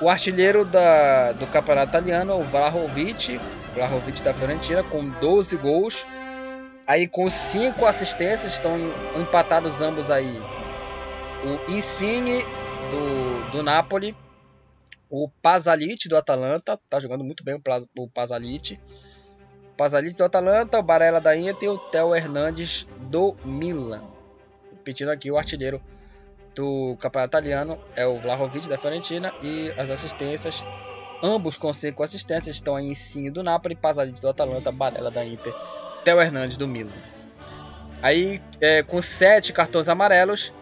O 0.00 0.08
artilheiro 0.08 0.64
da, 0.64 1.32
do 1.32 1.46
campeonato 1.46 1.90
italiano, 1.90 2.38
o 2.38 2.44
Vlahovic, 2.44 3.40
Vlahovic 3.74 4.22
da 4.22 4.32
Fiorentina, 4.32 4.82
com 4.82 5.08
12 5.08 5.56
gols. 5.56 6.06
Aí 6.86 7.06
com 7.06 7.28
5 7.28 7.84
assistências, 7.84 8.54
estão 8.54 8.76
empatados 9.16 9.82
ambos 9.82 10.10
aí 10.10 10.40
o 11.44 11.70
Insigne 11.70 12.42
do, 12.90 13.52
do 13.52 13.62
Napoli, 13.62 14.16
o 15.08 15.28
Pasalite 15.28 16.08
do 16.08 16.16
Atalanta, 16.16 16.78
tá 16.88 17.00
jogando 17.00 17.24
muito 17.24 17.44
bem 17.44 17.60
o 17.98 18.08
Pasalite. 18.08 18.80
O 19.72 19.76
Pasalite 19.76 20.18
do 20.18 20.24
Atalanta, 20.24 20.78
o 20.78 20.82
Barella 20.82 21.20
da 21.20 21.36
Inter 21.36 21.68
e 21.68 21.68
o 21.68 21.78
Theo 21.78 22.14
Hernandes 22.14 22.86
do 23.02 23.36
Milan. 23.44 24.04
Repetindo 24.72 25.10
aqui 25.10 25.30
o 25.30 25.38
artilheiro 25.38 25.80
do 26.58 26.96
campeonato 26.96 27.30
italiano 27.30 27.78
é 27.94 28.04
o 28.04 28.18
Vlahovic 28.18 28.68
da 28.68 28.76
Fiorentina 28.76 29.32
e 29.40 29.72
as 29.76 29.92
assistências, 29.92 30.66
ambos 31.22 31.56
com 31.56 31.72
cinco 31.72 32.02
assistências, 32.02 32.56
estão 32.56 32.76
em 32.80 32.90
Insigne 32.90 33.30
do 33.30 33.44
Napoli, 33.44 33.76
Pazadic 33.76 34.20
do 34.20 34.28
Atalanta, 34.28 34.72
Barella 34.72 35.08
da 35.08 35.24
Inter, 35.24 35.54
Theo 36.04 36.20
Hernandes 36.20 36.56
do 36.56 36.66
Milan. 36.66 36.90
Aí, 38.02 38.42
é, 38.60 38.82
com 38.82 39.00
sete 39.00 39.52
cartões 39.52 39.88
amarelos, 39.88 40.52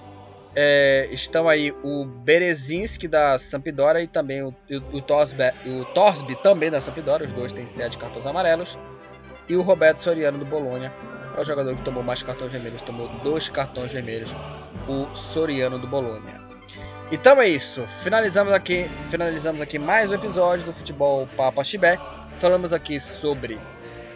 é, 0.55 1.09
estão 1.11 1.49
aí 1.49 1.75
o 1.83 2.05
Berezinski 2.05 3.09
da 3.09 3.39
Sampdoria 3.39 4.03
e 4.03 4.07
também 4.07 4.43
o, 4.43 4.49
o, 4.49 4.99
o, 4.99 5.01
Torsby, 5.01 5.45
o 5.67 5.85
Torsby 5.87 6.37
também 6.37 6.71
da 6.71 6.81
Sampdoria, 6.81 7.27
os 7.27 7.33
dois 7.33 7.55
têm 7.55 7.65
sete 7.65 7.97
cartões 7.97 8.27
amarelos. 8.27 8.79
E 9.49 9.57
o 9.57 9.63
Roberto 9.63 9.99
Soriano 9.99 10.39
do 10.39 10.45
Bolonha 10.45 10.93
é 11.37 11.41
o 11.41 11.45
jogador 11.45 11.75
que 11.75 11.83
tomou 11.83 12.03
mais 12.03 12.23
cartões 12.23 12.51
vermelhos, 12.51 12.83
tomou 12.83 13.09
dois 13.23 13.49
cartões 13.49 13.93
vermelhos, 13.93 14.35
o 14.89 15.15
Soriano 15.15 15.79
do 15.79 15.87
Bolonha. 15.87 16.41
Então 17.13 17.41
é 17.41 17.49
isso, 17.49 17.87
finalizamos 17.87 18.53
aqui, 18.53 18.91
finalizamos 19.09 19.61
aqui 19.61 19.79
mais 19.79 20.11
um 20.11 20.15
episódio 20.15 20.65
do 20.65 20.73
Futebol 20.73 21.29
Papa 21.37 21.63
Chibé. 21.63 21.99
Falamos 22.39 22.73
aqui 22.73 22.99
sobre 22.99 23.61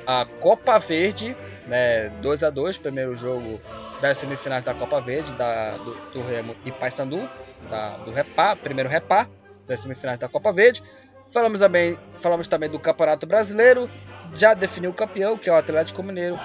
a 0.06 0.24
Copa 0.40 0.78
Verde, 0.78 1.36
né, 1.66 2.08
2 2.20 2.42
a 2.42 2.50
2 2.50 2.78
primeiro 2.78 3.14
jogo 3.14 3.60
das 4.00 4.18
semifinais 4.18 4.64
da 4.64 4.74
Copa 4.74 5.00
Verde, 5.00 5.34
da, 5.34 5.76
do, 5.76 5.94
do 6.12 6.22
Remo 6.22 6.56
e 6.64 6.72
Paysandu, 6.72 7.30
da, 7.68 7.98
do 7.98 8.10
Repá, 8.12 8.56
primeiro 8.56 8.88
Repá, 8.88 9.28
das 9.66 9.80
semifinais 9.80 10.18
da 10.18 10.28
Copa 10.28 10.52
Verde. 10.52 10.82
Falamos 11.28 11.60
também, 11.60 11.96
falamos 12.18 12.48
também 12.48 12.68
do 12.68 12.78
Campeonato 12.78 13.26
Brasileiro, 13.26 13.88
já 14.34 14.54
definiu 14.54 14.90
o 14.90 14.94
campeão, 14.94 15.36
que 15.36 15.48
é 15.48 15.52
o 15.52 15.56
Atlético 15.56 16.02
Mineiro, 16.02 16.36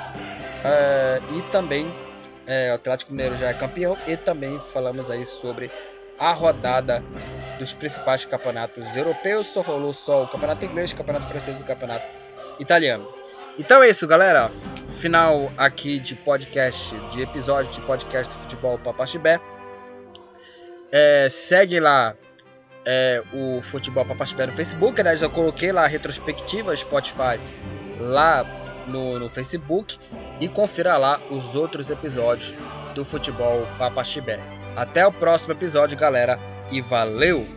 uh, 0.65 1.37
e 1.37 1.41
também 1.51 1.91
é, 2.47 2.71
o 2.71 2.75
Atlético 2.75 3.11
Mineiro 3.11 3.35
já 3.35 3.49
é 3.49 3.53
campeão, 3.53 3.97
e 4.07 4.17
também 4.17 4.59
falamos 4.59 5.09
aí 5.09 5.25
sobre 5.25 5.71
a 6.17 6.31
rodada 6.31 7.03
dos 7.59 7.73
principais 7.73 8.25
campeonatos 8.25 8.95
europeus, 8.95 9.47
só 9.47 9.61
rolou 9.61 9.93
só 9.93 10.23
o 10.23 10.27
Campeonato 10.27 10.65
Inglês, 10.65 10.91
o 10.91 10.95
Campeonato 10.95 11.27
Francês 11.27 11.59
e 11.59 11.63
o 11.63 11.65
Campeonato 11.65 12.05
Italiano. 12.59 13.07
Então 13.57 13.81
é 13.81 13.89
isso, 13.89 14.05
galera. 14.07 14.51
Final 14.89 15.51
aqui 15.57 15.99
de 15.99 16.15
podcast, 16.15 16.95
de 17.09 17.21
episódio 17.21 17.71
de 17.71 17.81
podcast 17.81 18.33
de 18.33 18.39
futebol 18.39 18.77
Papaxibé. 18.77 19.39
É, 20.91 21.27
segue 21.29 21.79
lá 21.79 22.15
é, 22.85 23.21
o 23.33 23.61
Futebol 23.61 24.05
Papaxibé 24.05 24.45
no 24.45 24.51
Facebook. 24.53 24.99
Aliás, 24.99 25.21
eu 25.21 25.29
coloquei 25.29 25.71
lá 25.71 25.83
a 25.83 25.87
retrospectiva 25.87 26.75
Spotify 26.75 27.39
lá 27.99 28.45
no, 28.87 29.19
no 29.19 29.29
Facebook. 29.29 29.97
E 30.39 30.47
confira 30.47 30.97
lá 30.97 31.21
os 31.29 31.55
outros 31.55 31.89
episódios 31.89 32.53
do 32.93 33.05
Futebol 33.05 33.65
Papaxibé. 33.77 34.39
Até 34.75 35.05
o 35.05 35.11
próximo 35.11 35.53
episódio, 35.53 35.97
galera. 35.97 36.37
E 36.71 36.81
valeu! 36.81 37.47